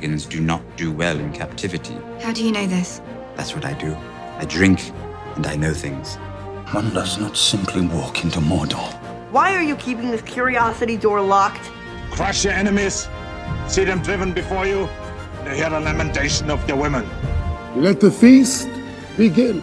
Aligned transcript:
Dragons 0.00 0.24
do 0.24 0.40
not 0.40 0.62
do 0.78 0.90
well 0.90 1.20
in 1.20 1.30
captivity. 1.30 1.94
How 2.22 2.32
do 2.32 2.42
you 2.42 2.52
know 2.52 2.66
this? 2.66 3.02
That's 3.36 3.54
what 3.54 3.66
I 3.66 3.74
do. 3.74 3.94
I 4.38 4.46
drink, 4.46 4.80
and 5.36 5.46
I 5.46 5.56
know 5.56 5.74
things. 5.74 6.16
One 6.72 6.88
does 6.94 7.18
not 7.18 7.36
simply 7.36 7.86
walk 7.86 8.24
into 8.24 8.40
Mordor. 8.40 8.94
Why 9.30 9.54
are 9.54 9.62
you 9.62 9.76
keeping 9.76 10.10
this 10.10 10.22
curiosity 10.22 10.96
door 10.96 11.20
locked? 11.20 11.70
Crush 12.12 12.46
your 12.46 12.54
enemies, 12.54 13.08
see 13.68 13.84
them 13.84 14.00
driven 14.00 14.32
before 14.32 14.64
you, 14.64 14.88
and 15.44 15.54
hear 15.54 15.68
the 15.68 15.80
lamentation 15.80 16.50
of 16.50 16.66
your 16.66 16.78
women. 16.78 17.06
Let 17.76 18.00
the 18.00 18.10
feast 18.10 18.70
begin. 19.18 19.62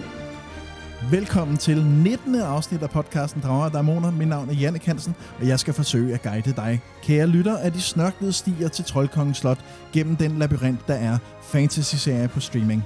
Velkommen 1.11 1.57
til 1.57 1.85
19. 1.85 2.35
afsnit 2.35 2.83
af 2.83 2.89
podcasten 2.89 3.41
Drager 3.41 3.65
og 3.65 3.73
Damoner. 3.73 4.11
Mit 4.11 4.27
navn 4.27 4.49
er 4.49 4.53
Janne 4.53 4.79
Hansen, 4.85 5.15
og 5.39 5.47
jeg 5.47 5.59
skal 5.59 5.73
forsøge 5.73 6.13
at 6.13 6.21
guide 6.21 6.53
dig, 6.55 6.81
kære 7.03 7.27
lytter, 7.27 7.57
af 7.57 7.71
de 7.71 7.81
snørklede 7.81 8.33
stier 8.33 8.67
til 8.67 8.85
Troldkongens 8.85 9.37
Slot 9.37 9.59
gennem 9.93 10.15
den 10.15 10.39
labyrint, 10.39 10.87
der 10.87 10.93
er 10.93 11.17
fantasy-serie 11.41 12.27
på 12.27 12.39
streaming. 12.39 12.83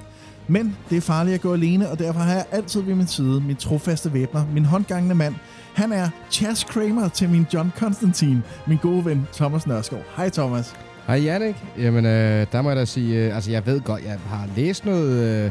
Men 0.48 0.76
det 0.90 0.96
er 0.96 1.00
farligt 1.00 1.34
at 1.34 1.40
gå 1.40 1.52
alene, 1.52 1.90
og 1.90 1.98
derfor 1.98 2.20
har 2.20 2.32
jeg 2.34 2.44
altid 2.50 2.80
ved 2.80 2.94
min 2.94 3.06
side 3.06 3.40
min 3.40 3.56
trofaste 3.56 4.12
væbner, 4.12 4.46
min 4.54 4.64
håndgangende 4.64 5.14
mand. 5.14 5.34
Han 5.74 5.92
er 5.92 6.08
Chas 6.30 6.64
Kramer 6.64 7.08
til 7.08 7.28
min 7.28 7.46
John 7.54 7.72
Constantine, 7.78 8.42
min 8.66 8.78
gode 8.82 9.04
ven 9.04 9.28
Thomas 9.32 9.66
Nørskov. 9.66 10.00
Hej 10.16 10.28
Thomas. 10.30 10.74
Hej 11.06 11.16
Jannik. 11.16 11.56
Jamen, 11.78 12.06
øh, 12.06 12.46
der 12.52 12.62
må 12.62 12.70
jeg 12.70 12.76
da 12.76 12.84
sige, 12.84 13.26
øh, 13.26 13.34
altså 13.34 13.50
jeg 13.50 13.66
ved 13.66 13.80
godt, 13.80 14.04
jeg 14.04 14.18
har 14.26 14.48
læst 14.56 14.84
noget, 14.84 15.10
øh, 15.10 15.50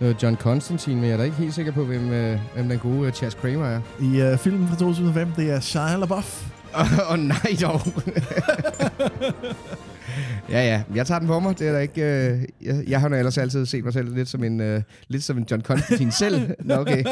noget 0.00 0.22
John 0.22 0.36
Constantine, 0.36 1.00
men 1.00 1.04
jeg 1.04 1.12
er 1.12 1.16
da 1.16 1.22
ikke 1.22 1.36
helt 1.36 1.54
sikker 1.54 1.72
på, 1.72 1.84
hvem, 1.84 2.12
øh, 2.12 2.38
hvem 2.54 2.68
den 2.68 2.78
gode 2.78 3.06
øh, 3.06 3.12
Chas 3.12 3.34
Kramer 3.34 3.66
er. 3.66 3.80
I 4.00 4.20
øh, 4.20 4.38
filmen 4.38 4.68
fra 4.68 4.76
2005, 4.76 5.32
det 5.36 5.50
er 5.50 5.60
Shia 5.60 5.96
LaBeouf. 5.96 6.46
Åh 6.80 7.12
oh, 7.12 7.18
nej 7.18 7.56
dog. 7.62 7.80
ja, 10.50 10.66
ja. 10.66 10.82
Jeg 10.94 11.06
tager 11.06 11.18
den 11.18 11.28
på 11.28 11.40
mig. 11.40 11.58
Det 11.58 11.68
er 11.68 11.72
da 11.72 11.78
ikke... 11.78 12.02
Øh, 12.02 12.42
jeg, 12.62 12.84
jeg 12.88 13.00
har 13.00 13.08
ellers 13.08 13.38
altid 13.38 13.66
set 13.66 13.84
mig 13.84 13.92
selv 13.92 14.14
lidt 14.14 14.28
som 14.28 14.44
en, 14.44 14.60
øh, 14.60 14.82
lidt 15.08 15.24
som 15.24 15.38
en 15.38 15.46
John 15.50 15.62
Constantine 15.62 16.12
selv. 16.12 16.50
Nå, 16.64 16.74
okay. 16.74 17.04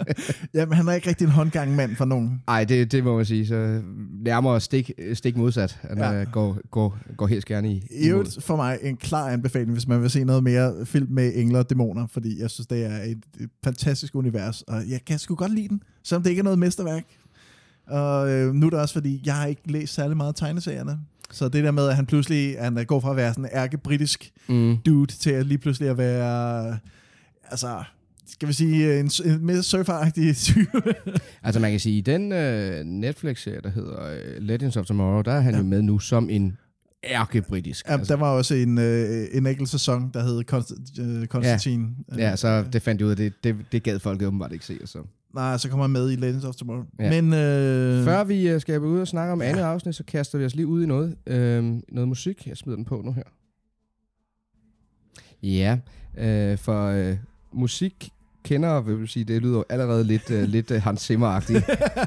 Jamen, 0.54 0.74
han 0.74 0.88
er 0.88 0.92
ikke 0.92 1.08
rigtig 1.08 1.24
en 1.24 1.30
håndgang 1.30 1.76
mand 1.76 1.96
for 1.96 2.04
nogen. 2.04 2.42
Nej, 2.46 2.64
det, 2.64 2.92
det 2.92 3.04
må 3.04 3.16
man 3.16 3.24
sige. 3.24 3.46
Så 3.46 3.80
nærmere 4.24 4.60
stik, 4.60 4.90
stik 5.14 5.36
modsat. 5.36 5.78
Han 5.82 5.98
Ja. 5.98 6.10
ja. 6.10 6.24
går, 6.24 6.58
går, 6.70 6.98
går 7.16 7.26
helt 7.26 7.44
gerne 7.44 7.72
i. 7.72 7.86
I 7.90 8.08
øvrigt 8.08 8.38
for 8.42 8.56
mig 8.56 8.78
en 8.82 8.96
klar 8.96 9.28
anbefaling, 9.28 9.72
hvis 9.72 9.88
man 9.88 10.02
vil 10.02 10.10
se 10.10 10.24
noget 10.24 10.42
mere 10.44 10.86
film 10.86 11.06
med 11.10 11.32
engler 11.34 11.58
og 11.58 11.70
dæmoner, 11.70 12.06
fordi 12.06 12.40
jeg 12.40 12.50
synes, 12.50 12.66
det 12.66 12.84
er 12.84 13.02
et, 13.02 13.18
et 13.40 13.50
fantastisk 13.64 14.14
univers, 14.14 14.62
og 14.62 14.82
jeg 14.88 15.00
kan 15.06 15.18
sgu 15.18 15.34
godt 15.34 15.54
lide 15.54 15.68
den, 15.68 15.82
selvom 16.04 16.22
det 16.22 16.30
ikke 16.30 16.40
er 16.40 16.44
noget 16.44 16.58
mesterværk. 16.58 17.04
Og 17.86 18.30
øh, 18.30 18.54
nu 18.54 18.66
er 18.66 18.70
det 18.70 18.78
også, 18.78 18.94
fordi 18.94 19.22
jeg 19.26 19.34
har 19.34 19.46
ikke 19.46 19.62
læst 19.72 19.94
særlig 19.94 20.16
meget 20.16 20.36
tegneserierne. 20.36 20.98
Så 21.32 21.48
det 21.48 21.64
der 21.64 21.70
med, 21.70 21.88
at 21.88 21.96
han 21.96 22.06
pludselig 22.06 22.56
han 22.60 22.78
øh, 22.78 22.84
går 22.84 23.00
fra 23.00 23.10
at 23.10 23.16
være 23.16 23.30
sådan 23.32 23.44
en 23.44 23.50
ærke-britisk 23.54 24.30
Mm. 24.48 24.76
dude, 24.86 25.12
til 25.12 25.30
at 25.30 25.46
lige 25.46 25.58
pludselig 25.58 25.88
at 25.90 25.98
være, 25.98 26.78
altså, 27.50 27.82
skal 28.26 28.48
vi 28.48 28.52
sige, 28.52 29.00
en, 29.00 29.10
en 29.24 29.46
mere 29.46 29.62
surferagtig 29.62 30.36
type. 30.46 30.94
Altså 31.42 31.60
man 31.60 31.70
kan 31.70 31.80
sige, 31.80 31.98
i 31.98 32.00
den 32.00 32.32
øh, 32.32 32.84
Netflix-serie, 32.84 33.60
der 33.60 33.70
hedder 33.70 34.04
øh, 34.12 34.42
Legends 34.42 34.76
of 34.76 34.86
Tomorrow, 34.86 35.22
der 35.22 35.32
er 35.32 35.40
han 35.40 35.52
ja. 35.54 35.58
jo 35.58 35.64
med 35.64 35.82
nu 35.82 35.98
som 35.98 36.30
en 36.30 36.56
ærke-britisk. 37.04 37.88
Ja, 37.88 37.96
der 37.96 38.16
var 38.16 38.30
også 38.30 38.54
en, 38.54 38.78
øh, 38.78 39.26
en 39.32 39.46
enkelt 39.46 39.68
sæson, 39.68 40.10
der 40.14 40.22
hed 40.22 40.44
Konst, 40.44 40.72
øh, 41.00 41.26
Konstantin. 41.26 41.96
Ja, 42.18 42.36
så 42.36 42.64
det 42.72 42.82
fandt 42.82 43.00
jeg 43.00 43.06
ud 43.06 43.10
af, 43.10 43.16
det, 43.16 43.32
det, 43.44 43.56
det 43.72 43.82
gad 43.82 43.98
folk 43.98 44.22
åbenbart 44.22 44.52
ikke 44.52 44.64
se. 44.64 44.78
og 44.82 44.88
Så. 44.88 44.98
Nej, 45.34 45.56
så 45.58 45.68
kommer 45.68 45.84
han 45.84 45.90
med 45.90 46.10
i 46.10 46.16
Legends 46.16 46.44
of 46.44 46.54
Tomorrow. 46.54 46.84
Ja. 46.98 47.22
Men 47.22 47.32
øh, 47.34 48.04
Før 48.04 48.24
vi 48.24 48.48
øh, 48.48 48.60
skal 48.60 48.80
ud 48.80 49.00
og 49.00 49.08
snakke 49.08 49.32
om 49.32 49.42
andet 49.42 49.62
afsnit, 49.62 49.94
så 49.94 50.04
kaster 50.04 50.38
vi 50.38 50.44
os 50.44 50.54
lige 50.54 50.66
ud 50.66 50.82
i 50.82 50.86
noget. 50.86 51.16
Øhm, 51.26 51.82
noget 51.88 52.08
musik. 52.08 52.46
Jeg 52.46 52.56
smider 52.56 52.76
den 52.76 52.84
på 52.84 53.02
nu 53.04 53.12
her. 53.12 53.22
Ja, 55.42 55.78
øh, 56.18 56.58
for 56.58 56.86
øh, 56.86 57.16
musik 57.52 58.10
kender, 58.44 58.80
vil 58.80 58.98
jeg 58.98 59.08
sige, 59.08 59.24
det 59.24 59.42
lyder 59.42 59.56
jo 59.56 59.64
allerede 59.68 60.04
lidt, 60.04 60.30
øh, 60.30 60.42
lidt 60.42 60.70
øh, 60.70 60.82
Hans 60.82 61.10
Zimmer-agtigt. 61.10 61.66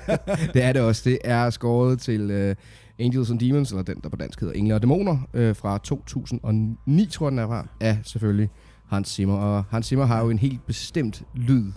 det 0.53 0.63
er 0.63 0.73
det 0.73 0.81
også. 0.81 1.01
Det 1.05 1.19
er 1.23 1.49
skåret 1.49 1.99
til 1.99 2.31
øh, 2.31 2.55
Angels 2.99 3.31
and 3.31 3.39
Demons, 3.39 3.71
eller 3.71 3.83
den, 3.83 3.99
der 4.03 4.09
på 4.09 4.15
dansk 4.15 4.39
hedder 4.39 4.53
Engle 4.53 4.75
og 4.75 4.81
Dæmoner, 4.81 5.17
øh, 5.33 5.55
fra 5.55 5.77
2009, 5.77 7.05
tror 7.05 7.25
jeg, 7.25 7.31
den 7.31 7.39
er 7.39 7.47
fra, 7.47 7.67
af 7.79 7.99
selvfølgelig 8.03 8.49
Hans 8.87 9.09
Zimmer. 9.09 9.37
Og 9.37 9.63
Hans 9.69 9.85
Zimmer 9.85 10.05
har 10.05 10.23
jo 10.23 10.29
en 10.29 10.39
helt 10.39 10.65
bestemt 10.65 11.23
lyd 11.33 11.71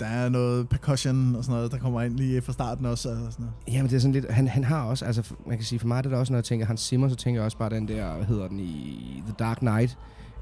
der 0.00 0.06
er 0.06 0.28
noget 0.28 0.68
percussion 0.68 1.36
og 1.36 1.44
sådan 1.44 1.56
noget, 1.56 1.72
der 1.72 1.78
kommer 1.78 2.02
ind 2.02 2.16
lige 2.16 2.42
fra 2.42 2.52
starten 2.52 2.86
også. 2.86 3.08
Og 3.08 3.16
sådan 3.16 3.32
noget. 3.38 3.52
Jamen 3.68 3.90
det 3.90 3.96
er 3.96 4.00
sådan 4.00 4.12
lidt, 4.12 4.30
han, 4.30 4.48
han 4.48 4.64
har 4.64 4.82
også, 4.82 5.04
altså 5.04 5.34
man 5.46 5.56
kan 5.56 5.64
sige 5.64 5.78
for 5.78 5.86
mig, 5.86 6.04
det 6.04 6.10
er 6.10 6.14
der 6.14 6.20
også, 6.20 6.32
når 6.32 6.38
jeg 6.38 6.44
tænker 6.44 6.66
Hans 6.66 6.80
Zimmer, 6.80 7.08
så 7.08 7.16
tænker 7.16 7.40
jeg 7.40 7.44
også 7.44 7.58
bare 7.58 7.70
den 7.70 7.88
der, 7.88 8.14
hvad 8.14 8.26
hedder 8.26 8.48
den 8.48 8.60
i 8.60 9.22
The 9.26 9.34
Dark 9.38 9.58
Knight, 9.58 9.98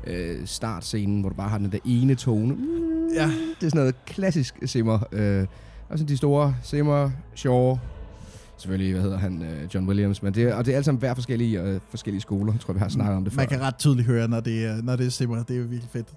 øh, 0.07 0.47
startscenen, 0.47 1.21
hvor 1.21 1.29
du 1.29 1.35
bare 1.35 1.49
har 1.49 1.59
den 1.59 1.73
der 1.73 1.79
ene 1.85 2.15
tone. 2.15 2.57
Ja. 3.15 3.27
Det 3.61 3.67
er 3.67 3.71
sådan 3.71 3.79
noget 3.79 4.05
klassisk 4.05 4.59
Zimmer. 4.67 4.99
Øh, 5.13 5.47
og 5.89 5.99
så 5.99 6.05
de 6.05 6.17
store 6.17 6.55
Zimmer, 6.65 7.11
Shaw, 7.35 7.79
selvfølgelig, 8.59 8.93
hvad 8.93 9.03
hedder 9.03 9.19
han, 9.19 9.43
øh, 9.43 9.75
John 9.75 9.89
Williams, 9.89 10.23
men 10.23 10.35
det, 10.35 10.43
er- 10.43 10.55
og 10.55 10.65
det 10.67 10.73
er 10.73 10.77
alle 10.77 10.85
sammen 10.85 10.99
hver 11.01 11.15
forskellige, 11.15 11.63
øh, 11.63 11.81
forskellige 11.91 12.21
skoler. 12.21 12.53
Jeg 12.53 12.61
tror, 12.61 12.73
vi 12.75 12.79
har 12.81 12.89
snakket 12.89 13.17
om 13.17 13.25
det 13.25 13.33
før. 13.33 13.41
Man 13.41 13.49
kan 13.49 13.61
ret 13.61 13.77
tydeligt 13.77 14.07
høre, 14.07 14.29
når 14.29 14.41
det 14.41 14.65
er, 14.67 14.83
når 14.83 14.97
det 14.97 15.07
er 15.07 15.11
simmer. 15.11 15.43
Det 15.43 15.57
er 15.57 15.61
jo 15.61 15.67
virkelig 15.67 15.91
fedt. 15.93 16.09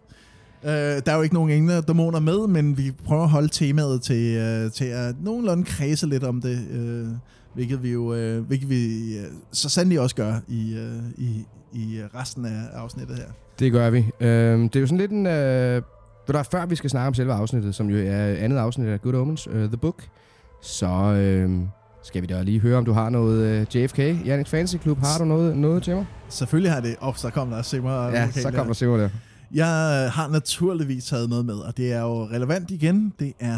Uh, 0.63 0.69
der 0.69 1.01
er 1.11 1.15
jo 1.15 1.21
ikke 1.21 1.35
nogen 1.35 1.49
engle 1.49 1.81
dæmoner 1.81 2.19
med, 2.19 2.47
men 2.47 2.77
vi 2.77 2.91
prøver 3.05 3.23
at 3.23 3.29
holde 3.29 3.47
temaet 3.47 4.01
til, 4.01 4.37
uh, 4.65 4.71
til 4.71 4.85
at 4.85 5.15
nogenlunde 5.23 5.63
kredse 5.63 6.07
lidt 6.07 6.23
om 6.23 6.41
det, 6.41 6.59
uh, 6.73 7.15
hvilket 7.53 7.83
vi 7.83 7.91
jo 7.91 8.01
uh, 8.37 8.45
hvilket 8.47 8.69
vi 8.69 9.15
uh, 9.19 9.25
så 9.51 9.69
sandelig 9.69 9.99
også 9.99 10.15
gør 10.15 10.33
i, 10.47 10.77
uh, 10.77 11.23
i, 11.23 11.45
i 11.73 12.01
resten 12.15 12.45
af 12.45 12.61
afsnittet 12.73 13.15
her. 13.15 13.25
Det 13.59 13.71
gør 13.71 13.89
vi. 13.89 13.97
Øhm, 14.19 14.69
det 14.69 14.75
er 14.75 14.79
jo 14.81 14.87
sådan 14.87 14.97
lidt 14.97 15.11
en... 15.11 15.27
Øh, 15.27 15.81
ved 16.27 16.33
du 16.35 16.43
før 16.51 16.65
vi 16.65 16.75
skal 16.75 16.89
snakke 16.89 17.07
om 17.07 17.13
selve 17.13 17.33
afsnittet, 17.33 17.75
som 17.75 17.89
jo 17.89 17.97
er 17.97 18.25
andet 18.35 18.57
afsnit 18.57 18.87
af 18.87 19.01
Good 19.01 19.15
Omens, 19.15 19.47
uh, 19.47 19.53
The 19.55 19.77
Book, 19.77 20.03
så 20.61 20.87
øh, 20.87 21.59
skal 22.03 22.21
vi 22.21 22.27
da 22.27 22.41
lige 22.41 22.59
høre, 22.59 22.77
om 22.77 22.85
du 22.85 22.91
har 22.91 23.09
noget 23.09 23.61
uh, 23.61 23.75
JFK, 23.75 23.99
Jannik 23.99 24.47
Fantasy 24.47 24.75
Club. 24.75 24.99
Har 24.99 25.17
du 25.17 25.25
noget, 25.25 25.57
noget 25.57 25.83
til 25.83 25.95
mig? 25.95 26.05
Selvfølgelig 26.29 26.71
har 26.71 26.81
det... 26.81 26.95
Åh, 27.01 27.07
oh, 27.07 27.15
så 27.15 27.29
kom 27.29 27.49
der 27.49 27.61
simmer. 27.61 27.91
og 27.91 28.13
Ja, 28.13 28.25
vokal 28.25 28.43
så 28.43 28.51
kom 28.51 28.67
der 28.67 28.73
Simmer 28.73 28.97
der. 28.97 29.09
Jeg 29.53 30.03
øh, 30.05 30.13
har 30.13 30.27
naturligvis 30.27 31.05
taget 31.05 31.29
noget 31.29 31.45
med, 31.45 31.55
og 31.55 31.77
det 31.77 31.93
er 31.93 32.01
jo 32.01 32.25
relevant 32.25 32.71
igen. 32.71 33.13
Det 33.19 33.33
er 33.39 33.57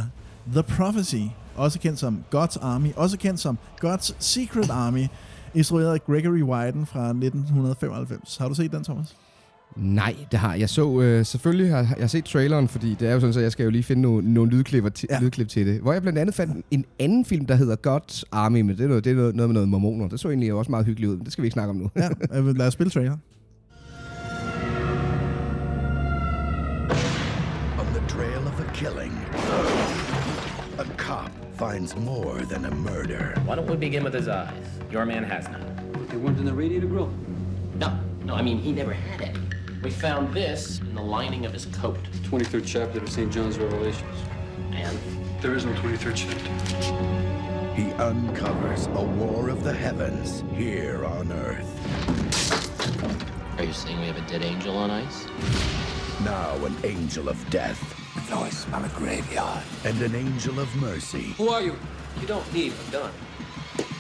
The 0.51 0.63
Prophecy, 0.63 1.23
også 1.55 1.79
kendt 1.79 1.99
som 1.99 2.23
God's 2.35 2.65
Army, 2.65 2.93
også 2.95 3.17
kendt 3.17 3.39
som 3.39 3.57
God's 3.85 4.13
Secret 4.19 4.69
Army, 4.69 5.07
instrueret 5.53 5.93
af 5.93 6.05
Gregory 6.05 6.41
Wyden 6.41 6.85
fra 6.85 7.07
1995. 7.07 8.37
Har 8.37 8.47
du 8.47 8.53
set 8.53 8.71
den, 8.71 8.83
Thomas? 8.83 9.15
Nej, 9.75 10.15
det 10.31 10.39
har 10.39 10.55
jeg. 10.55 10.69
så 10.69 11.01
øh, 11.01 11.25
selvfølgelig 11.25 11.69
har 11.71 11.77
jeg 11.77 11.87
har 11.99 12.07
set 12.07 12.25
traileren, 12.25 12.67
fordi 12.67 12.95
det 12.99 13.07
er 13.09 13.13
jo 13.13 13.19
sådan, 13.19 13.33
så 13.33 13.39
jeg 13.39 13.51
skal 13.51 13.63
jo 13.63 13.69
lige 13.69 13.83
finde 13.83 14.01
nogle, 14.01 14.33
nogle 14.33 14.51
lydklipper 14.51 14.89
til, 14.89 15.07
Ja. 15.11 15.19
lydklip 15.21 15.47
til 15.47 15.67
det. 15.67 15.79
Hvor 15.81 15.93
jeg 15.93 16.01
blandt 16.01 16.19
andet 16.19 16.35
fandt 16.35 16.65
en 16.71 16.85
anden 16.99 17.25
film, 17.25 17.45
der 17.45 17.55
hedder 17.55 17.75
God's 17.87 18.23
Army, 18.31 18.61
men 18.61 18.77
det 18.77 18.83
er 18.83 18.87
noget, 18.87 19.03
det 19.03 19.11
er 19.11 19.15
noget, 19.15 19.35
noget 19.35 19.49
med 19.49 19.53
noget 19.53 19.69
mormoner. 19.69 20.07
Det 20.07 20.19
så 20.19 20.27
egentlig 20.29 20.53
også 20.53 20.71
meget 20.71 20.85
hyggeligt 20.85 21.09
ud, 21.11 21.15
men 21.17 21.25
det 21.25 21.33
skal 21.33 21.41
vi 21.41 21.45
ikke 21.45 21.53
snakke 21.53 21.69
om 21.69 21.75
nu. 21.75 21.89
Ja, 21.95 22.09
øh, 22.37 22.57
lad 22.57 22.67
os 22.67 22.73
spille 22.73 22.91
trailer. 22.91 23.17
On 27.79 27.85
the 27.97 28.07
trail 28.07 28.41
of 28.47 28.59
a 28.59 28.67
killing, 28.73 29.13
a 30.79 30.85
cop 30.97 31.31
finds 31.59 31.95
more 31.95 32.35
than 32.51 32.65
a 32.65 32.75
murder. 32.75 33.23
Why 33.47 33.55
don't 33.55 33.69
we 33.71 33.77
begin 33.77 34.03
with 34.03 34.15
his 34.15 34.27
eyes? 34.27 34.67
Your 34.93 35.05
man 35.05 35.23
has 35.23 35.45
none. 35.49 35.63
They 36.09 36.17
weren't 36.17 36.39
in 36.39 36.45
the 36.45 36.53
radiator 36.53 36.87
grill. 36.87 37.09
No, 37.79 37.87
no, 38.25 38.33
I 38.33 38.41
mean, 38.41 38.57
he 38.57 38.71
never 38.71 38.93
had 38.93 39.21
any. 39.21 39.39
We 39.83 39.89
found 39.89 40.33
this 40.33 40.79
in 40.79 40.93
the 40.93 41.01
lining 41.01 41.45
of 41.45 41.53
his 41.53 41.65
coat. 41.67 41.97
23rd 42.29 42.63
chapter 42.65 42.99
of 42.99 43.09
St. 43.09 43.31
John's 43.31 43.57
Revelations. 43.57 44.17
And 44.73 44.97
There 45.41 45.55
is 45.55 45.65
no 45.65 45.73
23rd 45.73 46.15
chapter. 46.15 47.73
He 47.73 47.91
uncovers 47.93 48.85
a 48.87 49.01
war 49.03 49.49
of 49.49 49.63
the 49.63 49.73
heavens 49.73 50.43
here 50.55 51.03
on 51.05 51.31
earth. 51.31 51.67
are 53.57 53.63
you 53.63 53.73
saying 53.73 53.99
we 53.99 54.05
have 54.07 54.17
a 54.17 54.27
dead 54.29 54.43
angel 54.43 54.77
on 54.77 54.91
ice? 54.91 55.25
Now 56.23 56.53
an 56.65 56.75
angel 56.83 57.27
of 57.29 57.49
death 57.49 57.81
No, 58.29 58.39
I 58.41 58.49
smell 58.49 58.83
a 58.85 58.89
graveyard. 58.89 59.63
and 59.85 59.99
an 60.01 60.13
angel 60.13 60.59
of 60.59 60.73
mercy 60.75 61.33
Who 61.37 61.49
are 61.49 61.61
you? 61.61 61.75
You 62.19 62.27
don't 62.27 62.53
need 62.53 62.73
a 62.87 62.91
gun. 62.91 63.11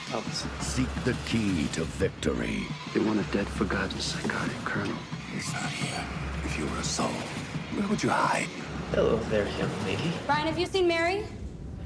Thomas. 0.09 0.45
seek 0.59 0.93
the 1.05 1.15
key 1.25 1.67
to 1.73 1.85
victory. 1.85 2.67
They 2.93 2.99
want 2.99 3.19
a 3.19 3.23
dead, 3.31 3.47
forgotten 3.47 3.99
psychotic 3.99 4.57
colonel. 4.65 4.97
He's 5.41 5.53
not 5.53 5.71
here. 5.71 6.05
If 6.45 6.59
you 6.59 6.67
were 6.67 6.77
a 6.77 6.83
soul, 6.83 7.07
where 7.73 7.87
would 7.87 8.03
you 8.03 8.09
hide? 8.09 8.45
Hello 8.91 9.17
there, 9.31 9.47
young 9.57 9.71
lady. 9.85 10.11
Brian, 10.27 10.45
have 10.45 10.59
you 10.59 10.67
seen 10.67 10.87
Mary? 10.87 11.23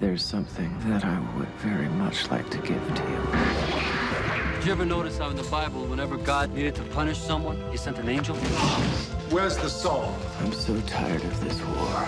There's 0.02 0.25
something 0.25 0.78
that 0.90 1.06
I 1.06 1.18
would 1.38 1.48
very 1.60 1.88
much 1.88 2.30
like 2.30 2.50
to 2.50 2.57
give 2.57 2.86
to 2.96 3.04
you. 3.04 4.56
Did 4.56 4.66
you 4.66 4.72
ever 4.74 4.84
notice 4.84 5.18
how 5.19 5.30
in 5.30 5.38
the 5.38 5.44
Bible, 5.44 5.86
whenever 5.86 6.18
God 6.18 6.54
needed 6.54 6.75
to 6.75 6.81
punish 6.84 7.18
someone, 7.18 7.57
he 7.72 7.78
sent 7.78 7.98
an 7.98 8.10
angel? 8.10 8.36
Where's 9.31 9.56
the 9.56 9.69
soul? 9.69 10.13
I'm 10.42 10.52
so 10.52 10.78
tired 10.81 11.24
of 11.24 11.42
this 11.42 11.57
war. 11.62 12.04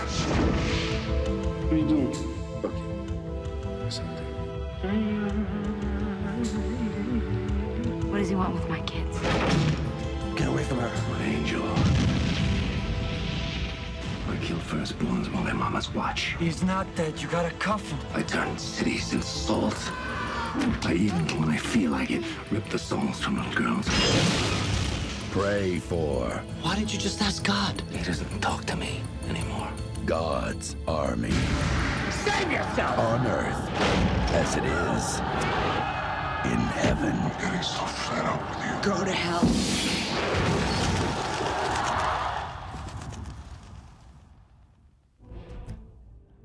What 1.64 1.72
are 1.72 1.76
you 1.76 1.88
doing? 1.88 2.14
Okay. 2.62 3.90
Something. 3.90 4.26
What 8.10 8.18
does 8.18 8.28
he 8.28 8.34
want 8.34 8.52
with 8.52 8.68
my 8.68 8.80
kids? 8.80 9.87
Get 10.38 10.46
away 10.46 10.62
from 10.62 10.78
her. 10.78 11.10
My 11.10 11.24
angel. 11.24 11.64
I 14.28 14.36
killed 14.40 14.60
firstborns 14.60 15.32
while 15.34 15.42
their 15.42 15.54
mamas 15.54 15.92
watch. 15.92 16.36
He's 16.38 16.62
not 16.62 16.86
dead. 16.94 17.20
You 17.20 17.26
gotta 17.26 17.50
cuff 17.56 17.90
him. 17.90 17.98
I 18.14 18.22
turn 18.22 18.56
cities 18.56 19.12
into 19.12 19.26
salt. 19.26 19.74
I 20.84 20.94
even, 20.94 21.26
when 21.40 21.48
I 21.48 21.56
feel 21.56 21.90
like 21.90 22.12
it, 22.12 22.22
rip 22.52 22.68
the 22.68 22.78
souls 22.78 23.20
from 23.20 23.38
little 23.38 23.52
girls. 23.52 23.88
Pray 25.32 25.80
for. 25.80 26.30
Why 26.62 26.76
didn't 26.76 26.92
you 26.92 27.00
just 27.00 27.20
ask 27.20 27.42
God? 27.42 27.82
He 27.90 28.04
doesn't 28.04 28.38
talk 28.38 28.64
to 28.66 28.76
me 28.76 29.00
anymore. 29.28 29.68
God's 30.06 30.76
army. 30.86 31.34
Save 32.12 32.52
yourself! 32.52 32.96
On 32.96 33.26
earth, 33.26 33.70
as 34.34 34.54
it 34.54 34.64
is 34.64 35.97
in 36.44 36.60
heaven. 36.82 37.12
I'm 37.24 37.34
getting 37.42 37.64
so 37.64 37.84
fed 37.86 38.24
up 38.32 38.40
with 38.48 38.60
you. 38.66 38.74
Go 38.90 39.04
to 39.04 39.12
hell. 39.24 39.44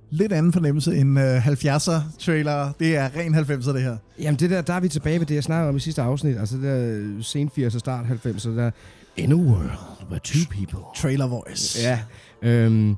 Lidt 0.10 0.34
anden 0.34 0.54
fornemmelse 0.54 0.95
end 0.95 1.19
uh, 1.19 1.48
70'er 1.48 2.01
trailer. 2.19 2.72
Det 2.80 2.95
er 2.95 3.10
ren 3.16 3.36
90'er, 3.36 3.72
det 3.74 3.81
her. 3.81 3.98
Jamen 4.19 4.40
det 4.40 4.50
der, 4.50 4.62
der 4.62 4.74
er 4.74 4.80
vi 4.80 4.88
tilbage 4.88 5.19
ved 5.19 5.25
det, 5.25 5.36
jeg 5.36 5.44
snakkede 5.44 5.69
om 5.69 5.75
i 5.75 5.80
sidste 5.80 6.01
afsnit. 6.01 6.38
Altså 6.38 6.56
det 6.56 6.63
der 6.63 7.24
sen 7.24 7.51
80'er, 7.57 7.80
start 7.80 8.06
90'er, 8.06 8.50
der 8.50 8.72
In 9.16 9.31
a 9.31 9.36
world 9.36 9.72
where 10.10 10.19
two 10.19 10.45
people... 10.50 10.80
Trailer 10.95 11.28
voice. 11.28 11.80
Ja. 11.81 12.00
Øhm, 12.42 12.95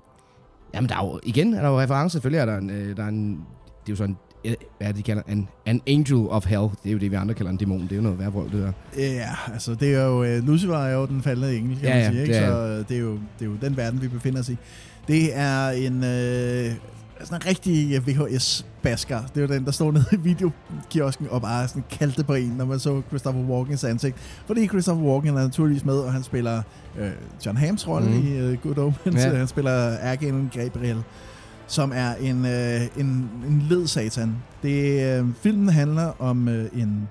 jamen 0.74 0.90
der 0.90 0.96
er 0.96 1.06
jo, 1.06 1.20
igen 1.24 1.54
er 1.54 1.62
der 1.62 1.70
jo 1.70 1.82
reference. 1.82 2.14
Selvfølgelig 2.14 2.40
er 2.40 2.46
der 2.46 2.58
en, 2.58 2.70
øh, 2.70 2.98
der 2.98 3.04
er 3.04 3.08
en, 3.08 3.32
det 3.32 3.38
er 3.38 3.90
jo 3.90 3.96
sådan, 3.96 4.16
øh, 4.16 4.25
hvad 4.82 4.94
de 4.94 5.02
kalder, 5.04 5.22
en, 5.30 5.48
an 5.66 5.82
angel 5.88 6.28
of 6.30 6.46
hell. 6.46 6.62
Det 6.84 6.90
er 6.90 6.92
jo 6.92 6.98
det, 6.98 7.12
vi 7.12 7.16
andre 7.16 7.34
kalder 7.34 7.52
en 7.52 7.58
dæmon. 7.58 7.82
Det 7.82 7.92
er 7.92 7.96
jo 7.96 8.02
noget 8.02 8.20
værvrøv, 8.20 8.50
det 8.52 8.64
der. 8.64 8.72
Ja, 9.02 9.30
altså 9.54 9.76
det 9.76 9.94
er 9.96 10.06
jo, 10.06 10.22
uh, 10.38 10.48
Lucifer 10.48 10.78
er 10.78 10.94
jo 10.96 11.06
den 11.06 11.22
faldende 11.22 11.58
engel, 11.58 11.80
kan 11.80 11.88
Ja, 11.90 11.96
man 11.96 12.12
sige, 12.12 12.22
ikke? 12.22 12.34
det 12.34 12.42
er- 12.44 12.50
så 12.52 12.58
øh, 12.58 12.88
det 12.90 12.92
er, 12.98 13.02
jo, 13.02 13.12
det 13.14 13.20
er 13.42 13.46
jo 13.46 13.56
den 13.62 13.78
verden, 13.78 14.02
vi 14.02 14.08
befinder 14.08 14.40
os 14.40 14.50
i. 14.50 14.58
Det 15.08 15.38
er 15.38 15.70
en, 15.70 16.04
øh, 16.04 16.72
sådan 17.24 17.42
en 17.42 17.46
rigtig 17.46 18.02
VHS-basker. 18.08 19.20
Det 19.36 19.44
er 19.44 19.48
jo 19.48 19.54
den, 19.54 19.66
der 19.66 19.72
står 19.72 19.92
nede 19.92 20.06
i 20.12 20.16
videokiosken 20.18 21.28
og 21.30 21.42
bare 21.42 21.68
sådan 21.68 21.84
kaldte 21.92 22.24
på 22.24 22.34
en, 22.34 22.54
når 22.58 22.66
man 22.66 22.80
så 22.80 23.02
Christopher 23.08 23.42
Walkens 23.42 23.84
ansigt. 23.84 24.16
Fordi 24.48 24.68
Christopher 24.68 25.04
Walken 25.06 25.30
er 25.30 25.44
naturligvis 25.44 25.86
med, 25.86 25.94
og 25.94 26.14
han 26.14 26.24
spiller 26.24 26.62
øh, 27.00 27.10
John 27.46 27.58
Hams 27.58 27.88
rolle 27.88 28.10
mm. 28.10 28.28
i 28.28 28.52
uh, 28.54 28.58
Good 28.62 28.78
Omens. 28.78 29.24
Ja. 29.26 29.36
Han 29.36 29.48
spiller 29.48 29.98
Ærgenen 30.04 30.50
Gabriel 30.54 31.04
som 31.68 31.92
er 31.96 32.16
en, 32.16 32.46
øh, 32.46 32.82
en, 32.98 33.30
en 33.48 33.66
led 33.70 33.88
satan. 33.88 34.36
Det, 34.64 35.20
øh, 35.20 35.26
filmen 35.36 35.70
handler 35.70 36.22
om 36.22 36.48
øh, 36.48 36.70
en, 36.74 37.08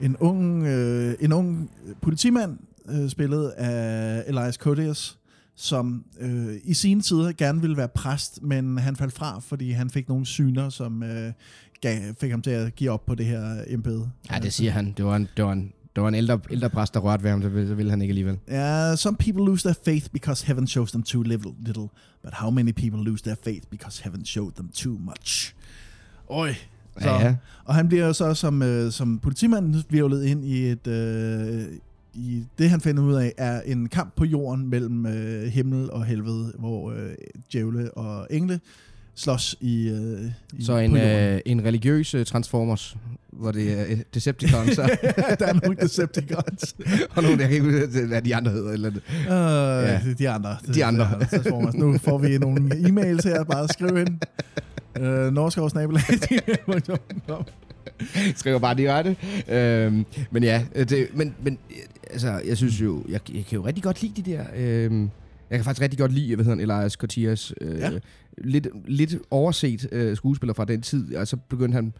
en, 0.00 0.16
ung, 0.16 0.66
øh, 0.66 1.14
en 1.20 1.32
ung 1.32 1.70
politimand, 2.02 2.58
øh, 2.88 3.08
spillet 3.08 3.48
af 3.48 4.24
Elias 4.26 4.56
Koteas, 4.56 5.18
som 5.56 6.04
øh, 6.20 6.54
i 6.64 6.74
sine 6.74 7.00
tider 7.00 7.32
gerne 7.32 7.60
ville 7.60 7.76
være 7.76 7.88
præst, 7.88 8.42
men 8.42 8.78
han 8.78 8.96
faldt 8.96 9.14
fra, 9.14 9.40
fordi 9.40 9.70
han 9.70 9.90
fik 9.90 10.08
nogle 10.08 10.26
syner, 10.26 10.68
som 10.68 11.02
øh, 11.02 11.32
gav, 11.80 12.14
fik 12.20 12.30
ham 12.30 12.42
til 12.42 12.50
at 12.50 12.74
give 12.74 12.90
op 12.90 13.06
på 13.06 13.14
det 13.14 13.26
her 13.26 13.64
embede. 13.66 14.10
Ja, 14.32 14.38
det 14.38 14.52
siger 14.52 14.70
han. 14.70 14.94
Det 14.96 15.04
var 15.04 15.16
en, 15.16 15.28
det 15.36 15.44
var 15.44 15.52
en, 15.52 15.72
det 15.96 16.02
var 16.02 16.08
en 16.08 16.14
ældre, 16.14 16.40
ældre 16.50 16.70
præst, 16.70 16.94
der 16.94 17.00
rørte 17.00 17.22
ved 17.22 17.30
ham, 17.30 17.42
så 17.42 17.48
ville, 17.48 17.68
så 17.68 17.74
ville 17.74 17.90
han 17.90 18.02
ikke 18.02 18.12
alligevel. 18.12 18.38
Yeah, 18.52 18.96
some 18.96 19.16
people 19.16 19.44
lose 19.44 19.68
their 19.68 19.78
faith 19.84 20.10
because 20.12 20.46
heaven 20.46 20.66
shows 20.66 20.90
them 20.90 21.02
too 21.02 21.22
little, 21.22 21.52
little. 21.66 21.88
But 22.22 22.34
how 22.34 22.50
many 22.50 22.72
people 22.72 23.04
lose 23.04 23.22
their 23.22 23.36
faith 23.44 23.66
because 23.70 24.02
heaven 24.02 24.24
showed 24.24 24.52
them 24.52 24.68
too 24.74 24.98
much? 24.98 25.54
Oj. 26.28 26.54
Så, 27.00 27.08
Ja, 27.08 27.20
ja. 27.20 27.36
Og 27.64 27.74
han 27.74 27.88
bliver 27.88 28.06
jo 28.06 28.12
så 28.12 28.34
som, 28.34 28.62
øh, 28.62 28.92
som 28.92 29.18
politimand 29.18 29.84
virvlet 29.90 30.24
ind 30.24 30.44
i 30.44 30.70
et... 30.70 30.86
Øh, 30.86 31.64
i 32.14 32.44
det, 32.58 32.70
han 32.70 32.80
finder 32.80 33.02
ud 33.02 33.14
af, 33.14 33.32
er 33.36 33.60
en 33.60 33.88
kamp 33.88 34.16
på 34.16 34.24
jorden 34.24 34.68
mellem 34.68 35.06
øh, 35.06 35.42
himmel 35.46 35.90
og 35.90 36.04
helvede, 36.04 36.52
hvor 36.58 36.90
øh, 36.90 37.14
djævle 37.52 37.90
og 37.90 38.26
engle 38.30 38.60
slås 39.14 39.56
i, 39.60 39.88
øh, 39.88 40.30
i 40.58 40.64
Så 40.64 40.76
en, 40.76 40.96
øh, 40.96 41.40
en 41.46 41.64
religiøs 41.64 42.14
øh, 42.14 42.26
Transformers, 42.26 42.96
hvor 43.32 43.52
det 43.52 43.80
er 43.80 43.84
øh, 43.88 43.98
Decepticons. 44.14 44.74
så- 44.76 44.96
der 45.38 45.46
er 45.46 45.52
nogle 45.52 45.76
Decepticons. 45.80 46.76
og 47.16 47.22
nogle, 47.22 47.38
jeg 47.40 47.48
kan 47.48 47.50
ikke 47.52 47.64
huske, 47.86 48.06
hvad 48.06 48.22
de 48.22 48.36
andre 48.36 48.50
hedder. 48.52 48.72
Eller. 48.72 48.90
Øh, 48.90 49.00
Ja. 49.26 49.92
ja. 49.92 50.00
De 50.18 50.28
andre. 50.28 50.56
De 50.74 50.84
andre. 50.84 51.08
Transformers. 51.30 51.74
Nu 51.74 51.98
får 51.98 52.18
vi 52.18 52.38
nogle 52.38 52.60
e-mails 52.74 53.28
her, 53.28 53.44
bare 53.44 53.68
skriv 53.68 53.96
ind. 53.96 54.18
Øh, 55.00 55.32
Norskov 55.32 55.70
snabelag. 55.70 56.02
skriver 58.36 58.58
bare 58.58 58.74
direkte. 58.74 59.16
Øhm, 59.48 60.06
men 60.30 60.42
ja, 60.42 60.62
det, 60.74 61.08
men, 61.14 61.34
men 61.42 61.58
altså, 62.10 62.40
jeg 62.46 62.56
synes 62.56 62.80
jo, 62.80 63.04
jeg, 63.08 63.20
jeg 63.34 63.44
kan 63.46 63.56
jo 63.58 63.66
rigtig 63.66 63.82
godt 63.84 64.02
lide 64.02 64.22
de 64.22 64.30
der... 64.30 64.44
Øhm, 64.56 65.10
jeg 65.50 65.58
kan 65.58 65.64
faktisk 65.64 65.82
rigtig 65.82 65.98
godt 65.98 66.12
lide, 66.12 66.34
hvad 66.36 66.44
hedder 66.44 66.58
han, 66.66 66.70
Elias 66.78 66.92
Cortias. 66.92 67.52
Øh, 67.60 67.78
Ja. 67.78 67.90
lidt, 68.38 68.68
lidt 68.88 69.14
overset 69.30 69.88
øh, 69.92 70.16
skuespiller 70.16 70.54
fra 70.54 70.64
den 70.64 70.82
tid, 70.82 71.14
og 71.14 71.28
så 71.28 71.36
begyndte 71.36 71.74
han... 71.74 71.92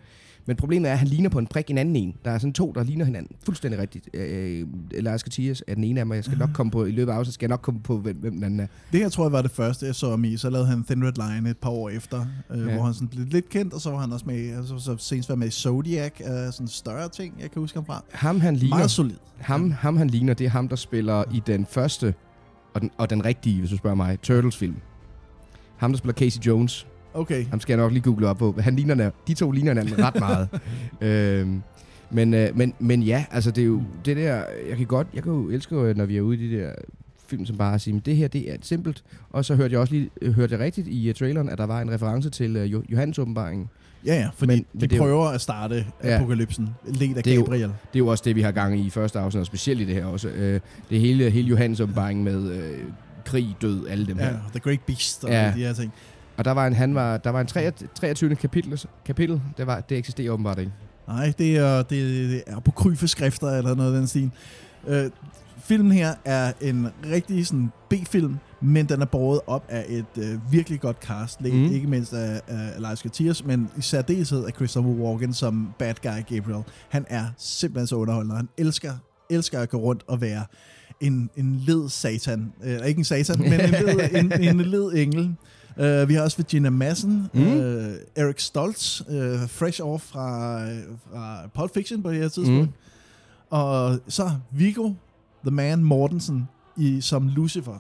Men 0.47 0.57
problemet 0.57 0.89
er, 0.89 0.93
at 0.93 0.99
han 0.99 1.09
ligner 1.09 1.29
på 1.31 1.39
en 1.39 1.47
prik 1.47 1.71
en 1.71 1.79
anden 1.79 1.97
en. 1.97 2.15
Der 2.25 2.31
er 2.31 2.39
sådan 2.39 2.53
to, 2.53 2.73
der 2.73 2.83
ligner 2.85 3.05
hinanden 3.05 3.37
fuldstændig 3.45 3.81
rigtigt. 3.81 4.09
Øh, 4.15 4.67
Elias 4.95 5.21
Cortias 5.21 5.63
er 5.67 5.75
den 5.75 5.85
ene 5.85 6.01
af 6.01 6.05
og 6.05 6.15
jeg 6.17 6.25
skal 6.25 6.39
nok 6.39 6.51
komme 6.55 6.71
på, 6.73 6.85
i 6.85 6.91
løbet 6.91 7.13
af 7.13 7.17
afsnit 7.17 7.35
skal 7.35 7.45
jeg 7.47 7.49
nok 7.51 7.61
komme 7.63 7.81
på, 7.81 7.99
hvem, 7.99 8.17
hvem 8.17 8.33
den 8.35 8.45
anden 8.45 8.61
er. 8.61 8.67
Det 8.93 9.01
her 9.01 9.09
tror 9.09 9.25
jeg 9.25 9.33
var 9.33 9.43
det 9.43 9.51
første, 9.51 9.87
jeg 9.87 9.95
så 9.95 10.11
ham 10.11 10.25
i. 10.25 10.37
Så 10.37 10.51
lavede 10.51 10.67
han 10.69 10.85
Thin 10.85 11.05
Red 11.05 11.13
Line 11.35 11.51
et 11.51 11.57
par 11.59 11.71
år 11.71 11.89
efter, 11.91 12.27
øh, 12.51 12.67
Ja. 12.67 12.75
hvor 12.75 12.83
han 12.83 12.95
sådan 12.95 13.09
blev 13.09 13.27
lidt 13.27 13.49
kendt, 13.49 13.73
og 13.75 13.81
så 13.81 13.91
var 13.91 13.99
han 13.99 14.13
også 14.13 14.27
med, 14.27 14.51
altså, 14.57 14.79
så 14.79 14.97
senest 14.99 15.29
var 15.29 15.35
med 15.37 15.47
i 15.47 15.51
Zodiac, 15.51 16.13
øh, 16.21 16.27
sådan 16.27 16.53
en 16.65 16.69
større 16.69 17.09
ting, 17.09 17.35
jeg 17.41 17.51
kan 17.51 17.61
huske 17.61 17.77
ham 17.77 17.87
fra. 17.87 18.05
Ham, 18.13 18.41
han 18.41 18.57
ligner... 18.57 18.77
Meget 18.77 18.91
solid. 18.91 19.17
Ham, 19.39 19.71
ham 19.71 19.97
han 19.97 20.11
ligner, 20.11 20.35
det 20.35 20.45
er 20.45 20.51
ham, 20.51 20.69
der 20.69 20.77
spiller 20.77 21.25
i 21.35 21.43
den 21.47 21.67
første, 21.67 22.15
og 22.75 22.81
den, 22.81 22.91
og 22.99 23.11
den 23.11 23.25
rigtige, 23.25 23.59
hvis 23.59 23.71
du 23.71 23.77
spørger 23.77 23.97
mig, 23.97 24.21
Turtles-film. 24.23 24.77
Ham, 25.77 25.93
der 25.93 25.99
spiller 25.99 26.15
Casey 26.15 26.41
Jones. 26.41 26.87
Okay. 27.15 27.47
Ham 27.47 27.61
skal 27.61 27.73
jeg 27.73 27.83
nok 27.83 27.93
lige 27.93 28.03
google 28.03 28.29
op 28.29 28.39
på. 28.39 28.55
Han 28.59 28.77
ligner, 28.77 29.11
de 29.27 29.35
to 29.35 29.51
ligner 29.51 29.71
hinanden 29.71 30.05
ret 30.05 30.19
meget. 30.19 30.49
øhm, 31.41 31.63
men, 32.11 32.35
øh, 32.35 32.57
men, 32.57 32.75
men 32.79 33.03
ja, 33.03 33.25
altså 33.31 33.51
det 33.51 33.63
er 33.63 33.67
jo 33.67 33.83
det 34.05 34.17
der, 34.17 34.45
jeg 34.69 34.77
kan 34.77 34.87
godt, 34.87 35.09
jeg 35.15 35.23
kan 35.23 35.33
jo 35.33 35.51
elske, 35.51 35.75
jo, 35.75 35.93
når 35.93 36.05
vi 36.05 36.17
er 36.17 36.21
ude 36.21 36.45
i 36.45 36.51
de 36.51 36.57
der 36.57 36.73
film, 37.27 37.47
som 37.47 37.57
bare 37.57 37.79
siger, 37.79 38.01
det 38.01 38.17
her, 38.17 38.29
det 38.29 38.53
er 38.53 38.57
simpelt. 38.61 39.05
Og 39.31 39.45
så 39.45 39.55
hørte 39.55 39.73
jeg 39.73 39.81
også 39.81 39.95
lige, 39.95 40.11
øh, 40.23 40.33
hørte 40.33 40.53
jeg 40.53 40.61
rigtigt 40.61 40.89
i 40.89 41.09
uh, 41.09 41.15
traileren, 41.15 41.49
at 41.49 41.59
der 41.59 41.67
var 41.67 41.81
en 41.81 41.91
reference 41.91 42.31
til 42.31 42.57
uh, 42.57 42.93
Johannes 42.93 43.19
åbenbaringen. 43.19 43.69
Ja, 44.07 44.15
ja, 44.15 44.29
fordi 44.37 44.47
Men- 44.47 44.57
men, 44.57 44.67
men 44.73 44.81
de 44.81 44.87
det 44.87 44.93
er 44.93 44.97
jo- 44.97 45.03
prøver 45.03 45.27
at 45.29 45.41
starte 45.41 45.87
Ja. 46.05 46.17
apokalypsen, 46.17 46.69
ledt 46.87 47.17
af 47.17 47.23
Det 47.25 47.31
er 47.33 47.37
jo- 47.37 47.43
Gabriel. 47.43 47.63
Det 47.69 47.73
er 47.95 47.99
jo 47.99 48.07
også 48.07 48.23
det, 48.27 48.37
vi 48.37 48.43
har 48.43 48.51
gang 48.51 48.79
i 48.81 48.87
i 48.87 48.91
første 48.91 49.19
afsnit, 49.19 49.41
og 49.41 49.47
specielt 49.47 49.81
i 49.81 49.85
det 49.85 49.95
her 49.95 50.05
også. 50.05 50.29
Øh, 50.29 50.61
det 50.91 51.01
hele, 51.01 51.31
hele 51.31 51.49
Johannes 51.49 51.81
åbenbaring 51.81 52.23
med 52.25 52.51
øh, 52.53 52.79
krig, 53.25 53.57
død, 53.63 53.87
alle 53.89 54.07
dem 54.07 54.19
Ja, 54.19 54.25
her. 54.25 54.37
The 54.51 54.61
Great 54.61 54.81
Beast 54.87 55.25
og 55.25 55.31
Ja. 55.31 55.47
de 55.57 55.61
her 55.61 55.73
ting. 55.73 55.93
Og 56.37 56.45
der 56.45 56.51
var 56.51 56.67
en, 56.67 56.73
han 56.75 56.95
var, 56.95 57.17
der 57.17 57.31
var 57.31 57.41
en 57.41 57.47
23. 57.47 57.89
23. 57.95 58.35
kapitel, 58.37 58.81
kapitel 59.05 59.41
det, 59.57 59.67
var, 59.67 59.81
det 59.81 59.99
eksisterer 59.99 60.31
åbenbart 60.31 60.59
ikke. 60.59 60.73
Nej, 61.09 61.33
det 61.39 61.57
er, 61.57 61.77
det, 61.77 61.91
det 62.31 62.43
er 62.47 62.57
apokryfe 62.57 63.09
skrifter 63.09 63.49
eller 63.59 63.75
noget 63.75 63.93
af 63.93 63.99
den 63.99 64.07
stil. 64.07 64.31
Øh, 64.89 65.11
filmen 65.71 65.93
her 65.93 66.15
er 66.25 66.53
en 66.61 66.89
rigtig 67.13 67.47
sådan 67.47 67.73
B-film, 67.91 68.37
men 68.63 68.89
den 68.89 69.01
er 69.03 69.07
båret 69.07 69.41
op 69.47 69.65
af 69.69 69.85
et 69.89 70.05
øh, 70.19 70.53
virkelig 70.53 70.81
godt 70.81 70.97
cast. 71.03 71.41
Mm. 71.41 71.51
Mm. 71.51 71.73
Ikke 71.73 71.87
mindst 71.87 72.13
af, 72.13 72.41
af 72.49 72.77
Elias 72.77 72.99
Cortias, 72.99 73.45
men 73.45 73.69
i 73.79 73.81
særdeleshed 73.81 74.45
af 74.45 74.53
Christopher 74.53 74.93
Walken 74.93 75.33
som 75.35 75.69
bad 75.79 75.95
guy 76.03 76.35
Gabriel. 76.37 76.63
Han 76.89 77.05
er 77.09 77.25
simpelthen 77.39 77.87
så 77.87 77.97
underholdende. 77.97 78.37
Han 78.37 78.49
elsker, 78.59 78.93
elsker 79.31 79.61
at 79.61 79.69
gå 79.69 79.77
rundt 79.79 80.03
og 80.07 80.21
være 80.21 80.45
en, 81.01 81.31
en 81.37 81.57
led 81.67 81.89
satan. 81.89 82.53
Øh, 82.65 82.87
ikke 82.87 82.99
en 82.99 83.05
satan, 83.05 83.39
men 83.39 83.53
en 83.61 83.71
led, 83.71 84.11
en, 84.43 84.43
en 84.43 84.61
led 84.61 84.93
engel. 84.93 85.37
Uh, 85.77 86.09
vi 86.09 86.15
har 86.15 86.23
også 86.23 86.37
Virginia 86.37 86.71
Madsen, 86.71 87.29
Mm. 87.35 87.41
uh, 87.43 87.53
Eric 88.17 88.43
Stoltz, 88.43 89.01
uh, 89.01 89.07
fresh 89.49 89.81
off 89.85 90.05
fra, 90.05 90.61
fra 91.13 91.49
Pulp 91.55 91.75
Fiction 91.75 92.03
på 92.03 92.11
det 92.11 92.19
her 92.19 92.29
tidspunkt. 92.29 92.67
Mm. 92.67 92.73
Og 93.51 93.99
så 94.09 94.31
Viggo, 94.53 94.91
The 95.45 95.51
Man 95.51 95.85
Mortensen, 95.85 96.49
i, 96.77 97.01
som 97.01 97.29
Lucifer. 97.29 97.79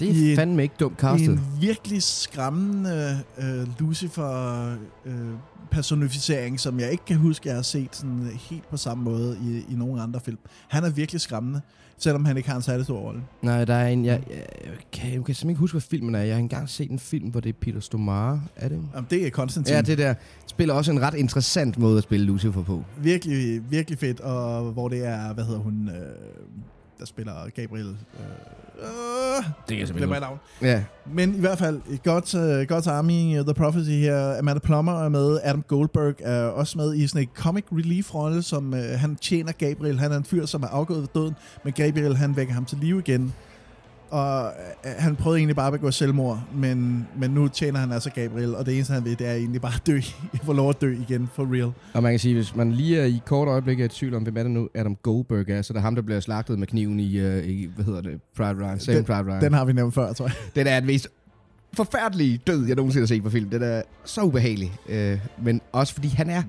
Det 0.00 0.08
er 0.08 0.12
I 0.32 0.36
fandme 0.36 0.62
ikke 0.62 0.74
dumt 0.80 0.98
castet. 1.00 1.28
en 1.28 1.40
virkelig 1.60 2.02
skræmmende 2.02 3.20
uh, 3.38 3.44
Lucifer-personificering, 3.80 6.60
som 6.60 6.80
jeg 6.80 6.90
ikke 6.90 7.04
kan 7.04 7.16
huske, 7.16 7.48
jeg 7.48 7.56
har 7.56 7.62
set 7.62 7.96
sådan 7.96 8.30
helt 8.50 8.68
på 8.70 8.76
samme 8.76 9.04
måde 9.04 9.38
i, 9.42 9.64
i 9.72 9.74
nogle 9.76 10.02
andre 10.02 10.20
film. 10.20 10.38
Han 10.68 10.84
er 10.84 10.90
virkelig 10.90 11.20
skræmmende, 11.20 11.60
selvom 11.98 12.24
han 12.24 12.36
ikke 12.36 12.48
har 12.48 12.56
en 12.56 12.62
særlig 12.62 12.84
stor 12.84 12.98
rolle. 12.98 13.22
Nej, 13.42 13.64
der 13.64 13.74
er 13.74 13.88
en, 13.88 14.04
jeg, 14.04 14.22
jeg, 14.30 14.36
jeg, 14.64 14.72
kan, 14.92 15.12
jeg 15.12 15.12
kan 15.12 15.12
simpelthen 15.12 15.50
ikke 15.50 15.60
huske, 15.60 15.74
hvad 15.74 15.80
filmen 15.80 16.14
er. 16.14 16.20
Jeg 16.20 16.34
har 16.34 16.40
engang 16.40 16.68
set 16.68 16.90
en 16.90 16.98
film, 16.98 17.28
hvor 17.28 17.40
det 17.40 17.48
er 17.48 17.52
Peter 17.60 17.80
Stomare. 17.80 18.42
Er 18.56 18.68
det? 18.68 18.82
Jamen, 18.94 19.06
det 19.10 19.26
er 19.26 19.30
Konstantin. 19.30 19.74
Ja, 19.74 19.82
det 19.82 19.98
der 19.98 20.14
spiller 20.46 20.74
også 20.74 20.92
en 20.92 21.00
ret 21.00 21.14
interessant 21.14 21.78
måde 21.78 21.96
at 21.96 22.02
spille 22.02 22.26
Lucifer 22.26 22.62
på. 22.62 22.84
virkelig, 22.96 23.70
virkelig 23.70 23.98
fedt, 23.98 24.20
og 24.20 24.72
hvor 24.72 24.88
det 24.88 25.06
er, 25.06 25.34
hvad 25.34 25.44
hedder 25.44 25.60
hun, 25.60 25.88
øh, 25.88 25.94
der 26.98 27.06
spiller 27.06 27.32
Gabriel. 27.54 27.86
Øh, 27.88 27.94
øh, 28.82 29.44
Det 29.68 29.88
kan 29.98 30.10
jeg 30.10 30.20
navn. 30.20 30.38
Ja. 30.62 30.82
Men 31.12 31.34
i 31.34 31.40
hvert 31.40 31.58
fald, 31.58 31.80
God's, 32.08 32.38
uh, 32.38 32.76
God's 32.76 32.90
Army, 32.90 33.38
uh, 33.38 33.44
The 33.44 33.54
Prophecy 33.54 33.90
her, 33.90 34.38
Amanda 34.38 34.60
Plummer 34.60 35.04
er 35.04 35.08
med, 35.08 35.40
Adam 35.42 35.62
Goldberg 35.62 36.14
er 36.18 36.42
også 36.44 36.78
med 36.78 36.94
i 36.94 37.06
sådan 37.06 37.22
en 37.22 37.28
comic 37.34 37.64
relief 37.72 38.14
rolle, 38.14 38.42
som 38.42 38.72
uh, 38.72 38.78
han 38.78 39.16
tjener 39.16 39.52
Gabriel. 39.52 39.98
Han 39.98 40.12
er 40.12 40.16
en 40.16 40.24
fyr, 40.24 40.46
som 40.46 40.62
er 40.62 40.68
afgået 40.68 41.00
ved 41.00 41.08
døden, 41.14 41.34
men 41.64 41.72
Gabriel 41.72 42.16
han 42.16 42.36
vækker 42.36 42.54
ham 42.54 42.64
til 42.64 42.78
live 42.78 42.98
igen. 42.98 43.34
Og 44.10 44.44
uh, 44.44 44.90
han 44.98 45.16
prøvede 45.16 45.38
egentlig 45.38 45.56
bare 45.56 45.66
at 45.66 45.72
begå 45.72 45.90
selvmord, 45.90 46.42
men, 46.54 47.06
men 47.16 47.30
nu 47.30 47.48
tjener 47.48 47.80
han 47.80 47.92
altså 47.92 48.10
Gabriel, 48.10 48.54
og 48.56 48.66
det 48.66 48.74
eneste 48.74 48.92
han 48.92 49.04
vil, 49.04 49.18
det 49.18 49.26
er 49.26 49.34
egentlig 49.34 49.60
bare 49.60 49.74
at 49.74 49.86
dø, 49.86 50.00
få 50.44 50.52
lov 50.52 50.70
at 50.70 50.80
dø 50.80 50.96
igen, 51.08 51.28
for 51.34 51.48
real. 51.54 51.72
Og 51.94 52.02
man 52.02 52.12
kan 52.12 52.18
sige, 52.18 52.34
hvis 52.34 52.56
man 52.56 52.72
lige 52.72 53.00
er 53.00 53.04
i 53.04 53.20
kort 53.26 53.48
øjeblik 53.48 53.80
er 53.80 53.84
i 53.84 53.88
tvivl 53.88 54.14
om, 54.14 54.22
hvem 54.22 54.36
er 54.36 54.42
det 54.42 54.52
nu, 54.52 54.68
Adam 54.74 54.96
Goldberg 54.96 55.48
er, 55.48 55.62
så 55.62 55.72
det 55.72 55.78
er 55.78 55.82
ham, 55.82 55.94
der 55.94 56.02
bliver 56.02 56.20
slagtet 56.20 56.58
med 56.58 56.66
kniven 56.66 57.00
i, 57.00 57.20
uh, 57.20 57.44
i 57.44 57.70
hvad 57.74 57.84
hedder 57.84 58.00
det, 58.00 58.20
Pride 58.36 58.56
Ryan, 58.66 58.80
Same 58.80 58.96
Den, 58.96 59.04
Pride 59.04 59.24
Ryan. 59.24 59.42
den 59.42 59.52
har 59.52 59.64
vi 59.64 59.72
nævnt 59.72 59.94
før, 59.94 60.12
tror 60.12 60.26
jeg. 60.26 60.34
Den 60.54 60.66
er 60.66 60.80
den 60.80 60.86
mest 60.86 61.08
forfærdelige 61.72 62.40
død, 62.46 62.66
jeg 62.66 62.76
nogensinde 62.76 63.02
har 63.02 63.06
set 63.06 63.22
på 63.22 63.30
film. 63.30 63.50
Den 63.50 63.62
er 63.62 63.82
så 64.04 64.22
ubehagelig. 64.22 64.72
Øh, 64.88 65.18
men 65.42 65.60
også 65.72 65.94
fordi 65.94 66.08
han 66.08 66.30
er 66.30 66.42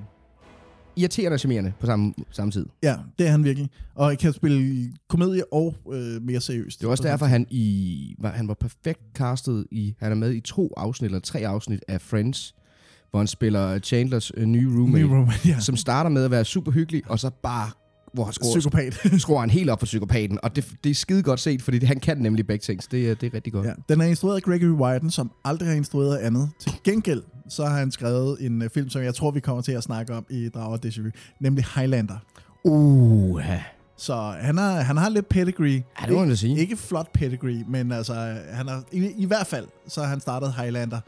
irriterende 0.96 1.36
og 1.36 1.40
charmerende 1.40 1.74
på 1.80 1.86
samme, 1.86 2.14
samme 2.32 2.52
tid. 2.52 2.66
Ja, 2.84 2.96
det 3.20 3.28
er 3.28 3.32
han 3.32 3.44
virkelig. 3.44 3.70
Og 3.96 4.18
kan 4.18 4.34
spille 4.34 4.92
komedie 5.10 5.54
og 5.54 5.76
øh, 5.92 6.22
mere 6.22 6.42
seriøst. 6.42 6.80
Det 6.80 6.86
var 6.86 6.92
også 6.92 7.04
derfor, 7.04 7.26
han, 7.26 7.48
i, 7.50 8.16
var, 8.20 8.30
han 8.32 8.48
var 8.48 8.54
perfekt 8.54 9.02
castet 9.16 9.66
i... 9.72 9.96
Han 10.00 10.12
er 10.12 10.16
med 10.16 10.34
i 10.34 10.40
to 10.40 10.74
afsnit, 10.78 11.06
eller 11.06 11.20
tre 11.20 11.40
afsnit 11.40 11.84
af 11.88 12.02
Friends, 12.02 12.56
hvor 13.10 13.20
han 13.20 13.28
spiller 13.28 13.80
Chandlers 13.80 14.32
øh, 14.38 14.46
nye 14.46 14.68
roommate, 14.68 15.04
Nye 15.04 15.14
roommate, 15.14 15.48
ja. 15.48 15.60
som 15.60 15.76
starter 15.76 16.10
med 16.10 16.24
at 16.24 16.32
være 16.32 16.46
super 16.46 16.72
hyggelig, 16.72 17.04
og 17.06 17.20
så 17.20 17.30
bare 17.44 17.70
hvor 18.14 18.24
han 18.24 18.34
skruer, 18.34 18.54
Psykopat. 18.60 18.94
skruer 19.22 19.40
han 19.40 19.50
helt 19.50 19.70
op 19.70 19.80
for 19.80 19.86
psykopaten. 19.86 20.40
Og 20.44 20.56
det, 20.56 20.68
det 20.84 20.90
er 20.90 20.94
skide 20.96 21.24
godt 21.24 21.40
set, 21.40 21.62
fordi 21.62 21.86
han 21.86 22.00
kan 22.00 22.18
nemlig 22.18 22.48
begge 22.48 22.62
ting. 22.64 22.92
Det, 22.92 23.10
er- 23.10 23.16
det 23.16 23.28
er 23.28 23.34
rigtig 23.34 23.54
godt. 23.54 23.68
Ja, 23.68 23.74
den 23.90 24.02
er 24.02 24.06
instrueret 24.06 24.36
af 24.36 24.42
Gregory 24.42 24.70
Wyden, 24.94 25.12
som 25.12 25.32
aldrig 25.46 25.68
har 25.70 25.76
instrueret 25.76 26.18
andet. 26.18 26.50
Til 26.60 26.72
gengæld, 26.84 27.24
så 27.50 27.66
har 27.66 27.78
han 27.80 27.92
skrevet 27.92 28.38
en 28.46 28.62
uh, 28.62 28.68
film, 28.74 28.90
som 28.90 29.02
jeg 29.02 29.16
tror, 29.16 29.32
vi 29.32 29.40
kommer 29.40 29.62
til 29.62 29.72
at 29.72 29.84
snakke 29.84 30.14
om 30.14 30.26
i 30.30 30.50
Drager 30.50 30.78
Déjà 30.86 31.12
nemlig 31.40 31.66
Highlander. 31.76 32.18
Uh. 32.64 33.42
Så 33.98 34.34
han 34.42 34.58
har, 34.58 34.82
han 34.82 34.98
har 34.98 35.10
lidt 35.10 35.30
pedigree. 35.30 35.84
Ja, 36.02 36.06
det 36.08 36.14
må 36.16 36.26
man 36.26 36.38
sige. 36.38 36.60
Ikke 36.60 36.78
flot 36.78 37.12
pedigree, 37.14 37.66
men 37.70 37.92
altså, 37.92 38.14
han 38.52 38.68
har, 38.68 38.84
i, 38.92 39.12
i 39.18 39.26
hvert 39.26 39.48
fald, 39.48 39.68
så 39.88 40.02
har 40.02 40.08
han 40.08 40.20
startet 40.20 40.54
Highlander. 40.54 41.00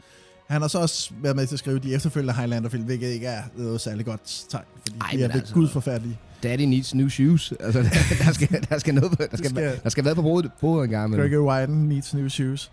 Han 0.46 0.60
har 0.60 0.68
så 0.68 0.78
også 0.78 1.12
været 1.22 1.36
med 1.36 1.46
til 1.46 1.54
at 1.54 1.58
skrive 1.58 1.78
de 1.78 1.94
efterfølgende 1.94 2.34
Highlander-film, 2.34 2.82
hvilket 2.84 3.08
ikke 3.08 3.26
er 3.26 3.42
noget 3.56 3.80
særlig 3.80 4.06
godt 4.06 4.44
tegn, 4.48 4.64
fordi 4.86 4.96
Ej, 5.00 5.10
de 5.12 5.22
er 5.24 5.28
altså- 5.32 5.54
gud 5.54 5.68
forfærdelige. 5.68 6.18
Daddy 6.44 6.62
needs 6.62 6.94
new 6.94 7.08
shoes. 7.08 7.52
Altså, 7.60 7.82
der, 7.82 7.88
der, 8.24 8.32
skal, 8.32 8.66
der 8.70 8.78
skal 8.78 8.94
noget 8.94 9.10
på, 9.10 9.16
der 9.30 9.36
skal, 9.36 9.50
skal- 9.50 9.80
der 9.82 9.88
skal 9.88 10.04
være 10.04 10.14
på 10.14 10.22
bordet, 10.22 10.50
bordet 10.60 10.84
en 10.84 10.90
gang. 10.90 11.06
imellem. 11.14 11.30
Gregory 11.30 11.60
Wyden 11.60 11.88
needs 11.88 12.14
new 12.14 12.28
shoes. 12.28 12.72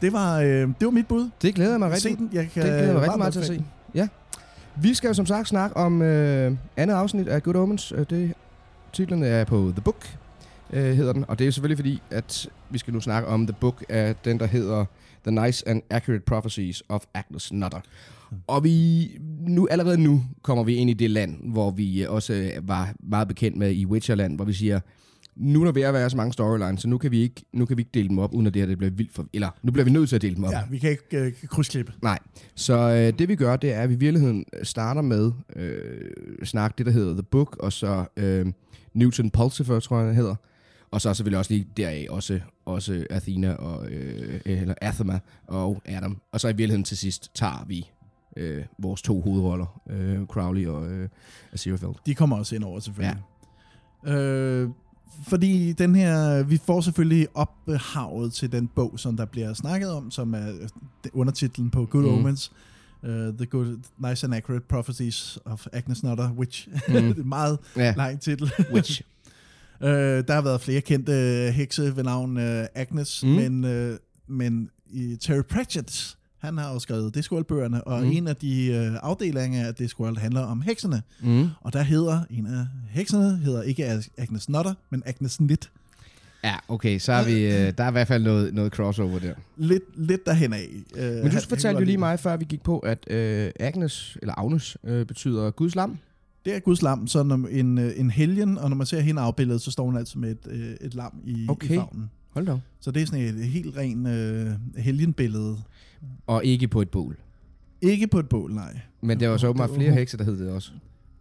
Det 0.00 0.12
var, 0.12 0.38
øh, 0.40 0.46
det 0.48 0.74
var 0.80 0.90
mit 0.90 1.06
bud. 1.06 1.30
Det 1.42 1.54
glæder 1.54 1.70
jeg 1.70 1.78
mig 1.80 2.00
Se 2.00 2.08
rigtig, 2.08 2.18
den. 2.18 2.30
Jeg 2.32 2.50
kan 2.54 2.62
det 2.62 2.70
glæder 2.70 2.84
jeg 2.84 2.92
mig 2.94 3.02
rigtig 3.02 3.18
meget 3.18 3.32
til 3.32 3.40
at 3.40 3.46
se. 3.46 3.64
Ja. 3.94 4.08
Vi 4.76 4.94
skal 4.94 5.08
jo 5.08 5.14
som 5.14 5.26
sagt 5.26 5.48
snakke 5.48 5.76
om 5.76 6.02
øh, 6.02 6.52
andet 6.76 6.94
afsnit 6.94 7.28
af 7.28 7.42
Good 7.42 7.54
Omens. 7.56 7.92
Øh, 7.96 8.06
Det, 8.10 8.32
titlen 8.92 9.22
er 9.22 9.44
på 9.44 9.72
The 9.72 9.80
Book, 9.80 10.06
øh, 10.72 10.96
hedder 10.96 11.12
den. 11.12 11.24
Og 11.28 11.38
det 11.38 11.46
er 11.46 11.50
selvfølgelig 11.50 11.78
fordi, 11.78 12.02
at 12.10 12.46
vi 12.70 12.78
skal 12.78 12.94
nu 12.94 13.00
snakke 13.00 13.28
om 13.28 13.46
The 13.46 13.56
Book 13.60 13.84
af 13.88 14.14
den, 14.24 14.38
der 14.40 14.46
hedder 14.46 14.84
The 15.26 15.44
Nice 15.46 15.68
and 15.68 15.82
Accurate 15.90 16.22
Prophecies 16.26 16.82
of 16.88 17.02
Agnes 17.14 17.52
Nutter. 17.52 17.80
Og 18.46 18.64
vi 18.64 19.06
nu 19.48 19.68
allerede 19.70 19.98
nu 19.98 20.22
kommer 20.42 20.64
vi 20.64 20.74
ind 20.74 20.90
i 20.90 20.94
det 20.94 21.10
land, 21.10 21.52
hvor 21.52 21.70
vi 21.70 22.02
øh, 22.02 22.10
også 22.10 22.32
øh, 22.34 22.68
var 22.68 22.94
meget 23.02 23.28
bekendt 23.28 23.56
med 23.56 23.72
i 23.74 23.86
Witcherland, 23.86 24.36
hvor 24.36 24.44
vi 24.44 24.52
siger, 24.52 24.80
nu 25.36 25.60
er 25.60 25.64
der 25.64 25.72
ved 25.72 25.82
at 25.82 25.94
være 25.94 26.10
så 26.10 26.16
mange 26.16 26.32
storylines, 26.32 26.80
så 26.80 26.88
nu 26.88 26.98
kan 26.98 27.10
vi 27.10 27.20
ikke, 27.20 27.42
nu 27.52 27.64
kan 27.64 27.76
vi 27.76 27.80
ikke 27.80 27.90
dele 27.94 28.08
dem 28.08 28.18
op, 28.18 28.34
uden 28.34 28.46
at 28.46 28.54
det 28.54 28.62
her 28.62 28.66
det 28.66 28.78
bliver 28.78 28.90
vildt 28.90 29.12
for... 29.14 29.26
Eller, 29.32 29.48
nu 29.62 29.72
bliver 29.72 29.84
vi 29.84 29.90
nødt 29.90 30.08
til 30.08 30.16
at 30.16 30.22
dele 30.22 30.34
dem 30.34 30.44
op. 30.44 30.52
Ja, 30.52 30.60
vi 30.70 30.78
kan 30.78 30.90
ikke 30.90 31.18
øh, 31.18 31.32
krydsklippe. 31.48 31.92
Nej. 32.02 32.18
Så 32.54 32.78
øh, 32.78 33.18
det 33.18 33.28
vi 33.28 33.36
gør, 33.36 33.56
det 33.56 33.72
er, 33.72 33.80
at 33.80 33.88
vi 33.88 33.94
i 33.94 33.98
virkeligheden 33.98 34.44
starter 34.62 35.02
med 35.02 35.32
øh, 35.56 36.10
snak 36.44 36.78
det, 36.78 36.86
der 36.86 36.92
hedder 36.92 37.12
The 37.12 37.22
Book, 37.22 37.56
og 37.56 37.72
så 37.72 38.04
øh, 38.16 38.46
Newton 38.94 39.30
Pulsifer, 39.30 39.80
tror 39.80 39.98
jeg, 39.98 40.08
det 40.08 40.16
hedder. 40.16 40.34
Og 40.90 41.00
så 41.00 41.14
selvfølgelig 41.14 41.38
også 41.38 41.52
lige 41.52 41.66
deraf 41.76 42.06
også, 42.10 42.40
også 42.64 43.06
Athena 43.10 43.52
og, 43.52 43.90
øh, 43.90 44.40
eller 44.44 44.74
Athema 44.80 45.18
og 45.46 45.82
Adam. 45.84 46.20
Og 46.32 46.40
så 46.40 46.48
i 46.48 46.50
virkeligheden 46.50 46.84
til 46.84 46.96
sidst 46.96 47.30
tager 47.34 47.64
vi 47.68 47.90
øh, 48.36 48.64
vores 48.78 49.02
to 49.02 49.20
hovedroller, 49.20 49.80
øh, 49.90 50.26
Crowley 50.26 50.66
og 50.66 50.90
øh, 50.90 51.08
Aziraphale. 51.52 51.92
De 52.06 52.14
kommer 52.14 52.36
også 52.36 52.54
ind 52.54 52.64
over, 52.64 52.80
selvfølgelig. 52.80 53.22
Ja. 54.06 54.12
Øh, 54.14 54.68
fordi 55.28 55.72
den 55.72 55.94
her, 55.94 56.42
vi 56.42 56.56
får 56.66 56.80
selvfølgelig 56.80 57.28
ophavet 57.34 58.32
til 58.32 58.52
den 58.52 58.68
bog, 58.68 58.92
som 58.98 59.16
der 59.16 59.24
bliver 59.24 59.54
snakket 59.54 59.90
om, 59.90 60.10
som 60.10 60.34
er 60.34 60.48
øh, 60.48 60.68
undertitlen 61.12 61.70
på 61.70 61.86
Good 61.86 62.04
mm. 62.04 62.08
Omens. 62.18 62.52
Uh, 63.02 63.10
the 63.10 63.46
Good, 63.46 63.78
Nice 64.08 64.26
and 64.26 64.34
Accurate 64.34 64.64
Prophecies 64.68 65.38
of 65.44 65.66
Agnes 65.72 66.02
Nutter, 66.02 66.30
which 66.30 66.68
mm. 66.88 66.96
en 66.96 67.28
meget 67.28 67.58
ja. 67.76 67.94
lang 67.96 68.20
titel. 68.20 68.52
Which. 68.72 69.02
uh, 69.80 69.88
der 70.28 70.32
har 70.32 70.42
været 70.42 70.60
flere 70.60 70.80
kendte 70.80 71.12
hekse 71.54 71.96
ved 71.96 72.04
navn 72.04 72.36
uh, 72.36 72.64
Agnes, 72.74 73.22
Mm. 73.24 73.28
men, 73.28 73.64
uh, 73.64 73.96
men 74.26 74.70
i 74.90 75.16
Terry 75.20 75.42
Pratchett, 75.42 76.16
han 76.40 76.58
har 76.58 76.72
jo 76.72 76.78
skrevet 76.78 77.14
Discworld-bøgerne, 77.14 77.84
og 77.84 78.02
Mm. 78.02 78.10
en 78.10 78.26
af 78.28 78.36
de 78.36 78.88
uh, 78.92 78.98
afdelinger 79.10 79.66
af 79.66 79.74
Discworld 79.74 80.16
handler 80.18 80.40
om 80.40 80.62
heksene. 80.62 81.02
Mm. 81.22 81.48
Og 81.60 81.72
der 81.72 81.82
hedder 81.82 82.20
en 82.30 82.46
af 82.46 82.66
hekserne, 82.90 83.36
hedder 83.36 83.62
ikke 83.62 84.02
Agnes 84.18 84.48
Nutter, 84.48 84.74
men 84.90 85.02
Agnes 85.06 85.40
Nit. 85.40 85.70
Ja, 86.44 86.54
okay, 86.68 86.98
så 86.98 87.12
er 87.12 87.24
vi, 87.24 87.32
øh, 87.46 87.72
der 87.78 87.84
er 87.84 87.88
i 87.88 87.92
hvert 87.92 88.08
fald 88.08 88.22
noget, 88.22 88.54
noget 88.54 88.72
crossover 88.72 89.18
der. 89.18 89.34
Lidt, 89.56 89.82
lidt 89.96 90.26
derhen 90.26 90.52
af. 90.52 90.66
Uh, 90.94 91.00
Men 91.00 91.30
du 91.30 91.40
fortalte 91.48 91.80
jo 91.80 91.84
lige 91.84 91.98
mig, 91.98 92.20
før 92.20 92.36
vi 92.36 92.44
gik 92.48 92.62
på, 92.62 92.78
at 92.78 93.10
øh, 93.10 93.50
Agnes, 93.60 94.16
eller 94.22 94.34
Agnes, 94.38 94.76
øh, 94.84 95.06
betyder 95.06 95.50
Guds 95.50 95.74
lam. 95.74 95.98
Det 96.44 96.54
er 96.56 96.58
Guds 96.60 96.82
lam, 96.82 97.06
så 97.06 97.22
når 97.22 97.48
en, 97.50 97.78
øh, 97.78 97.92
en 97.96 98.10
helgen, 98.10 98.58
og 98.58 98.68
når 98.70 98.76
man 98.76 98.86
ser 98.86 99.00
hende 99.00 99.20
afbildet, 99.22 99.60
så 99.60 99.70
står 99.70 99.84
hun 99.84 99.96
altså 99.96 100.18
med 100.18 100.30
et, 100.30 100.38
øh, 100.50 100.70
et 100.80 100.94
lam 100.94 101.12
i, 101.24 101.46
Okay. 101.48 101.70
i 101.70 101.76
favnen. 101.76 102.10
Hold 102.30 102.46
da. 102.46 102.56
Så 102.80 102.90
det 102.90 103.02
er 103.02 103.06
sådan 103.06 103.20
et 103.20 103.34
helt 103.44 103.76
ren 103.76 104.06
øh, 104.06 104.50
helgenbillede. 104.76 105.56
Og 106.26 106.44
ikke 106.44 106.68
på 106.68 106.82
et 106.82 106.88
bål. 106.90 107.16
Ikke 107.80 108.06
på 108.06 108.18
et 108.18 108.28
bål, 108.28 108.54
nej. 108.54 108.80
Men 109.02 109.20
der 109.20 109.28
var 109.28 109.36
så 109.36 109.48
åbenbart 109.48 109.70
flere 109.74 109.92
hekse, 109.92 110.16
der 110.18 110.24
hed 110.24 110.38
det 110.38 110.50
også. 110.52 110.70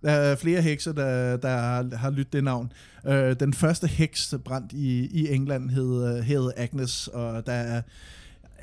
Der 0.01 0.11
er 0.11 0.35
flere 0.35 0.61
hekse, 0.61 0.93
der, 0.93 1.37
der 1.37 1.57
har, 1.57 1.95
har 1.95 2.09
lyttet 2.09 2.33
det 2.33 2.43
navn. 2.43 2.71
Øh, 3.07 3.35
den 3.39 3.53
første 3.53 3.87
heks 3.87 4.35
brændt 4.45 4.73
i, 4.73 5.07
i 5.21 5.33
England 5.33 5.69
hed, 5.69 6.21
hed 6.21 6.51
Agnes, 6.57 7.07
og 7.07 7.45
der 7.45 7.53
er 7.53 7.81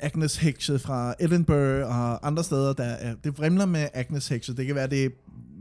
Agnes 0.01 0.37
hekse 0.37 0.79
fra 0.79 1.13
Edinburgh 1.19 1.87
og 1.99 2.27
andre 2.27 2.43
steder. 2.43 2.73
Der 2.73 2.83
er, 2.83 3.15
det 3.23 3.37
vrimler 3.37 3.65
med 3.65 3.87
Agnes 3.93 4.27
hekse. 4.27 4.55
Det 4.55 4.65
kan 4.65 4.75
være, 4.75 4.87
det 4.87 5.05
er 5.05 5.09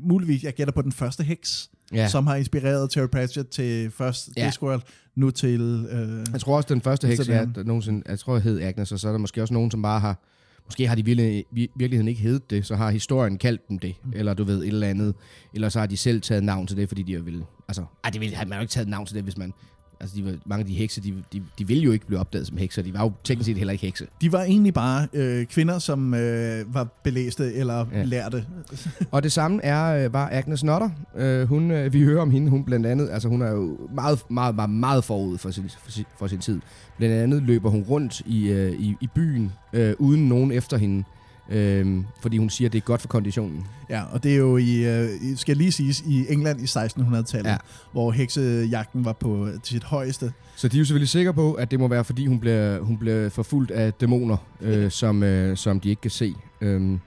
muligvis, 0.03 0.43
jeg 0.45 0.55
gætter 0.55 0.73
på 0.73 0.83
den 0.83 0.93
første 0.93 1.23
heks, 1.25 1.71
Ja. 1.93 2.09
som 2.09 2.27
har 2.27 2.35
inspireret 2.37 2.91
Terry 2.91 3.07
Pratchett 3.07 3.49
til 3.49 3.91
først 3.91 4.29
Ja. 4.37 4.47
Discworld, 4.47 4.83
nu 5.15 5.31
til... 5.31 5.61
Øh, 5.91 6.25
Jeg 6.33 6.41
tror 6.41 6.57
også, 6.57 6.67
den 6.75 6.81
første 6.81 7.07
heks, 7.09 7.27
der 7.27 7.65
nogensinde, 7.65 8.03
jeg 8.09 8.19
tror, 8.19 8.35
jeg 8.35 8.43
hed 8.43 8.61
Agnes, 8.61 8.93
og 8.93 8.99
så 8.99 9.09
er 9.09 9.13
der 9.13 9.19
måske 9.19 9.43
også 9.43 9.55
nogen, 9.55 9.71
som 9.71 9.83
bare 9.83 10.01
har, 10.01 10.19
måske 10.66 10.88
har 10.88 10.94
de 10.94 11.04
virkelig, 11.04 11.44
i 11.52 11.70
virkeligheden 11.75 12.08
ikke 12.08 12.20
heddet 12.20 12.50
det, 12.50 12.66
så 12.66 12.76
har 12.76 12.90
historien 12.90 13.38
kaldt 13.38 13.68
dem 13.68 13.78
det, 13.78 13.94
mm. 14.04 14.12
eller 14.14 14.35
du 14.35 14.44
ved, 14.44 14.58
et 14.58 14.66
eller 14.66 14.88
andet, 14.88 15.14
eller 15.54 15.68
så 15.68 15.78
har 15.78 15.87
de 15.87 15.96
selv 15.96 16.20
taget 16.20 16.44
navn 16.44 16.66
til 16.66 16.76
det, 16.76 16.88
fordi 16.88 17.02
de 17.02 17.14
har 17.14 17.20
ville, 17.20 17.44
altså, 17.68 17.85
ej, 18.04 18.11
de 18.11 18.18
ville, 18.18 18.37
man 18.46 18.58
jo 18.58 18.61
ikke 18.61 18.70
taget 18.70 18.88
navn 18.88 19.06
til 19.06 19.16
det, 19.16 19.23
hvis 19.23 19.37
man, 19.37 19.52
altså, 20.00 20.17
de, 20.17 20.25
var- 20.25 20.35
mange 20.47 20.61
af 20.61 20.67
de 20.67 20.75
hekse, 20.75 21.00
de, 21.03 21.15
de, 21.33 21.43
de 21.59 21.67
ville 21.67 21.83
jo 21.85 21.93
ikke 21.93 22.07
blive 22.07 22.21
opdaget 22.21 22.47
som 22.47 22.57
hekser, 22.57 22.83
de 22.83 22.95
var 22.95 23.03
jo 23.03 23.12
teknisk 23.25 23.47
set 23.47 23.57
heller 23.57 23.73
ikke 23.73 23.87
hekse. 23.87 24.07
de 24.21 24.33
var 24.33 24.43
egentlig 24.43 24.75
bare 24.75 25.09
øh, 25.12 25.47
kvinder, 25.47 25.79
som 25.79 26.15
øh, 26.15 26.75
var 26.75 26.85
belæste 27.03 27.55
eller 27.55 27.87
Ja. 27.93 28.03
lærte. 28.05 28.47
Og 29.11 29.23
det 29.23 29.33
samme 29.33 29.65
er, 29.65 30.05
øh, 30.07 30.12
var 30.12 30.29
Agnes 30.33 30.65
Nutter. 30.65 30.91
Øh, 31.17 31.49
hun, 31.49 31.71
øh, 31.71 31.93
vi 31.93 32.03
hører 32.03 32.23
om 32.23 32.31
hende, 32.31 32.50
hun 32.50 32.65
blandt 32.65 32.87
andet, 32.87 33.09
altså 33.11 33.29
hun 33.29 33.43
er 33.43 33.50
jo 33.50 33.79
meget, 33.95 34.23
meget, 34.31 34.55
meget, 34.55 34.71
meget 34.71 35.05
forud 35.05 35.38
for 35.38 35.50
sin, 35.50 35.65
for, 35.85 35.91
sin, 35.91 36.05
for 36.19 36.26
sin 36.26 36.38
tid. 36.38 36.61
Blandt 36.99 37.15
andet 37.15 37.43
løber 37.43 37.71
hun 37.71 37.83
rundt 37.83 38.21
i, 38.26 38.49
øh, 38.49 38.73
i, 38.81 38.95
i 39.00 39.09
byen, 39.15 39.53
øh, 39.73 39.95
uden 39.99 40.29
nogen 40.29 40.53
efter 40.53 40.76
hende. 40.76 41.05
Øh, 41.50 42.05
fordi 42.21 42.38
hun 42.38 42.50
siger, 42.50 42.69
at 42.69 42.73
det 42.73 42.79
er 42.79 42.83
godt 42.83 43.00
for 43.00 43.09
konditionen. 43.09 43.67
Ja, 43.91 44.03
og 44.12 44.23
det 44.23 44.33
er 44.33 44.37
jo 44.37 44.57
i, 44.57 44.85
øh, 44.85 45.09
skal 45.37 45.57
lige 45.57 45.73
siges, 45.73 46.00
i 46.00 46.26
England 46.33 46.61
i 46.61 46.65
1600-tallet, 46.65 47.47
Ja. 47.47 47.50
ja. 47.53 47.57
hvor 47.93 48.11
heksejagten 48.12 49.05
var 49.05 49.12
på 49.12 49.49
sit 49.62 49.85
højeste. 49.85 50.33
Så 50.57 50.69
de 50.69 50.76
er 50.76 50.79
jo 50.79 50.85
selvfølgelig 50.85 51.09
sikre 51.09 51.35
på, 51.35 51.53
at 51.53 51.71
det 51.71 51.81
må 51.81 51.88
være, 51.88 52.05
fordi 52.05 52.26
hun 52.26 52.41
bliver, 52.41 52.81
hun 52.81 52.99
bliver 52.99 53.29
forfulgt 53.29 53.71
af 53.71 53.93
dæmoner, 53.93 54.37
øh, 54.61 54.91
som, 54.91 55.23
øh, 55.23 55.57
som 55.57 55.81
de 55.81 55.88
ikke 55.88 56.03
kan 56.03 56.11
se. 56.11 56.35
Øhm, 56.61 57.00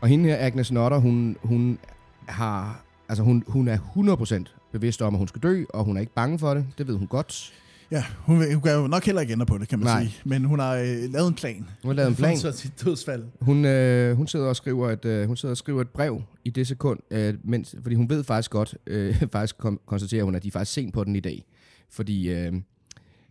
og 0.00 0.08
hende 0.08 0.24
her, 0.28 0.36
Agnes 0.46 0.72
Nutter, 0.72 0.98
hun, 0.98 1.36
hun, 1.42 1.78
har, 2.26 2.80
altså 3.08 3.22
hun, 3.24 3.44
hun 3.46 3.68
er 3.68 3.78
100% 3.78 4.44
bevidst 4.72 5.02
om, 5.02 5.14
at 5.14 5.18
hun 5.18 5.28
skal 5.28 5.42
dø, 5.42 5.64
og 5.68 5.84
hun 5.84 5.96
er 5.96 6.00
ikke 6.00 6.14
bange 6.14 6.38
for 6.38 6.54
det. 6.54 6.66
Det 6.78 6.88
ved 6.88 6.96
hun 6.96 7.06
godt. 7.06 7.52
Ja, 7.90 8.04
hun, 8.18 8.40
vil- 8.40 8.52
hun 8.54 8.62
kan 8.62 8.72
jo 8.72 8.86
nok 8.86 9.04
heller 9.04 9.20
ikke 9.20 9.32
ændre 9.32 9.46
på 9.46 9.58
det, 9.58 9.68
kan 9.68 9.78
man 9.78 9.86
Nej. 9.86 10.02
sige. 10.04 10.14
Men 10.24 10.44
hun 10.44 10.58
har 10.58 10.74
øh, 10.74 11.12
lavet 11.12 11.28
en 11.28 11.34
plan. 11.34 11.66
Hun 11.82 11.88
har 11.88 11.92
lavet 11.92 12.08
en 12.08 12.14
plan. 12.16 12.38
For 12.40 12.50
sit 12.50 12.84
dødsfald. 12.84 13.24
Hun, 13.40 13.64
øh, 13.64 14.16
hun, 14.16 14.26
sidder 14.26 14.46
og 14.46 14.56
skriver 14.56 14.90
et, 14.90 15.04
øh, 15.04 15.26
hun 15.26 15.36
sidder 15.36 15.52
og 15.52 15.56
skriver 15.56 15.80
et 15.80 15.88
brev 15.88 16.22
i 16.44 16.50
det 16.50 16.66
sekund, 16.66 16.98
øh, 17.10 17.34
mens, 17.44 17.74
fordi 17.82 17.96
hun 17.96 18.10
ved 18.10 18.24
faktisk 18.24 18.50
godt, 18.50 18.74
øh, 18.86 19.22
faktisk 19.32 19.54
kon- 19.64 19.84
konstaterer 19.86 20.24
hun, 20.24 20.34
at 20.34 20.42
de 20.42 20.48
er 20.48 20.52
faktisk 20.52 20.72
sent 20.72 20.94
på 20.94 21.04
den 21.04 21.16
i 21.16 21.20
dag. 21.20 21.44
Fordi 21.90 22.28
øh, 22.28 22.52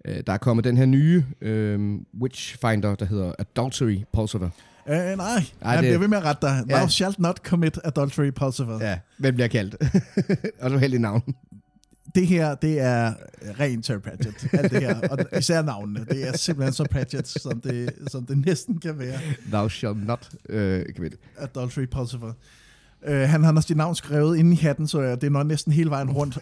Øh, 0.07 0.23
der 0.27 0.33
er 0.33 0.37
kommet 0.37 0.63
den 0.63 0.77
her 0.77 0.85
nye 0.85 1.23
øh, 1.41 1.95
Witchfinder, 2.21 2.95
der 2.95 3.05
hedder 3.05 3.33
Adultery 3.39 3.97
Pulsifer. 4.13 4.49
Uh, 4.85 4.91
nej, 4.91 4.97
Ej, 4.97 5.15
nej 5.17 5.41
jeg 5.61 5.73
det- 5.77 5.81
bliver 5.87 5.99
ved 5.99 6.07
med 6.07 6.17
at 6.17 6.23
rette 6.23 6.47
dig. 6.47 6.63
Ja. 6.69 6.75
Thou 6.77 6.87
shalt 6.87 7.19
not 7.19 7.37
commit 7.45 7.77
adultery, 7.83 8.29
Pulsifer. 8.35 8.79
Ja, 8.81 8.99
hvem 9.17 9.33
bliver 9.33 9.47
kaldt? 9.47 9.75
og 10.61 10.69
så 10.69 10.77
heldig 10.77 10.99
navn. 10.99 11.21
Det 12.15 12.27
her, 12.27 12.55
det 12.55 12.79
er 12.79 13.13
rent 13.59 13.85
Terry 13.85 13.99
Pratchett. 13.99 14.47
Alt 14.53 14.71
det 14.71 14.81
her. 14.81 15.07
Og 15.09 15.17
især 15.39 15.61
navnene. 15.61 16.05
Det 16.09 16.27
er 16.27 16.37
simpelthen 16.37 16.73
så 16.73 16.87
Pratchett, 16.91 17.27
som 17.27 17.61
det, 17.61 17.93
som 18.07 18.25
det 18.25 18.45
næsten 18.45 18.79
kan 18.79 18.99
være. 18.99 19.19
Thou 19.51 19.69
shall 19.69 19.95
not 19.97 20.29
øh, 20.49 20.85
commit. 20.95 21.13
Adultery 21.37 21.85
Pulsifer. 21.85 22.33
Uh, 23.07 23.13
han 23.13 23.43
har 23.43 23.53
også 23.55 23.67
dit 23.67 23.77
navn 23.77 23.95
skrevet 23.95 24.37
inde 24.37 24.53
i 24.53 24.55
hatten, 24.55 24.87
så 24.87 25.01
det 25.01 25.23
er 25.23 25.29
nok 25.29 25.47
næsten 25.47 25.73
hele 25.73 25.89
vejen 25.89 26.11
rundt. 26.11 26.37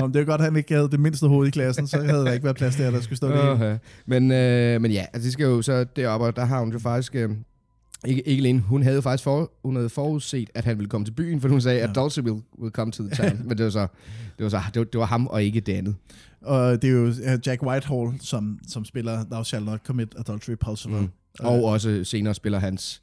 Om 0.00 0.12
det 0.12 0.20
er 0.20 0.24
godt, 0.24 0.40
at 0.40 0.44
han 0.44 0.56
ikke 0.56 0.74
havde 0.74 0.90
det 0.90 1.00
mindste 1.00 1.28
hoved 1.28 1.48
i 1.48 1.50
klassen, 1.50 1.86
så 1.86 2.02
havde 2.02 2.24
der 2.24 2.32
ikke 2.32 2.44
været 2.44 2.56
plads 2.56 2.76
der, 2.76 2.90
der 2.90 3.00
skulle 3.00 3.16
stå 3.16 3.28
det. 3.28 3.40
Okay. 3.40 3.78
Men, 4.06 4.32
øh, 4.32 4.80
men 4.80 4.90
ja, 4.90 5.04
altså, 5.12 5.26
de 5.26 5.32
skal 5.32 5.44
jo 5.44 5.62
så 5.62 5.84
deroppe, 5.96 6.26
og 6.26 6.36
der 6.36 6.44
har 6.44 6.60
hun 6.60 6.72
jo 6.72 6.78
faktisk... 6.78 7.14
Øh, 7.14 7.30
ikke, 8.06 8.28
ikke 8.28 8.40
alene, 8.40 8.60
hun 8.60 8.82
havde 8.82 9.02
faktisk 9.02 9.24
for, 9.24 9.52
hun 9.62 9.76
havde 9.76 9.88
forudset, 9.88 10.50
at 10.54 10.64
han 10.64 10.78
ville 10.78 10.88
komme 10.88 11.04
til 11.04 11.12
byen, 11.12 11.40
for 11.40 11.48
hun 11.48 11.60
sagde, 11.60 11.80
at 11.80 11.94
Dulce 11.94 12.22
will, 12.22 12.42
will 12.58 12.72
come 12.72 12.92
to 12.92 13.02
the 13.02 13.16
town. 13.16 13.40
men 13.48 13.58
det 13.58 13.64
var 13.64 13.70
så, 13.70 13.86
det 14.38 14.44
var, 14.44 14.48
så 14.48 14.60
det, 14.74 14.78
var, 14.78 14.84
det 14.84 14.98
var 14.98 15.06
ham 15.06 15.26
og 15.26 15.42
ikke 15.42 15.60
det 15.60 15.72
andet. 15.72 15.94
Og 16.40 16.82
det 16.82 16.90
er 16.90 16.94
jo 16.94 17.06
øh, 17.06 17.38
Jack 17.46 17.62
Whitehall, 17.62 18.20
som, 18.20 18.58
som 18.68 18.84
spiller 18.84 19.24
Thou 19.30 19.44
Shall 19.44 19.64
Not 19.64 19.80
Commit 19.86 20.14
Adultery 20.18 20.54
Pulsifer. 20.54 21.00
Mm. 21.00 21.08
Og 21.40 21.64
også 21.64 22.04
senere 22.04 22.34
spiller 22.34 22.58
hans 22.58 23.02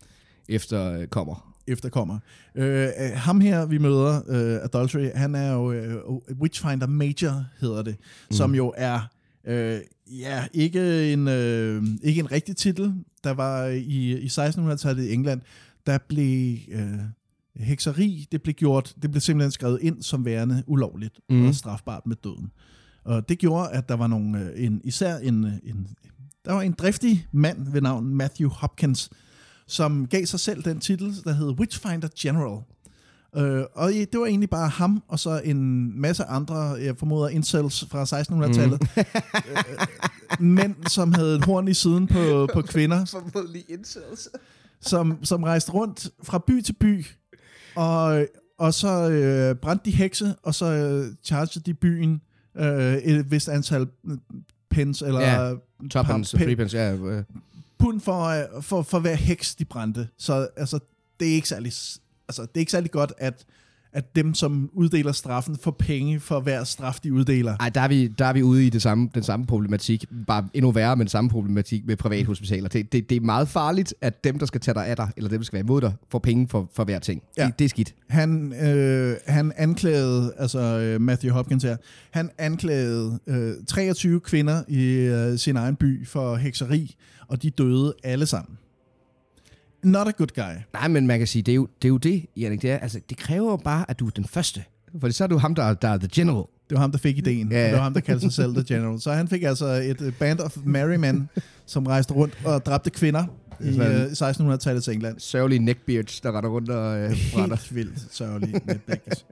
efterkommer. 0.49 1.55
efterkommer. 1.67 2.19
Øh, 2.55 2.83
øh, 2.83 3.11
ham 3.15 3.41
her, 3.41 3.65
vi 3.65 3.77
møder, 3.77 4.21
øh, 4.27 4.59
Adultery, 4.63 5.09
han 5.15 5.35
er 5.35 5.53
jo 5.53 5.71
øh, 5.71 5.95
Witchfinder 6.41 6.87
Major, 6.87 7.45
hedder 7.59 7.81
det, 7.81 7.95
mm. 8.29 8.35
som 8.35 8.55
jo 8.55 8.73
er 8.77 8.99
øh, 9.47 9.79
ja, 10.19 10.45
ikke 10.53 11.13
en, 11.13 11.27
øh, 11.27 11.83
ikke 12.03 12.19
en 12.19 12.31
rigtig 12.31 12.55
titel. 12.55 12.93
Der 13.25 13.33
var 13.33 13.65
i, 13.65 14.17
i 14.19 14.25
1600-tallet 14.27 15.03
i 15.03 15.13
England, 15.13 15.41
der 15.85 15.97
blev 16.07 16.57
øh, 16.71 16.99
hekseri, 17.55 18.27
det 18.31 18.41
blev 18.43 18.53
gjort, 18.55 18.95
det 19.01 19.11
blev 19.11 19.21
simpelthen 19.21 19.51
skrevet 19.51 19.79
ind 19.81 20.01
som 20.03 20.25
værende 20.25 20.63
ulovligt 20.67 21.19
Mhm. 21.29 21.39
mm. 21.39 21.47
og 21.47 21.55
strafbart 21.55 22.05
med 22.07 22.15
døden. 22.23 22.51
Og 23.03 23.29
det 23.29 23.39
gjorde, 23.39 23.69
at 23.69 23.89
der 23.89 23.95
var 23.95 24.07
nogle, 24.07 24.39
øh, 24.39 24.65
en, 24.65 24.81
især 24.83 25.17
en, 25.17 25.33
en, 25.45 25.87
der 26.45 26.53
var 26.53 26.61
en 26.61 26.71
driftig 26.73 27.27
mand 27.31 27.71
ved 27.71 27.81
navn 27.81 28.15
Matthew 28.15 28.49
Hopkins, 28.49 29.09
som 29.67 30.07
gav 30.07 30.25
sig 30.25 30.39
selv 30.39 30.63
den 30.63 30.79
titel, 30.79 31.13
der 31.23 31.33
hed 31.33 31.49
Witchfinder 31.59 32.07
General. 32.19 32.61
Øh, 33.37 33.63
og 33.73 33.91
det 33.93 34.19
var 34.19 34.25
egentlig 34.25 34.49
bare 34.49 34.69
ham, 34.69 35.03
og 35.07 35.19
så 35.19 35.41
en 35.45 35.91
masse 36.01 36.23
andre, 36.23 36.55
jeg 36.59 36.97
formoder, 36.97 37.29
incels 37.29 37.85
fra 37.91 38.03
1600-tallet. 38.03 38.81
Mm. 38.81 39.01
øh, 40.41 40.45
mænd, 40.45 40.75
som 40.89 41.13
havde 41.13 41.35
et 41.35 41.45
horn 41.45 41.67
i 41.67 41.73
siden 41.73 42.07
på, 42.07 42.47
på 42.53 42.61
kvinder, 42.61 43.05
Formodentlig 43.11 43.63
incels. 43.69 44.29
som, 44.81 45.17
som 45.23 45.43
rejste 45.43 45.71
rundt 45.71 46.09
fra 46.23 46.43
by 46.47 46.61
til 46.61 46.73
by, 46.73 47.05
og, 47.75 48.25
og 48.57 48.73
så 48.73 49.09
øh, 49.09 49.55
brændte 49.55 49.85
de 49.85 49.91
hekse, 49.95 50.35
og 50.43 50.55
så 50.55 50.65
øh, 50.65 51.13
chargede 51.23 51.59
de 51.65 51.73
byen 51.73 52.21
øh, 52.57 52.93
et 52.95 53.31
vist 53.31 53.49
antal 53.49 53.87
øh, 54.07 54.17
pence, 54.69 55.05
eller 55.07 55.19
Ja, 55.21 55.53
par- 56.03 56.23
threepence, 56.37 56.77
ja. 56.77 56.93
øh. 56.95 57.23
pund 57.79 58.01
for, 58.01 58.23
øh, 58.23 58.63
for, 58.63 58.81
for 58.81 58.99
hver 58.99 59.15
heks, 59.15 59.55
de 59.55 59.65
brændte. 59.65 60.07
Så 60.17 60.47
altså, 60.57 60.79
det 61.19 61.29
er 61.29 61.33
ikke 61.33 61.49
særlig, 61.49 61.73
altså, 62.27 62.41
det 62.41 62.55
er 62.55 62.59
ikke 62.59 62.71
særlig 62.71 62.91
godt, 62.91 63.13
at, 63.17 63.45
at 63.93 64.15
dem, 64.15 64.33
som 64.33 64.69
uddeler 64.73 65.11
straffen, 65.11 65.57
får 65.61 65.71
penge 65.71 66.19
for 66.19 66.39
hver 66.39 66.63
straf, 66.63 66.99
de 67.03 67.13
uddeler. 67.13 67.57
Ej, 67.59 67.69
der 67.69 67.81
er 67.81 67.87
vi, 67.87 68.07
der 68.07 68.25
er 68.25 68.33
vi 68.33 68.41
ude 68.41 68.67
i 68.67 68.69
det 68.69 68.81
samme, 68.81 69.09
den 69.13 69.23
samme 69.23 69.45
problematik. 69.45 70.05
Bare 70.27 70.47
endnu 70.53 70.71
værre, 70.71 70.95
men 70.95 71.07
samme 71.07 71.29
problematik 71.29 71.85
med 71.85 71.97
privathospitaler. 71.97 72.69
Det, 72.69 72.91
det, 72.91 73.09
det 73.09 73.15
er 73.15 73.21
meget 73.21 73.47
farligt, 73.47 73.93
at 74.01 74.23
dem, 74.23 74.39
der 74.39 74.45
skal 74.45 74.61
tage 74.61 74.75
dig 74.75 74.87
af 74.87 74.95
dig, 74.95 75.11
eller 75.17 75.29
dem, 75.29 75.39
der 75.39 75.45
skal 75.45 75.53
være 75.57 75.63
imod 75.63 75.81
dig, 75.81 75.93
får 76.09 76.19
penge 76.19 76.47
for, 76.47 76.69
for 76.73 76.83
hver 76.83 76.99
ting. 76.99 77.21
Ja. 77.37 77.45
Det, 77.45 77.59
det 77.59 77.65
er 77.65 77.69
skidt. 77.69 77.95
Han, 78.09 78.53
øh, 78.53 79.15
han 79.27 79.51
anklagede, 79.57 80.33
altså 80.37 80.59
øh, 80.59 81.01
Matthew 81.01 81.33
Hopkins 81.33 81.63
her, 81.63 81.77
han 82.11 82.29
anklagede 82.37 83.19
øh, 83.27 83.53
23 83.67 84.19
kvinder 84.19 84.63
i 84.67 84.85
øh, 84.93 85.37
sin 85.37 85.57
egen 85.57 85.75
by 85.75 86.07
for 86.07 86.35
hekseri, 86.35 86.95
og 87.27 87.43
de 87.43 87.49
døde 87.49 87.93
alle 88.03 88.25
sammen. 88.25 88.57
Not 89.85 90.07
a 90.07 90.11
good 90.11 90.27
guy. 90.35 90.53
Nej, 90.73 90.87
men 90.87 91.07
man 91.07 91.17
kan 91.19 91.27
sige, 91.27 91.41
det 91.41 91.51
er 91.51 91.55
jo 91.55 91.67
det, 91.81 91.87
er 91.87 91.89
jo 91.89 91.97
det 91.97 92.25
Jannik. 92.37 92.61
Det, 92.61 92.71
er, 92.71 92.77
altså, 92.77 92.99
det 93.09 93.17
kræver 93.17 93.51
jo 93.51 93.57
bare, 93.57 93.85
at 93.89 93.99
du 93.99 94.05
er 94.07 94.09
den 94.11 94.25
første. 94.25 94.63
For 95.01 95.09
så 95.09 95.23
er 95.23 95.27
du 95.27 95.37
ham, 95.37 95.55
der, 95.55 95.63
er- 95.63 95.73
der 95.73 95.87
er 95.87 95.97
the 95.97 96.09
general. 96.11 96.43
Det 96.69 96.75
var 96.75 96.79
ham, 96.81 96.91
der 96.91 96.97
fik 96.97 97.17
ideen. 97.17 97.51
Ja. 97.51 97.57
Ja. 97.61 97.65
Det 97.67 97.73
var 97.77 97.81
ham, 97.83 97.93
der 97.93 97.99
kaldte 98.01 98.21
sig 98.21 98.33
selv 98.33 98.53
The 98.53 98.75
General. 98.75 99.01
Så 99.01 99.11
han 99.11 99.27
fik 99.27 99.43
altså 99.43 99.65
et 99.65 100.01
øh, 100.01 100.13
band 100.13 100.39
of 100.39 100.57
merry 100.65 100.95
men, 100.95 101.29
som 101.65 101.87
rejste 101.87 102.13
rundt 102.13 102.37
og 102.45 102.65
dræbte 102.65 102.89
kvinder 102.89 103.23
i 103.61 103.79
øh, 103.79 104.05
1600-tallets 104.05 104.91
England. 104.91 105.19
Sørgelige 105.19 105.59
neckbeards, 105.59 106.21
der 106.21 106.37
render 106.37 106.49
rundt 106.49 106.69
og 106.69 106.99
øh, 106.99 107.17
brænder. 107.33 107.55
Helt 107.55 107.75
vildt 107.75 108.07
sørgelig 108.15 108.61
netbækkes. 108.67 109.25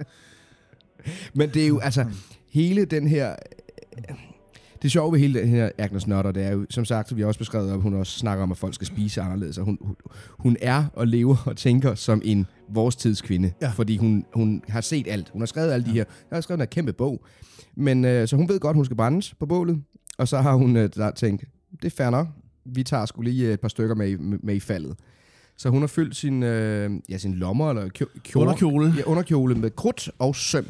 Men 1.34 1.50
det 1.50 1.63
er 1.63 1.68
jo, 1.68 1.80
altså, 1.80 2.06
hele 2.50 2.86
den 2.86 3.08
her... 3.08 3.36
Det 4.84 4.91
sjove 4.91 5.12
ved 5.12 5.19
hele 5.19 5.39
den 5.39 5.48
her 5.50 5.69
Agnes 5.78 6.08
Nutter, 6.08 6.32
det 6.32 6.43
er 6.43 6.52
jo, 6.52 6.65
som 6.69 6.86
sagt, 6.86 7.08
som 7.10 7.17
vi 7.17 7.22
har 7.22 7.28
også 7.28 7.38
beskrevet, 7.39 7.72
at 7.72 7.82
hun 7.82 7.93
også 7.93 8.19
snakker 8.19 8.43
om, 8.43 8.52
at 8.52 8.58
folk 8.58 8.74
skal 8.76 8.88
spise 8.88 9.22
anderledes. 9.22 9.58
Og 9.58 9.65
hun, 9.65 9.78
hun, 9.82 9.96
hun 10.30 10.58
er 10.62 10.86
og 10.93 11.08
lever 11.08 11.36
og 11.46 11.58
tænker 11.58 11.96
som 11.96 12.22
en 12.26 12.46
vores 12.69 12.96
tids 12.96 13.22
kvinde. 13.22 13.52
Ja. 13.62 13.69
Fordi 13.69 13.98
hun, 13.98 14.26
hun 14.34 14.62
har 14.69 14.82
set 14.82 15.08
alt. 15.10 15.30
Hun 15.30 15.41
har 15.41 15.46
skrevet 15.46 15.72
alle 15.72 15.86
de 15.86 15.91
her... 15.91 16.04
Hun 16.30 16.36
har 16.36 16.41
skrevet 16.41 16.62
en 16.62 16.67
kæmpe 16.67 16.93
bog. 16.93 17.24
Men 17.76 18.06
øh, 18.06 18.28
så 18.28 18.36
hun 18.36 18.50
ved 18.50 18.60
godt, 18.60 18.76
hun 18.76 18.86
skal 18.86 18.98
brændes 18.98 19.34
på 19.39 19.46
bålet. 19.46 19.82
Og 20.17 20.28
så 20.28 20.38
har 20.41 20.54
hun 20.56 20.76
øh, 20.78 20.89
der 20.96 21.12
tænkt, 21.12 21.43
det 21.72 21.86
er 21.86 21.89
fair 21.98 22.10
nok. 22.10 22.28
Vi 22.65 22.84
tager 22.84 23.06
skulle 23.06 23.32
lige 23.32 23.54
et 23.54 23.60
par 23.60 23.67
stykker 23.67 23.96
med, 23.96 24.10
i- 24.10 24.15
med, 24.43 24.56
i 24.56 24.60
faldet. 24.60 24.96
Så 25.58 25.69
hun 25.69 25.80
har 25.82 25.88
fyldt 25.88 26.15
sin, 26.15 26.43
øh, 26.43 26.91
ja, 27.10 27.17
sin 27.17 27.34
lommer 27.34 27.69
eller 27.69 27.89
kjo- 28.00 28.19
kjole, 28.24 28.46
Underkjole. 28.46 28.93
Ja, 28.98 29.04
underkjole 29.04 29.56
med 29.56 29.72
krudt 29.72 30.10
og 30.19 30.36
søm. 30.36 30.65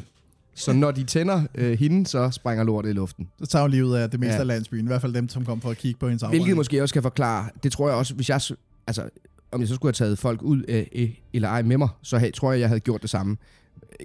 Så 0.54 0.72
når 0.72 0.90
de 0.90 1.04
tænder 1.04 1.42
øh, 1.54 1.78
hende, 1.78 2.06
så 2.06 2.30
sprænger 2.30 2.64
lortet 2.64 2.90
i 2.90 2.92
luften. 2.92 3.28
Så 3.38 3.46
tager 3.46 3.62
hun 3.62 3.70
livet 3.70 3.96
af 3.96 4.10
det 4.10 4.20
meste 4.20 4.34
Ja. 4.34 4.40
af 4.40 4.46
landsbyen. 4.46 4.84
I 4.84 4.86
hvert 4.88 5.00
fald 5.00 5.12
dem, 5.14 5.28
som 5.28 5.44
kom 5.44 5.60
for 5.60 5.70
at 5.70 5.76
kigge 5.76 5.98
på 6.00 6.08
hendes 6.08 6.22
Hvilket 6.22 6.36
afbrænding. 6.38 6.56
måske 6.56 6.82
også 6.82 6.92
kan 6.94 7.02
forklare, 7.02 7.48
det 7.62 7.72
tror 7.72 7.88
jeg 7.88 7.96
også, 7.96 8.14
hvis 8.14 8.28
jeg, 8.28 8.40
altså, 8.86 9.08
om 9.52 9.60
jeg 9.60 9.68
så 9.68 9.74
skulle 9.74 9.88
have 9.98 10.06
taget 10.06 10.18
folk 10.18 10.42
ud 10.42 10.64
øh, 10.68 10.86
øh, 10.94 11.10
eller 11.32 11.48
ej 11.48 11.62
med 11.62 11.78
mig, 11.78 11.88
så 12.02 12.18
havde, 12.18 12.32
tror 12.32 12.52
jeg, 12.52 12.60
jeg 12.60 12.68
havde 12.68 12.80
gjort 12.80 13.02
det 13.02 13.10
samme. 13.10 13.36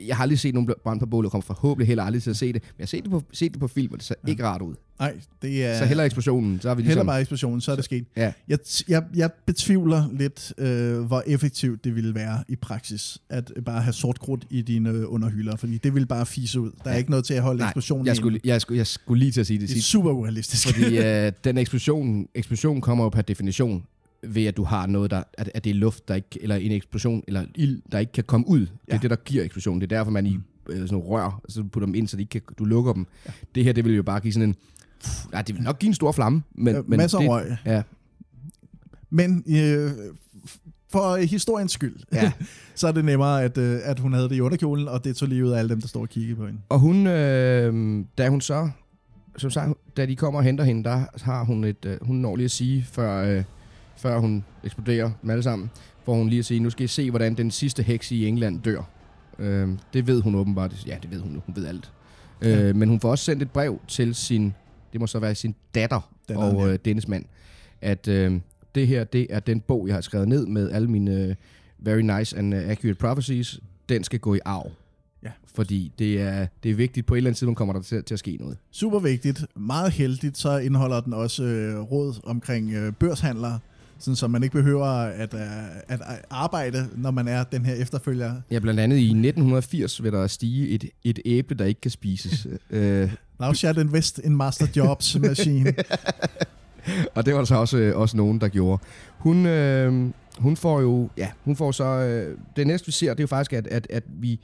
Jeg 0.08 0.16
har 0.16 0.22
aldrig 0.24 0.40
set 0.40 0.54
nogen 0.54 0.70
brænde 0.84 1.00
på 1.00 1.06
bålet, 1.06 1.26
og 1.28 1.32
kommer 1.32 1.46
forhåbentlig 1.46 1.88
heller 1.88 2.04
aldrig 2.04 2.24
til 2.24 2.30
at 2.30 2.38
se 2.38 2.46
det. 2.54 2.54
Men 2.54 2.62
jeg 2.80 2.84
har 2.84 2.88
set 2.88 3.04
det 3.04 3.12
på, 3.12 3.24
set 3.32 3.52
det 3.52 3.60
på 3.60 3.68
film, 3.68 3.92
og 3.94 3.98
det 4.00 4.06
ser 4.06 4.16
ja. 4.26 4.30
ikke 4.32 4.44
rart 4.46 4.62
ud. 4.62 4.76
Nej, 5.00 5.14
det 5.42 5.66
er... 5.66 5.78
Så 5.80 5.86
heller 5.86 6.04
eksplosionen, 6.04 6.60
så 6.62 6.70
er 6.70 6.76
vi 6.76 6.82
Heller 6.82 6.94
ligesom... 6.96 7.06
bare 7.08 7.20
eksplosionen, 7.22 7.62
så 7.62 7.72
er 7.72 7.76
det 7.76 7.86
sket. 7.86 8.06
Ja. 8.18 8.32
Jeg, 8.48 8.60
jeg, 8.88 9.04
jeg 9.16 9.30
betvivler 9.46 10.10
lidt, 10.14 10.54
øh, 10.58 11.00
hvor 11.00 11.24
effektivt 11.28 11.84
det 11.84 11.96
ville 11.96 12.16
være 12.16 12.44
i 12.48 12.56
praksis, 12.56 13.18
at 13.30 13.52
bare 13.66 13.82
have 13.82 13.94
sort 13.94 14.20
krudt 14.20 14.46
i 14.50 14.62
dine 14.62 14.90
øh, 14.90 15.14
underhylder, 15.14 15.56
fordi 15.56 15.78
det 15.78 15.96
vil 15.96 16.06
bare 16.06 16.26
fise 16.26 16.60
ud. 16.60 16.72
Der 16.84 16.90
er 16.90 16.92
Ja. 16.92 16.98
ikke 16.98 17.10
noget 17.10 17.26
til 17.26 17.34
at 17.34 17.42
holde 17.42 17.60
Nej, 17.60 17.68
eksplosionen 17.68 18.08
jeg 18.08 18.16
skulle, 18.16 18.40
jeg, 18.44 18.62
skulle, 18.62 18.78
jeg 18.78 18.88
skulle 18.88 19.20
lige 19.20 19.32
til 19.32 19.40
at 19.42 19.48
sige 19.48 19.60
det 19.60 19.70
Det 19.70 19.78
er 19.78 19.82
super 19.82 20.12
urealistisk. 20.12 20.68
Fordi 20.68 20.98
øh, 21.06 21.32
den 21.44 21.58
eksplosion, 21.58 22.28
eksplosion 22.36 22.82
kommer 22.82 23.04
jo 23.04 23.10
per 23.10 23.22
definition 23.22 23.84
ved, 24.24 24.46
at 24.46 24.58
du 24.58 24.64
har 24.64 24.88
noget, 24.88 25.12
der, 25.12 25.24
at, 25.34 25.52
at 25.54 25.64
det 25.64 25.70
er 25.70 25.74
luft, 25.74 26.08
der 26.08 26.16
ikke, 26.16 26.28
eller 26.42 26.56
en 26.56 26.72
eksplosion, 26.72 27.24
eller 27.28 27.46
ild, 27.56 27.82
der 27.92 28.00
ikke 28.00 28.12
kan 28.12 28.24
komme 28.24 28.48
ud. 28.48 28.60
Det 28.60 28.68
er 28.88 28.96
Ja. 28.96 28.98
det, 28.98 29.10
der 29.10 29.16
giver 29.16 29.44
eksplosionen. 29.44 29.82
Det 29.82 29.92
er 29.92 29.98
derfor, 29.98 30.12
man 30.12 30.26
i 30.26 30.38
øh, 30.70 30.78
sådan 30.78 30.88
nogle 30.92 31.08
rør, 31.08 31.42
så 31.50 31.64
putter 31.64 31.86
dem 31.88 31.96
ind, 31.96 32.08
så 32.08 32.18
de 32.18 32.22
ikke 32.22 32.32
kan, 32.32 32.42
du 32.60 32.66
lukker 32.66 32.94
dem. 32.94 33.08
Ja. 33.26 33.32
Det 33.56 33.64
her, 33.64 33.74
det 33.74 33.86
vil 33.86 33.96
jo 33.96 34.04
bare 34.04 34.20
give 34.20 34.34
sådan 34.34 34.50
en... 34.50 34.56
Ja, 35.34 35.42
det 35.42 35.56
vil 35.56 35.64
nok 35.64 35.80
give 35.80 35.88
en 35.88 35.94
stor 35.94 36.12
flamme, 36.12 36.44
men... 36.56 36.76
Ja, 36.76 36.82
men 36.88 36.98
masser 36.98 37.18
af 37.18 37.22
det, 37.24 37.30
røg. 37.32 37.58
Ja, 37.66 37.82
Men 39.10 39.44
øh, 39.48 39.92
for 40.92 41.16
historiens 41.16 41.72
skyld, 41.72 41.96
Ja. 42.14 42.32
så 42.76 42.88
er 42.88 42.92
det 42.92 43.06
nemmere, 43.06 43.44
at, 43.44 43.58
øh, 43.58 43.80
at 43.84 44.00
hun 44.00 44.14
havde 44.14 44.30
det 44.30 44.36
i 44.36 44.42
underkjolen, 44.42 44.88
og 44.88 45.04
det 45.04 45.16
tog 45.16 45.28
livet 45.30 45.54
af 45.54 45.60
alle 45.60 45.70
dem, 45.70 45.82
der 45.82 45.88
står 45.88 46.02
og 46.02 46.10
kigger 46.10 46.36
på 46.36 46.46
hende. 46.46 46.60
Og 46.70 46.80
hun, 46.80 47.08
øh, 47.08 48.06
da 48.18 48.30
hun 48.30 48.42
så, 48.42 48.70
som 49.38 49.50
sagt, 49.52 49.98
da 49.98 50.06
de 50.06 50.16
kommer 50.16 50.40
og 50.40 50.44
henter 50.44 50.64
hende, 50.64 50.84
der 50.84 51.06
har 51.22 51.44
hun 51.44 51.64
et, 51.64 51.86
øh, 51.86 51.98
hun 52.02 52.16
når 52.16 52.36
lige 52.36 52.46
at 52.46 52.52
sige, 52.52 52.86
før, 52.92 53.38
øh, 53.38 53.44
før 54.00 54.20
hun 54.20 54.44
eksploderer 54.64 55.12
dem 55.22 55.30
alle 55.30 55.44
sammen, 55.44 55.70
får 56.06 56.16
hun 56.16 56.30
lige 56.30 56.40
at 56.40 56.46
sige, 56.46 56.60
nu 56.60 56.70
skal 56.70 56.84
I 56.84 56.88
se, 56.88 57.10
hvordan 57.10 57.34
den 57.34 57.52
sidste 57.52 57.84
heks 57.84 58.12
i 58.12 58.26
England 58.28 58.62
dør. 58.62 58.82
Øh, 59.40 59.70
det 59.94 60.08
ved 60.08 60.22
hun 60.22 60.36
åbenbart. 60.36 60.88
Ja, 60.88 60.98
det 61.02 61.12
ved 61.12 61.20
hun 61.20 61.32
nu. 61.32 61.42
Hun 61.46 61.56
ved 61.56 61.66
alt. 61.66 61.92
Ja. 62.42 62.62
Øh, 62.62 62.76
men 62.76 62.90
hun 62.90 63.00
får 63.00 63.12
også 63.12 63.26
sendt 63.26 63.42
et 63.42 63.52
brev 63.52 63.80
til 63.88 64.16
sin, 64.16 64.54
det 64.94 65.00
må 65.00 65.08
så 65.08 65.20
være 65.20 65.36
sin 65.36 65.56
datter 65.76 66.12
Datteren, 66.30 66.56
og 66.56 66.68
ja. 66.68 66.74
øh, 66.74 66.80
dennes 66.86 67.08
mand, 67.08 67.26
at 67.82 68.08
øh, 68.08 68.40
det 68.76 68.88
her, 68.88 69.04
det 69.04 69.28
er 69.30 69.40
den 69.40 69.60
bog, 69.60 69.88
jeg 69.88 69.96
har 69.96 70.02
skrevet 70.02 70.28
ned 70.28 70.46
med 70.46 70.72
alle 70.72 70.88
mine 70.88 71.24
øh, 71.24 71.36
very 71.80 72.02
nice 72.02 72.38
and 72.38 72.54
uh, 72.54 72.60
accurate 72.60 73.00
prophecies. 73.00 73.60
Den 73.90 74.04
skal 74.04 74.20
gå 74.20 74.36
i 74.36 74.40
arv. 74.46 74.72
Ja. 75.24 75.32
Fordi 75.56 75.92
det 76.00 76.22
er, 76.22 76.48
det 76.64 76.72
er 76.72 76.76
vigtigt, 76.76 77.06
på 77.06 77.14
et 77.14 77.18
eller 77.18 77.30
andet 77.30 77.38
tidspunkt 77.38 77.58
kommer 77.58 77.74
der 77.74 77.82
til, 77.82 78.04
til 78.04 78.16
at 78.16 78.20
ske 78.20 78.38
noget. 78.40 78.58
Super 78.72 79.00
vigtigt. 79.00 79.46
Meget 79.56 79.92
heldigt, 79.92 80.38
så 80.38 80.58
indeholder 80.58 81.02
den 81.02 81.14
også 81.14 81.44
øh, 81.44 81.80
råd 81.80 82.20
omkring 82.24 82.74
øh, 82.74 82.94
børshandlere, 82.94 83.60
sådan 84.00 84.16
så 84.16 84.28
man 84.28 84.44
ikke 84.44 84.54
behøver 84.54 84.86
at, 84.86 85.34
øh, 85.34 85.42
at, 85.88 86.02
at 86.02 86.26
arbejde, 86.30 86.90
når 86.96 87.12
man 87.12 87.28
er 87.28 87.44
den 87.44 87.66
her 87.66 87.74
efterfølger. 87.74 88.36
Ja, 88.52 88.60
blandt 88.60 88.80
andet 88.80 88.98
i 88.98 89.04
1980 89.06 90.04
vil 90.04 90.12
der 90.12 90.28
stige 90.28 90.70
et, 90.70 90.84
et 91.04 91.20
æble, 91.26 91.56
der 91.58 91.66
ikke 91.66 91.82
kan 91.82 91.92
spises. 91.92 92.48
øh, 92.70 93.12
Now 93.40 93.54
shall 93.54 93.80
invest 93.80 94.20
in 94.24 94.36
Master 94.36 94.68
Jobs 94.76 95.18
machine. 95.20 95.74
og 97.16 97.26
det 97.26 97.34
var 97.34 97.40
der 97.40 97.46
så 97.46 97.56
også, 97.56 97.78
øh, 97.78 97.98
også 97.98 98.18
nogen, 98.18 98.42
der 98.42 98.48
gjorde. 98.48 98.82
Hun, 99.18 99.46
øh, 99.46 100.10
hun 100.38 100.58
får 100.58 100.82
jo, 100.82 101.10
ja, 101.18 101.30
hun 101.44 101.56
får 101.56 101.72
så, 101.72 101.84
øh, 101.84 102.38
det 102.56 102.68
næste 102.68 102.86
vi 102.86 102.92
ser, 102.92 103.10
det 103.14 103.20
er 103.20 103.24
jo 103.24 103.28
faktisk, 103.28 103.54
at, 103.54 103.68
at, 103.68 103.88
at 103.90 104.04
vi, 104.08 104.40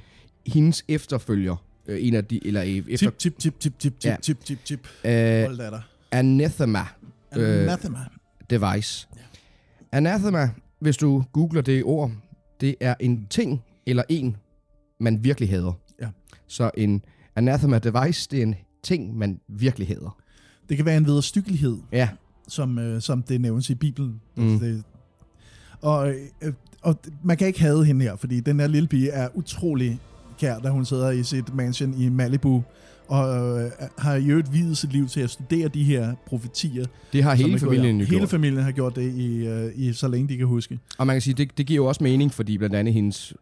hendes 0.48 0.86
efterfølger, 0.88 1.56
øh, 1.88 2.08
en 2.08 2.14
af 2.16 2.26
de, 2.26 2.48
eller 2.48 2.62
øh, 2.64 2.70
efter... 2.90 3.10
Tip, 3.10 3.18
tip, 3.18 3.40
tip, 3.40 3.54
tip, 3.60 3.74
tip, 3.80 3.94
Ja. 4.06 4.16
tip, 4.22 4.46
tip, 4.46 4.60
tip. 4.66 4.80
Øh, 5.04 5.12
Hold 5.12 5.58
da 5.58 5.64
der. 5.64 5.80
Anathema. 6.12 6.86
Anathema. 7.32 8.00
device. 8.50 9.08
Anathema, 9.92 10.50
hvis 10.80 10.98
du 10.98 11.24
googler 11.34 11.62
det 11.62 11.84
ord, 11.84 12.12
det 12.62 12.76
er 12.80 12.96
en 13.00 13.28
ting 13.30 13.62
eller 13.86 14.04
en, 14.10 14.38
man 15.00 15.24
virkelig 15.24 15.50
hader. 15.50 15.74
Ja. 16.02 16.08
Så 16.48 16.72
en 16.78 17.02
anathema 17.36 17.80
device, 17.80 18.28
det 18.32 18.40
er 18.40 18.44
en 18.44 18.56
ting, 18.84 19.18
man 19.18 19.40
virkelig 19.48 19.88
hader. 19.88 20.18
Det 20.70 20.78
kan 20.78 20.86
være 20.86 20.98
en 20.98 21.06
vederstyggelighed, 21.06 21.78
Ja. 21.92 22.10
som, 22.48 22.80
øh, 22.80 23.02
som 23.02 23.24
det 23.24 23.42
nævnes 23.42 23.70
i 23.70 23.76
Bibelen. 23.76 24.22
Mm. 24.36 24.52
Altså 24.52 24.66
det, 24.66 24.84
og, 25.82 26.14
øh, 26.42 26.54
og 26.82 26.96
man 27.24 27.38
kan 27.38 27.48
ikke 27.48 27.60
have 27.60 27.86
hende 27.86 28.06
her, 28.06 28.16
fordi 28.16 28.40
den 28.40 28.60
her 28.60 28.68
lille 28.68 28.88
pige 28.88 29.10
er 29.10 29.30
utrolig 29.34 30.00
kær, 30.40 30.60
da 30.60 30.70
hun 30.70 30.86
sidder 30.86 31.10
i 31.12 31.24
sit 31.24 31.56
mansion 31.56 31.94
i 31.94 32.10
Malibu, 32.10 32.64
og 33.08 33.62
øh, 33.62 33.72
har 33.98 34.16
i 34.16 34.26
øvrigt 34.26 34.54
videt 34.54 34.78
sit 34.78 34.92
liv 34.94 35.08
til 35.08 35.20
at 35.22 35.30
studere 35.30 35.68
de 35.68 35.84
her 35.84 36.16
profetier. 36.28 36.86
Det 37.14 37.24
har 37.24 37.34
hele 37.36 37.60
familien 37.60 38.00
jo 38.00 38.06
Hele 38.06 38.18
gjort. 38.20 38.30
familien 38.30 38.64
har 38.64 38.72
gjort 38.72 38.96
det 38.96 39.14
i, 39.14 39.48
øh, 39.48 39.72
i 39.76 39.94
så 39.94 40.08
længe 40.08 40.28
de 40.30 40.38
kan 40.38 40.48
huske. 40.48 40.80
Og 40.98 41.08
man 41.08 41.16
kan 41.16 41.22
sige, 41.22 41.34
det, 41.34 41.58
det 41.58 41.66
giver 41.66 41.76
jo 41.76 41.86
også 41.86 42.04
mening, 42.04 42.32
fordi 42.34 42.58
blandt 42.58 42.76
andet 42.76 42.94
hendes, 42.94 43.34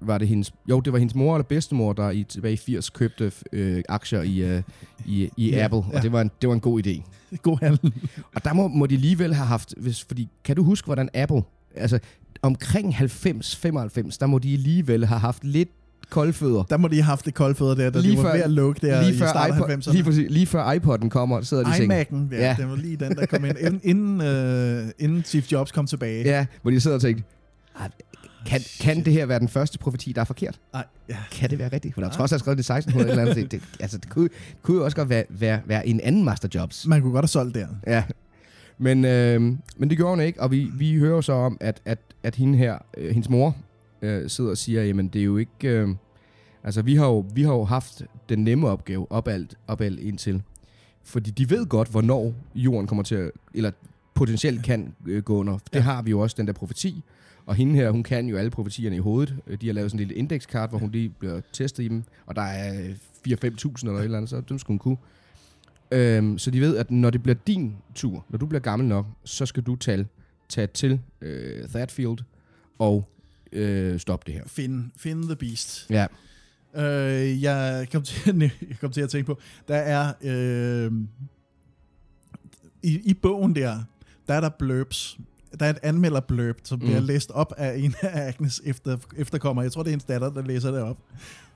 var 0.00 0.18
det 0.18 0.28
hendes, 0.28 0.52
jo, 0.70 0.80
det 0.80 0.92
var 0.92 0.98
hendes 0.98 1.14
mor 1.14 1.34
eller 1.36 1.44
bedstemor, 1.44 1.92
der 1.92 2.10
i, 2.10 2.24
tilbage 2.24 2.54
i 2.54 2.56
80 2.56 2.90
købte 2.90 3.32
øh, 3.52 3.82
aktier 3.88 4.22
i, 4.22 4.38
øh, 4.42 4.62
i, 5.06 5.28
i 5.36 5.50
Ja, 5.50 5.64
Apple, 5.64 5.82
ja. 5.90 5.96
og 5.96 6.02
det 6.02 6.12
var, 6.12 6.20
en, 6.20 6.30
det 6.40 6.48
var 6.48 6.54
en 6.54 6.60
god 6.60 6.86
idé. 6.86 7.02
God 7.42 7.58
handel. 7.62 7.92
Og 8.34 8.44
der 8.44 8.52
må, 8.52 8.68
må 8.68 8.86
de 8.86 8.94
alligevel 8.94 9.34
have 9.34 9.46
haft, 9.46 9.74
hvis, 9.76 10.04
fordi 10.04 10.28
kan 10.44 10.56
du 10.56 10.64
huske, 10.64 10.86
hvordan 10.86 11.08
Apple, 11.14 11.42
altså 11.76 11.98
omkring 12.42 12.94
90-95, 12.94 13.04
der 14.20 14.26
må 14.26 14.38
de 14.38 14.52
alligevel 14.52 15.04
have 15.06 15.18
haft 15.18 15.44
lidt 15.44 15.68
koldfødder. 16.12 16.62
Der 16.62 16.76
må 16.76 16.88
de 16.88 16.94
have 16.94 17.02
haft 17.02 17.24
det 17.24 17.34
kolde 17.34 17.54
fødder 17.54 17.74
der, 17.74 17.90
da 17.90 18.02
de 18.02 18.16
var 18.16 18.32
ved 18.32 18.42
at 18.42 18.50
lukke 18.50 18.86
der 18.86 19.02
lige 19.02 19.14
i 19.14 19.18
før 19.18 19.26
starten 19.28 19.54
af 19.54 19.58
iPod, 19.58 19.68
90'erne. 19.70 19.92
lige, 19.92 20.04
præcis, 20.04 20.30
lige 20.30 20.46
før 20.46 20.74
iPod'en 20.74 21.08
kommer, 21.08 21.40
så 21.40 21.46
sidder 21.46 21.64
de 21.64 21.70
i 21.70 21.74
sengen. 21.74 22.00
iMac'en, 22.00 22.34
ja, 22.34 22.46
ja. 22.48 22.54
det 22.58 22.68
var 22.68 22.76
lige 22.76 22.96
den, 22.96 23.16
der 23.16 23.26
kom 23.26 23.44
ind, 23.44 23.56
inden, 23.60 23.80
inden, 23.84 24.20
øh, 24.20 24.84
inden 24.98 25.24
Steve 25.24 25.42
Jobs 25.52 25.72
kom 25.72 25.86
tilbage. 25.86 26.24
Ja, 26.24 26.46
hvor 26.62 26.70
de 26.70 26.80
sidder 26.80 26.94
og 26.96 27.00
tænker, 27.02 27.22
"Ah, 27.80 27.90
kan, 28.46 28.60
kan 28.80 29.04
det 29.04 29.12
her 29.12 29.26
være 29.26 29.38
den 29.38 29.48
første 29.48 29.78
profeti, 29.78 30.12
der 30.12 30.20
er 30.20 30.24
forkert? 30.24 30.60
Nej, 30.72 30.84
ja. 31.08 31.16
Kan 31.32 31.50
det 31.50 31.58
være 31.58 31.68
rigtigt? 31.72 31.94
For 31.94 32.00
der 32.00 32.08
er 32.08 32.12
trods 32.12 32.32
alt 32.32 32.40
skrevet 32.40 32.58
det 32.58 32.64
i 32.64 32.72
1600 32.72 33.10
eller 33.10 33.22
andet. 33.22 33.36
Det, 33.36 33.52
det, 33.52 33.80
altså, 33.80 33.98
det 33.98 34.08
kunne, 34.10 34.28
kunne 34.62 34.76
jo 34.76 34.84
også 34.84 34.96
godt 34.96 35.08
være, 35.08 35.24
være, 35.28 35.60
være 35.66 35.86
en 35.88 36.00
anden 36.00 36.24
Master 36.24 36.48
Jobs. 36.54 36.86
Man 36.86 37.00
kunne 37.00 37.12
godt 37.12 37.22
have 37.22 37.28
solgt 37.28 37.54
der. 37.54 37.66
Ja. 37.86 38.02
Men, 38.78 39.04
øh, 39.04 39.40
men 39.76 39.90
det 39.90 39.96
gjorde 39.96 40.10
hun 40.16 40.20
ikke, 40.20 40.40
og 40.42 40.50
vi, 40.50 40.70
vi 40.74 40.94
hører 40.94 41.20
så 41.20 41.32
om, 41.32 41.56
at, 41.60 41.80
at, 41.84 41.98
at 42.22 42.34
hende 42.36 42.58
her, 42.58 42.78
øh, 42.96 43.10
hendes 43.10 43.28
mor, 43.30 43.56
øh, 44.02 44.30
sidder 44.30 44.50
og 44.50 44.58
siger, 44.58 44.84
jamen 44.84 45.08
det 45.08 45.20
er 45.20 45.24
jo 45.24 45.36
ikke... 45.36 45.68
Øh, 45.68 45.88
altså 46.64 46.82
vi 46.82 46.94
har, 46.94 47.06
jo, 47.06 47.26
vi 47.34 47.42
har 47.42 47.52
jo 47.54 47.64
haft 47.64 48.02
den 48.28 48.44
nemme 48.44 48.68
opgave 48.68 49.12
op 49.12 49.28
alt, 49.28 49.58
op 49.66 49.80
alt 49.80 50.00
indtil. 50.00 50.42
Fordi 51.02 51.30
de 51.30 51.50
ved 51.50 51.66
godt, 51.66 51.88
hvornår 51.88 52.34
jorden 52.54 52.86
kommer 52.86 53.02
til 53.02 53.14
at... 53.14 53.30
Eller 53.54 53.70
potentielt 54.14 54.64
kan 54.64 54.94
øh, 55.06 55.22
gå 55.22 55.36
under. 55.36 55.58
Det 55.72 55.82
har 55.82 56.02
vi 56.02 56.10
jo 56.10 56.20
også, 56.20 56.34
den 56.38 56.46
der 56.46 56.52
profeti. 56.52 57.02
Og 57.46 57.54
hende 57.54 57.74
her, 57.74 57.90
hun 57.90 58.02
kan 58.02 58.26
jo 58.26 58.36
alle 58.36 58.50
profetierne 58.50 58.96
i 58.96 58.98
hovedet. 58.98 59.36
Øh, 59.46 59.60
De 59.60 59.66
har 59.66 59.72
lavet 59.74 59.90
sådan 59.90 60.00
en 60.00 60.08
lille 60.08 60.18
indekskart, 60.18 60.70
hvor 60.70 60.78
hun 60.78 60.90
lige 60.90 61.08
bliver 61.08 61.40
testet 61.52 61.84
i 61.84 61.88
dem. 61.88 62.02
Og 62.26 62.36
der 62.36 62.42
er 62.42 62.80
øh, 62.82 62.90
4-5.000 63.28 63.28
eller 63.82 63.98
et 63.98 64.04
eller 64.04 64.16
andet, 64.16 64.30
så 64.30 64.40
dem 64.48 64.58
skulle 64.58 64.74
hun 64.74 64.78
kunne. 64.78 64.96
Øhm, 65.92 66.38
så 66.38 66.50
de 66.50 66.60
ved, 66.60 66.76
at 66.76 66.90
når 66.90 67.10
det 67.10 67.22
bliver 67.22 67.36
din 67.46 67.76
tur, 67.94 68.24
når 68.28 68.38
du 68.38 68.46
bliver 68.46 68.60
gammel 68.60 68.88
nok, 68.88 69.06
så 69.24 69.46
skal 69.46 69.62
du 69.62 69.76
tage, 69.76 70.06
tage 70.48 70.66
til 70.66 71.00
øh, 71.20 71.68
Thatfield 71.68 72.18
og 72.78 73.08
øh, 73.52 73.98
stoppe 74.00 74.24
det 74.26 74.34
her. 74.34 74.42
Find, 74.46 74.84
find 74.96 75.24
the 75.24 75.36
beast. 75.36 75.86
Ja. 75.90 76.06
Øh, 76.76 77.42
jeg, 77.42 77.86
kom 77.92 78.02
til, 78.02 78.30
at 78.30 78.40
jeg 78.68 78.76
kom 78.80 78.90
til 78.90 79.00
at 79.00 79.10
tænke 79.10 79.26
på, 79.26 79.38
der 79.68 79.76
er 79.76 80.12
øh, 80.22 80.92
i, 82.82 83.00
i 83.04 83.14
bogen 83.14 83.54
der, 83.56 83.78
der 84.28 84.34
er 84.34 84.40
der 84.40 84.48
blurbs. 84.58 85.18
Der 85.60 85.66
er 85.66 85.70
et 85.70 85.78
anmelder 85.82 86.20
blurb, 86.20 86.56
som 86.64 86.78
bliver 86.78 87.00
Mm. 87.00 87.06
læst 87.06 87.30
op 87.30 87.52
af 87.56 87.76
en 87.78 87.94
af 88.02 88.28
Agnes 88.28 88.62
efter, 88.64 88.96
efterkommer. 89.16 89.62
Jeg 89.62 89.72
tror, 89.72 89.82
det 89.82 89.88
er 89.88 89.92
hendes 89.92 90.04
datter, 90.04 90.30
der 90.30 90.42
læser 90.42 90.70
det 90.70 90.80
op. 90.80 90.96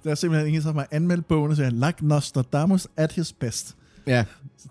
Der 0.05 0.11
er 0.11 0.15
simpelthen 0.15 0.47
ingen, 0.49 0.63
som 0.63 0.75
har 0.77 0.89
anmeldt 0.91 1.29
bogen 1.29 1.51
og 1.51 1.57
siger, 1.57 1.71
like 1.71 2.07
Nostradamus 2.07 2.87
at 2.97 3.13
his 3.13 3.33
best. 3.33 3.77
Ja. 4.07 4.25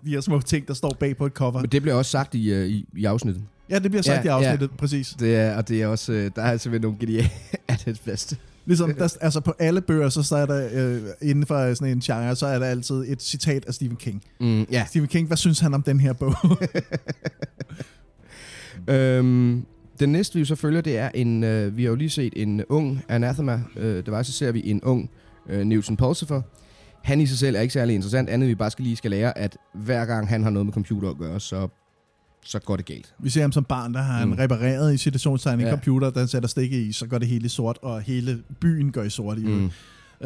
De 0.04 0.10
her 0.10 0.20
små 0.20 0.40
ting, 0.40 0.68
der 0.68 0.74
står 0.74 0.96
bag 1.00 1.16
på 1.16 1.26
et 1.26 1.32
cover. 1.32 1.60
Men 1.60 1.70
det 1.70 1.82
bliver 1.82 1.94
også 1.94 2.10
sagt 2.10 2.34
i, 2.34 2.50
øh, 2.52 2.66
i, 2.68 2.86
i 2.96 3.04
afsnittet. 3.04 3.42
Ja, 3.70 3.78
det 3.78 3.90
bliver 3.90 4.02
sagt 4.02 4.24
i 4.24 4.28
afsnittet, 4.28 4.70
præcis. 4.70 5.16
Det 5.18 5.36
er, 5.36 5.56
og 5.56 5.68
det 5.68 5.82
er 5.82 5.86
også, 5.86 6.12
øh, 6.12 6.30
der 6.36 6.42
er 6.42 6.56
simpelthen 6.56 6.82
nogle 6.82 6.98
geniale 7.00 7.30
at 7.68 7.82
det 7.86 8.00
bedste. 8.04 8.36
Ligesom, 8.66 8.94
der, 8.98 9.16
altså 9.20 9.40
på 9.40 9.54
alle 9.58 9.80
bøger, 9.80 10.08
så, 10.08 10.22
så 10.22 10.36
er 10.36 10.46
der 10.46 10.68
øh, 10.72 11.02
inden 11.22 11.46
for 11.46 11.74
sådan 11.74 11.92
en 11.92 12.00
genre, 12.00 12.36
så 12.36 12.46
er 12.46 12.58
der 12.58 12.66
altid 12.66 13.04
et 13.08 13.22
citat 13.22 13.64
af 13.64 13.74
Stephen 13.74 13.96
King. 13.96 14.22
Mm, 14.40 14.62
ja. 14.62 14.84
Stephen 14.88 15.08
King, 15.08 15.26
hvad 15.26 15.36
synes 15.36 15.60
han 15.60 15.74
om 15.74 15.82
den 15.82 16.00
her 16.00 16.12
bog? 16.12 16.34
Øhm, 18.88 19.66
den 20.00 20.12
næste, 20.12 20.38
vi 20.38 20.44
så 20.44 20.54
følger, 20.54 20.80
det 20.80 20.98
er 20.98 21.10
en... 21.14 21.44
Øh, 21.44 21.76
vi 21.76 21.82
har 21.82 21.90
jo 21.90 21.94
lige 21.94 22.10
set 22.10 22.32
en 22.36 22.64
ung 22.68 23.02
Anathema. 23.08 23.60
Øh, 23.76 23.96
det 23.96 24.10
var 24.10 24.22
så 24.22 24.32
ser 24.32 24.52
vi 24.52 24.70
en 24.70 24.80
ung 24.82 25.10
øh, 25.48 25.64
Newton 25.64 25.96
Pulsifer. 25.96 26.42
Han 27.02 27.20
i 27.20 27.26
sig 27.26 27.38
selv 27.38 27.56
er 27.56 27.60
ikke 27.60 27.72
særlig 27.72 27.94
interessant, 27.94 28.28
andet 28.28 28.48
vi 28.48 28.54
bare 28.54 28.70
skal 28.70 28.82
lige 28.82 28.96
skal 28.96 29.10
lære, 29.10 29.38
at 29.38 29.56
hver 29.74 30.04
gang 30.04 30.28
han 30.28 30.42
har 30.42 30.50
noget 30.50 30.66
med 30.66 30.72
computer 30.72 31.10
at 31.10 31.18
gøre, 31.18 31.40
så, 31.40 31.68
så 32.46 32.58
går 32.58 32.76
det 32.76 32.84
galt. 32.84 33.14
Vi 33.18 33.30
ser 33.30 33.40
ham 33.40 33.52
som 33.52 33.64
barn, 33.64 33.94
der 33.94 34.00
har 34.02 34.18
han 34.18 34.28
Mm. 34.28 34.34
repareret 34.34 34.94
i 34.94 34.96
situationstegn 34.96 35.60
en 35.60 35.66
Ja. 35.66 35.70
computer, 35.72 36.10
der 36.10 36.26
sætter 36.26 36.48
stikke 36.48 36.82
i, 36.82 36.92
så 36.92 37.06
går 37.06 37.18
det 37.18 37.28
hele 37.28 37.44
i 37.46 37.48
sort, 37.48 37.78
og 37.82 38.00
hele 38.00 38.38
byen 38.60 38.92
går 38.92 39.02
i 39.02 39.10
sort 39.10 39.38
i 39.38 39.46
Mm. 39.46 39.70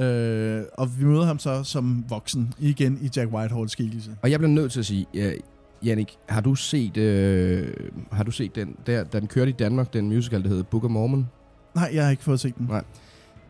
øh, 0.02 0.64
Og 0.78 0.98
vi 1.00 1.04
møder 1.04 1.24
ham 1.24 1.38
så 1.38 1.62
som 1.64 2.04
voksen, 2.08 2.54
igen 2.58 2.98
i 3.02 3.08
Jack 3.16 3.32
Whitehalls 3.32 3.72
skikkelse. 3.72 4.10
Og 4.22 4.30
jeg 4.30 4.38
bliver 4.40 4.52
nødt 4.52 4.72
til 4.72 4.80
at 4.80 4.86
sige, 4.86 5.06
uh, 5.14 5.86
Jannik, 5.86 6.16
har 6.28 6.40
du 6.40 6.54
set, 6.54 6.96
øh, 6.96 7.68
har 8.12 8.24
du 8.24 8.30
set 8.30 8.54
den, 8.54 8.76
der, 8.86 9.04
da 9.04 9.20
den 9.20 9.28
kørte 9.28 9.48
i 9.50 9.54
Danmark, 9.58 9.92
den 9.92 10.08
musical, 10.08 10.42
der 10.42 10.48
hedder 10.48 10.62
Book 10.62 10.84
of 10.84 10.90
Mormon? 10.90 11.26
Nej, 11.74 11.90
jeg 11.94 12.04
har 12.04 12.10
ikke 12.10 12.22
fået 12.22 12.40
set 12.40 12.56
den. 12.58 12.66
Nej. 12.66 12.84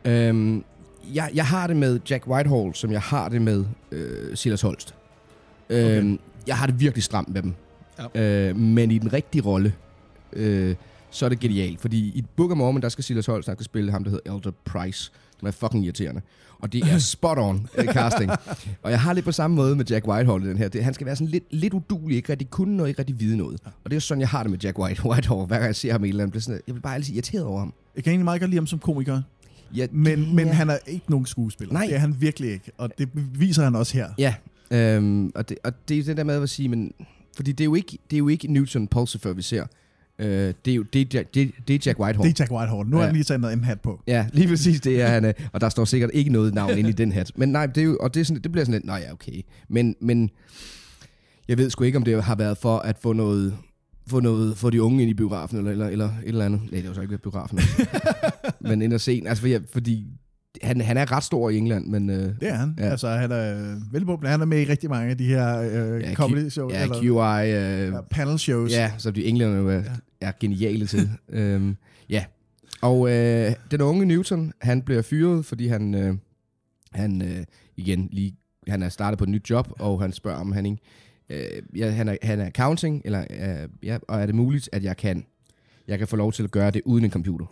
Øhm, 0.05 0.65
jeg, 1.15 1.31
jeg 1.35 1.47
har 1.47 1.67
det 1.67 1.77
med 1.77 2.01
Jack 2.11 2.27
Whitehall, 2.29 2.75
som 2.75 2.93
jeg 2.93 3.01
har 3.01 3.29
det 3.29 3.43
med 3.43 3.65
øh, 3.93 4.37
Silas 4.37 4.63
Holst. 4.63 4.95
Øhm, 5.71 6.19
Jeg 6.47 6.57
har 6.57 6.67
det 6.67 6.81
virkelig 6.81 7.03
stramt 7.05 7.29
med 7.29 7.43
dem. 7.43 7.55
Ja. 8.15 8.49
Øh, 8.49 8.57
men 8.57 8.91
i 8.91 8.99
den 8.99 9.13
rigtige 9.13 9.43
rolle, 9.43 9.75
øh, 10.33 10.75
så 11.11 11.25
er 11.25 11.29
det 11.29 11.41
genialt. 11.41 11.81
Fordi 11.81 11.99
i 11.99 12.25
Book 12.37 12.51
of 12.51 12.57
Mormon, 12.57 12.83
der 12.83 12.89
skal 12.89 13.05
Silas 13.05 13.27
Holst, 13.27 13.49
han 13.49 13.57
skal 13.57 13.65
spille 13.65 13.93
ham, 13.93 14.05
der 14.05 14.11
hedder 14.11 14.35
Elder 14.35 14.51
Price, 14.65 15.13
som 15.39 15.49
er 15.49 15.53
fucking 15.53 15.85
irriterende. 15.85 16.21
Og 16.59 16.73
det 16.73 16.83
er 16.83 16.99
spot 17.15 17.39
on 17.39 17.69
øh, 17.79 17.85
casting. 17.85 18.31
og 18.83 18.91
jeg 18.91 19.01
har 19.01 19.13
lidt 19.13 19.25
på 19.25 19.33
samme 19.33 19.57
måde 19.57 19.77
med 19.77 19.85
Jack 19.85 20.09
Whitehall 20.09 20.45
i 20.45 20.49
den 20.49 20.59
her. 20.59 20.69
Det, 20.69 20.85
han 20.85 20.95
skal 20.95 21.07
være 21.07 21.17
sådan 21.17 21.29
lidt, 21.29 21.45
lidt 21.51 21.75
udulig, 21.75 22.17
ikke 22.17 22.29
rigtig 22.33 22.51
kunne 22.51 22.77
noget, 22.77 22.89
ikke 22.89 22.99
rigtig 22.99 23.21
vide 23.21 23.37
noget. 23.37 23.61
Og 23.85 23.91
det 23.91 23.97
er 23.97 24.01
sådan, 24.01 24.21
jeg 24.21 24.29
har 24.29 24.43
det 24.43 24.51
med 24.51 24.59
Jack 24.59 24.79
White, 24.79 25.07
Whitehall. 25.07 25.47
Hver 25.47 25.57
gang 25.57 25.67
jeg 25.67 25.77
ser 25.77 25.93
ham 25.93 26.05
i 26.05 26.07
et 26.07 26.11
eller 26.11 26.23
andet, 26.23 26.33
bliver 26.33 26.43
sådan, 26.43 26.61
jeg 26.67 26.75
bliver 26.75 26.83
bare 26.83 26.95
altid 26.95 27.15
irriteret 27.15 27.45
over 27.45 27.59
ham. 27.59 27.73
Jeg 27.97 28.05
kan 28.05 28.11
egentlig 28.11 28.25
meget 28.25 28.41
godt 28.41 28.51
lide 28.51 28.59
ham 28.59 28.67
som 28.67 28.79
komiker. 28.79 29.23
Ja, 29.77 29.87
Men, 29.93 30.35
men 30.37 30.47
ja. 30.47 30.53
han 30.53 30.71
er 30.71 30.79
ikke 30.87 31.11
nogen 31.11 31.27
skuespiller. 31.27 31.73
Nej. 31.73 31.87
Det 31.87 31.95
er 31.95 31.99
han 31.99 32.17
virkelig 32.21 32.53
ikke. 32.53 32.73
Og 32.79 32.91
det 32.99 33.09
viser 33.15 33.65
han 33.65 33.75
også 33.77 33.97
her. 33.97 34.09
Ja, 34.19 34.35
øhm, 34.71 35.33
og, 35.35 35.49
det, 35.49 35.59
og 35.65 35.89
det 35.89 35.99
er 35.99 36.05
det 36.05 36.17
der 36.17 36.25
med 36.25 36.43
at 36.43 36.51
sige, 36.51 36.69
men, 36.69 36.93
fordi 37.37 37.53
det 37.53 37.61
er 37.61 37.67
jo 37.67 37.75
ikke, 37.75 37.99
det 38.11 38.17
er 38.17 38.19
jo 38.19 38.29
ikke 38.29 38.53
Newton 38.53 38.89
Pulsifer, 38.89 39.33
vi 39.33 39.43
ser. 39.43 39.65
Øh, 40.19 40.55
det, 40.65 40.71
er 40.71 40.75
jo, 40.75 40.83
det, 40.83 41.15
er, 41.15 41.21
Jack- 41.21 41.31
det, 41.35 41.53
det 41.69 41.75
er 41.75 41.79
Jack 41.87 42.01
Whitehall. 42.01 42.29
Det 42.31 42.41
er 42.41 42.43
Jack 42.45 42.53
Whitehall. 42.53 42.89
Nu 42.89 42.97
har 42.97 43.03
Ja. 43.03 43.07
han 43.07 43.15
lige 43.15 43.25
taget 43.25 43.41
noget 43.41 43.57
en 43.57 43.65
hat 43.65 43.81
på. 43.81 44.01
Ja, 44.07 44.27
lige 44.33 44.49
præcis 44.49 44.81
det 44.81 45.01
er 45.01 45.07
han. 45.07 45.25
øh, 45.25 45.35
Og 45.53 45.61
der 45.61 45.69
står 45.69 45.85
sikkert 45.85 46.11
ikke 46.15 46.33
noget 46.33 46.55
navn 46.55 46.79
inde 46.79 46.91
i 46.91 46.93
den 46.93 47.13
hat. 47.13 47.33
Men 47.37 47.49
nej, 47.49 47.67
det, 47.67 47.79
er 47.81 47.85
jo, 47.85 47.97
og 48.01 48.15
det, 48.15 48.21
er 48.21 48.25
sådan, 48.25 48.43
det 48.43 48.53
bliver 48.53 48.65
sådan 48.65 48.73
lidt, 48.75 48.85
nej 48.85 49.03
ja, 49.07 49.13
okay. 49.13 49.43
Men, 49.69 49.97
men 50.01 50.31
jeg 51.49 51.59
ved 51.59 51.71
sgu 51.71 51.85
ikke, 51.85 51.97
om 51.99 52.05
det 52.05 52.25
har 52.25 52.35
været 52.35 52.59
for 52.59 52.79
at 52.79 52.99
få 52.99 53.13
noget, 53.13 53.57
få 54.07 54.21
noget 54.21 54.57
få 54.57 54.71
de 54.71 54.83
unge 54.83 55.03
ind 55.03 55.11
i 55.11 55.15
biografen, 55.15 55.59
eller, 55.59 55.71
eller, 55.71 55.87
eller 55.89 56.07
et 56.09 56.29
eller 56.29 56.45
andet. 56.45 56.61
Nej, 56.71 56.81
det 56.81 56.89
var 56.89 56.95
så 56.95 57.01
ikke 57.01 57.19
biografen. 57.19 57.59
men 58.61 58.83
ind 58.83 58.93
og 58.93 59.01
se. 59.01 59.23
Altså, 59.27 59.41
fordi, 59.43 59.59
fordi 59.73 60.07
han, 60.63 60.81
han 60.81 60.97
er 60.97 61.13
ret 61.13 61.25
stor 61.25 61.51
i 61.51 61.57
England, 61.57 61.87
men... 61.87 62.11
Øh, 62.11 62.17
Det 62.17 62.49
er 62.49 62.55
han. 62.55 62.75
Ja. 62.79 62.91
Altså, 62.91 63.09
han 63.09 63.33
er 63.33 63.73
øh, 63.73 63.93
velpopulær. 63.93 64.31
Han 64.31 64.41
er 64.41 64.45
med 64.45 64.61
i 64.61 64.65
rigtig 64.65 64.91
mange 64.91 65.11
af 65.11 65.19
de 65.19 65.25
her 65.25 65.61
øh, 65.61 66.03
Ja, 66.03 66.15
comedy 66.15 66.49
shows. 66.49 66.75
Ja, 66.75 66.87
QI... 66.87 67.07
Øh, 67.09 67.93
ja, 67.93 68.01
panel 68.11 68.39
shows. 68.39 68.73
Ja, 68.73 68.93
som 68.99 69.15
de 69.15 69.25
englænder 69.25 69.57
jo 69.57 69.69
er, 69.69 69.75
ja. 69.75 69.83
er 70.21 70.33
geniale 70.41 70.87
til. 70.87 71.11
øhm, 71.29 71.77
ja. 72.09 72.25
Og 72.83 73.11
øh, 73.11 73.53
den 73.71 73.81
unge 73.81 74.07
Newton, 74.07 74.53
han 74.61 74.83
bliver 74.83 75.03
fyret, 75.03 75.45
fordi 75.47 75.67
han, 75.67 75.95
øh, 75.95 76.15
han 76.93 77.23
øh, 77.23 77.45
igen 77.77 78.09
lige, 78.13 78.37
han 78.69 78.83
er 78.83 78.89
startet 78.89 79.19
på 79.19 79.25
et 79.25 79.31
nyt 79.31 79.51
job, 79.51 79.69
og 79.79 80.01
han 80.03 80.13
spørger, 80.13 80.39
om 80.39 80.53
han 80.53 80.67
ikke, 80.67 80.79
øh, 81.31 81.79
ja, 81.79 81.91
han, 81.91 82.09
er, 82.09 82.17
han 82.23 82.41
er 82.41 82.47
accounting, 82.47 83.03
eller, 83.05 83.25
øh, 83.31 83.69
ja, 83.83 83.99
og 84.09 84.21
er 84.21 84.27
det 84.27 84.35
muligt, 84.35 84.69
at 84.73 84.85
jeg 84.85 84.97
kan 84.97 85.25
jeg 85.89 85.99
kan 85.99 86.09
få 86.09 86.17
lov 86.17 86.33
til 86.33 86.43
at 86.43 86.51
gøre 86.51 86.71
det 86.71 86.83
uden 86.85 87.05
en 87.05 87.11
computer. 87.11 87.47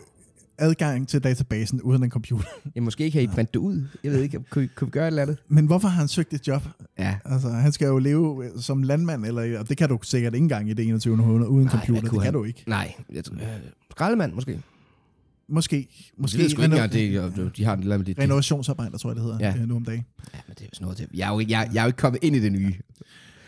Adgang 0.58 1.08
til 1.08 1.24
databasen 1.24 1.82
uden 1.82 2.04
en 2.04 2.10
computer. 2.10 2.46
Ja, 2.76 2.80
måske 2.80 3.10
kan 3.10 3.22
I 3.22 3.26
printe 3.26 3.50
det 3.52 3.58
ud. 3.58 3.84
Jeg 4.04 4.12
ved 4.12 4.22
ikke, 4.22 4.40
kunne, 4.50 4.68
kunne 4.68 4.86
vi 4.86 4.90
gøre 4.90 5.04
et 5.04 5.06
eller 5.06 5.22
andet? 5.22 5.36
Men 5.48 5.66
hvorfor 5.66 5.88
har 5.88 5.98
han 5.98 6.08
søgt 6.08 6.34
et 6.34 6.48
job? 6.48 6.62
Ja. 6.98 7.16
Altså, 7.24 7.48
han 7.48 7.72
skal 7.72 7.86
jo 7.86 7.98
leve 7.98 8.44
øh, 8.44 8.50
som 8.60 8.82
landmand, 8.82 9.26
eller, 9.26 9.58
og 9.58 9.68
det 9.68 9.76
kan 9.76 9.88
du 9.88 9.98
sikkert 10.02 10.34
ikke 10.34 10.42
engang 10.42 10.70
i 10.70 10.72
det 10.72 10.84
21. 10.88 11.14
århundrede 11.14 11.50
uden 11.50 11.64
Nej, 11.64 11.72
computer. 11.72 12.00
Det 12.00 12.10
kan 12.10 12.20
han? 12.20 12.32
du 12.32 12.44
ikke. 12.44 12.64
Nej, 12.66 12.94
jeg 13.12 13.24
tror, 13.24 13.34
øh, 13.34 13.40
skraldemand 13.90 14.32
måske. 14.32 14.60
Måske. 15.48 15.88
Måske 16.18 16.38
det 16.38 16.50
ikke 16.50 16.62
reno- 16.62 16.64
engang, 16.64 16.92
det, 16.92 17.20
og 17.20 17.56
de 17.56 17.64
har 17.64 17.76
en 17.76 17.92
andet... 17.92 18.18
renovationsarbejder, 18.18 18.98
tror 18.98 19.10
jeg, 19.10 19.14
det 19.16 19.24
hedder, 19.24 19.38
Ja. 19.40 19.54
ja. 19.58 19.66
nu 19.66 19.76
om 19.76 19.84
dagen. 19.84 20.04
Ja, 20.34 20.38
men 20.48 20.54
det 20.54 20.60
er 20.60 20.64
jo 20.66 20.70
sådan 20.72 20.84
noget. 20.84 21.06
Jeg 21.14 21.28
er 21.28 21.32
jo, 21.32 21.38
ikke- 21.38 21.52
jeg, 21.52 21.70
jeg 21.72 21.80
er 21.80 21.84
jo 21.84 21.86
ikke 21.86 21.96
kommet 21.96 22.18
ind 22.22 22.36
i 22.36 22.40
det 22.40 22.52
nye. 22.52 22.74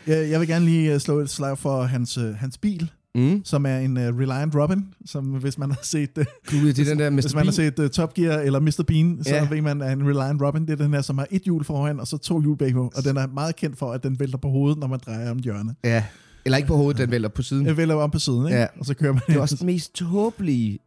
Jeg, 0.07 0.29
jeg 0.29 0.39
vil 0.39 0.47
gerne 0.47 0.65
lige 0.65 0.93
øh, 0.93 0.99
slå 0.99 1.19
et 1.19 1.29
slag 1.29 1.57
for 1.57 1.83
hans, 1.83 2.17
øh, 2.17 2.35
hans 2.35 2.57
bil, 2.57 2.91
Mm. 3.15 3.41
som 3.45 3.65
er 3.65 3.77
en 3.77 3.97
uh, 3.97 4.03
Reliant 4.03 4.55
Robin, 4.55 4.93
som 5.05 5.25
hvis 5.25 5.57
man 5.57 5.71
har 5.71 5.79
set, 5.83 6.17
uh, 6.17 6.23
Gud, 6.47 6.73
det 6.73 6.79
er 6.79 6.85
den 6.85 6.99
der 6.99 7.09
Mr. 7.09 7.13
hvis 7.13 7.35
man 7.35 7.45
har 7.45 7.51
set 7.51 7.79
uh, 7.79 7.87
Top 7.87 8.13
Gear 8.13 8.39
eller 8.39 8.59
Mr. 8.59 8.83
Bean, 8.87 9.23
så 9.23 9.35
Ja. 9.35 9.49
ved 9.49 9.61
man, 9.61 9.81
at 9.81 9.91
en 9.93 10.07
Reliant 10.09 10.41
Robin, 10.41 10.61
det 10.61 10.71
er 10.71 10.75
den 10.83 10.93
her, 10.93 11.01
som 11.01 11.17
har 11.17 11.27
et 11.31 11.41
hjul 11.41 11.63
foran, 11.63 11.99
og 11.99 12.07
så 12.07 12.17
to 12.17 12.41
hjul 12.41 12.57
bagpå, 12.57 12.91
og 12.95 13.03
den 13.03 13.17
er 13.17 13.27
meget 13.27 13.55
kendt 13.55 13.77
for, 13.77 13.91
at 13.91 14.03
den 14.03 14.19
vælter 14.19 14.37
på 14.37 14.49
hovedet, 14.49 14.79
når 14.79 14.87
man 14.87 14.99
drejer 15.05 15.31
om 15.31 15.37
hjørnet. 15.39 15.75
Ja. 15.83 16.03
Eller 16.45 16.57
ikke 16.57 16.67
på 16.67 16.75
hovedet, 16.75 17.01
den 17.01 17.11
vælter 17.11 17.29
på 17.29 17.41
siden. 17.41 17.65
Den 17.65 17.77
vælter 17.77 17.95
om 17.95 18.11
på 18.11 18.19
siden, 18.19 18.45
ikke? 18.45 18.57
Ja. 18.59 18.67
og 18.79 18.85
så 18.85 18.93
kører 18.93 19.13
man 19.13 19.21
Det 19.27 19.35
er 19.35 19.39
også 19.41 19.55
den 19.55 19.65
mest 19.65 19.95
tåbelige, 19.95 20.79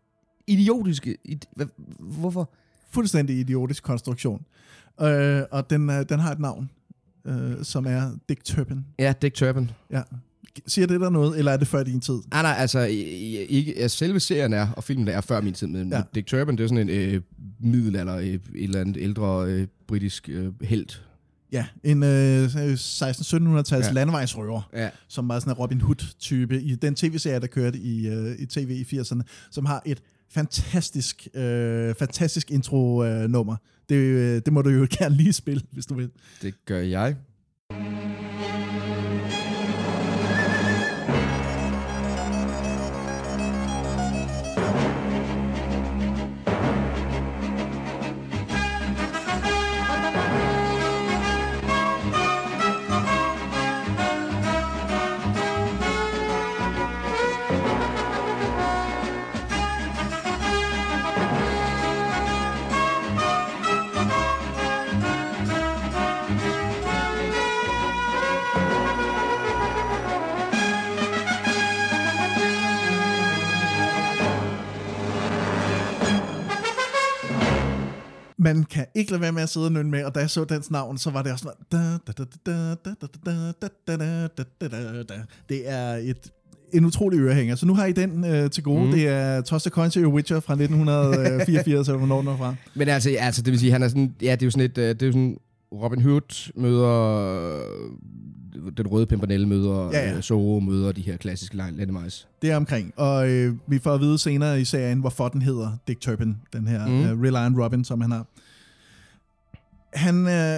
idiotiske... 0.46 1.16
id- 1.28 1.64
Hvorfor? 1.98 2.50
fuldstændig 2.90 3.38
idiotisk 3.38 3.82
konstruktion. 3.82 4.42
Øh, 5.00 5.42
og 5.50 5.70
den, 5.70 5.90
øh, 5.90 6.04
den 6.08 6.20
har 6.20 6.32
et 6.32 6.38
navn, 6.38 6.70
øh, 7.26 7.52
som 7.62 7.87
er 7.87 8.10
Dick 8.28 8.44
Turpin. 8.44 8.84
Ja, 8.98 9.12
Dick 9.22 9.34
Turpin. 9.34 9.70
Ja. 9.90 10.02
Siger 10.66 10.87
det 10.87 11.00
der 11.00 11.11
noget, 11.11 11.38
eller 11.38 11.52
er 11.52 11.57
det 11.57 11.68
før 11.68 11.83
din 11.83 12.00
tid? 12.00 12.14
Nej, 12.30 12.42
nej, 12.42 12.54
altså, 12.59 12.80
ikke, 12.80 13.74
altså 13.78 13.96
selve 13.98 14.20
serien 14.20 14.52
er, 14.52 14.68
og 14.76 14.85
filmen 14.85 15.09
er 15.09 15.20
før 15.20 15.40
min 15.40 15.52
tid, 15.52 15.66
men 15.66 15.92
Ja. 15.92 16.02
Dick 16.14 16.26
Turpin, 16.26 16.57
det 16.59 16.64
er 16.64 16.68
sådan 16.68 16.88
en 16.88 17.14
øh, 17.14 17.20
middelalder, 17.61 18.16
øh, 18.16 18.24
et 18.26 18.40
eller 18.54 18.80
andet 18.80 18.96
ældre 19.00 19.44
øh, 19.46 19.66
britisk 19.88 20.28
øh, 20.28 20.52
helt. 20.62 21.02
Ja, 21.52 21.66
en 21.85 22.02
øh, 22.02 22.44
1600-1700-tals 22.46 23.87
ja. 23.87 23.92
Landevejsrøver, 23.92 24.70
Ja. 24.74 24.88
som 25.09 25.28
var 25.28 25.38
sådan 25.38 25.50
en 25.52 25.54
Robin 25.57 25.80
Hood-type 25.80 26.62
i 26.62 26.74
den 26.74 26.94
tv-serie, 26.94 27.40
der 27.40 27.46
kørte 27.46 27.78
i, 27.78 28.07
øh, 28.09 28.37
i 28.38 28.46
tv 28.46 28.85
i 28.90 28.96
80'erne, 29.00 29.22
som 29.50 29.64
har 29.66 29.83
et 29.87 30.02
fantastisk, 30.30 31.28
øh, 31.35 31.94
fantastisk 31.94 32.50
intro-nummer. 32.50 33.57
Det, 33.88 33.94
øh, 33.94 34.42
det 34.44 34.52
må 34.52 34.62
du 34.62 34.70
jo 34.70 34.87
gerne 34.98 35.16
lige 35.16 35.33
spille, 35.33 35.62
hvis 35.72 35.87
du 35.87 35.94
vil. 35.94 36.11
Det 36.42 36.54
gør 36.66 36.78
jeg. 36.80 37.16
man 78.44 78.64
kan 78.64 78.87
ikke 78.94 79.11
lade 79.11 79.22
være 79.22 79.33
med 79.33 79.42
at 79.42 79.48
sidde 79.48 79.66
og 79.66 79.72
med, 79.72 80.04
og 80.04 80.14
da 80.14 80.20
jeg 80.20 80.30
så 80.30 80.44
dens 80.44 80.70
navn, 80.70 80.98
så 80.98 81.11
var 81.11 81.22
det 81.22 81.33
også 81.33 81.42
sådan, 81.42 82.00
det 85.48 85.68
er 85.68 85.94
et 85.94 86.30
en 86.72 86.85
utrolig 86.85 87.20
ørehænger. 87.20 87.54
Så 87.54 87.66
nu 87.66 87.74
har 87.74 87.87
I 87.87 87.92
den 87.92 88.24
øh, 88.24 88.50
til 88.50 88.62
gode. 88.62 88.85
Mm. 88.85 88.90
Det 88.90 89.09
er 89.09 89.40
Tosta 89.40 89.70
Concha 89.70 90.00
i 90.00 90.04
Witcher 90.04 90.40
fra 90.40 90.52
1984, 90.52 91.88
eller 91.88 91.98
hvornår 91.98 92.18
den 92.18 92.28
er 92.28 92.37
fra. 92.37 92.54
Men 92.74 92.88
altså, 92.88 93.16
altså, 93.18 93.42
det 93.42 93.50
vil 93.50 93.61
sige, 93.61 93.72
han 93.72 93.83
er 93.83 93.88
sådan, 93.88 94.14
ja, 94.22 94.33
det 94.33 94.42
er 94.42 94.46
jo 94.46 94.50
sådan 94.50 94.64
et, 94.64 94.76
det 94.76 95.02
er 95.02 95.07
jo 95.07 95.12
sådan 95.12 95.37
Robin 95.72 96.02
Hood 96.02 96.52
møder 96.57 97.61
den 98.76 98.86
røde 98.86 99.06
pimpernelle 99.06 99.48
møder 99.48 99.90
Ja, 99.92 100.10
ja. 100.10 100.16
øh, 100.32 100.62
møder 100.62 100.92
de 100.92 101.00
her 101.02 101.16
klassiske 101.16 101.56
landemajs. 101.56 102.28
Det 102.42 102.50
er 102.50 102.56
omkring. 102.56 102.92
Og 102.96 103.28
øh, 103.28 103.54
vi 103.66 103.78
får 103.78 103.94
at 103.94 104.00
vide 104.00 104.18
senere 104.18 104.60
i 104.60 104.64
serien, 104.64 105.00
hvorfor 105.00 105.28
den 105.28 105.42
hedder 105.42 105.70
Dick 105.88 106.00
Turpin, 106.00 106.36
den 106.52 106.66
her 106.68 106.86
Mm. 106.86 107.00
uh, 107.12 107.22
Reliant 107.22 107.58
Robin, 107.58 107.84
som 107.84 108.00
han 108.00 108.10
har. 108.10 108.26
Han, 109.94 110.26
øh, 110.26 110.56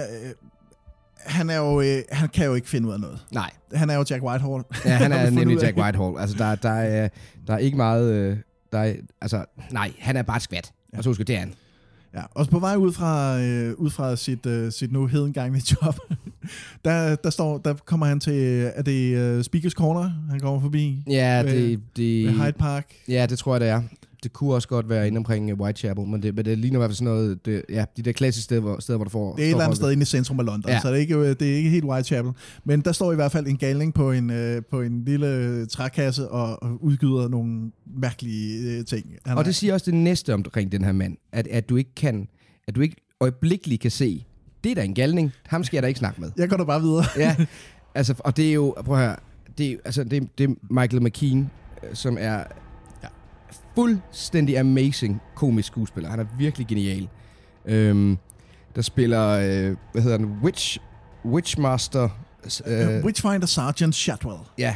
han, 1.17 1.49
er 1.49 1.57
jo, 1.57 1.81
øh, 1.81 2.01
han 2.11 2.29
kan 2.29 2.45
jo 2.45 2.53
ikke 2.53 2.69
finde 2.69 2.87
ud 2.87 2.93
af 2.93 2.99
noget. 2.99 3.19
Nej. 3.31 3.51
Han 3.73 3.89
er 3.89 3.95
jo 3.95 4.05
Jack 4.09 4.23
Whitehall. 4.23 4.63
Ja, 4.85 4.91
han 4.95 5.11
er 5.11 5.29
nemlig. 5.29 5.61
Jack 5.61 5.77
Whitehall. 5.77 6.19
Altså, 6.19 6.37
der, 6.37 6.55
der, 6.55 6.69
er, 6.69 7.09
der 7.47 7.53
er 7.53 7.57
ikke 7.57 7.77
meget... 7.77 8.13
Øh, 8.13 8.37
der 8.71 8.79
er, 8.79 8.93
altså, 9.21 9.45
nej, 9.71 9.91
han 9.99 10.17
er 10.17 10.21
bare 10.21 10.37
et 10.37 10.43
skvat. 10.43 10.71
Og 10.97 11.03
så 11.03 11.09
husk, 11.09 11.19
det 11.19 11.29
er 11.29 11.39
han. 11.39 11.53
Ja, 12.17 12.21
og 12.31 12.47
på 12.47 12.59
vej 12.59 12.75
ud 12.75 12.93
fra, 12.93 13.39
øh, 13.41 13.73
ud 13.77 13.89
fra 13.89 14.15
sit, 14.15 14.45
øh, 14.45 14.71
sit 14.71 14.91
nu 14.91 15.05
hedengangne 15.07 15.61
job, 15.71 15.95
der, 16.85 17.15
der, 17.15 17.29
står, 17.29 17.57
der 17.57 17.73
kommer 17.73 18.05
han 18.05 18.19
til, 18.19 18.71
er 18.75 18.81
det 18.81 19.15
øh, 19.17 19.43
Speakers 19.43 19.71
Corner, 19.73 20.11
han 20.29 20.39
kommer 20.39 20.61
forbi? 20.61 21.03
Ja, 21.09 21.41
Ved- 21.43 21.51
det, 21.53 21.79
det... 21.97 22.25
ved 22.27 22.33
Hyde 22.33 22.51
Park. 22.51 22.85
Ja, 23.07 23.25
det 23.29 23.39
tror 23.39 23.53
jeg, 23.53 23.61
det 23.61 23.69
er. 23.69 23.81
Det 24.23 24.33
kunne 24.33 24.53
også 24.53 24.67
godt 24.67 24.89
være 24.89 25.07
inde 25.07 25.17
omkring 25.17 25.51
øh, 25.51 25.59
Whitechapel, 25.59 26.07
men 26.07 26.23
det, 26.23 26.35
men 26.35 26.45
det 26.45 26.57
ligner 26.57 26.77
i 26.77 26.79
hvert 26.79 26.89
fald 26.89 26.95
sådan 26.95 27.13
noget... 27.13 27.45
Det, 27.45 27.61
ja, 27.69 27.85
de 27.97 28.01
der 28.01 28.11
klassiske 28.11 28.43
steder, 28.43 28.61
hvor, 28.61 28.79
steder, 28.79 28.97
hvor 28.97 29.03
du 29.03 29.09
får... 29.09 29.35
Det 29.35 29.41
er 29.43 29.47
et 29.47 29.51
eller 29.51 29.63
andet 29.63 29.77
sted 29.77 29.91
inde 29.91 30.01
i 30.01 30.05
centrum 30.05 30.39
af 30.39 30.45
London, 30.45 30.71
Ja. 30.71 30.79
så 30.81 30.87
det 30.87 30.95
er, 30.95 30.99
ikke, 30.99 31.15
øh, 31.15 31.27
det 31.39 31.41
er 31.41 31.55
ikke 31.55 31.69
helt 31.69 31.85
Whitechapel. 31.85 32.31
Men 32.65 32.81
der 32.81 32.91
står 32.91 33.11
i 33.11 33.15
hvert 33.15 33.31
fald 33.31 33.47
en 33.47 33.57
galning 33.57 33.93
på 33.93 34.11
en, 34.11 34.29
øh, 34.29 34.61
på 34.71 34.81
en 34.81 35.05
lille 35.05 35.65
trækasse 35.65 36.29
og, 36.29 36.63
og 36.63 36.83
udgyder 36.83 37.27
nogle 37.27 37.71
mærkelige 38.01 38.77
øh, 38.77 38.85
ting. 38.85 39.05
Han 39.25 39.37
Og 39.37 39.45
det 39.45 39.55
siger 39.55 39.73
også 39.73 39.91
det 39.91 39.93
næste 39.99 40.33
omkring 40.33 40.71
den 40.71 40.83
her 40.83 40.91
mand, 40.91 41.17
at, 41.31 41.47
at 41.47 41.69
du 41.69 41.75
ikke 41.75 41.95
kan... 41.95 42.27
At 42.67 42.75
du 42.75 42.81
ikke 42.81 42.95
øjeblikkeligt 43.21 43.81
kan 43.81 43.91
se, 43.91 44.25
det 44.63 44.71
er 44.71 44.75
da 44.75 44.83
en 44.83 44.93
galning, 44.93 45.31
ham 45.45 45.63
skal 45.63 45.77
jeg 45.77 45.83
da 45.83 45.87
ikke 45.87 45.97
snakke 45.99 46.21
med. 46.21 46.31
Jeg 46.37 46.49
går 46.49 46.57
da 46.57 46.63
bare 46.63 46.81
videre. 46.81 47.05
ja, 47.25 47.35
altså, 47.95 48.13
og 48.19 48.37
det 48.37 48.49
er 48.49 48.53
jo, 48.53 48.75
prøv 48.85 48.95
at 48.99 49.05
høre, 49.05 49.15
det 49.57 49.71
er, 49.71 49.75
altså, 49.85 50.03
det, 50.03 50.23
er- 50.23 50.27
det 50.37 50.49
er 50.49 50.53
Michael 50.73 51.03
McKean, 51.03 51.49
som 51.93 52.17
er 52.19 52.43
fuldstændig 53.77 54.57
amazing 54.57 55.21
komisk 55.35 55.67
skuespiller. 55.67 56.09
Han 56.09 56.19
er 56.19 56.25
virkelig 56.37 56.67
genial. 56.67 57.07
Øhm, 57.65 58.17
der 58.75 58.81
spiller, 58.81 59.27
øh, 59.29 59.75
hvad 59.91 60.01
hedder 60.01 60.17
han, 60.17 60.37
Witch, 60.43 60.79
Witchmaster. 61.25 62.09
Øh, 62.65 63.05
Witchfinder 63.05 63.47
Sergeant 63.47 63.95
Shotwell. 63.95 64.39
Ja, 64.57 64.75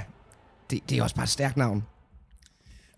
det, 0.70 0.80
det 0.90 0.98
er 0.98 1.04
også 1.04 1.16
bare 1.16 1.24
et 1.24 1.30
stærkt 1.30 1.58
navn. 1.58 1.84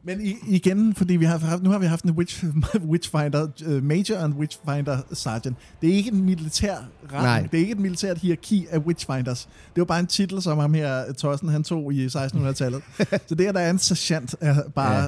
Men 0.06 0.22
i, 0.22 0.36
igen, 0.48 0.96
fordi 0.96 1.16
vi 1.16 1.26
har 1.26 1.38
haft, 1.38 1.64
nu 1.64 1.70
har 1.70 1.80
vi 1.80 1.86
haft 1.86 2.04
en 2.04 2.12
witch, 2.12 2.44
Witchfinder 2.92 3.48
uh, 3.68 3.84
Major 3.84 4.18
og 4.18 4.26
en 4.26 4.34
Witchfinder 4.34 4.98
Sergeant. 5.14 5.58
Det 5.82 5.90
er 5.90 5.94
ikke 5.94 6.12
en 6.12 6.26
militær 6.26 6.78
Nej. 7.12 7.22
rang. 7.22 7.52
Det 7.52 7.58
er 7.58 7.62
ikke 7.62 7.72
et 7.72 7.80
militært 7.80 8.18
hierarki 8.18 8.68
af 8.70 8.78
Witchfinders. 8.78 9.50
Det 9.76 9.82
var 9.82 9.86
bare 9.86 10.00
en 10.00 10.08
titel, 10.08 10.42
som 10.42 10.58
ham 10.58 10.74
her, 10.74 11.14
Thorsten, 11.18 11.50
han 11.50 11.64
tog 11.64 11.94
i 11.94 12.08
1600-tallet. 12.08 12.82
Så 13.28 13.36
det, 13.36 13.46
at 13.46 13.56
der 13.56 13.62
er 13.62 13.70
en 13.70 13.80
sergeant, 13.80 14.36
er 14.42 14.70
bare 14.70 15.02
Ja. 15.02 15.08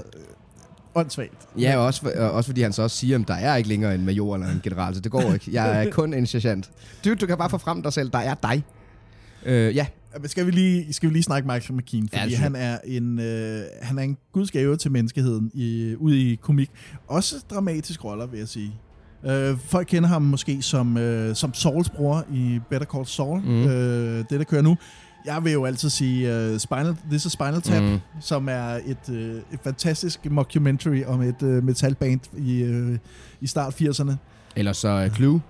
Ja. 0.96 1.00
åndssvagt. 1.00 1.48
Ja, 1.60 1.78
og 1.78 1.86
også, 1.86 2.02
for, 2.02 2.10
og 2.10 2.32
også 2.32 2.48
fordi 2.48 2.62
han 2.62 2.74
så 2.74 2.82
også 2.82 2.98
siger, 2.98 3.20
at 3.20 3.28
der 3.28 3.34
er 3.34 3.56
ikke 3.56 3.70
længere 3.70 3.96
en 3.96 4.06
major 4.06 4.36
eller 4.36 4.48
en 4.48 4.62
general, 4.64 4.96
så 4.96 5.02
det 5.02 5.12
går 5.12 5.34
ikke. 5.34 5.50
Jeg 5.52 5.86
er 5.86 5.92
kun 5.92 6.14
en 6.14 6.28
sergeant. 6.28 6.72
Du, 7.06 7.14
du 7.14 7.26
kan 7.26 7.38
bare 7.38 7.50
få 7.50 7.58
frem 7.58 7.82
dig 7.82 7.94
selv, 7.94 8.10
der 8.10 8.20
er 8.20 8.34
dig. 8.34 8.64
Øh, 9.46 9.76
ja, 9.76 9.86
Men 10.20 10.30
skal 10.30 10.46
vi 10.46 10.52
lige, 10.52 10.94
skal 10.94 11.10
vi 11.10 11.14
lige 11.14 11.24
snakke 11.24 11.48
Michael 11.48 11.78
McKean, 11.78 12.10
Ja, 12.14 12.22
fordi 12.22 12.30
synes 12.32 12.40
han 12.40 12.56
er 12.56 12.78
en 12.86 13.20
øh, 13.20 13.64
han 13.82 13.98
er 14.00 14.04
en 14.04 14.18
gudsgave 14.32 14.78
til 14.78 14.92
menneskeheden 14.92 15.52
i, 15.54 15.96
ude 16.00 16.32
i 16.32 16.36
komik. 16.36 16.70
Også 17.08 17.36
dramatisk 17.50 18.06
roller, 18.06 18.26
vil 18.26 18.40
jeg 18.40 18.48
sige. 18.48 18.72
Øh, 19.26 19.58
folk 19.66 19.88
kender 19.88 20.10
ham 20.10 20.22
måske 20.22 20.62
som, 20.62 20.98
øh, 20.98 21.36
som 21.36 21.54
Sauls 21.54 21.90
bror 21.90 22.26
i 22.34 22.60
Better 22.70 22.88
Call 22.88 23.06
Saul, 23.06 23.42
mm. 23.42 23.68
øh, 23.68 24.26
det 24.30 24.40
der 24.40 24.44
kører 24.44 24.62
nu. 24.62 24.78
Jeg 25.26 25.44
vil 25.44 25.54
jo 25.54 25.66
altid 25.66 25.90
sige 25.90 26.52
uh, 26.54 26.58
Spinal, 26.60 26.96
This 27.10 27.26
is 27.26 27.32
Spinal 27.32 27.62
Tap, 27.62 27.84
mm. 27.84 28.00
som 28.22 28.50
er 28.50 28.80
et, 28.86 29.10
øh, 29.12 29.36
et 29.54 29.60
fantastisk 29.64 30.26
mockumentary 30.32 31.04
om 31.08 31.22
et 31.22 31.44
øh, 31.44 31.64
metalband 31.64 32.20
i, 32.38 32.62
øh, 32.64 32.98
i 33.42 33.48
start 33.48 33.82
80'erne. 33.82 34.12
eller 34.56 34.74
så 34.74 35.06
uh, 35.10 35.16
Clue. 35.16 35.42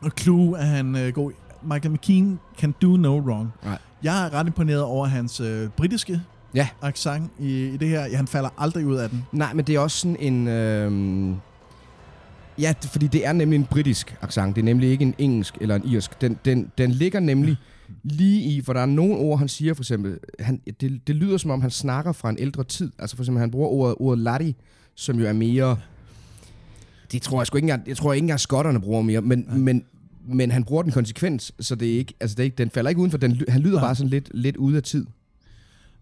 Og 0.00 0.10
Clue 0.20 0.58
er 0.58 0.64
han 0.64 0.96
øh, 0.96 1.12
god. 1.12 1.32
Michael 1.62 1.92
McKean 1.92 2.38
can 2.58 2.74
do 2.82 2.96
no 2.96 3.18
wrong. 3.18 3.52
Nej. 3.64 3.78
Jeg 4.02 4.26
er 4.26 4.32
ret 4.34 4.46
imponeret 4.46 4.82
over 4.82 5.06
hans 5.06 5.40
øh, 5.40 5.68
britiske 5.68 6.20
Ja. 6.54 6.68
accent 6.82 7.30
i, 7.38 7.64
i 7.68 7.76
det 7.76 7.88
her. 7.88 8.16
Han 8.16 8.26
falder 8.26 8.48
aldrig 8.58 8.86
ud 8.86 8.96
af 8.96 9.10
den. 9.10 9.26
Nej, 9.32 9.54
men 9.54 9.64
det 9.64 9.74
er 9.74 9.78
også 9.80 9.98
sådan 9.98 10.16
en... 10.20 10.48
Øh, 10.48 11.34
ja, 12.60 12.74
fordi 12.82 13.06
det 13.06 13.26
er 13.26 13.32
nemlig 13.32 13.56
en 13.56 13.64
britisk 13.64 14.16
accent. 14.22 14.56
Det 14.56 14.62
er 14.62 14.64
nemlig 14.64 14.90
ikke 14.90 15.02
en 15.02 15.14
engelsk 15.18 15.58
eller 15.60 15.74
en 15.74 15.82
irsk. 15.84 16.20
Den, 16.20 16.38
den, 16.44 16.72
den 16.78 16.90
ligger 16.90 17.20
nemlig 17.20 17.56
lige 18.02 18.42
i, 18.42 18.62
for 18.62 18.72
der 18.72 18.80
er 18.80 18.86
nogle 18.86 19.16
ord, 19.16 19.38
han 19.38 19.48
siger 19.48 19.74
for 19.74 19.82
eksempel, 19.82 20.18
han, 20.38 20.60
det, 20.80 21.06
det 21.06 21.16
lyder 21.16 21.38
som 21.38 21.50
om, 21.50 21.60
han 21.60 21.70
snakker 21.70 22.12
fra 22.12 22.30
en 22.30 22.36
ældre 22.38 22.64
tid. 22.64 22.92
Altså 22.98 23.16
for 23.16 23.22
eksempel, 23.22 23.40
han 23.40 23.50
bruger 23.50 23.68
ordet, 23.68 23.96
ordet 23.98 24.18
latti, 24.18 24.56
som 24.94 25.18
jo 25.18 25.26
er 25.26 25.32
mere... 25.32 25.76
Det 27.12 27.22
tror 27.22 27.40
jeg 27.40 27.46
sgu 27.46 27.56
ikke 27.56 27.64
engang, 27.64 27.88
jeg 27.88 27.96
tror 27.96 28.12
ikke 28.12 28.24
engang 28.24 28.40
skotterne 28.40 28.80
bruger 28.80 29.02
mere, 29.02 29.20
men, 29.20 29.46
ja. 29.48 29.54
men, 29.54 29.84
men 30.28 30.50
han 30.50 30.64
bruger 30.64 30.82
den 30.82 30.92
konsekvens, 30.92 31.52
så 31.60 31.74
det 31.74 31.94
er 31.94 31.98
ikke, 31.98 32.14
altså 32.20 32.34
det 32.34 32.42
er 32.42 32.44
ikke, 32.44 32.56
den 32.56 32.70
falder 32.70 32.88
ikke 32.88 33.00
uden 33.00 33.10
for, 33.10 33.18
den, 33.18 33.42
han 33.48 33.60
lyder 33.60 33.78
ja. 33.78 33.84
bare 33.84 33.94
sådan 33.94 34.10
lidt, 34.10 34.30
lidt 34.34 34.56
ude 34.56 34.76
af 34.76 34.82
tid. 34.82 35.06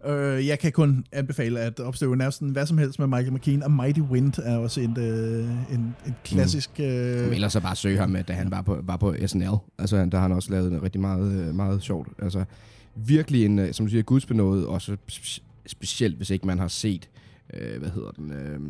Øh, 0.06 0.46
jeg 0.46 0.58
kan 0.58 0.72
kun 0.72 1.04
anbefale 1.12 1.60
at 1.60 1.80
opstøve 1.80 2.16
næsten 2.16 2.50
hvad 2.50 2.66
som 2.66 2.78
helst 2.78 2.98
med 2.98 3.06
Michael 3.06 3.32
McKean, 3.32 3.62
og 3.62 3.72
Mighty 3.72 4.00
Wind 4.00 4.38
er 4.38 4.56
også 4.56 4.80
en, 4.80 4.96
øh, 4.98 5.74
en, 5.74 5.94
en 6.06 6.14
klassisk... 6.24 6.70
Mm. 6.78 6.84
Øh... 6.84 7.34
Ellers 7.34 7.52
så 7.52 7.60
bare 7.60 7.76
søge 7.76 7.98
ham, 7.98 8.16
da 8.28 8.32
han 8.32 8.50
var 8.50 8.62
på, 8.62 8.78
var 8.82 8.96
på 8.96 9.14
SNL. 9.26 9.56
Altså, 9.78 9.96
der 9.96 10.18
har 10.18 10.22
han 10.22 10.32
også 10.32 10.50
lavet 10.50 10.82
rigtig 10.82 11.00
meget, 11.00 11.32
øh, 11.32 11.54
meget 11.54 11.82
sjovt. 11.82 12.08
Altså, 12.22 12.44
virkelig 12.94 13.44
en, 13.44 13.58
øh, 13.58 13.72
som 13.72 13.86
du 13.86 13.90
siger, 13.90 14.02
gudsbenået, 14.02 14.66
også 14.66 14.96
specielt, 15.66 16.16
hvis 16.16 16.30
ikke 16.30 16.46
man 16.46 16.58
har 16.58 16.68
set, 16.68 17.08
øh, 17.54 17.78
hvad 17.78 17.90
hedder 17.90 18.10
den... 18.10 18.32
Øh, 18.32 18.60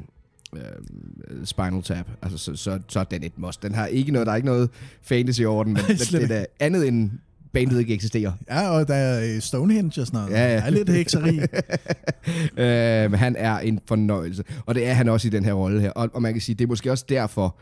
uh, 0.53 1.45
Spinal 1.45 1.83
Tap. 1.83 2.07
Altså, 2.23 2.39
så, 2.39 2.57
så, 2.57 2.81
så 2.89 3.01
er 3.01 3.05
den 3.05 3.23
et 3.23 3.39
must. 3.39 3.63
Den 3.63 3.75
har 3.75 3.87
ikke 3.87 4.13
noget, 4.13 4.27
der 4.27 4.33
er 4.33 4.37
ikke 4.37 4.47
noget 4.47 4.71
fantasy 5.03 5.43
over 5.43 5.65
den, 5.65 5.73
men 5.73 5.83
det 6.13 6.31
er 6.31 6.45
andet 6.61 6.89
end 6.89 7.11
bandet 7.59 7.81
ikke 7.81 7.95
eksisterer. 7.95 8.33
Ja, 8.49 8.69
og 8.69 8.89
der 8.89 8.95
er 8.95 9.41
Stonehenge 9.41 10.01
og 10.01 10.07
sådan 10.07 10.21
noget. 10.21 10.33
Ja, 10.33 10.49
ja. 10.49 10.57
Der 10.57 10.63
er 10.63 10.71
lidt 10.71 10.89
hekseri. 10.89 11.39
øh, 12.65 13.13
han 13.13 13.37
er 13.37 13.59
en 13.59 13.81
fornøjelse. 13.87 14.45
Og 14.67 14.75
det 14.75 14.87
er 14.87 14.93
han 14.93 15.09
også 15.09 15.29
i 15.29 15.31
den 15.31 15.45
her 15.45 15.53
rolle 15.53 15.81
her. 15.81 15.91
Og, 15.91 16.11
og 16.13 16.23
man 16.23 16.33
kan 16.33 16.41
sige, 16.41 16.57
det 16.57 16.65
er 16.65 16.69
måske 16.69 16.91
også 16.91 17.05
derfor, 17.09 17.57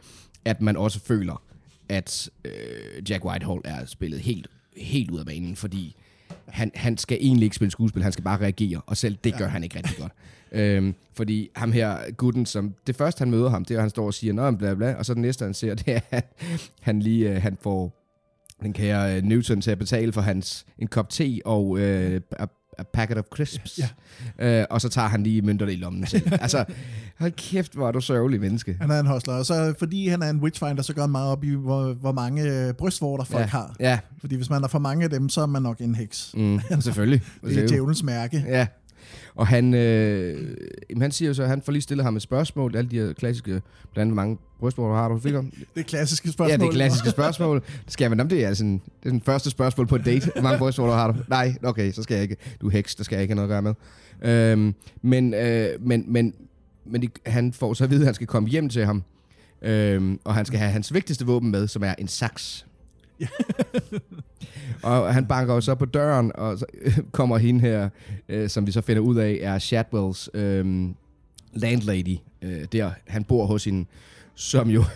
at 0.45 0.63
man 0.63 0.77
også 0.77 1.01
føler, 1.01 1.43
at 1.89 2.31
øh, 2.45 3.11
Jack 3.11 3.25
Whitehall 3.25 3.61
er 3.65 3.87
spillet 3.87 4.21
helt, 4.21 4.47
helt 4.77 5.11
ud 5.11 5.19
af 5.19 5.27
banen, 5.27 5.57
fordi 5.57 5.97
han, 6.49 6.71
han 6.75 6.99
skal 6.99 7.19
egentlig 7.21 7.45
ikke 7.45 7.57
spille 7.57 7.71
skuespil, 7.71 8.03
han 8.03 8.13
skal 8.13 8.25
bare 8.25 8.41
reagere, 8.41 8.81
og 8.87 8.97
selv 8.97 9.17
det 9.25 9.33
ja. 9.33 9.39
gør 9.39 9.49
han 9.49 9.65
ikke 9.65 9.77
rigtig 9.77 9.97
godt. 9.97 10.13
Øhm, 10.53 10.95
fordi 11.15 11.51
ham 11.57 11.73
her, 11.73 11.97
gutten, 12.17 12.47
som 12.47 12.75
det 12.87 12.97
første 12.97 13.19
han 13.19 13.31
møder 13.31 13.51
ham, 13.51 13.65
det 13.65 13.75
er, 13.75 13.79
at 13.79 13.83
han 13.83 13.91
står 13.91 14.07
og 14.07 14.15
siger, 14.15 14.33
nå, 14.33 14.51
bla 14.51 14.75
bla, 14.75 14.95
og 14.95 15.07
så 15.07 15.15
det 15.15 15.23
næste, 15.23 15.45
han 15.45 15.55
ser, 15.55 15.75
det 15.85 15.95
er, 15.95 16.01
at 16.11 16.33
han 16.81 17.01
lige, 17.01 17.31
øh, 17.31 17.43
han 17.43 17.59
får 17.63 17.96
den 18.63 18.73
kære 18.73 19.19
uh, 19.19 19.25
Newton 19.25 19.61
til 19.61 19.71
at 19.71 19.79
betale 19.79 20.13
for 20.13 20.21
hans 20.21 20.67
en 20.79 20.87
kop 20.87 21.09
te 21.09 21.41
og 21.45 21.69
uh, 21.69 21.81
a, 21.81 22.47
a 22.79 22.83
packet 22.93 23.19
of 23.19 23.25
crisps. 23.25 23.81
Ja. 24.39 24.61
Uh, 24.61 24.67
og 24.71 24.81
så 24.81 24.89
tager 24.89 25.09
han 25.09 25.23
lige 25.23 25.43
mønterne 25.43 25.73
i 25.73 25.77
lommen 25.77 26.07
selv. 26.07 26.33
altså, 26.41 26.65
hold 27.19 27.33
kæft, 27.33 27.75
hvor 27.75 27.89
er 27.89 27.93
du 27.93 28.01
sørgelig 28.01 28.41
menneske. 28.41 28.77
Han 28.81 28.91
er 28.91 29.01
en 29.01 29.07
hostler. 29.07 29.35
Og 29.35 29.47
så 29.47 29.75
fordi 29.79 30.09
han 30.09 30.23
er 30.23 30.31
en 30.31 30.41
witchfinder, 30.41 30.83
så 30.83 30.95
gør 30.95 31.03
han 31.03 31.11
meget 31.11 31.31
op 31.31 31.45
i, 31.45 31.51
hvor, 31.51 31.93
hvor 31.93 32.13
mange 32.13 32.75
brystvorter 32.79 33.25
folk 33.25 33.43
ja. 33.43 33.47
har. 33.47 33.77
Ja. 33.81 33.99
Fordi 34.21 34.37
hvis 34.37 34.51
man 34.51 34.61
har 34.61 34.69
for 34.69 34.79
mange 34.79 35.05
af 35.05 35.11
dem, 35.11 35.29
så 35.29 35.41
er 35.41 35.47
man 35.47 35.63
nok 35.63 35.81
en 35.81 35.95
heks. 35.95 36.31
Mm, 36.35 36.61
selvfølgelig. 36.81 37.23
det 37.45 37.59
er 37.59 37.67
djævelens 37.67 38.03
mærke. 38.03 38.45
Ja. 38.49 38.67
Og 39.35 39.47
han, 39.47 39.75
øh, 39.75 40.57
han 41.01 41.13
siger 41.13 41.29
jo 41.29 41.35
så, 41.35 41.43
at 41.43 41.49
han 41.49 41.63
får 41.63 41.73
lige 41.73 41.83
stillet 41.83 42.05
ham 42.05 42.17
et 42.17 42.23
spørgsmål. 42.23 42.77
Alle 42.77 42.91
de 42.91 42.99
her 42.99 43.13
klassiske, 43.13 43.51
blandt 43.51 43.99
andet, 43.99 44.15
mange 44.15 44.39
brystvorter 44.61 44.97
har 44.97 45.09
du? 45.09 45.19
Fik 45.19 45.33
det 45.35 45.43
er 45.77 45.83
klassiske 45.83 46.33
spørgsmål. 46.33 46.51
Ja, 46.51 46.57
det 46.57 46.69
er 46.69 46.73
klassiske 46.73 47.11
spørgsmål. 47.11 47.63
Det 47.85 47.93
skal 47.93 48.17
man, 48.17 48.31
det 48.31 48.45
er 48.45 48.55
sådan, 48.55 48.73
det 49.03 49.09
er 49.09 49.11
den 49.11 49.21
første 49.21 49.51
spørgsmål 49.51 49.87
på 49.87 49.97
en 49.97 50.03
date. 50.03 50.31
Hvor 50.33 50.43
mange 50.43 50.59
brystvorter 50.59 50.95
har 50.95 51.13
du? 51.13 51.19
Nej, 51.29 51.55
okay, 51.63 51.93
så 51.93 52.03
skal 52.03 52.15
jeg 52.15 52.23
ikke. 52.23 52.37
Du 52.61 52.67
er 52.67 52.71
heks, 52.71 52.95
der 52.95 53.05
skal 53.05 53.17
jeg 53.17 53.23
ikke 53.23 53.35
have 53.35 53.47
noget 53.47 53.57
at 53.57 53.65
gøre 53.65 53.75
med. 54.23 54.53
Øhm, 54.53 54.75
men, 55.03 55.35
øh, 55.35 55.69
men, 55.81 56.05
men, 56.13 56.35
men 56.85 57.03
de, 57.03 57.09
han 57.27 57.53
får 57.53 57.75
så 57.75 57.85
at 57.85 57.91
vide, 57.91 58.01
at 58.01 58.07
han 58.07 58.15
skal 58.15 58.27
komme 58.27 58.49
hjem 58.49 58.69
til 58.69 58.85
ham. 58.85 59.03
Øhm, 59.63 60.19
og 60.25 60.35
han 60.35 60.45
skal 60.45 60.59
have 60.59 60.71
hans 60.71 60.95
vigtigste 60.95 61.27
våben 61.27 61.51
med, 61.51 61.69
som 61.69 61.83
er 61.83 61.95
en 61.99 62.09
saks. 62.09 62.66
og 64.83 65.15
han 65.15 65.27
banker 65.27 65.55
jo 65.55 65.61
så 65.61 65.75
på 65.75 65.85
døren, 65.85 66.33
og 66.35 66.59
så 66.59 66.67
kommer 67.13 67.39
hende 67.39 67.61
her, 67.61 67.89
øh, 68.29 68.49
som 68.49 68.67
vi 68.67 68.73
så 68.73 68.81
finder 68.81 69.03
ud 69.03 69.17
af, 69.17 69.39
er 69.43 69.59
Shadwells 69.59 70.31
øh, 70.35 70.89
landlady. 71.53 72.17
Øh, 72.43 72.65
der, 72.73 72.91
han 73.07 73.25
bor 73.25 73.47
hos 73.47 73.65
hende, 73.65 73.89
som 74.35 74.71
jo... 74.71 74.85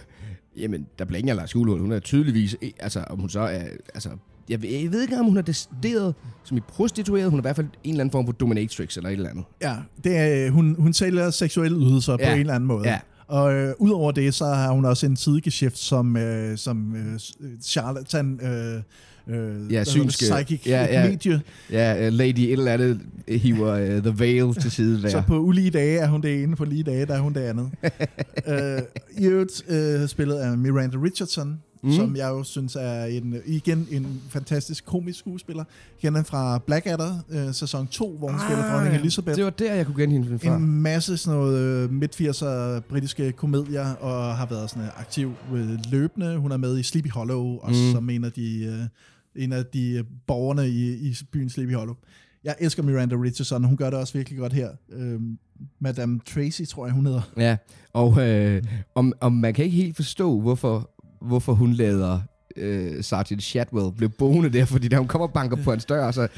Jamen, 0.56 0.86
der 0.98 1.04
bliver 1.04 1.18
ingen 1.18 1.36
lagt 1.36 1.48
skjul 1.48 1.80
Hun 1.80 1.92
er 1.92 1.98
tydeligvis... 1.98 2.56
Altså, 2.78 3.04
om 3.10 3.18
hun 3.18 3.28
så 3.28 3.40
er... 3.40 3.62
Altså, 3.94 4.10
jeg 4.48 4.62
ved, 4.62 4.70
jeg 4.70 4.92
ved 4.92 5.02
ikke, 5.02 5.18
om 5.18 5.26
hun 5.26 5.36
er 5.36 5.42
decideret 5.42 6.14
som 6.44 6.56
i 6.56 6.60
prostitueret. 6.60 7.30
Hun 7.30 7.38
er 7.38 7.42
i 7.42 7.44
hvert 7.44 7.56
fald 7.56 7.66
en 7.66 7.90
eller 7.90 8.00
anden 8.00 8.12
form 8.12 8.26
for 8.26 8.32
dominatrix 8.32 8.96
eller 8.96 9.10
et 9.10 9.12
eller 9.12 9.30
andet. 9.30 9.44
Ja, 9.62 9.76
det 10.04 10.16
er, 10.16 10.50
hun, 10.50 10.76
hun 10.78 10.92
sælger 10.92 11.30
seksuelle 11.30 11.78
ydelser 11.78 12.16
ja. 12.20 12.26
på 12.28 12.32
en 12.32 12.40
eller 12.40 12.54
anden 12.54 12.66
måde. 12.66 12.88
Ja. 12.88 12.98
Og 13.30 13.54
øh, 13.54 13.74
udover 13.78 14.12
det, 14.12 14.34
så 14.34 14.44
har 14.44 14.70
hun 14.70 14.84
også 14.84 15.06
en 15.06 15.16
sidegeschæft 15.16 15.78
som, 15.78 16.16
øh, 16.16 16.58
som 16.58 16.96
øh, 16.96 17.20
charlatan... 17.62 18.40
Øh, 18.42 18.82
øh, 19.28 19.72
ja, 19.72 19.84
synske. 19.84 20.24
Psychic 20.24 20.66
ja, 20.66 20.84
ja, 20.84 21.08
medie. 21.08 21.40
Ja, 21.70 22.06
uh, 22.06 22.12
Lady 22.12 22.38
et 22.38 22.52
eller 22.52 22.72
andet 22.72 23.00
hiver 23.28 23.96
uh, 23.96 24.02
The 24.02 24.12
Veil 24.18 24.54
til 24.54 24.70
side 24.70 25.02
der. 25.02 25.08
Så 25.08 25.22
på 25.26 25.38
ulige 25.38 25.70
dage 25.70 25.98
er 25.98 26.08
hun 26.08 26.22
det 26.22 26.42
ene, 26.42 26.56
på 26.56 26.64
lige 26.64 26.82
dage 26.82 27.06
der 27.06 27.14
er 27.14 27.20
hun 27.20 27.34
det 27.34 27.40
andet. 27.40 27.70
uh, 28.46 29.22
I 29.22 29.26
øvrigt 29.26 29.62
uh, 29.68 30.08
spillet 30.08 30.36
af 30.36 30.58
Miranda 30.58 30.96
Richardson, 30.98 31.58
mm. 31.82 31.92
som 31.92 32.16
jeg 32.16 32.28
jo 32.28 32.42
synes 32.42 32.76
er 32.76 33.04
en, 33.04 33.36
igen 33.46 33.88
en 33.90 34.22
fantastisk 34.28 34.86
komisk 34.86 35.18
skuespiller. 35.18 35.64
Kender 36.02 36.22
fra 36.22 36.58
Blackadder, 36.58 37.18
øh, 37.30 37.54
sæson 37.54 37.86
2, 37.86 38.16
hvor 38.18 38.28
hun 38.28 38.40
ah, 38.40 38.46
spiller 38.46 38.72
dronning 38.72 38.94
Elizabeth. 38.94 39.36
Det 39.36 39.44
var 39.44 39.50
der, 39.50 39.74
jeg 39.74 39.86
kunne 39.86 40.02
genkende 40.02 40.26
hende 40.26 40.38
fra. 40.38 40.56
En 40.56 40.82
masse 40.82 41.16
sådan 41.16 41.38
noget 41.40 41.58
øh, 41.58 41.90
midt-80'er 41.92 42.80
britiske 42.80 43.32
komedier, 43.32 43.94
og 43.94 44.36
har 44.36 44.46
været 44.46 44.70
sådan 44.70 44.82
øh, 44.82 45.00
aktiv 45.00 45.32
øh, 45.54 45.68
løbende. 45.90 46.36
Hun 46.36 46.52
er 46.52 46.56
med 46.56 46.78
i 46.78 46.82
Sleepy 46.82 47.10
Hollow, 47.10 47.58
også 47.58 47.82
mm. 47.82 47.92
som 47.92 48.10
en 48.10 48.24
af 48.24 48.32
de, 48.32 48.64
øh, 48.64 49.42
en 49.44 49.52
af 49.52 49.66
de 49.66 50.04
borgerne 50.26 50.68
i, 50.68 51.08
i 51.08 51.16
byen 51.32 51.50
Sleepy 51.50 51.74
Hollow. 51.74 51.94
Jeg 52.44 52.54
elsker 52.58 52.82
Miranda 52.82 53.16
Richardson, 53.16 53.64
hun 53.64 53.76
gør 53.76 53.90
det 53.90 53.98
også 53.98 54.12
virkelig 54.12 54.38
godt 54.38 54.52
her. 54.52 54.70
Øh, 54.92 55.20
Madame 55.78 56.20
Tracy, 56.34 56.62
tror 56.62 56.86
jeg, 56.86 56.94
hun 56.94 57.06
hedder. 57.06 57.22
Ja, 57.36 57.56
og 57.92 58.28
øh, 58.28 58.62
om, 58.94 59.12
om 59.20 59.32
man 59.32 59.54
kan 59.54 59.64
ikke 59.64 59.76
helt 59.76 59.96
forstå, 59.96 60.40
hvorfor 60.40 60.90
hvorfor 61.20 61.52
hun 61.52 61.72
lader 61.72 62.20
øh, 62.56 63.04
Sergeant 63.04 63.42
Shadwell 63.42 63.92
blive 63.96 64.08
boende 64.08 64.50
der, 64.52 64.64
fordi 64.64 64.88
da 64.88 64.96
hun 64.96 65.08
kommer 65.08 65.26
og 65.26 65.32
banker 65.32 65.56
på 65.56 65.70
hans 65.70 65.84
dør, 65.84 66.10
så 66.10 66.28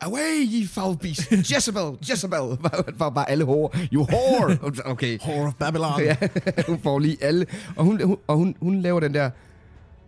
Away, 0.00 0.46
ye 0.52 0.68
foul 0.68 0.96
beast! 0.98 1.30
Jezebel! 1.30 2.08
Jezebel! 2.10 2.58
Var 2.98 3.10
bare 3.10 3.30
alle 3.30 3.44
hår. 3.44 3.76
You 3.92 4.06
whore! 4.06 4.58
Okay. 4.92 5.18
Whore 5.20 5.46
of 5.46 5.54
Babylon. 5.54 6.00
ja, 6.00 6.16
hun 6.68 6.80
får 6.82 6.98
lige 6.98 7.16
alle. 7.20 7.46
Og 7.76 7.84
hun, 7.84 8.02
hun, 8.04 8.16
og 8.26 8.36
hun, 8.36 8.54
hun 8.60 8.80
laver 8.80 9.00
den 9.00 9.14
der, 9.14 9.30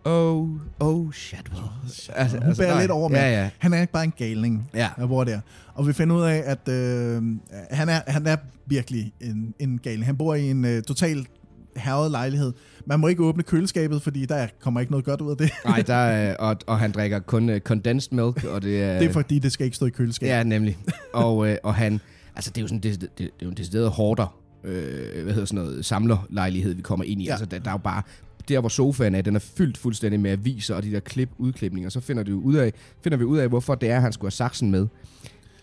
Oh, 0.03 0.49
oh, 0.79 1.13
Shadwell. 1.13 1.63
Altså, 2.15 2.37
hun 2.37 2.47
altså, 2.47 2.61
bærer 2.63 2.73
nej. 2.73 2.81
lidt 2.81 2.91
over 2.91 3.09
med. 3.09 3.19
Ja, 3.19 3.41
ja. 3.41 3.49
Han 3.57 3.73
er 3.73 3.81
ikke 3.81 3.93
bare 3.93 4.03
en 4.03 4.13
galning, 4.17 4.69
ja. 4.73 4.89
hvor 4.97 5.23
det 5.23 5.33
er. 5.33 5.39
Og 5.73 5.87
vi 5.87 5.93
finder 5.93 6.15
ud 6.15 6.21
af, 6.21 6.43
at 6.45 6.69
øh, 6.69 7.23
han, 7.71 7.89
er, 7.89 7.99
han 8.07 8.27
er 8.27 8.35
virkelig 8.65 9.13
en, 9.21 9.53
en 9.59 9.77
galning. 9.77 10.05
Han 10.05 10.17
bor 10.17 10.35
i 10.35 10.49
en 10.49 10.65
øh, 10.65 10.83
total 10.83 11.25
herret 11.75 12.11
lejlighed. 12.11 12.53
Man 12.85 12.99
må 12.99 13.07
ikke 13.07 13.23
åbne 13.23 13.43
køleskabet, 13.43 14.01
fordi 14.01 14.25
der 14.25 14.47
kommer 14.59 14.79
ikke 14.79 14.91
noget 14.91 15.05
godt 15.05 15.21
ud 15.21 15.31
af 15.31 15.37
det. 15.37 15.51
Nej, 15.65 15.81
der 15.87 15.93
er, 15.93 16.35
og, 16.35 16.57
og 16.67 16.79
han 16.79 16.91
drikker 16.91 17.19
kun 17.19 17.49
uh, 17.49 17.57
condensed 17.57 18.11
milk, 18.11 18.43
og 18.43 18.61
det 18.61 18.83
er... 18.83 18.99
det 18.99 19.07
er 19.07 19.13
fordi, 19.13 19.39
det 19.39 19.51
skal 19.51 19.65
ikke 19.65 19.75
stå 19.75 19.85
i 19.85 19.89
køleskabet. 19.89 20.31
Ja, 20.31 20.43
nemlig. 20.43 20.77
og, 21.13 21.37
uh, 21.37 21.49
og 21.63 21.75
han... 21.75 22.01
Altså, 22.35 22.51
det 22.51 22.57
er 22.57 22.61
jo 22.61 22.67
sådan, 22.67 22.79
det, 22.79 23.01
det, 23.01 23.09
det 23.17 23.25
er 23.25 23.29
jo 23.43 23.49
en 23.49 23.57
decideret 23.57 23.89
hårder, 23.89 24.37
øh, 24.63 25.23
hvad 25.23 25.33
hedder 25.33 25.45
sådan 25.45 25.65
noget, 25.65 25.85
samlerlejlighed, 25.85 26.73
vi 26.73 26.81
kommer 26.81 27.05
ind 27.05 27.21
i. 27.21 27.25
Ja. 27.25 27.31
Altså, 27.31 27.45
der, 27.45 27.59
der 27.59 27.69
er 27.69 27.73
jo 27.73 27.77
bare 27.77 28.01
der 28.49 28.59
hvor 28.59 28.69
sofaen 28.69 29.15
er, 29.15 29.21
den 29.21 29.35
er 29.35 29.39
fyldt 29.39 29.77
fuldstændig 29.77 30.19
med 30.19 30.31
aviser 30.31 30.75
og 30.75 30.83
de 30.83 30.91
der 30.91 30.99
klip, 30.99 31.29
udklipninger, 31.37 31.89
så 31.89 31.99
finder, 31.99 32.23
du 32.23 32.39
ud 32.39 32.55
af, 32.55 32.73
finder 33.03 33.17
vi 33.17 33.23
ud 33.23 33.37
af, 33.37 33.47
hvorfor 33.47 33.75
det 33.75 33.89
er, 33.89 33.99
han 33.99 34.13
skulle 34.13 34.27
have 34.27 34.31
saksen 34.31 34.71
med. 34.71 34.87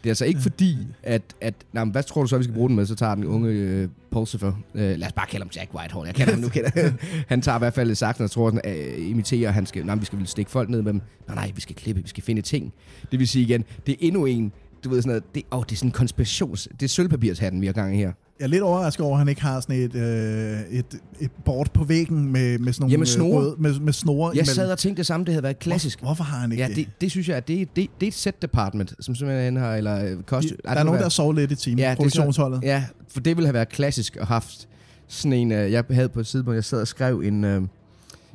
Det 0.02 0.08
er 0.08 0.10
altså 0.10 0.24
ikke 0.24 0.40
fordi, 0.40 0.76
at... 1.02 1.22
at 1.40 1.54
nej, 1.72 1.84
men 1.84 1.92
hvad 1.92 2.02
tror 2.02 2.22
du 2.22 2.28
så, 2.28 2.38
vi 2.38 2.44
skal 2.44 2.54
bruge 2.54 2.68
den 2.68 2.76
med? 2.76 2.86
Så 2.86 2.94
tager 2.94 3.14
den 3.14 3.24
unge 3.24 3.50
øh, 3.50 3.88
Pulsifer. 4.10 4.52
Øh, 4.74 4.98
lad 4.98 5.06
os 5.06 5.12
bare 5.12 5.26
kalde 5.26 5.44
ham 5.44 5.50
Jack 5.56 5.74
Whitehall. 5.74 6.06
Jeg 6.06 6.14
kender 6.14 6.32
ham 6.32 6.42
nu. 6.42 6.48
Kender. 6.54 6.90
han 7.28 7.42
tager 7.42 7.56
i 7.56 7.58
hvert 7.58 7.74
fald 7.74 7.94
saksen 7.94 8.24
og 8.24 8.30
tror, 8.30 8.50
sådan, 8.50 8.96
øh, 8.98 9.10
imiterer, 9.10 9.50
han 9.50 9.66
skal... 9.66 9.86
Nej, 9.86 9.94
vi 9.94 10.04
skal 10.04 10.18
vel 10.18 10.26
stikke 10.26 10.50
folk 10.50 10.68
ned 10.68 10.82
med 10.82 10.92
dem. 10.92 11.00
Nej, 11.26 11.34
nej, 11.34 11.52
vi 11.54 11.60
skal 11.60 11.76
klippe, 11.76 12.02
vi 12.02 12.08
skal 12.08 12.22
finde 12.22 12.42
ting. 12.42 12.72
Det 13.10 13.18
vil 13.18 13.28
sige 13.28 13.42
igen, 13.42 13.64
det 13.86 13.92
er 13.92 13.96
endnu 14.00 14.26
en... 14.26 14.52
Du 14.84 14.88
ved 14.90 15.02
sådan 15.02 15.08
noget, 15.08 15.34
det, 15.34 15.42
oh, 15.50 15.64
det 15.64 15.72
er 15.72 15.76
sådan 15.76 15.88
en 15.88 15.92
konspirations... 15.92 16.68
Det 16.72 16.82
er 16.82 16.88
sølvpapirshatten, 16.88 17.60
vi 17.60 17.66
har 17.66 17.72
gang 17.72 17.94
i 17.94 17.98
her. 17.98 18.12
Jeg 18.38 18.44
er 18.44 18.48
lidt 18.48 18.62
overrasket 18.62 19.06
over, 19.06 19.14
at 19.14 19.18
han 19.18 19.28
ikke 19.28 19.42
har 19.42 19.60
sådan 19.60 19.76
et, 19.76 19.94
øh, 19.94 20.78
et, 20.78 20.84
et 21.20 21.30
board 21.44 21.72
på 21.72 21.84
væggen 21.84 22.32
med, 22.32 22.58
med 22.58 22.72
sådan 22.72 22.82
nogle... 22.82 22.92
Ja, 22.92 22.98
med 22.98 23.06
snore. 23.06 23.40
Røde, 23.40 23.56
med, 23.58 23.80
med 23.80 23.92
snore 23.92 24.28
jeg 24.28 24.34
imellem. 24.34 24.54
sad 24.54 24.72
og 24.72 24.78
tænkte 24.78 24.98
det 24.98 25.06
samme, 25.06 25.26
det 25.26 25.34
havde 25.34 25.42
været 25.42 25.58
klassisk. 25.58 25.98
Hvor, 25.98 26.06
hvorfor 26.06 26.24
har 26.24 26.38
han 26.38 26.52
ikke 26.52 26.62
ja, 26.62 26.68
det? 26.68 26.76
det? 26.76 26.88
Det 27.00 27.10
synes 27.10 27.28
jeg, 27.28 27.36
at 27.36 27.48
det, 27.48 27.76
det, 27.76 27.88
det 28.00 28.06
er 28.06 28.08
et 28.08 28.14
set 28.14 28.42
department, 28.42 28.94
som 29.00 29.14
simpelthen 29.14 29.56
har, 29.56 29.74
eller 29.74 30.22
kost... 30.26 30.48
Der 30.64 30.70
er 30.70 30.84
nogen, 30.84 31.00
der 31.00 31.08
sover 31.08 31.32
lidt 31.32 31.52
i 31.52 31.54
team, 31.54 31.78
ja, 31.78 31.94
produktionsholdet. 31.96 32.60
Ja, 32.62 32.84
for 33.08 33.20
det 33.20 33.36
ville 33.36 33.46
have 33.46 33.54
været 33.54 33.68
klassisk 33.68 34.16
at 34.16 34.26
haft 34.26 34.68
sådan 35.08 35.32
en... 35.32 35.52
Uh, 35.52 35.72
jeg 35.72 35.84
havde 35.90 36.08
på 36.08 36.20
et 36.20 36.26
tidspunkt, 36.26 36.54
jeg 36.54 36.64
sad 36.64 36.80
og 36.80 36.88
skrev 36.88 37.22
en... 37.24 37.44
Uh, 37.44 37.62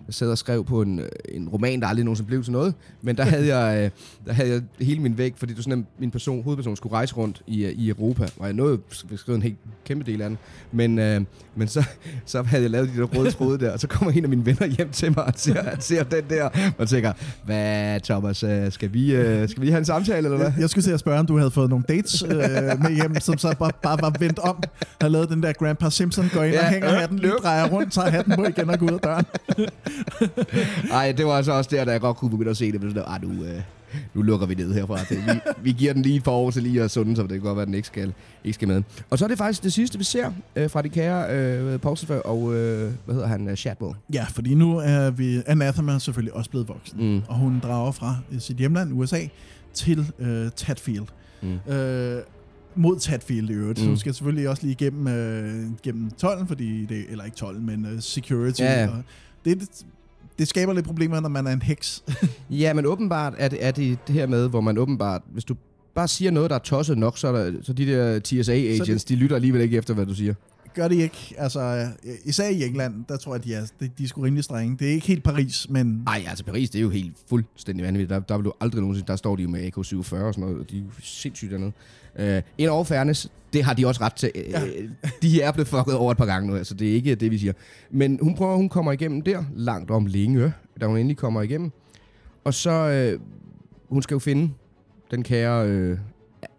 jeg 0.07 0.13
sad 0.13 0.31
og 0.31 0.37
skrev 0.37 0.65
på 0.65 0.81
en, 0.81 0.99
øh, 0.99 1.09
en 1.29 1.49
roman, 1.49 1.81
der 1.81 1.87
aldrig 1.87 2.05
nogensinde 2.05 2.27
blev 2.27 2.43
til 2.43 2.51
noget. 2.51 2.73
Men 3.01 3.17
der 3.17 3.23
havde 3.23 3.57
jeg, 3.57 3.83
øh, 3.83 3.91
der 4.25 4.33
havde 4.33 4.49
jeg 4.49 4.61
hele 4.85 4.99
min 4.99 5.17
væg, 5.17 5.33
fordi 5.37 5.53
var 5.55 5.61
sådan, 5.61 5.87
min 5.99 6.11
person, 6.11 6.43
hovedperson 6.43 6.75
skulle 6.75 6.93
rejse 6.93 7.15
rundt 7.15 7.41
i, 7.47 7.65
øh, 7.65 7.71
i 7.71 7.89
Europa. 7.89 8.27
Og 8.39 8.45
jeg 8.45 8.53
nåede 8.53 8.79
at 9.11 9.19
skrive 9.19 9.35
en 9.35 9.41
helt 9.41 9.57
kæmpe 9.85 10.11
del 10.11 10.21
af 10.21 10.29
den. 10.29 10.37
Men, 10.71 10.99
øh, 10.99 11.21
men 11.55 11.67
så, 11.67 11.83
så 12.25 12.43
havde 12.43 12.63
jeg 12.63 12.71
lavet 12.71 12.89
de 12.95 12.97
der 12.97 13.03
røde 13.03 13.31
tråde 13.31 13.59
der, 13.59 13.71
og 13.71 13.79
så 13.79 13.87
kommer 13.87 14.11
en 14.11 14.23
af 14.23 14.29
mine 14.29 14.45
venner 14.45 14.65
hjem 14.65 14.89
til 14.89 15.13
mig 15.15 15.25
og 15.25 15.33
ser, 15.35 15.63
ser 15.79 16.03
den 16.03 16.23
der, 16.29 16.49
og 16.77 16.89
tænker, 16.89 17.13
hvad 17.45 17.99
Thomas, 17.99 18.37
skal 18.73 18.93
vi, 18.93 19.15
øh, 19.15 19.49
skal 19.49 19.61
vi 19.63 19.69
have 19.69 19.79
en 19.79 19.85
samtale, 19.85 20.17
eller 20.17 20.37
hvad? 20.37 20.51
Jeg 20.59 20.69
skulle 20.69 20.83
se 20.83 20.93
at 20.93 20.99
spørge, 20.99 21.19
om 21.19 21.25
du 21.25 21.37
havde 21.37 21.51
fået 21.51 21.69
nogle 21.69 21.85
dates 21.87 22.23
øh, 22.23 22.31
med 22.31 22.95
hjem, 22.95 23.19
som 23.19 23.37
så 23.37 23.55
bare, 23.59 23.71
bare 23.83 23.97
var 24.01 24.15
vendt 24.19 24.39
om, 24.39 24.63
har 25.01 25.07
lavet 25.07 25.29
den 25.29 25.43
der 25.43 25.53
Grandpa 25.53 25.89
Simpson, 25.89 26.29
går 26.33 26.43
ind 26.43 26.53
ja, 26.53 26.65
og 26.65 26.71
hænger 26.71 26.91
øh, 26.91 26.95
hatten, 26.95 27.19
lige 27.19 27.31
drejer 27.31 27.67
rundt, 27.67 27.93
tager 27.93 28.09
hatten 28.09 28.35
på 28.35 28.43
igen 28.45 28.69
og 28.69 28.79
går 28.79 28.85
ud 28.85 28.93
af 28.93 28.99
døren. 28.99 29.25
Ej, 30.91 31.11
det 31.11 31.25
var 31.25 31.31
altså 31.31 31.51
også 31.51 31.69
der, 31.73 31.85
da 31.85 31.91
jeg 31.91 32.01
godt 32.01 32.17
kunne 32.17 32.31
begynde 32.31 32.49
at 32.51 32.57
se 32.57 32.71
det. 32.71 32.81
Men 32.81 32.89
sådan, 32.89 33.03
der, 33.03 33.09
ah, 33.09 33.21
nu, 33.23 33.43
øh, 33.43 33.61
nu 34.13 34.21
lukker 34.21 34.47
vi 34.47 34.55
ned 34.55 34.73
herfra. 34.73 35.03
Til. 35.05 35.17
Vi, 35.17 35.39
vi 35.63 35.71
giver 35.71 35.93
den 35.93 36.01
lige 36.01 36.15
et 36.15 36.23
par 36.23 36.31
år 36.31 36.51
til 36.51 36.63
lige 36.63 36.83
at 36.83 36.91
sunde, 36.91 37.15
så 37.15 37.21
det 37.21 37.29
kan 37.29 37.39
godt 37.39 37.55
være, 37.55 37.61
at 37.61 37.67
den 37.67 37.75
ikke 37.75 37.87
skal, 37.87 38.13
ikke 38.43 38.53
skal 38.53 38.67
med. 38.67 38.83
Og 39.09 39.19
så 39.19 39.25
er 39.25 39.29
det 39.29 39.37
faktisk 39.37 39.63
det 39.63 39.73
sidste, 39.73 39.97
vi 39.97 40.03
ser 40.03 40.31
øh, 40.55 40.69
fra 40.69 40.81
de 40.81 40.89
kære 40.89 41.35
øh, 41.35 41.79
Pulsifer 41.79 42.15
og, 42.19 42.55
øh, 42.55 42.91
hvad 43.05 43.15
hedder 43.15 43.27
han, 43.27 43.47
øh, 43.49 43.55
Shadwell. 43.55 43.95
Ja, 44.13 44.23
fordi 44.29 44.55
nu 44.55 44.77
er 44.77 45.09
vi 45.11 45.41
Anathema 45.45 45.99
selvfølgelig 45.99 46.33
også 46.33 46.49
blevet 46.49 46.67
voksen, 46.67 47.13
Mm. 47.13 47.21
og 47.27 47.35
hun 47.35 47.59
drager 47.63 47.91
fra 47.91 48.17
øh, 48.31 48.39
sit 48.39 48.57
hjemland, 48.57 48.93
USA, 48.93 49.19
til 49.73 50.05
øh, 50.19 50.49
Tadfield. 50.55 51.05
Mm. 51.41 51.73
Øh, 51.73 52.21
mod 52.75 52.99
Tadfield 52.99 53.49
i 53.49 53.53
øvrigt. 53.53 53.79
Mm. 53.79 53.83
Mm. 53.83 53.89
Hun 53.89 53.97
skal 53.97 54.13
selvfølgelig 54.13 54.49
også 54.49 54.63
lige 54.63 54.71
igennem, 54.71 55.07
øh, 55.07 55.65
gennem 55.83 56.11
tolden, 56.11 56.47
fordi 56.47 56.85
det, 56.85 57.05
eller 57.09 57.23
ikke 57.23 57.37
tolden, 57.37 57.65
men 57.65 57.85
øh, 57.85 58.01
security. 58.01 58.61
Ja, 58.61 58.81
ja. 58.81 58.87
Og 58.87 58.93
det, 59.45 59.59
det, 59.59 59.69
det 60.39 60.47
skaber 60.47 60.73
lidt 60.73 60.85
problemer, 60.85 61.19
når 61.19 61.29
man 61.29 61.47
er 61.47 61.51
en 61.51 61.61
heks. 61.61 62.03
Ja, 62.49 62.73
men 62.73 62.85
åbenbart 62.85 63.33
er 63.37 63.47
det, 63.47 63.65
er 63.65 63.71
det 63.71 63.97
det 64.07 64.15
her 64.15 64.27
med, 64.27 64.49
hvor 64.49 64.61
man 64.61 64.77
åbenbart, 64.77 65.21
hvis 65.31 65.43
du 65.43 65.55
bare 65.95 66.07
siger 66.07 66.31
noget, 66.31 66.49
der 66.49 66.55
er 66.55 66.59
tosset 66.59 66.97
nok, 66.97 67.17
så, 67.17 67.27
er 67.27 67.31
der, 67.31 67.53
så 67.61 67.73
de 67.73 67.85
der 67.85 68.19
TSA-agents, 68.19 69.03
de 69.03 69.15
lytter 69.15 69.35
alligevel 69.35 69.61
ikke 69.61 69.77
efter, 69.77 69.93
hvad 69.93 70.05
du 70.05 70.15
siger. 70.15 70.33
Gør 70.73 70.87
de 70.87 70.95
ikke. 70.95 71.33
Altså, 71.37 71.87
øh, 72.05 72.13
især 72.25 72.49
i 72.49 72.63
England, 72.63 73.05
der 73.09 73.17
tror 73.17 73.35
jeg, 73.35 73.43
de 73.43 73.53
er, 73.53 73.65
de, 73.79 73.89
de 73.97 74.03
er 74.03 74.07
sgu 74.07 74.21
rimelig 74.21 74.43
strenge. 74.43 74.77
Det 74.79 74.87
er 74.89 74.91
ikke 74.91 75.07
helt 75.07 75.23
Paris, 75.23 75.69
men... 75.69 75.87
Nej, 76.05 76.23
altså 76.27 76.43
Paris, 76.45 76.69
det 76.69 76.79
er 76.79 76.83
jo 76.83 76.89
helt 76.89 77.15
fuldstændig 77.29 77.85
vanvittigt. 77.85 78.09
Der, 78.09 78.19
der 78.19 78.37
vil 78.37 78.45
du 78.45 78.53
aldrig 78.61 78.81
nogensinde, 78.81 79.07
der 79.07 79.15
står 79.15 79.35
de 79.35 79.43
jo 79.43 79.49
med 79.49 79.67
AK-47 79.67 79.77
og 79.77 80.03
sådan 80.03 80.33
noget, 80.37 80.59
og 80.59 80.69
de 80.69 80.77
er 80.77 80.81
jo 80.81 80.87
sindssygt 80.99 81.51
dernede. 81.51 81.71
Uh, 82.19 82.43
en 82.57 82.69
over 82.69 82.83
fairness, 82.83 83.31
det 83.53 83.63
har 83.63 83.73
de 83.73 83.87
også 83.87 84.01
ret 84.01 84.13
til. 84.13 84.31
Ja. 84.35 84.61
De 85.21 85.41
er 85.41 85.51
blevet 85.51 85.67
fucket 85.67 85.95
over 85.95 86.11
et 86.11 86.17
par 86.17 86.25
gange 86.25 86.49
nu, 86.49 86.55
altså 86.55 86.73
det 86.73 86.89
er 86.89 86.93
ikke 86.93 87.15
det, 87.15 87.31
vi 87.31 87.37
siger. 87.37 87.53
Men 87.91 88.19
hun 88.21 88.35
prøver, 88.35 88.55
hun 88.55 88.69
kommer 88.69 88.91
igennem 88.91 89.21
der, 89.21 89.43
langt 89.55 89.91
om 89.91 90.05
længe, 90.05 90.53
da 90.81 90.85
hun 90.85 90.97
endelig 90.97 91.17
kommer 91.17 91.41
igennem. 91.41 91.71
Og 92.43 92.53
så, 92.53 93.13
uh, 93.13 93.21
hun 93.89 94.01
skal 94.01 94.15
jo 94.15 94.19
finde 94.19 94.53
den 95.11 95.23
kære, 95.23 95.67
øh, 95.67 95.97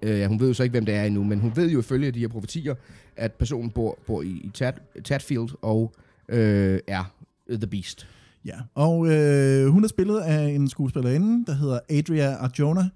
øh, 0.05 0.19
ja, 0.19 0.27
hun 0.27 0.41
ved 0.41 0.49
jo 0.49 0.55
så 0.55 0.63
ikke, 0.63 0.71
hvem 0.73 0.87
det 0.87 0.95
er 0.95 1.05
endnu, 1.05 1.25
men 1.25 1.41
hun 1.41 1.53
ved 1.57 1.71
jo 1.71 1.79
ifølge 1.79 2.11
de 2.11 2.19
her 2.19 2.29
profetier, 2.29 2.75
at 3.17 3.33
personen 3.33 3.71
bor, 3.71 3.99
bor 4.07 4.23
i, 4.23 4.29
i 4.29 4.51
Tad, 4.55 4.73
Tadfield 5.05 5.49
og 5.63 5.95
øh, 6.29 6.81
er 6.87 7.15
The 7.51 7.67
Beast. 7.67 8.07
Ja, 8.45 8.55
og 8.75 9.07
øh, 9.13 9.67
hun 9.69 9.85
er 9.85 9.89
spillet 9.89 10.21
af 10.21 10.43
en 10.45 10.69
skuespillerinde, 10.69 11.47
der 11.47 11.55
hedder 11.55 11.79
Adria 11.91 12.35
Arjona, 12.35 12.89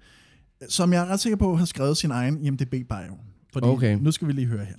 som 0.69 0.93
jeg 0.93 1.01
er 1.01 1.05
ret 1.05 1.19
sikker 1.19 1.37
på 1.37 1.55
har 1.55 1.65
skrevet 1.65 1.97
sin 1.97 2.11
egen 2.11 2.45
IMDb-bio. 2.45 3.17
Fordi 3.53 3.67
Okay. 3.67 3.97
nu 4.01 4.11
skal 4.11 4.27
vi 4.27 4.33
lige 4.33 4.47
høre 4.47 4.65
her. 4.65 4.75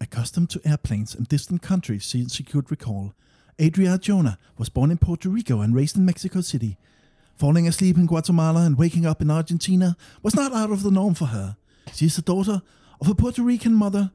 Accustomed 0.00 0.48
to 0.48 0.58
airplanes 0.64 1.14
and 1.14 1.26
distant 1.26 1.62
countries 1.62 2.04
she 2.04 2.44
could 2.44 2.70
recall, 2.70 3.10
Adria 3.58 3.92
Arjona 3.92 4.32
was 4.58 4.70
born 4.70 4.90
in 4.90 4.98
Puerto 4.98 5.30
Rico 5.30 5.60
and 5.62 5.74
raised 5.76 5.96
in 5.96 6.04
Mexico 6.04 6.40
City. 6.40 6.72
Falling 7.38 7.68
asleep 7.68 7.96
in 7.96 8.06
Guatemala 8.06 8.66
and 8.66 8.76
waking 8.76 9.06
up 9.06 9.22
in 9.22 9.30
Argentina 9.30 9.96
was 10.24 10.34
not 10.34 10.52
out 10.52 10.72
of 10.72 10.82
the 10.82 10.90
norm 10.90 11.14
for 11.14 11.26
her. 11.26 11.56
She 11.94 12.06
is 12.06 12.16
the 12.16 12.22
daughter 12.22 12.62
of 13.00 13.08
a 13.08 13.14
Puerto 13.14 13.44
Rican 13.44 13.74
mother, 13.74 14.10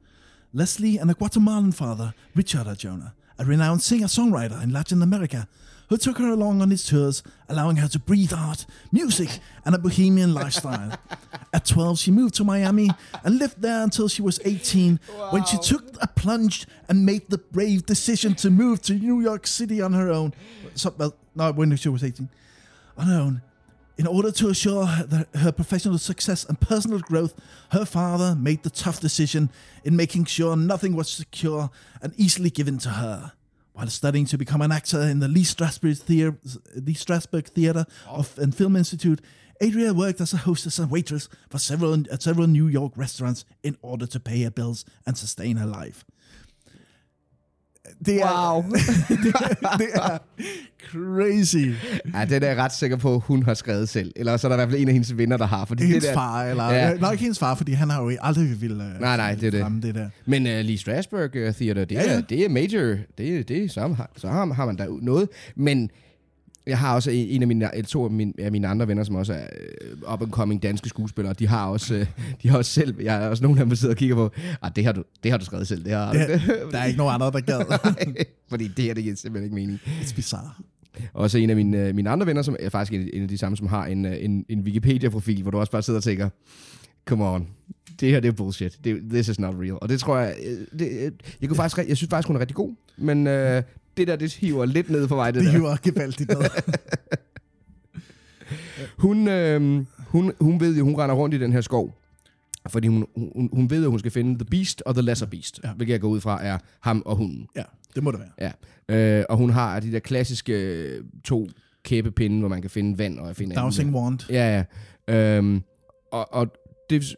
Leslie, 0.52 0.98
and 0.98 1.10
a 1.10 1.14
Guatemalan 1.14 1.72
father, 1.72 2.12
Richard 2.34 2.66
Arjona, 2.66 3.14
a 3.38 3.46
renowned 3.46 3.80
singer-songwriter 3.82 4.62
in 4.62 4.74
Latin 4.74 5.00
America, 5.00 5.48
who 5.88 5.96
took 5.96 6.18
her 6.18 6.28
along 6.28 6.60
on 6.60 6.68
his 6.68 6.84
tours, 6.84 7.22
allowing 7.48 7.76
her 7.76 7.88
to 7.88 7.98
breathe 7.98 8.34
art, 8.34 8.66
music, 8.92 9.40
and 9.64 9.74
a 9.74 9.78
bohemian 9.78 10.34
lifestyle. 10.34 10.92
At 11.54 11.64
12, 11.64 11.98
she 11.98 12.10
moved 12.10 12.34
to 12.34 12.44
Miami 12.44 12.90
and 13.24 13.38
lived 13.38 13.62
there 13.62 13.82
until 13.82 14.06
she 14.06 14.20
was 14.20 14.38
18, 14.44 15.00
when 15.30 15.44
she 15.44 15.56
took 15.56 15.96
a 16.02 16.08
plunge 16.08 16.66
and 16.90 17.06
made 17.06 17.30
the 17.30 17.38
brave 17.38 17.86
decision 17.86 18.34
to 18.34 18.50
move 18.50 18.82
to 18.82 18.92
New 18.92 19.22
York 19.22 19.46
City 19.46 19.80
on 19.80 19.94
her 19.94 20.10
own. 20.10 20.34
So, 20.74 20.94
well, 20.98 21.16
no, 21.34 21.52
when 21.52 21.74
she 21.76 21.88
was 21.88 22.04
18. 22.04 22.28
On 22.96 23.06
her 23.06 23.20
own. 23.20 23.42
In 23.96 24.06
order 24.08 24.32
to 24.32 24.48
assure 24.48 24.86
her, 24.86 25.26
her 25.34 25.52
professional 25.52 25.98
success 25.98 26.44
and 26.44 26.60
personal 26.60 26.98
growth, 26.98 27.34
her 27.70 27.84
father 27.84 28.34
made 28.34 28.64
the 28.64 28.70
tough 28.70 29.00
decision 29.00 29.50
in 29.84 29.94
making 29.94 30.24
sure 30.24 30.56
nothing 30.56 30.96
was 30.96 31.08
secure 31.08 31.70
and 32.02 32.12
easily 32.16 32.50
given 32.50 32.78
to 32.78 32.90
her. 32.90 33.32
While 33.72 33.88
studying 33.88 34.26
to 34.26 34.38
become 34.38 34.62
an 34.62 34.72
actor 34.72 35.00
in 35.00 35.20
the 35.20 35.28
Lee 35.28 35.42
Strasberg 35.42 35.98
Theater, 35.98 36.36
Lee 36.74 36.94
Strasberg 36.94 37.46
Theater 37.48 37.86
of, 38.08 38.36
and 38.38 38.54
Film 38.54 38.74
Institute, 38.76 39.20
Adria 39.62 39.94
worked 39.94 40.20
as 40.20 40.32
a 40.32 40.38
hostess 40.38 40.78
and 40.78 40.90
waitress 40.90 41.28
for 41.48 41.58
several 41.58 41.94
at 42.12 42.22
several 42.22 42.46
New 42.48 42.66
York 42.66 42.92
restaurants 42.96 43.44
in 43.62 43.76
order 43.82 44.06
to 44.06 44.18
pay 44.18 44.42
her 44.42 44.50
bills 44.50 44.84
and 45.06 45.16
sustain 45.16 45.56
her 45.56 45.66
life. 45.66 46.04
Det 48.06 48.22
er, 48.22 48.52
Wow. 48.52 48.62
det, 49.08 49.34
er, 49.34 49.76
det 49.76 49.88
er 49.94 50.18
crazy. 50.90 51.56
Ja, 52.14 52.24
det 52.24 52.42
er 52.44 52.46
jeg 52.48 52.56
ret 52.56 52.72
sikker 52.72 52.96
på, 52.96 53.18
hun 53.18 53.42
har 53.42 53.54
skrevet 53.54 53.88
selv. 53.88 54.12
Eller 54.16 54.36
så 54.36 54.46
er 54.46 54.48
der 54.48 54.56
i 54.56 54.58
hvert 54.58 54.70
fald 54.70 54.80
en 54.82 54.88
af 54.88 54.92
hendes 54.94 55.16
venner, 55.18 55.36
der 55.36 55.46
har. 55.46 55.64
Fordi 55.64 55.82
Hendes 55.84 56.04
det 56.04 56.08
der, 56.08 56.14
far, 56.14 56.44
eller... 56.44 56.70
Ja. 56.72 56.94
Nok 56.94 57.12
ikke 57.12 57.22
hendes 57.22 57.38
far, 57.38 57.54
fordi 57.54 57.72
han 57.72 57.90
har 57.90 58.02
jo 58.02 58.12
aldrig 58.20 58.60
ville 58.60 58.76
uh, 58.94 59.00
Nej, 59.00 59.16
nej, 59.16 59.34
det 59.34 59.46
er 59.46 59.50
det. 59.50 59.60
fremme 59.60 59.80
det 59.80 59.94
der. 59.94 60.08
Men 60.26 60.42
uh, 60.46 60.52
Lee 60.52 60.78
Strasberg 60.78 61.48
uh, 61.48 61.54
Theater, 61.54 61.84
det, 61.84 61.94
Ja, 61.94 62.02
ja, 62.02 62.12
ja. 62.14 62.20
det 62.20 62.44
er 62.44 62.48
major. 62.48 62.96
Det, 63.18 63.36
er- 63.38 63.42
det 63.42 63.64
er, 63.64 63.68
så, 63.68 63.80
har, 63.80 64.10
så 64.16 64.28
har, 64.28 64.52
har 64.52 64.66
man 64.66 64.76
der 64.78 64.98
noget. 65.02 65.28
Men 65.56 65.90
jeg 66.66 66.78
har 66.78 66.94
også 66.94 67.10
en 67.10 67.28
en 67.28 67.42
af 67.42 67.48
mine, 67.48 67.82
to 67.82 68.04
af 68.04 68.10
mine, 68.10 68.32
af 68.38 68.52
mine 68.52 68.68
andre 68.68 68.88
venner, 68.88 69.04
som 69.04 69.14
også 69.14 69.32
er 69.32 69.46
uh, 70.06 70.12
up-and-coming 70.12 70.62
danske 70.62 70.88
skuespillere. 70.88 71.34
De 71.34 71.46
har 71.46 71.66
også, 71.66 71.94
uh, 71.94 72.06
de 72.42 72.48
har 72.48 72.58
også 72.58 72.70
selv, 72.70 73.00
jeg 73.00 73.12
har 73.12 73.28
også 73.28 73.42
nogle 73.42 73.58
af 73.58 73.64
dem, 73.64 73.68
der 73.68 73.76
sidder 73.76 73.94
og 73.94 73.98
kigger 73.98 74.16
på, 74.16 74.30
ah, 74.62 74.70
det 74.76 74.84
har 74.84 74.92
du, 74.92 75.02
det 75.22 75.30
har 75.30 75.38
du 75.38 75.44
skrevet 75.44 75.68
selv. 75.68 75.84
Det 75.84 75.92
har 75.92 76.12
du. 76.12 76.18
Det, 76.18 76.42
der 76.72 76.78
er 76.78 76.84
ikke 76.84 76.98
nogen 76.98 77.14
andre, 77.14 77.30
der 77.30 77.40
gad. 77.40 77.64
Nej, 78.06 78.24
fordi 78.48 78.68
det 78.68 78.84
her, 78.84 78.94
det 78.94 79.02
giver 79.02 79.16
simpelthen 79.16 79.44
ikke 79.44 79.54
mening. 79.54 79.80
Det 80.00 80.10
er 80.10 80.14
bizarre. 80.14 80.50
Og 81.12 81.30
så 81.30 81.38
en 81.38 81.50
af 81.50 81.56
mine, 81.56 81.78
øh, 81.78 81.94
mine 81.94 82.10
andre 82.10 82.26
venner, 82.26 82.42
som 82.42 82.56
er 82.60 82.68
faktisk 82.68 82.92
en, 82.92 83.10
en 83.12 83.22
af 83.22 83.28
de 83.28 83.38
samme, 83.38 83.56
som 83.56 83.66
har 83.66 83.86
en, 83.86 84.04
øh, 84.04 84.24
en, 84.24 84.44
en 84.48 84.60
Wikipedia-profil, 84.60 85.42
hvor 85.42 85.50
du 85.50 85.58
også 85.58 85.72
bare 85.72 85.82
sidder 85.82 85.98
og 85.98 86.04
tænker, 86.04 86.28
come 87.06 87.28
on, 87.28 87.48
det 88.00 88.10
her 88.10 88.20
det 88.20 88.28
er 88.28 88.32
bullshit. 88.32 88.78
Det, 88.84 89.02
this 89.10 89.28
is 89.28 89.38
not 89.38 89.54
real. 89.54 89.78
Og 89.82 89.88
det 89.88 90.00
tror 90.00 90.18
jeg, 90.18 90.36
øh, 90.46 90.78
det, 90.78 90.88
øh, 90.88 91.12
jeg, 91.40 91.48
kunne 91.48 91.56
faktisk, 91.56 91.88
jeg 91.88 91.96
synes 91.96 92.10
faktisk, 92.10 92.26
hun 92.26 92.36
er 92.36 92.40
rigtig 92.40 92.56
god, 92.56 92.74
men 92.96 93.26
øh, 93.26 93.62
det 93.96 94.08
der, 94.08 94.16
det 94.16 94.32
hiver 94.34 94.64
lidt 94.64 94.90
ned 94.90 95.08
for 95.08 95.16
mig. 95.16 95.34
Det, 95.34 95.42
Det 95.42 95.52
der. 95.52 95.58
hiver 95.58 95.76
gevaldigt 95.82 96.30
ned. 96.30 96.38
Hun, 98.98 99.28
øh, 99.28 99.84
hun, 99.98 100.32
hun 100.40 100.60
ved 100.60 100.76
jo, 100.76 100.84
hun 100.84 100.94
render 100.94 101.14
rundt 101.14 101.34
i 101.34 101.38
den 101.38 101.52
her 101.52 101.60
skov, 101.60 101.94
fordi 102.68 102.88
hun, 102.88 103.06
hun, 103.16 103.50
hun 103.52 103.70
ved, 103.70 103.84
at 103.84 103.90
hun 103.90 103.98
skal 103.98 104.10
finde 104.10 104.34
The 104.38 104.44
Beast 104.44 104.82
og 104.86 104.94
The 104.94 105.02
Lesser 105.02 105.26
Beast, 105.26 105.60
ja. 105.64 105.72
hvilket 105.72 105.92
jeg 105.92 106.00
går 106.00 106.08
ud 106.08 106.20
fra 106.20 106.44
er 106.44 106.58
ham 106.80 107.02
og 107.06 107.16
hunden. 107.16 107.46
Ja, 107.56 107.62
det 107.94 108.02
må 108.02 108.10
det 108.10 108.20
være. 108.20 108.52
Ja. 108.88 109.18
Øh, 109.18 109.24
og 109.28 109.36
hun 109.36 109.50
har 109.50 109.80
de 109.80 109.92
der 109.92 109.98
klassiske 109.98 110.52
øh, 110.52 111.04
to 111.24 111.48
kæbepinde, 111.84 112.38
hvor 112.38 112.48
man 112.48 112.60
kan 112.60 112.70
finde 112.70 112.98
vand 112.98 113.18
og 113.18 113.36
finde 113.36 113.54
Dowsing 113.56 113.94
wand. 113.94 114.30
Ja, 114.30 114.64
ja. 115.08 115.14
Øhm, 115.14 115.62
og, 116.12 116.34
og 116.34 116.52
det, 116.90 117.16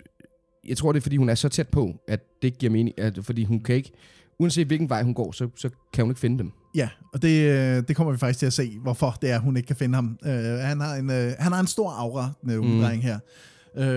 jeg 0.69 0.77
tror, 0.77 0.93
det 0.93 1.01
er, 1.01 1.03
fordi 1.03 1.17
hun 1.17 1.29
er 1.29 1.35
så 1.35 1.49
tæt 1.49 1.69
på, 1.69 1.95
at 2.09 2.21
det 2.43 2.49
ikke 2.49 2.59
giver 2.59 2.73
mening. 2.73 2.99
At, 2.99 3.19
fordi 3.23 3.45
hun 3.45 3.61
kan 3.61 3.75
ikke, 3.75 3.93
uanset 4.39 4.67
hvilken 4.67 4.89
vej 4.89 5.03
hun 5.03 5.15
går, 5.15 5.33
så, 5.33 5.49
så 5.57 5.71
kan 5.93 6.05
hun 6.05 6.11
ikke 6.11 6.21
finde 6.21 6.39
dem. 6.39 6.53
Ja, 6.77 6.89
og 7.13 7.23
det, 7.23 7.51
øh, 7.51 7.83
det 7.89 7.97
kommer 7.97 8.13
vi 8.13 8.19
faktisk 8.19 8.39
til 8.39 8.47
at 8.47 8.53
se, 8.53 8.79
hvorfor 8.83 9.17
det 9.23 9.31
er, 9.31 9.39
hun 9.39 9.57
ikke 9.57 9.67
kan 9.67 9.77
finde 9.77 9.95
ham. 9.95 10.19
Uh, 10.27 10.31
han, 10.61 10.81
har 10.81 10.95
en, 10.95 11.11
uh, 11.11 11.17
han 11.39 11.53
har 11.53 11.61
en 11.61 11.67
stor 11.67 11.91
aura, 11.91 12.31
den 12.45 12.61
Mm. 12.61 12.81
dreng 12.81 13.03
her. 13.03 13.19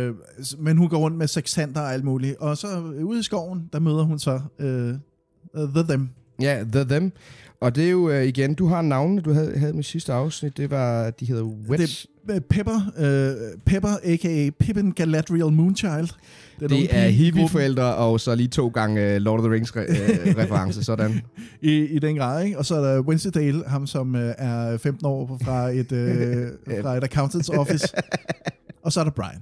Uh, 0.10 0.16
men 0.60 0.78
hun 0.78 0.90
går 0.90 0.98
rundt 0.98 1.18
med 1.18 1.28
sextanter 1.28 1.82
og 1.82 1.94
alt 1.94 2.04
muligt. 2.04 2.38
Og 2.38 2.58
så 2.58 2.68
øh, 2.68 3.06
ude 3.06 3.20
i 3.20 3.24
skoven, 3.24 3.70
der 3.74 3.80
møder 3.80 4.04
hun 4.04 4.20
så 4.20 4.42
uh, 4.60 5.66
The 5.76 5.84
Them. 5.84 6.10
Ja, 6.42 6.64
The 6.72 6.84
Them. 6.84 7.12
Og 7.62 7.76
det 7.76 7.86
er 7.86 7.90
jo 7.90 8.10
øh, 8.10 8.24
igen, 8.24 8.54
du 8.54 8.68
har 8.68 8.82
navnene, 8.82 9.22
du 9.22 9.34
havde, 9.34 9.60
havde 9.60 9.74
med 9.74 9.84
sidste 9.84 10.14
afsnit. 10.14 10.58
Det 10.58 10.72
var, 10.72 11.10
de 11.10 11.26
hedder 11.26 11.44
Wets. 11.44 12.08
Det 12.28 12.32
er 12.32 12.36
øh, 12.36 12.42
Pepper, 12.42 12.76
uh, 12.98 13.62
Pepper 13.66 13.90
a.k.a. 14.04 14.50
Pippin 14.60 14.92
Galadriel 14.92 15.54
Moonchild. 15.54 16.10
Det, 16.60 16.70
det 16.70 16.96
er 16.96 17.08
hippie-forældre, 17.08 17.96
og 17.96 18.20
så 18.20 18.36
lige 18.36 18.48
to 18.48 18.68
gange 18.68 19.16
uh, 19.16 19.22
Lord 19.22 19.40
of 19.40 19.46
the 19.46 19.54
Rings-reference, 19.54 20.84
sådan. 20.92 21.22
I, 21.62 21.72
I 21.72 22.00
den 22.00 22.16
grad, 22.16 22.44
ikke? 22.44 22.58
Og 22.58 22.66
så 22.66 22.76
er 22.76 22.94
der 22.94 23.02
Wednesday, 23.02 23.54
ham 23.68 23.88
som 23.88 24.16
uh, 24.16 24.22
er 24.22 24.78
15 24.78 25.06
år 25.06 25.40
fra 25.44 25.70
et, 25.70 25.92
uh, 26.72 26.82
fra 26.82 26.98
et 26.98 27.04
accountant's 27.04 27.58
office. 27.58 27.88
Og 28.84 28.94
så 28.94 29.00
er 29.00 29.04
der 29.04 29.12
Brian. 29.12 29.42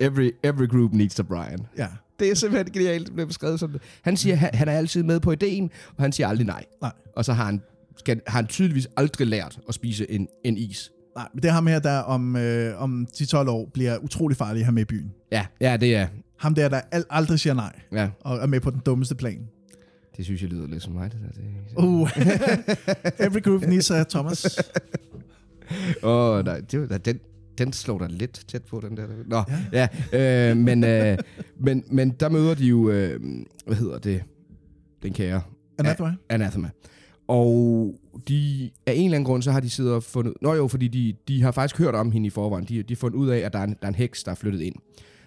Every, 0.00 0.30
every 0.42 0.68
group 0.68 0.92
needs 0.92 1.20
a 1.20 1.22
Brian. 1.22 1.58
Ja. 1.78 1.86
Det 2.18 2.30
er 2.30 2.34
simpelthen 2.34 2.72
genialt, 2.72 3.06
det 3.06 3.14
bliver 3.14 3.26
beskrevet 3.26 3.60
det. 3.60 3.82
Han 4.02 4.16
siger, 4.16 4.36
han, 4.36 4.50
han 4.54 4.68
er 4.68 4.72
altid 4.72 5.02
med 5.02 5.20
på 5.20 5.32
ideen, 5.32 5.70
og 5.96 6.02
han 6.04 6.12
siger 6.12 6.28
aldrig 6.28 6.46
nej. 6.46 6.64
Nej. 6.82 6.92
Og 7.16 7.24
så 7.24 7.32
har 7.32 7.44
han 7.44 7.60
skal, 7.96 8.20
har 8.26 8.38
han 8.38 8.46
tydeligvis 8.46 8.88
aldrig 8.96 9.26
lært 9.26 9.58
at 9.68 9.74
spise 9.74 10.10
en, 10.10 10.28
en 10.44 10.56
is. 10.56 10.92
Nej, 11.16 11.28
men 11.34 11.42
det 11.42 11.48
er 11.48 11.52
ham 11.52 11.66
her, 11.66 11.78
der 11.78 11.98
om, 11.98 12.36
øh, 12.36 12.82
om 12.82 13.06
10-12 13.14 13.36
år 13.36 13.70
bliver 13.74 13.98
utrolig 13.98 14.36
farlig 14.36 14.64
her 14.64 14.72
med 14.72 14.82
i 14.82 14.84
byen. 14.84 15.12
Ja, 15.32 15.46
ja, 15.60 15.76
det 15.76 15.96
er. 15.96 16.06
Ham 16.38 16.54
der, 16.54 16.68
der 16.68 16.80
al- 16.90 17.04
aldrig 17.10 17.40
siger 17.40 17.54
nej, 17.54 17.72
Ja, 17.92 18.10
og 18.20 18.36
er 18.36 18.46
med 18.46 18.60
på 18.60 18.70
den 18.70 18.80
dummeste 18.86 19.14
plan. 19.14 19.48
det 20.16 20.24
synes 20.24 20.42
jeg 20.42 20.50
lyder 20.50 20.66
lidt 20.66 20.82
som 20.82 20.92
mig, 20.92 21.12
det 21.12 21.20
der. 21.20 21.28
Det 21.32 21.84
Uh, 21.86 22.10
every 23.26 23.42
group 23.42 23.62
needs 23.62 23.90
a 23.90 24.04
Thomas. 24.04 24.58
Åh, 26.02 26.38
oh, 26.38 26.44
nej, 26.44 26.60
det, 26.60 27.04
den, 27.04 27.20
den 27.58 27.72
slår 27.72 27.98
da 27.98 28.06
lidt 28.10 28.44
tæt 28.48 28.64
på, 28.64 28.80
den 28.80 28.96
der. 28.96 29.06
Nå, 29.26 29.42
ja, 29.72 29.88
ja 30.12 30.50
øh, 30.50 30.56
men, 30.56 30.84
øh, 30.84 31.18
men, 31.58 31.84
men 31.90 32.10
der 32.10 32.28
møder 32.28 32.54
de 32.54 32.66
jo, 32.66 32.90
øh, 32.90 33.20
hvad 33.66 33.76
hedder 33.76 33.98
det, 33.98 34.22
den 35.02 35.12
kære 35.12 35.42
Anathema. 35.78 36.14
Anathema. 36.28 36.70
Og 37.28 37.94
de, 38.28 38.70
af 38.86 38.92
en 38.92 39.04
eller 39.04 39.16
anden 39.16 39.24
grund, 39.24 39.42
så 39.42 39.52
har 39.52 39.60
de 39.60 39.70
siddet 39.70 39.92
og 39.92 40.02
fundet... 40.02 40.34
Nå 40.42 40.54
jo, 40.54 40.68
fordi 40.68 40.88
de, 40.88 41.14
de 41.28 41.42
har 41.42 41.50
faktisk 41.50 41.78
hørt 41.78 41.94
om 41.94 42.10
hende 42.10 42.26
i 42.26 42.30
forvejen. 42.30 42.64
De, 42.64 42.84
har 42.88 42.96
fundet 42.96 43.18
ud 43.18 43.28
af, 43.28 43.38
at 43.38 43.52
der 43.52 43.58
er, 43.58 43.64
en, 43.64 43.70
der 43.70 43.76
er 43.82 43.88
en 43.88 43.94
heks, 43.94 44.24
der 44.24 44.30
er 44.30 44.34
flyttet 44.34 44.60
ind. 44.60 44.74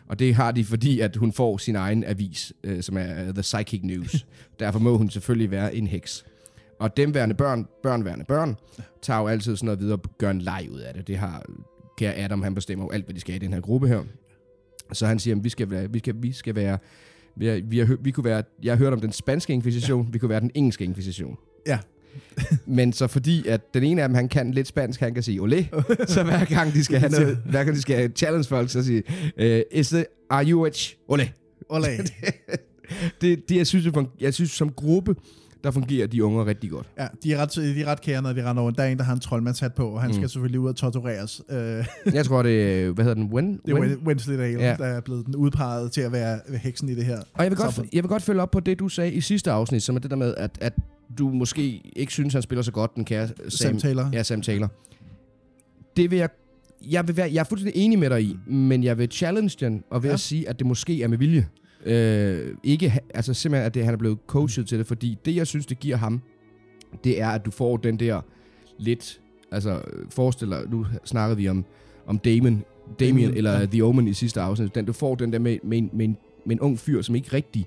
Og 0.08 0.20
det 0.20 0.36
har 0.36 0.52
de, 0.52 0.66
fordi 0.66 1.00
at 1.00 1.16
hun 1.16 1.34
får 1.34 1.58
sin 1.58 1.76
egen 1.76 2.04
avis, 2.04 2.54
øh, 2.64 2.84
som 2.84 2.98
er 2.98 3.28
øh, 3.28 3.34
The 3.34 3.42
Psychic 3.42 3.82
News. 3.84 4.26
Derfor 4.60 4.80
må 4.80 4.98
hun 4.98 5.10
selvfølgelig 5.10 5.52
være 5.52 5.76
en 5.76 5.88
heks. 5.88 6.26
Og 6.80 6.98
dem 6.98 7.14
værende 7.14 7.36
børn, 7.36 7.68
børn 7.84 8.06
værende 8.06 8.26
børn, 8.26 8.56
tager 9.02 9.20
jo 9.20 9.28
altid 9.28 9.56
sådan 9.56 9.66
noget 9.66 9.80
videre 9.80 9.98
og 9.98 10.18
gør 10.18 10.32
en 10.32 10.42
leg 10.42 10.68
ud 10.72 10.80
af 10.80 10.94
det. 10.94 11.08
Det 11.08 11.18
har 11.18 11.46
kære 12.00 12.16
Adam, 12.16 12.42
han 12.42 12.56
bestemmer 12.56 12.86
jo 12.86 12.92
alt, 12.92 13.06
hvad 13.06 13.16
de 13.16 13.20
skal 13.20 13.36
i 13.36 13.38
den 13.38 13.54
her 13.54 13.62
gruppe 13.62 13.88
her. 13.88 14.04
Så 14.94 15.08
han 15.08 15.20
siger, 15.20 15.36
at 15.36 15.44
vi 15.44 15.50
skal 15.50 15.70
være, 15.70 15.92
vi 15.92 16.00
skal, 16.00 16.16
vi 16.18 16.32
skal 16.32 16.56
være, 16.56 16.78
vi, 17.36 17.46
har, 17.46 17.62
vi, 17.64 17.80
hø- 17.80 17.98
vi 18.02 18.12
kunne 18.12 18.24
være, 18.24 18.44
jeg 18.64 18.72
har 18.72 18.78
hørt 18.78 18.94
om 18.94 19.02
den 19.02 19.12
spanske 19.12 19.54
inkvisition, 19.54 20.14
vi 20.14 20.18
kunne 20.20 20.30
være 20.30 20.40
den 20.40 20.52
engelske 20.54 20.84
inkvisition. 20.84 21.38
Ja. 21.68 21.80
Men 22.66 22.94
så 22.94 23.08
fordi, 23.08 23.48
at 23.48 23.74
den 23.74 23.84
ene 23.84 24.02
af 24.02 24.08
dem, 24.08 24.16
han 24.16 24.30
kan 24.30 24.52
lidt 24.52 24.68
spansk, 24.68 25.00
han 25.00 25.14
kan 25.14 25.24
sige 25.24 25.42
olé, 25.42 25.82
så 26.14 26.24
hver 26.24 26.46
gang 26.46 26.74
de 26.74 26.84
skal 26.84 27.00
have 27.00 27.12
noget, 27.12 27.38
hver 27.46 27.64
gang 27.64 27.76
de 27.76 27.82
skal 27.82 28.12
challenge 28.16 28.48
folk, 28.48 28.70
så 28.70 28.84
siger 28.84 29.02
uh, 29.42 29.80
is 29.80 29.92
it, 29.92 30.06
are 30.30 30.46
you 30.46 30.66
it, 30.66 30.98
olé. 31.12 31.24
Olé. 31.74 31.90
Det, 33.22 33.50
det, 33.50 33.56
jeg, 33.56 33.68
synes, 33.68 33.88
jeg 34.20 34.34
synes, 34.34 34.52
som 34.52 34.72
gruppe, 34.72 35.16
der 35.64 35.72
fungerer 35.72 36.08
de 36.08 36.24
unger 36.24 36.46
rigtig 36.46 36.70
godt. 36.70 36.90
Ja, 37.00 37.08
de 37.24 37.34
er 37.34 37.38
ret, 37.38 37.56
de 37.56 37.82
er 37.82 37.86
ret 37.86 38.02
kære, 38.02 38.22
når 38.22 38.34
de 38.34 38.50
render 38.50 38.64
rundt. 38.64 38.78
Der 38.78 38.84
er 38.84 38.88
en, 38.88 38.98
der 38.98 39.04
har 39.04 39.14
en 39.14 39.20
troldmandshat 39.20 39.74
på, 39.74 39.88
og 39.90 40.02
han 40.02 40.10
mm. 40.10 40.14
skal 40.14 40.30
selvfølgelig 40.30 40.60
ud 40.60 40.70
og 40.70 40.76
tortureres. 40.76 41.42
Det 41.50 41.86
Jeg 42.14 42.26
tror, 42.26 42.44
det 42.44 42.84
er, 42.84 42.92
hvad 42.92 43.06
hedder 43.06 43.22
den, 43.22 43.34
Wen? 43.34 43.60
er 43.68 43.74
Wen- 43.74 44.08
Wesley 44.08 44.38
Dale, 44.38 44.60
Ja. 44.60 44.76
der 44.80 44.86
er 44.86 45.02
blevet 45.02 45.26
den 45.26 45.36
udpeget 45.36 45.92
til 45.92 46.02
at 46.02 46.12
være 46.12 46.40
heksen 46.62 46.90
i 46.90 46.96
det 46.96 47.06
her. 47.06 47.20
Og 47.34 47.44
jeg 47.44 47.52
vil, 47.52 47.58
godt, 47.58 47.80
jeg 47.94 48.04
vil 48.04 48.10
godt 48.10 48.24
følge 48.24 48.42
op 48.42 48.52
på 48.52 48.60
det, 48.60 48.80
du 48.80 48.90
sagde 48.90 49.12
i 49.12 49.22
sidste 49.22 49.52
afsnit, 49.52 49.84
som 49.84 49.96
er 49.96 50.00
det 50.00 50.12
der 50.12 50.18
med, 50.18 50.34
at, 50.38 50.58
at 50.62 50.74
du 51.18 51.30
måske 51.30 51.82
ikke 51.96 52.12
synes, 52.14 52.34
han 52.34 52.42
spiller 52.44 52.62
så 52.64 52.72
godt, 52.72 52.96
den 52.96 53.06
kære 53.06 53.28
Sam, 53.28 53.50
Sam 53.50 53.78
Taylor. 53.78 54.10
Ja, 54.14 54.24
Sam 54.24 54.42
Taylor. 54.42 54.68
Det 55.98 56.12
vil 56.12 56.18
jeg... 56.20 56.30
Jeg, 56.90 57.08
vil 57.08 57.18
være, 57.18 57.30
jeg 57.34 57.40
er 57.40 57.44
fuldstændig 57.44 57.82
enig 57.82 58.00
med 58.00 58.10
dig 58.10 58.22
i, 58.22 58.38
men 58.48 58.84
jeg 58.84 58.98
vil 58.98 59.12
challenge 59.12 59.56
den, 59.60 59.84
og 59.92 60.04
ved. 60.04 60.10
Ja. 60.10 60.14
at 60.14 60.20
sige, 60.20 60.50
at 60.50 60.60
det 60.60 60.68
måske 60.68 61.04
er 61.04 61.08
med 61.08 61.18
vilje. 61.18 61.48
Øh, 61.86 62.56
ikke, 62.64 63.00
altså 63.14 63.34
simpelthen, 63.34 63.66
at 63.66 63.74
det, 63.74 63.86
han 63.86 63.94
er 63.94 63.98
blevet 63.98 64.18
coachet 64.28 64.68
til 64.68 64.78
det, 64.78 64.88
fordi 64.88 65.18
det, 65.26 65.36
jeg 65.36 65.48
synes, 65.48 65.66
det 65.66 65.80
giver 65.80 65.98
ham, 65.98 66.22
det 67.04 67.22
er, 67.22 67.30
at 67.30 67.46
du 67.46 67.52
får 67.52 67.78
den 67.78 68.00
der 68.00 68.22
lidt... 68.78 69.22
Altså, 69.52 69.82
øh, 69.94 70.06
forestil 70.10 70.50
dig, 70.50 70.64
nu 70.70 70.86
snakkede 71.06 71.38
vi 71.38 71.48
om, 71.48 71.66
om 72.06 72.18
Damon, 72.18 72.42
Damien, 72.44 72.64
Damien, 73.00 73.34
eller 73.34 73.60
ja. 73.60 73.66
The 73.66 73.84
Omen 73.84 74.08
i 74.08 74.14
sidste 74.14 74.42
afsnit. 74.42 74.76
Den, 74.76 74.86
du 74.86 74.94
får 74.94 75.16
den 75.16 75.34
der 75.34 75.40
med, 75.40 75.58
med, 75.64 75.78
en, 75.78 75.90
med, 75.94 76.06
en, 76.06 76.18
med 76.46 76.56
en 76.56 76.60
ung 76.60 76.80
fyr, 76.80 77.02
som 77.02 77.16
ikke 77.16 77.34
rigtig 77.34 77.66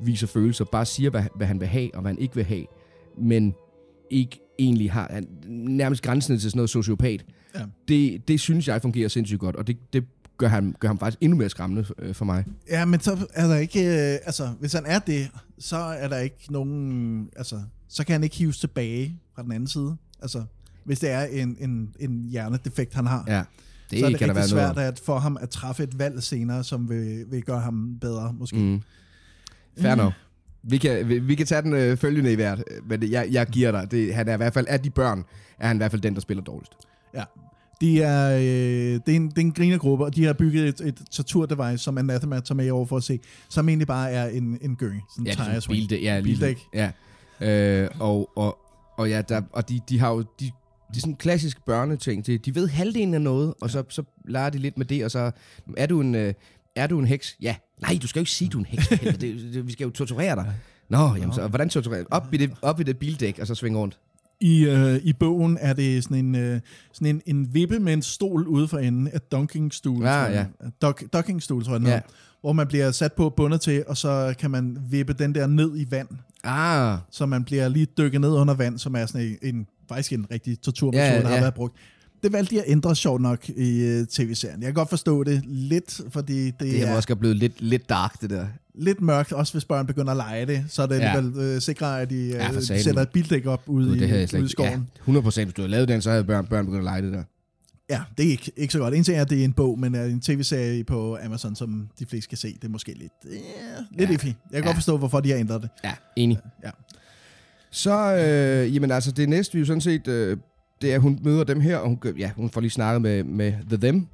viser 0.00 0.26
følelser, 0.26 0.64
bare 0.64 0.84
siger, 0.84 1.10
hvad, 1.10 1.24
hvad 1.36 1.46
han 1.46 1.60
vil 1.60 1.68
have, 1.68 1.94
og 1.94 2.00
hvad 2.00 2.10
han 2.12 2.18
ikke 2.18 2.34
vil 2.34 2.44
have, 2.44 2.66
men 3.18 3.54
ikke 4.10 4.40
egentlig 4.58 4.92
har 4.92 5.08
han, 5.10 5.28
nærmest 5.48 6.02
grænsen 6.02 6.38
til 6.38 6.50
sådan 6.50 6.58
noget 6.58 6.70
sociopat. 6.70 7.24
Ja. 7.54 7.60
Det, 7.88 8.28
det 8.28 8.40
synes 8.40 8.68
jeg 8.68 8.82
fungerer 8.82 9.08
sindssygt 9.08 9.40
godt, 9.40 9.56
og 9.56 9.66
det, 9.66 9.76
det 9.92 10.04
gør, 10.38 10.48
ham, 10.48 10.74
gør 10.80 10.88
ham 10.88 10.98
faktisk 10.98 11.18
endnu 11.20 11.38
mere 11.38 11.48
skræmmende 11.48 11.86
øh, 11.98 12.14
for 12.14 12.24
mig. 12.24 12.44
Ja, 12.68 12.84
men 12.84 13.00
så 13.00 13.26
er 13.34 13.46
der 13.46 13.56
ikke... 13.56 13.80
Øh, 13.80 14.18
altså, 14.24 14.48
hvis 14.60 14.72
han 14.72 14.86
er 14.86 14.98
det, 14.98 15.30
så 15.58 15.76
er 15.76 16.08
der 16.08 16.18
ikke 16.18 16.46
nogen... 16.50 17.28
Altså, 17.36 17.60
så 17.88 18.04
kan 18.04 18.12
han 18.12 18.24
ikke 18.24 18.36
hives 18.36 18.58
tilbage 18.58 19.20
fra 19.34 19.42
den 19.42 19.52
anden 19.52 19.66
side. 19.66 19.96
Altså, 20.22 20.44
hvis 20.84 21.00
det 21.00 21.10
er 21.10 21.24
en, 21.24 21.56
en, 21.60 21.94
en 22.00 22.24
hjernedefekt, 22.30 22.94
han 22.94 23.06
har. 23.06 23.24
Ja, 23.26 23.42
det 23.90 23.98
så 23.98 24.06
er 24.06 24.10
det 24.10 24.18
kan 24.18 24.28
rigtig 24.28 24.36
være 24.36 24.48
svært 24.48 24.76
noget. 24.76 24.88
at 24.88 25.00
få 25.04 25.18
ham 25.18 25.38
at 25.40 25.50
træffe 25.50 25.82
et 25.82 25.98
valg 25.98 26.22
senere, 26.22 26.64
som 26.64 26.88
vil, 26.88 27.24
vil 27.30 27.42
gøre 27.42 27.60
ham 27.60 27.98
bedre, 28.00 28.32
måske. 28.32 28.56
Mm. 28.56 28.80
Fair 29.78 29.94
nok. 29.94 30.12
Vi 30.62 30.78
kan, 30.78 31.08
vi, 31.08 31.18
vi 31.18 31.34
kan 31.34 31.46
tage 31.46 31.62
den 31.62 31.72
øh, 31.72 31.96
følgende 31.96 32.32
i 32.32 32.34
hvert, 32.34 32.64
men 32.88 33.10
jeg, 33.10 33.28
jeg 33.30 33.46
giver 33.46 33.70
dig. 33.70 33.90
Det, 33.90 34.14
han 34.14 34.28
er 34.28 34.34
i 34.34 34.36
hvert 34.36 34.54
fald, 34.54 34.66
af 34.68 34.80
de 34.80 34.90
børn, 34.90 35.24
er 35.58 35.66
han 35.66 35.76
i 35.76 35.78
hvert 35.78 35.90
fald 35.90 36.02
den, 36.02 36.14
der 36.14 36.20
spiller 36.20 36.42
dårligst. 36.42 36.72
Ja. 37.14 37.24
De 37.84 38.02
er, 38.02 38.36
øh, 38.36 38.42
det, 38.42 39.08
er 39.08 39.16
en, 39.16 39.28
det 39.28 39.38
er 39.38 39.40
en 39.40 39.52
grinergruppe, 39.52 40.04
og 40.04 40.16
de 40.16 40.24
har 40.24 40.32
bygget 40.32 40.68
et, 40.68 40.80
et 40.88 41.00
torturdevice, 41.10 41.78
som 41.78 41.98
Anathema 41.98 42.40
tager 42.40 42.54
med 42.54 42.70
over 42.70 42.86
for 42.86 42.96
at 42.96 43.02
se, 43.02 43.18
som 43.48 43.68
egentlig 43.68 43.86
bare 43.86 44.10
er 44.10 44.26
en, 44.28 44.58
en 44.62 44.76
gø. 44.76 44.92
Sådan 45.14 45.26
Ja, 45.26 45.32
tire 45.32 45.60
swing. 45.60 45.88
bildæk. 45.88 46.02
Ja, 46.04 46.20
Bildæk. 46.22 46.58
Ja. 46.74 46.90
Øh, 47.40 47.88
og, 48.00 48.30
og, 48.36 48.58
og 48.98 49.08
ja, 49.10 49.22
der, 49.28 49.42
og 49.52 49.68
de, 49.68 49.80
de 49.88 49.98
har 49.98 50.10
jo... 50.10 50.20
De, 50.20 50.50
det 50.88 50.96
er 50.96 51.00
sådan 51.00 51.12
en 51.12 51.16
klassisk 51.16 51.64
børneting. 51.64 52.26
De, 52.26 52.38
de 52.38 52.54
ved 52.54 52.68
halvdelen 52.68 53.14
af 53.14 53.20
noget, 53.20 53.54
og 53.60 53.70
så, 53.70 53.84
så 53.88 54.02
lærer 54.28 54.50
de 54.50 54.58
lidt 54.58 54.78
med 54.78 54.86
det, 54.86 55.04
og 55.04 55.10
så 55.10 55.30
er 55.76 55.86
du 55.86 56.00
en, 56.00 56.14
øh, 56.14 56.34
er 56.76 56.86
du 56.86 56.98
en 56.98 57.06
heks? 57.06 57.36
Ja. 57.42 57.56
Nej, 57.82 57.98
du 58.02 58.06
skal 58.06 58.20
jo 58.20 58.22
ikke 58.22 58.30
sige, 58.30 58.48
du 58.48 58.58
er 58.58 58.60
en 58.62 58.66
heks. 58.66 58.88
det, 58.88 59.20
det, 59.20 59.66
vi 59.66 59.72
skal 59.72 59.84
jo 59.84 59.90
torturere 59.90 60.36
dig. 60.36 60.54
Nå, 60.88 61.14
jamen 61.14 61.32
så, 61.32 61.48
hvordan 61.48 61.68
torturerer 61.68 62.04
Op 62.10 62.34
i 62.34 62.36
det, 62.36 62.50
op 62.62 62.80
i 62.80 62.82
det 62.82 62.98
bildæk, 62.98 63.38
og 63.38 63.46
så 63.46 63.54
svinge 63.54 63.78
rundt. 63.78 63.98
I, 64.40 64.64
øh, 64.64 64.96
I 65.02 65.12
bogen 65.12 65.58
er 65.60 65.72
det 65.72 66.04
sådan 66.04 66.16
en, 66.16 66.34
øh, 66.34 66.60
sådan 66.92 67.06
en, 67.08 67.22
en 67.36 67.54
vippe 67.54 67.78
med 67.78 67.92
en 67.92 68.02
stol 68.02 68.46
ude 68.48 68.68
for 68.68 68.78
enden 68.78 69.08
af 69.08 69.20
donkingstol. 69.20 70.06
Ah, 70.06 70.24
tror 70.26 70.32
jeg. 70.34 70.46
Dok, 70.82 71.02
dockingstol, 71.12 71.64
tror 71.64 71.72
jeg 71.72 71.80
den 71.80 71.88
Ja. 71.88 71.94
ja. 71.94 72.00
Hvor 72.40 72.52
man 72.52 72.66
bliver 72.66 72.90
sat 72.90 73.12
på 73.12 73.30
bundet 73.30 73.60
til, 73.60 73.84
og 73.86 73.96
så 73.96 74.34
kan 74.38 74.50
man 74.50 74.78
vippe 74.90 75.12
den 75.12 75.34
der 75.34 75.46
ned 75.46 75.70
i 75.76 75.86
vand. 75.90 76.08
Ah, 76.44 76.98
Så 77.10 77.26
man 77.26 77.44
bliver 77.44 77.68
lige 77.68 77.86
dykket 77.98 78.20
ned 78.20 78.30
under 78.30 78.54
vand, 78.54 78.78
som 78.78 78.94
er 78.94 79.06
sådan 79.06 79.36
en, 79.42 79.54
en 79.56 79.66
faktisk 79.88 80.12
en 80.12 80.26
rigtig 80.30 80.60
torturmetode, 80.60 81.04
Ja, 81.06 81.20
der 81.20 81.26
har 81.26 81.34
ja. 81.34 81.40
været 81.40 81.54
brugt. 81.54 81.76
Det 82.24 82.32
valgte 82.32 82.54
de 82.54 82.60
at 82.60 82.64
ændre 82.70 82.96
sjovt 82.96 83.20
nok 83.22 83.48
i 83.48 83.98
uh, 84.00 84.06
tv-serien. 84.06 84.60
Jeg 84.60 84.66
kan 84.66 84.74
godt 84.74 84.88
forstå 84.88 85.24
det 85.24 85.42
lidt, 85.46 86.00
fordi 86.10 86.44
det, 86.46 86.60
det 86.60 86.82
er 86.82 86.86
er 86.86 86.94
måske 86.94 87.16
blevet 87.16 87.36
lidt, 87.36 87.60
lidt 87.62 87.88
dark, 87.88 88.20
det 88.20 88.30
der. 88.30 88.46
lidt 88.74 89.00
mørkt, 89.00 89.32
også 89.32 89.52
hvis 89.52 89.64
børn 89.64 89.86
begynder 89.86 90.10
at 90.10 90.16
lege 90.16 90.46
det. 90.46 90.64
Så 90.68 90.82
er 90.82 90.86
det 90.86 90.98
Ja. 90.98 91.04
ja. 91.10 91.16
alligevel 91.16 91.54
øh, 91.54 91.60
sikre, 91.60 92.00
at 92.00 92.10
de 92.10 92.26
Ja, 92.28 92.48
øh, 92.52 92.62
satan. 92.62 92.82
sætter 92.82 93.02
et 93.02 93.08
bildæk 93.08 93.46
op 93.46 93.62
ude, 93.66 93.88
Gud, 93.88 93.96
i, 93.96 93.98
det 93.98 94.28
slet 94.28 94.40
ude 94.40 94.46
i 94.46 94.50
skoven. 94.50 94.70
Ja, 94.72 94.78
100 95.00 95.22
procent. 95.24 95.46
Hvis 95.46 95.54
du 95.54 95.62
havde 95.62 95.70
lavet 95.70 95.88
den, 95.88 96.02
så 96.02 96.10
havde 96.10 96.24
børn, 96.24 96.46
børn 96.46 96.64
begyndt 96.64 96.78
at 96.80 96.84
lege 96.84 97.02
det 97.02 97.12
der. 97.12 97.22
Ja, 97.90 98.00
det 98.18 98.26
er 98.26 98.30
ikke, 98.30 98.52
ikke 98.56 98.72
så 98.72 98.78
godt. 98.78 98.94
En 98.94 99.04
ting 99.04 99.18
er, 99.18 99.22
at 99.22 99.30
det 99.30 99.40
er 99.40 99.44
en 99.44 99.52
bog, 99.52 99.78
men 99.78 99.94
er 99.94 100.04
en 100.04 100.20
tv-serie 100.20 100.84
på 100.84 101.18
Amazon, 101.24 101.56
som 101.56 101.88
de 101.98 102.06
fleste 102.06 102.28
kan 102.28 102.38
se, 102.38 102.48
det 102.54 102.64
er 102.64 102.68
måske 102.68 102.92
lidt, 102.98 103.12
øh, 103.24 103.30
lidt 103.98 104.10
Ja. 104.10 104.14
iffy. 104.14 104.24
Jeg 104.26 104.34
kan 104.52 104.60
Ja. 104.62 104.66
godt 104.66 104.76
forstå, 104.76 104.96
hvorfor 104.96 105.20
de 105.20 105.30
har 105.30 105.38
ændret 105.38 105.62
det. 105.62 105.70
Ja, 105.84 105.92
enig. 106.16 106.38
Ja. 106.64 106.70
Så, 107.70 108.14
øh, 108.16 108.74
jamen 108.74 108.90
altså, 108.90 109.10
det 109.12 109.28
næste 109.28 109.52
vi 109.52 109.58
jo 109.58 109.64
sådan 109.66 109.80
set, 109.80 110.08
øh, 110.08 110.36
det 110.82 110.90
er, 110.90 110.94
at 110.94 111.00
hun 111.00 111.18
møder 111.22 111.44
dem 111.44 111.60
her, 111.60 111.76
og 111.76 111.88
hun, 111.88 111.98
ja, 112.18 112.30
hun 112.36 112.50
får 112.50 112.60
lige 112.60 112.70
snakket 112.70 113.02
med, 113.02 113.24
med 113.24 113.52
The 113.68 113.76
Them, 113.76 114.06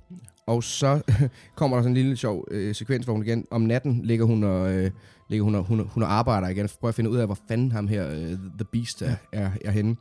og 0.46 0.64
så 0.64 1.00
kommer 1.56 1.76
der 1.76 1.82
sådan 1.82 1.96
en 1.96 2.02
lille 2.02 2.16
sjov 2.16 2.44
øh, 2.50 2.74
sekvens, 2.74 3.04
hvor 3.04 3.14
hun 3.14 3.22
igen 3.22 3.46
om 3.50 3.61
natten 3.61 4.00
ligger 4.04 4.24
hun 4.24 4.44
og, 4.44 4.72
øh, 4.72 4.90
ligger 5.28 5.44
hun 5.44 5.54
og, 5.54 5.64
hun, 5.64 5.80
hun 5.80 6.02
og 6.02 6.12
arbejder 6.12 6.48
igen, 6.48 6.68
prøver 6.80 6.88
at 6.88 6.94
finde 6.94 7.11
ud 7.11 7.16
af, 7.16 7.26
hvor 7.26 7.38
fanden 7.48 7.72
ham 7.72 7.88
her, 7.88 8.08
øh, 8.08 8.28
The 8.32 8.64
Beast, 8.72 9.02
er, 9.02 9.14
er, 9.32 9.50
er 9.64 9.70
henne. 9.70 9.96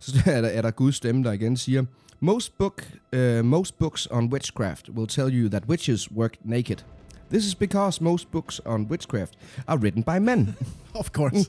Så 0.00 0.22
er 0.26 0.40
der, 0.40 0.48
er 0.48 0.62
der 0.62 0.70
Guds 0.70 0.94
stemme, 0.94 1.24
der 1.24 1.32
igen 1.32 1.56
siger, 1.56 1.84
Most, 2.20 2.58
book, 2.58 2.82
uh, 3.12 3.44
most 3.44 3.78
books 3.78 4.08
on 4.10 4.28
witchcraft 4.28 4.88
will 4.88 5.06
tell 5.06 5.28
you 5.28 5.48
that 5.48 5.68
witches 5.68 6.10
work 6.10 6.36
naked. 6.44 6.82
This 7.30 7.46
is 7.46 7.54
because 7.54 8.00
most 8.00 8.30
books 8.30 8.60
on 8.64 8.86
witchcraft 8.88 9.36
are 9.66 9.76
written 9.76 10.02
by 10.02 10.18
men. 10.18 10.56
Of 10.94 11.12
course. 11.12 11.48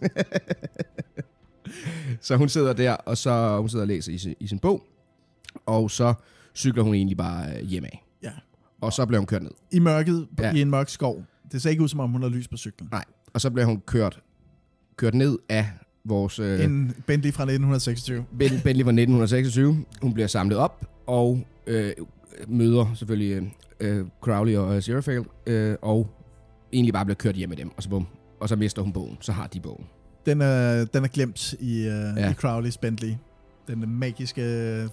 Så 2.22 2.36
hun 2.36 2.50
sidder 2.50 2.74
der, 2.74 2.92
og 2.94 3.18
så 3.18 3.58
hun 3.60 3.70
sidder 3.70 3.84
og 3.84 3.88
læser 3.88 4.12
i 4.14 4.18
sin, 4.18 4.36
i 4.40 4.48
sin 4.48 4.60
bog, 4.60 4.84
og 5.66 5.92
så 5.92 6.14
cykler 6.56 6.84
hun 6.84 6.96
egentlig 6.96 7.18
bare 7.18 7.58
øh, 7.58 7.66
hjem 7.68 7.84
af. 7.84 8.06
ja. 8.24 8.32
Og 8.82 8.94
så 8.94 9.06
bliver 9.06 9.20
hun 9.20 9.28
kørt 9.28 9.44
ned. 9.44 9.52
I 9.72 9.80
mørket, 9.80 10.28
Ja. 10.40 10.54
i 10.54 10.62
en 10.62 10.70
mørk 10.70 10.90
skov. 10.90 11.24
Det 11.52 11.62
ser 11.62 11.70
ikke 11.70 11.84
ud, 11.84 11.88
som 11.88 12.00
om 12.00 12.12
hun 12.12 12.22
har 12.22 12.30
lys 12.30 12.48
på 12.48 12.58
cyklen. 12.58 12.90
Nej. 12.92 13.04
Og 13.34 13.42
så 13.42 13.50
bliver 13.50 13.66
hun 13.66 13.82
kørt, 13.86 14.20
kørt 14.98 15.14
ned 15.14 15.38
af 15.50 15.70
vores 16.06 16.40
øh, 16.40 16.64
En 16.64 16.96
Bentley 17.08 17.34
fra 17.34 17.44
1926. 17.44 18.20
Ben- 18.32 18.36
Bentley 18.64 18.84
fra 18.84 18.92
1926. 18.92 19.86
Hun 20.02 20.14
bliver 20.14 20.28
samlet 20.28 20.58
op, 20.58 20.86
og 21.08 21.46
øh, 21.68 21.92
møder 22.48 22.94
selvfølgelig 22.96 23.32
øh, 23.80 23.98
øh, 24.00 24.06
Crowley 24.22 24.56
og 24.56 24.76
Aziraphale, 24.76 25.26
øh, 25.48 25.76
og 25.82 26.08
egentlig 26.74 26.94
bare 26.94 27.06
bliver 27.06 27.16
kørt 27.16 27.36
hjem 27.36 27.50
med 27.50 27.58
dem, 27.58 27.72
og 27.78 27.84
så 27.84 27.90
bum. 27.90 28.08
Og 28.40 28.50
så 28.50 28.56
mister 28.56 28.82
hun 28.82 28.94
bogen. 28.94 29.18
Så 29.22 29.32
har 29.32 29.48
de 29.48 29.60
bogen. 29.60 29.86
Den 30.26 30.42
er, 30.42 30.86
den 30.86 31.04
er 31.04 31.08
glemt 31.08 31.54
i, 31.60 31.80
uh, 31.80 31.86
Ja. 31.86 32.14
ja. 32.18 32.32
i 32.32 32.34
Crowleys 32.34 32.78
Bentley. 32.78 33.14
Den 33.68 33.90
magiske 34.00 34.42
øh, 34.42 34.88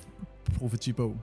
profetibog. 0.59 1.17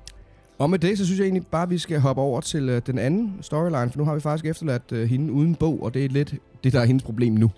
Og 0.58 0.70
med 0.70 0.80
det, 0.80 0.98
så 0.98 1.06
synes 1.06 1.20
jeg 1.20 1.26
egentlig 1.26 1.48
bare, 1.48 1.64
at 1.64 1.70
vi 1.70 1.78
skal 1.78 2.00
hoppe 2.00 2.22
over 2.22 2.42
til 2.42 2.70
øh, 2.70 2.82
den 2.88 2.98
anden 2.98 3.34
storyline, 3.42 3.92
for 3.92 3.98
nu 3.98 4.06
har 4.06 4.14
vi 4.16 4.20
faktisk 4.22 4.46
efterladt 4.46 4.92
øh, 4.92 5.10
hende 5.10 5.32
uden 5.34 5.56
bog, 5.56 5.84
og 5.84 5.94
det 5.94 6.06
er 6.06 6.10
lidt 6.10 6.36
det, 6.64 6.74
der 6.74 6.80
er 6.82 6.86
hendes 6.86 7.04
problem 7.04 7.34
nu. 7.34 7.52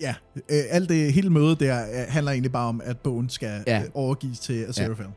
Ja, 0.00 0.14
øh, 0.36 0.42
alt 0.70 0.88
det 0.88 1.12
hele 1.12 1.30
mødet 1.30 1.60
der 1.60 1.82
øh, 1.82 1.88
handler 2.08 2.32
egentlig 2.32 2.52
bare 2.52 2.68
om, 2.68 2.80
at 2.84 2.98
bogen 2.98 3.28
skal 3.28 3.64
Ja. 3.66 3.78
ja. 3.78 3.82
overgives 3.94 4.38
til 4.38 4.64
Aziraphale. 4.68 5.08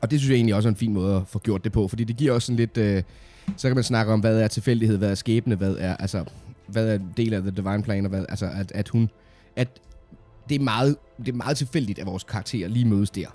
Og 0.00 0.10
det 0.10 0.20
synes 0.20 0.30
jeg 0.30 0.36
egentlig 0.36 0.54
også 0.54 0.68
er 0.68 0.70
en 0.70 0.76
fin 0.76 0.92
måde 0.92 1.16
at 1.16 1.22
få 1.26 1.38
gjort 1.38 1.64
det 1.64 1.72
på, 1.72 1.88
fordi 1.88 2.04
det 2.04 2.16
giver 2.16 2.32
også 2.32 2.46
sådan 2.46 2.56
lidt... 2.56 2.76
Øh, 2.78 3.02
så 3.56 3.68
kan 3.68 3.74
man 3.74 3.84
snakke 3.84 4.12
om, 4.12 4.20
hvad 4.20 4.40
er 4.40 4.48
tilfældighed, 4.48 4.98
hvad 4.98 5.10
er 5.10 5.14
skæbne, 5.14 5.54
hvad 5.54 5.76
er, 5.78 5.96
altså, 5.96 6.24
hvad 6.66 6.88
er 6.88 6.94
en 6.94 7.12
del 7.16 7.34
af 7.34 7.40
The 7.42 7.50
Divine 7.50 7.82
Plan, 7.82 8.04
og 8.04 8.08
hvad, 8.10 8.24
altså, 8.28 8.46
at, 8.54 8.72
at 8.74 8.88
hun... 8.88 9.10
At 9.56 9.68
det 10.50 10.60
er, 10.60 10.64
meget, 10.64 10.96
det 11.18 11.28
er 11.28 11.32
meget 11.36 11.56
tilfældigt, 11.56 11.98
at 11.98 12.06
vores 12.06 12.24
karakterer 12.24 12.68
lige 12.68 12.84
mødes 12.84 13.10
der. 13.10 13.26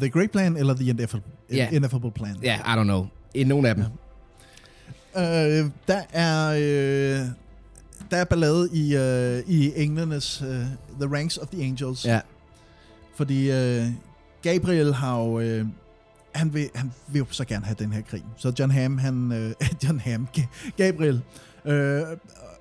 The 0.00 0.10
Great 0.10 0.30
Plan 0.30 0.56
eller 0.56 0.74
The 0.74 0.88
Ineffable, 0.90 1.30
Ja. 1.52 1.68
Ineffable 1.72 2.10
Plan? 2.10 2.36
Ja, 2.42 2.48
yeah, 2.66 2.76
I 2.76 2.80
don't 2.80 2.84
know. 2.84 3.06
En 3.34 3.46
nogen 3.46 3.66
af 3.66 3.74
dem. 3.74 3.84
Øh, 5.16 5.70
der 5.88 6.02
er... 6.12 6.50
Øh, 6.50 7.26
der 8.10 8.16
er 8.16 8.24
ballade 8.24 8.68
i, 8.72 8.96
øh, 8.96 9.42
i 9.46 9.72
englenes 9.76 10.42
øh, 10.42 10.48
The 11.00 11.14
Ranks 11.16 11.36
of 11.38 11.48
the 11.48 11.62
Angels. 11.64 12.04
Ja. 12.04 12.20
Fordi 13.16 13.50
øh, 13.50 13.84
Gabriel 14.42 14.94
har 14.94 15.18
jo... 15.22 15.40
Øh, 15.40 15.66
han 16.34 16.54
vil, 16.54 16.68
han 16.74 16.92
vil 17.08 17.18
jo 17.18 17.26
så 17.30 17.44
gerne 17.44 17.64
have 17.64 17.76
den 17.78 17.92
her 17.92 18.02
krig. 18.02 18.24
Så 18.36 18.52
John 18.58 18.70
Ham, 18.72 18.98
han... 18.98 19.32
Øh, 19.32 19.52
John 19.84 20.00
Ham, 20.00 20.28
Ga- 20.38 20.70
Gabriel, 20.76 21.20
øh, 21.66 22.02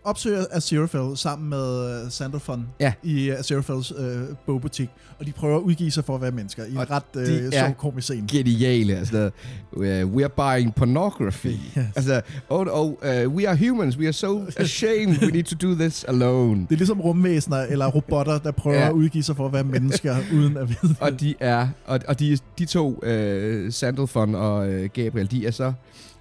opsøger 0.04 0.46
Aziraphale 0.52 1.18
sammen 1.18 1.50
med 1.50 1.90
øh, 2.06 2.12
Sandalphon 2.12 2.68
Ja. 2.80 2.94
i 3.04 3.30
Aziraphales 3.30 3.94
øh, 3.98 4.22
bogbutik. 4.46 4.90
Og 5.20 5.26
de 5.26 5.32
prøver 5.32 5.58
at 5.58 5.62
udgive 5.62 5.92
sig 5.92 6.06
for 6.06 6.16
at 6.16 6.22
være 6.22 6.32
mennesker 6.32 6.66
i 6.66 6.72
en 6.72 6.78
Og 6.78 6.92
ret 6.92 7.04
øh, 7.16 7.24
er 7.46 7.52
sjov 7.52 7.74
komisk 7.76 8.04
scene. 8.06 8.28
Geniale. 8.28 8.96
Altså, 8.98 9.30
we 9.78 10.24
are 10.24 10.30
buying 10.30 10.76
pornography. 10.76 11.48
Yes. 11.78 11.86
Altså, 11.96 12.22
oh, 12.50 12.66
oh, 12.72 12.88
uh, 12.92 13.36
we 13.36 13.50
are 13.50 13.58
humans. 13.58 13.98
We 13.98 14.06
are 14.06 14.14
so 14.14 14.46
ashamed. 14.58 15.18
We 15.22 15.32
need 15.32 15.44
to 15.44 15.68
do 15.68 15.74
this 15.76 16.04
alone. 16.04 16.62
Det 16.62 16.72
er 16.72 16.78
ligesom 16.78 17.02
rumvæsener 17.02 17.58
eller 17.58 17.88
robotter, 17.88 18.38
der 18.38 18.52
prøver 18.52 18.78
Ja. 18.78 18.88
at 18.88 18.92
udgive 18.94 19.24
sig 19.24 19.36
for 19.36 19.46
at 19.46 19.54
være 19.54 19.64
mennesker, 19.64 20.16
uden 20.34 20.58
at 20.58 20.70
vide 20.70 20.94
det. 20.94 20.98
Og 21.00 21.20
de 21.20 21.36
er, 21.40 21.68
og, 21.86 22.00
og 22.08 22.20
de, 22.20 22.38
de 22.60 22.66
to, 22.66 22.90
uh, 23.08 23.72
Sandalphon 23.74 24.36
og 24.36 24.70
uh, 24.70 24.86
Gabriel, 24.94 25.32
de 25.32 25.48
er 25.48 25.52
så 25.52 25.74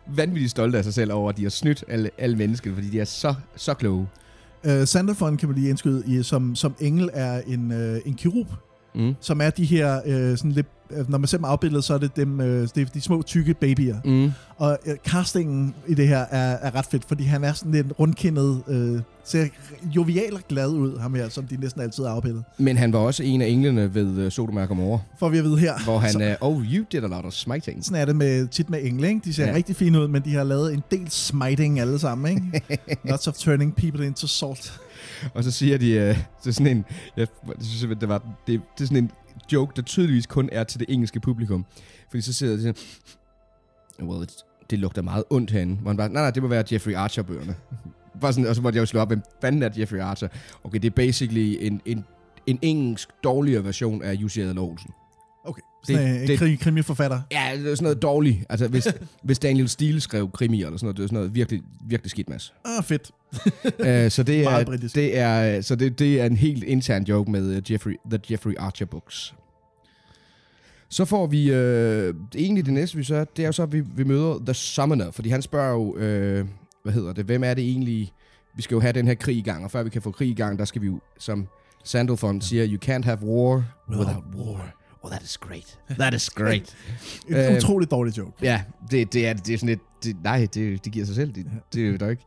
vanvittigt 0.07 0.51
stolte 0.51 0.79
af 0.79 0.85
sig 0.85 0.95
selv 0.95 1.13
over, 1.13 1.29
at 1.29 1.37
de 1.37 1.43
har 1.43 1.51
snydt 1.51 1.85
alle, 1.89 2.11
alle 2.19 2.37
mennesker, 2.37 2.75
fordi 2.75 2.91
de 2.91 3.01
er 3.01 3.05
så, 3.05 3.35
så 3.57 3.75
kloge. 3.75 4.09
Øh, 4.65 4.81
uh, 4.81 4.87
Sanderfond 4.87 5.39
kan 5.39 5.49
man 5.49 5.59
lige 5.59 5.69
indskyde, 5.69 6.03
i, 6.07 6.23
som, 6.23 6.55
som 6.55 6.75
engel 6.81 7.11
er 7.13 7.41
en, 7.47 7.71
uh, 7.71 7.99
en 8.07 8.15
kirurg, 8.15 8.47
Mm. 8.95 9.15
som 9.21 9.41
er 9.41 9.51
de 9.51 9.65
her, 9.65 10.01
uh, 10.07 10.37
sådan 10.39 10.53
lidt, 10.53 10.67
uh, 10.99 11.11
når 11.11 11.19
man 11.19 11.29
ser 11.29 11.39
dem 11.39 11.45
afbildet, 11.45 11.85
så 11.85 11.95
er 11.95 11.99
det 11.99 12.17
dem, 12.17 12.39
uh, 12.41 12.47
det 12.47 12.77
er 12.77 12.85
de 12.95 13.01
små 13.01 13.23
tykke 13.23 13.55
babyer. 13.55 13.97
Mm. 14.05 14.33
Og 14.57 14.79
uh, 14.87 14.93
castingen 15.09 15.75
i 15.89 15.95
det 15.95 16.09
her 16.09 16.19
er, 16.19 16.57
er 16.63 16.75
ret 16.75 16.87
fedt, 16.87 17.05
fordi 17.09 17.25
han 17.25 17.45
er 17.45 17.53
sådan 17.53 17.73
lidt 17.73 17.87
rundkindet, 17.99 18.63
uh, 18.67 19.01
ser 19.25 19.47
jovial 19.97 20.35
og 20.35 20.41
glad 20.49 20.69
ud, 20.69 20.99
ham 20.99 21.15
her, 21.15 21.29
som 21.29 21.45
de 21.47 21.57
næsten 21.57 21.81
altid 21.83 22.05
er 22.05 22.09
afbildet. 22.09 22.45
Men 22.59 22.77
han 22.77 22.93
var 22.93 22.99
også 22.99 23.23
en 23.23 23.43
af 23.43 23.47
englene 23.47 23.95
ved 23.95 24.27
uh, 24.27 24.33
Sodom 24.33 24.57
og 24.57 24.69
Gomorra, 24.69 24.99
Får 25.19 25.29
vi 25.29 25.39
at 25.39 25.45
vide 25.45 25.59
her. 25.59 25.85
hvor 25.85 25.99
han, 25.99 26.13
Så, 26.13 26.37
uh, 26.43 26.49
oh, 26.49 26.63
you 26.65 26.85
did 26.93 27.05
a 27.05 27.07
lot 27.07 27.25
of 27.25 27.33
smiting. 27.33 27.85
sådan 27.85 28.01
er 28.01 28.05
det 28.05 28.17
med, 28.17 28.47
tit 28.49 28.71
med 28.71 28.79
engle, 28.85 29.09
ikke? 29.09 29.21
De 29.25 29.35
ser 29.35 29.47
ja. 29.47 29.55
rigtig 29.55 29.77
fine 29.77 30.01
ud, 30.01 30.09
men 30.09 30.23
de 30.25 30.35
har 30.35 30.45
lavet 30.45 30.75
en 30.75 30.83
del 30.91 31.11
smiting 31.11 31.81
alle 31.81 31.99
sammen, 31.99 32.31
ikke? 32.31 32.97
Lots 33.11 33.29
of 33.29 33.35
turning 33.35 33.77
people 33.77 34.07
into 34.07 34.27
salt. 34.27 34.81
Og 35.35 35.45
så 35.45 35.51
siger 35.51 35.79
de, 35.79 35.87
uh, 35.87 36.17
det 36.43 36.47
er 36.47 36.51
sådan 36.51 36.77
en, 36.77 36.85
jeg, 37.17 37.27
jeg 37.47 37.55
synes 37.61 37.97
det 38.01 38.09
var, 38.09 38.19
det, 38.19 38.61
det 38.79 38.85
er 38.85 38.87
sådan 38.87 39.05
en 39.05 39.11
joke, 39.53 39.73
der 39.77 39.83
tydeligvis 39.83 40.27
kun 40.27 40.49
er 40.53 40.65
til 40.65 40.81
det 40.81 40.87
engelske 40.89 41.21
publikum. 41.21 41.67
Fordi 42.09 42.21
så 42.21 42.33
sidder 42.33 42.57
de 42.57 42.63
sådan, 42.63 42.75
well, 44.09 44.23
it, 44.23 44.33
det 44.71 44.79
lugter 44.79 45.03
meget 45.03 45.25
ondt 45.31 45.51
herinde. 45.51 45.77
Hvor 45.77 45.91
han 45.91 45.97
bare, 45.97 46.09
nej, 46.09 46.23
nej, 46.23 46.31
det 46.31 46.43
må 46.43 46.49
være 46.49 46.65
Jeffrey 46.73 46.95
Archer-bøgerne. 46.95 47.55
Bare 48.21 48.33
sådan, 48.33 48.49
og 48.49 48.57
så 48.57 48.63
måtte 48.63 48.77
jeg 48.77 48.81
jo 48.81 48.87
slå 48.87 49.01
op, 49.01 49.09
hvem 49.09 49.23
fanden 49.41 49.63
er 49.63 49.71
Jeffrey 49.79 49.99
Archer? 49.99 50.29
Okay, 50.65 50.79
det 50.79 50.87
er 50.87 50.95
basically 50.95 51.57
en, 51.61 51.81
en, 51.87 52.05
en 52.47 52.59
engelsk 52.63 53.09
dårligere 53.25 53.65
version 53.65 54.03
af 54.03 54.13
Jussi 54.13 54.41
Adler 54.41 54.63
Olsen. 54.63 54.91
Okay. 55.89 55.99
Det- 55.99 56.05
Sådan 56.09 56.23
en 56.23 56.29
det- 56.29 56.39
krim, 56.39 56.57
krimiforfatter. 56.59 57.21
Ja, 57.33 57.51
det 57.57 57.71
er 57.71 57.75
sådan 57.75 57.83
noget 57.85 58.03
dårligt. 58.03 58.45
Altså, 58.49 58.69
hvis, 58.69 58.89
hvis 59.25 59.39
Daniel 59.39 59.69
Steele 59.69 60.01
skrev 60.01 60.31
krimi 60.31 60.63
eller 60.63 60.77
sådan 60.79 60.85
noget, 60.87 60.97
det 60.97 61.03
er 61.03 61.07
sådan 61.07 61.17
noget 61.17 61.35
virkelig, 61.35 61.63
virkelig 61.89 62.11
skidt, 62.11 62.29
Mads. 62.29 62.55
Ah, 62.65 62.85
fedt. 62.85 63.11
Øh, 63.87 64.11
så 64.11 64.23
det 64.23 64.43
er, 64.47 64.65
det 64.95 65.19
er, 65.19 65.61
så 65.61 65.75
det, 65.77 65.99
det 65.99 66.21
er 66.21 66.27
en 66.27 66.37
helt 66.37 66.65
intern 66.65 67.03
joke 67.05 67.31
med 67.31 67.57
uh, 67.57 67.73
Jeffrey, 67.73 67.97
The 68.11 68.21
Jeffrey 68.31 68.55
Archer 68.59 68.87
Books. 68.87 69.35
Så 70.89 71.05
får 71.05 71.27
vi, 71.27 71.51
øh, 71.53 72.15
egentlig 72.37 72.65
det 72.65 72.73
næste 72.75 72.97
vi 72.97 73.05
så, 73.05 73.25
det 73.37 73.43
er 73.43 73.47
jo 73.47 73.53
så, 73.53 73.63
at 73.63 73.73
vi, 73.73 73.81
vi 73.97 74.05
møder 74.05 74.39
The 74.47 74.55
Summoner, 74.55 75.11
fordi 75.11 75.29
han 75.29 75.43
spørger 75.43 75.73
jo, 75.73 75.97
øh, 75.97 76.47
hvad 76.83 76.93
hedder 76.93 77.13
det, 77.13 77.25
hvem 77.25 77.45
er 77.45 77.55
det 77.55 77.65
egentlig, 77.65 78.13
vi 78.57 78.63
skal 78.63 78.75
jo 78.75 78.81
have 78.81 78.93
den 78.93 79.07
her 79.07 79.15
krig 79.15 79.37
i 79.37 79.41
gang, 79.43 79.65
og 79.65 79.71
før 79.71 79.83
vi 79.83 79.91
kan 79.91 80.03
få 80.03 80.11
krig 80.11 80.29
i 80.29 80.35
gang, 80.35 80.59
der 80.59 80.65
skal 80.65 80.83
vi 80.83 80.87
jo, 80.87 81.01
som 81.19 81.47
Sandalphon 81.85 82.41
siger, 82.41 82.67
you 82.69 82.79
can't 82.85 83.05
have 83.05 83.19
war 83.23 83.65
without 83.91 84.25
war. 84.37 84.75
Oh, 85.05 85.11
that 85.11 85.23
is 85.23 85.39
great. 85.39 85.79
That 85.99 86.15
is 86.15 86.31
great. 86.31 86.77
En 87.29 87.35
Øhm, 87.35 87.57
utrolig 87.57 87.91
dårlig 87.91 88.19
joke. 88.19 88.33
Ja, 88.43 88.63
det, 88.91 89.13
det, 89.13 89.27
er, 89.27 89.33
det 89.33 89.55
er 89.55 89.59
sådan 89.59 89.69
lidt... 89.69 89.81
Det, 90.05 90.17
nej, 90.25 90.47
det, 90.55 90.85
det 90.85 90.93
giver 90.93 91.07
sig 91.07 91.15
selv. 91.15 91.33
Det, 91.33 91.47
det 91.75 91.83
er 91.87 91.91
jo 91.91 91.97
der 91.97 92.09
ikke. 92.11 92.23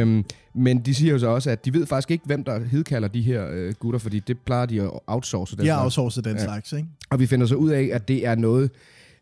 Øhm, 0.00 0.24
men 0.54 0.78
de 0.80 0.94
siger 0.94 1.12
jo 1.12 1.18
så 1.18 1.26
også, 1.26 1.50
at 1.50 1.64
de 1.64 1.72
ved 1.74 1.86
faktisk 1.86 2.10
ikke, 2.10 2.24
hvem 2.26 2.44
der 2.44 2.58
hedkalder 2.64 3.08
de 3.08 3.22
her 3.22 3.46
øh, 3.50 3.74
gutter, 3.78 3.98
fordi 3.98 4.18
det 4.18 4.38
plejer 4.46 4.66
de 4.66 4.82
at 4.82 4.90
outsource. 5.06 5.56
De 5.56 5.68
har 5.68 5.82
outsourcet 5.82 6.24
den 6.24 6.36
Ja. 6.36 6.44
slags, 6.44 6.72
ikke? 6.72 6.88
Og 7.10 7.18
vi 7.20 7.26
finder 7.26 7.46
så 7.46 7.54
ud 7.54 7.70
af, 7.70 7.90
at 7.92 8.08
det 8.08 8.26
er 8.26 8.34
noget, 8.34 8.70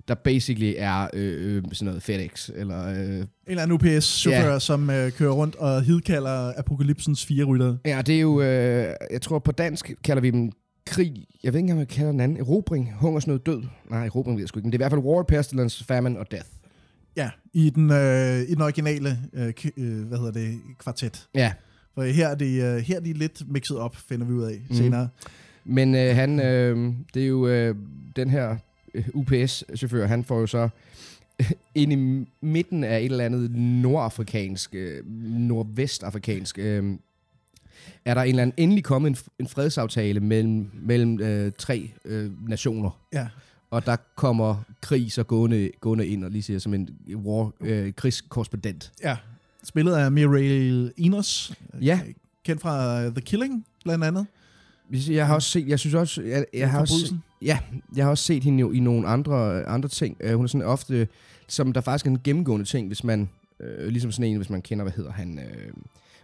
der 0.09 0.15
basically 0.15 0.75
er 0.77 1.09
øh, 1.15 1.57
øh, 1.57 1.63
sådan 1.73 1.87
noget 1.87 2.03
FedEx, 2.03 2.51
eller... 2.55 2.87
Øh, 2.89 2.97
En 2.97 3.27
eller 3.47 3.63
anden 3.63 3.75
UPS-chauffør, 3.77 4.53
ja. 4.53 4.59
som 4.59 4.91
øh, 4.91 5.13
kører 5.13 5.31
rundt 5.33 5.57
og 5.57 5.83
hidkalder 5.83 6.53
apokalypsens 6.59 7.27
fire 7.27 7.45
ryttere. 7.45 7.79
ja, 7.85 8.03
det 8.07 8.17
er 8.17 8.21
jo... 8.21 8.41
Øh, 8.43 8.95
jeg 9.11 9.23
tror, 9.23 9.39
på 9.39 9.53
dansk 9.53 9.93
kalder 10.05 10.21
vi 10.21 10.31
dem 10.31 10.51
krig. 10.87 11.27
Jeg 11.43 11.53
ved 11.53 11.61
ikke 11.61 11.65
engang, 11.65 11.77
hvad 11.79 11.87
man 11.87 11.97
kalder 11.97 12.11
den 12.11 12.21
anden. 12.21 12.39
Erobring, 12.39 12.93
hungersnød, 12.95 13.39
død. 13.39 13.63
Nej, 13.91 14.07
erobring 14.07 14.37
ved 14.37 14.43
jeg 14.43 14.49
sgu 14.49 14.59
ikke. 14.59 14.67
Men 14.67 14.73
det 14.73 14.77
er 14.77 14.81
i 14.81 14.85
hvert 14.89 14.93
fald 14.93 15.01
War, 15.01 15.23
Pestilence, 15.23 15.85
Famine 15.85 16.19
og 16.19 16.31
Death. 16.31 16.49
Ja, 17.17 17.31
i 17.53 17.71
den, 17.71 17.91
øh, 17.91 18.41
i 18.41 18.55
den 18.55 18.63
originale 18.63 19.19
øh, 19.33 19.53
øh, 19.77 20.07
hvad 20.07 20.19
hedder 20.19 20.33
det, 20.33 20.61
kvartet. 20.79 21.29
Ja, 21.35 21.53
For 21.95 22.03
her 22.03 22.29
er, 22.29 22.35
de, 22.35 22.55
øh, 22.55 22.77
her 22.77 22.97
er 22.97 23.01
de 23.01 23.13
lidt 23.13 23.43
mixet 23.51 23.79
op, 23.79 23.97
finder 23.97 24.27
vi 24.27 24.33
ud 24.33 24.43
af 24.43 24.61
mm. 24.69 24.77
senere. 24.77 25.09
Men 25.65 25.95
øh, 25.95 26.15
han, 26.15 26.41
øh, 26.41 26.95
det 27.15 27.23
er 27.23 27.27
jo 27.27 27.49
øh, 27.49 27.75
den 28.17 28.31
her 28.31 28.57
øh, 28.95 29.09
UPS-chauffør, 29.15 30.07
han 30.07 30.25
får 30.25 30.41
jo 30.41 30.47
så 30.47 30.69
ind 31.75 31.93
i 31.93 32.27
midten 32.41 32.85
af 32.85 32.99
et 32.99 33.05
eller 33.05 33.25
andet 33.25 33.51
nordafrikansk, 33.57 34.75
øh, 34.75 35.07
nordvestafrikansk, 35.23 36.59
øh, 36.59 36.85
er 38.05 38.15
der 38.15 38.23
en 38.23 38.29
eller 38.29 38.43
anden 38.43 38.55
endelig 38.57 38.85
kommet 38.85 39.11
en, 39.11 39.17
en 39.39 39.47
fredsaftale 39.47 40.21
mellem, 40.21 40.71
mellem 40.83 41.21
øh, 41.21 41.53
tre 41.59 41.91
øh, 42.05 42.49
nationer. 42.49 42.91
Ja. 43.13 43.27
Og 43.71 43.87
der 43.87 43.97
kommer 44.17 44.63
krig 44.81 45.13
så 45.13 45.23
gående, 45.23 45.71
gående 45.81 46.07
ind 46.07 46.25
og 46.25 46.31
lige 46.31 46.43
siger 46.43 46.59
som 46.59 46.75
en 46.75 46.89
war, 47.15 47.53
øh, 47.61 47.93
krigskorrespondent. 47.93 48.93
ja. 49.03 49.17
Spillet 49.65 49.93
af 49.95 50.13
Mireille 50.13 50.93
Enos, 50.97 51.53
Ja. 51.81 52.01
kendt 52.45 52.63
fra 52.63 53.03
øh, 53.05 53.11
The 53.13 53.21
Killing, 53.21 53.67
blandt 53.85 54.05
andet. 54.05 54.27
Jeg 55.09 55.27
har 55.27 55.35
også 55.35 55.49
set, 55.51 55.69
jeg 55.69 55.79
synes 55.79 55.95
også, 55.95 56.23
jeg, 56.23 56.45
jeg 56.55 56.71
har 56.71 56.81
også, 56.81 57.15
ja, 57.43 57.59
jeg 57.97 58.05
har 58.05 58.11
også 58.11 58.25
set 58.25 58.45
hende 58.45 58.61
jo 58.61 58.71
i 58.73 58.81
nogle 58.81 59.09
andre, 59.09 59.65
andre 59.67 59.89
ting. 59.89 60.17
Uh, 60.25 60.33
hun 60.33 60.45
er 60.45 60.49
sådan 60.49 60.67
ofte, 60.67 61.09
som 61.49 61.73
der 61.73 61.81
faktisk 61.81 62.07
er 62.07 62.11
en 62.11 62.21
gennemgående 62.25 62.67
ting, 62.67 62.87
hvis 62.87 63.05
man, 63.05 63.29
uh, 63.61 63.87
ligesom 63.87 64.13
sådan 64.13 64.31
en, 64.31 64.37
hvis 64.37 64.51
man 64.51 64.63
kender, 64.63 64.85
hvad 64.85 64.93
hedder 64.93 65.13
han, 65.13 65.39
uh, 65.39 65.83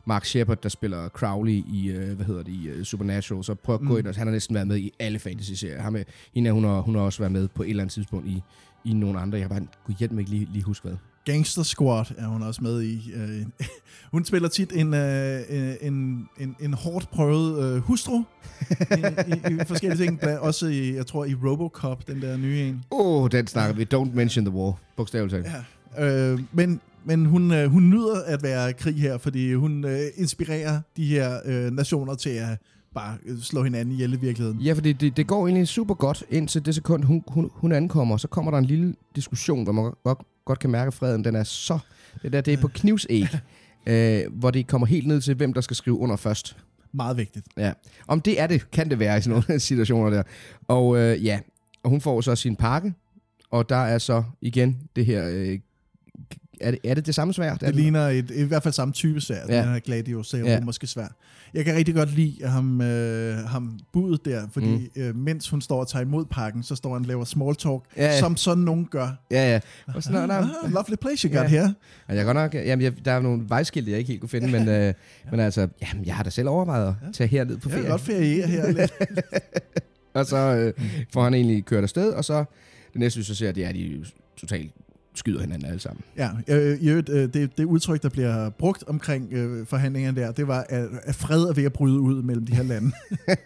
Mark 0.09 0.25
Shepard, 0.25 0.63
der 0.63 0.69
spiller 0.69 1.09
Crowley 1.09 1.53
i, 1.53 1.93
uh, 1.97 2.13
hvad 2.17 2.27
hedder 2.27 2.43
det, 2.43 2.53
i 2.53 2.71
uh, 2.79 2.83
Supernatural, 2.83 3.45
så 3.45 3.55
prøv 3.55 3.75
at 3.75 3.81
gå 3.81 3.93
Mm. 3.93 3.99
ind, 3.99 4.07
og 4.07 4.15
han 4.15 4.27
har 4.27 4.33
næsten 4.33 4.55
været 4.55 4.67
med 4.69 4.77
i 4.77 4.93
alle 4.99 5.19
fantasy-serier. 5.19 5.83
Ham, 5.83 5.97
hende, 6.35 6.51
hun 6.53 6.65
har, 6.65 6.81
hun 6.81 6.95
har 6.95 7.03
også 7.03 7.19
været 7.19 7.33
med 7.33 7.49
på 7.49 7.63
et 7.63 7.71
eller 7.71 7.83
andet 7.83 7.95
tidspunkt 7.95 8.27
i, 8.29 8.43
i 8.85 8.93
nogle 8.93 9.19
andre. 9.21 9.39
Jeg 9.39 9.49
kan 9.49 9.57
bare, 9.57 9.67
gud 9.87 9.95
hjælp 9.99 10.13
mig 10.13 10.21
ikke 10.21 10.31
lige, 10.31 10.49
lige 10.53 10.63
huske 10.63 10.89
hvad. 10.89 10.97
Gangster 11.25 11.63
Squad 11.63 12.05
er 12.19 12.27
hun 12.27 12.43
også 12.43 12.63
med 12.63 12.83
i. 12.83 13.13
Øh, 13.15 13.47
hun 14.13 14.25
spiller 14.25 14.49
tit 14.49 14.73
en, 14.75 14.95
øh, 14.95 15.41
en, 15.81 16.27
en, 16.41 16.57
en 16.61 16.75
hårdt 16.75 17.11
prøvet 17.11 17.65
øh, 17.75 17.81
hustru 17.83 18.23
i, 18.71 18.75
i, 19.29 19.55
i 19.55 19.59
forskellige 19.67 20.05
ting. 20.07 20.21
Blandt- 20.21 20.41
Også 20.41 20.67
i, 20.67 20.95
jeg 20.95 21.07
tror, 21.07 21.25
i 21.25 21.35
Robocop, 21.35 22.07
den 22.09 22.23
der 22.23 22.37
nye 22.37 22.61
en. 22.61 22.85
Åh, 22.91 23.23
oh, 23.23 23.29
den 23.33 23.47
snakker 23.47 23.75
vi. 23.77 23.87
Don't 23.95 24.15
mention 24.15 24.45
the 24.45 24.55
war, 24.55 24.79
bogstaveligt 24.97 25.33
talt. 25.45 25.47
Ja. 25.99 26.33
Øh, 26.33 26.41
men 26.53 26.81
men 27.05 27.27
hun, 27.27 27.53
øh, 27.53 27.71
hun 27.71 27.91
nyder 27.91 28.23
at 28.27 28.43
være 28.43 28.73
krig 28.73 28.95
her, 28.95 29.19
fordi 29.19 29.55
hun 29.55 29.85
øh, 29.85 30.01
inspirerer 30.17 30.81
de 30.97 31.07
her 31.07 31.41
øh, 31.45 31.71
nationer 31.71 32.15
til 32.15 32.31
at 32.31 32.59
bare 32.95 33.17
øh, 33.27 33.39
slå 33.39 33.63
hinanden 33.63 33.95
ihjel 33.95 34.13
i 34.13 34.17
virkeligheden. 34.17 34.61
Ja, 34.61 34.73
fordi 34.73 34.93
det, 34.93 35.17
det 35.17 35.27
går 35.27 35.47
egentlig 35.47 35.69
super 35.69 35.95
godt 35.95 36.25
indtil 36.31 36.67
det 36.67 36.75
sekund, 36.75 37.05
hun, 37.05 37.25
hun, 37.29 37.51
hun 37.53 37.73
ankommer. 37.73 38.17
Så 38.17 38.29
kommer 38.29 38.51
der 38.51 38.59
en 38.59 38.65
lille 38.65 38.95
diskussion, 39.17 39.65
hvor 39.65 39.73
man 39.73 39.93
godt, 40.05 40.19
godt 40.45 40.59
kan 40.59 40.71
mærke, 40.71 40.87
at 40.87 40.95
freden 40.95 41.25
den 41.25 41.37
er 41.37 41.45
så... 41.45 41.79
Det 42.23 42.33
der, 42.33 42.41
det 42.41 42.55
er 42.55 42.61
på 42.61 42.69
knivsæg, 42.69 43.27
øh, 43.87 44.21
hvor 44.33 44.51
det 44.51 44.67
kommer 44.67 44.87
helt 44.87 45.07
ned 45.07 45.21
til, 45.21 45.35
hvem 45.35 45.53
der 45.53 45.61
skal 45.61 45.77
skrive 45.77 45.99
under 45.99 46.17
først. 46.17 46.57
Meget 46.93 47.17
vigtigt. 47.17 47.47
Ja. 47.57 47.73
Om 48.09 48.21
det 48.21 48.41
er 48.41 48.47
det, 48.47 48.71
kan 48.71 48.91
det 48.91 48.99
være 48.99 49.19
i 49.19 49.21
sådan 49.21 49.43
nogle 49.49 49.61
situationer 49.71 50.11
der. 50.11 50.23
Og 50.69 50.99
øh, 50.99 51.25
ja, 51.25 51.41
og 51.83 51.91
hun 51.91 52.01
får 52.01 52.21
så 52.21 52.37
sin 52.37 52.57
pakke, 52.57 52.95
og 53.51 53.69
der 53.69 53.77
er 53.77 53.99
så 53.99 54.23
igen 54.41 54.79
det 54.97 55.07
her 55.07 55.29
øh, 55.33 55.59
er, 56.61 56.71
det, 56.71 56.81
er 56.85 56.95
det 56.95 57.07
det 57.07 57.15
samme 57.15 57.35
svær? 57.35 57.55
Det 57.55 57.75
ligner 57.75 58.09
et, 58.09 58.31
i 58.35 58.43
hvert 58.43 58.63
fald 58.63 58.75
samme 58.75 58.95
type 58.95 59.21
svær, 59.21 59.37
ja. 59.49 59.55
Ja. 59.57 59.63
den 59.63 59.73
her 59.73 59.79
Gladius, 59.81 60.35
Ja. 60.35 60.39
ja. 60.39 60.61
måske 60.61 60.87
svær. 60.87 61.07
Jeg 61.55 61.65
kan 61.65 61.75
rigtig 61.77 61.95
godt 61.95 62.15
lide 62.15 62.47
ham, 62.47 62.81
øh, 62.81 63.37
ham 63.39 63.79
budet 63.93 64.25
der, 64.25 64.43
fordi 64.53 64.67
mm. 64.97 65.03
øh, 65.03 65.17
mens 65.17 65.49
hun 65.49 65.61
står 65.61 65.81
og 65.81 65.89
tager 65.89 66.03
imod 66.05 66.25
pakken, 66.25 66.63
så 66.63 66.75
står 66.75 66.93
han 66.93 67.03
og 67.03 67.07
laver 67.09 67.25
small 67.25 67.57
talk, 67.57 67.83
Ja, 67.97 68.05
ja. 68.05 68.19
som 68.19 68.37
sådan 68.37 68.65
nogen 68.65 68.87
gør. 68.91 69.09
Ja, 69.31 69.51
ja. 69.53 69.61
Og 69.95 70.03
sådan, 70.03 70.29
no. 70.29 70.35
Ah, 70.35 70.73
lovely 70.73 70.97
place 71.01 71.29
you 71.29 71.37
got 71.37 71.43
Ja. 71.45 71.49
here. 71.49 71.75
Ja, 72.09 72.15
jeg 72.15 72.25
godt 72.25 72.35
nok, 72.37 72.55
jamen, 72.55 72.83
jeg, 72.83 73.05
der 73.05 73.13
er 73.13 73.21
nogle 73.21 73.45
vejskilte, 73.49 73.91
jeg 73.91 73.99
ikke 73.99 74.09
helt 74.09 74.21
kunne 74.21 74.29
finde, 74.29 74.49
men, 74.49 74.69
øh, 74.69 74.95
men 75.31 75.41
altså, 75.41 75.69
jamen, 75.83 76.05
jeg 76.05 76.17
har 76.17 76.23
da 76.23 76.31
selv 76.31 76.49
overvejet 76.49 76.89
at 77.09 77.15
tage 77.15 77.29
herned 77.29 77.57
på 77.59 77.69
ferie. 77.69 77.83
kan 77.83 77.91
godt 77.91 78.01
feriere 78.01 78.47
her 78.47 78.71
lidt. 78.73 78.93
og 80.15 80.27
så 80.27 80.37
øh, 80.37 80.73
får 81.13 81.25
han 81.25 81.35
egentlig 81.35 81.65
kørt 81.65 81.83
afsted, 81.83 82.11
og 82.13 82.25
så 82.25 82.45
det 82.93 83.01
næste, 83.01 83.19
vi 83.19 83.25
så 83.25 83.35
ser, 83.35 83.53
det 83.53 83.65
er, 83.65 83.69
at 83.69 83.75
de 83.75 84.05
totalt 84.37 84.73
skyder 85.19 85.41
hinanden 85.41 85.69
alle 85.69 85.81
sammen. 85.81 86.03
Ja, 86.17 86.31
øh, 86.49 86.79
i 86.81 86.89
øvrigt, 86.89 87.09
øh, 87.09 87.35
det, 87.35 87.59
det 87.59 87.65
udtryk, 87.65 88.03
der 88.03 88.09
bliver 88.09 88.51
brugt 88.51 88.85
omkring 88.87 89.33
øh, 89.33 89.67
forhandlingerne 89.67 90.21
der, 90.21 90.33
det 90.33 90.49
var, 90.49 90.67
at, 90.69 90.89
at 91.03 91.15
fred 91.15 91.43
er 91.43 91.53
ved 91.53 91.65
at 91.65 91.73
bryde 91.73 92.01
ud 92.01 92.23
mellem 92.23 92.47
de 92.47 92.55
her 92.55 92.63
lande. 92.63 92.93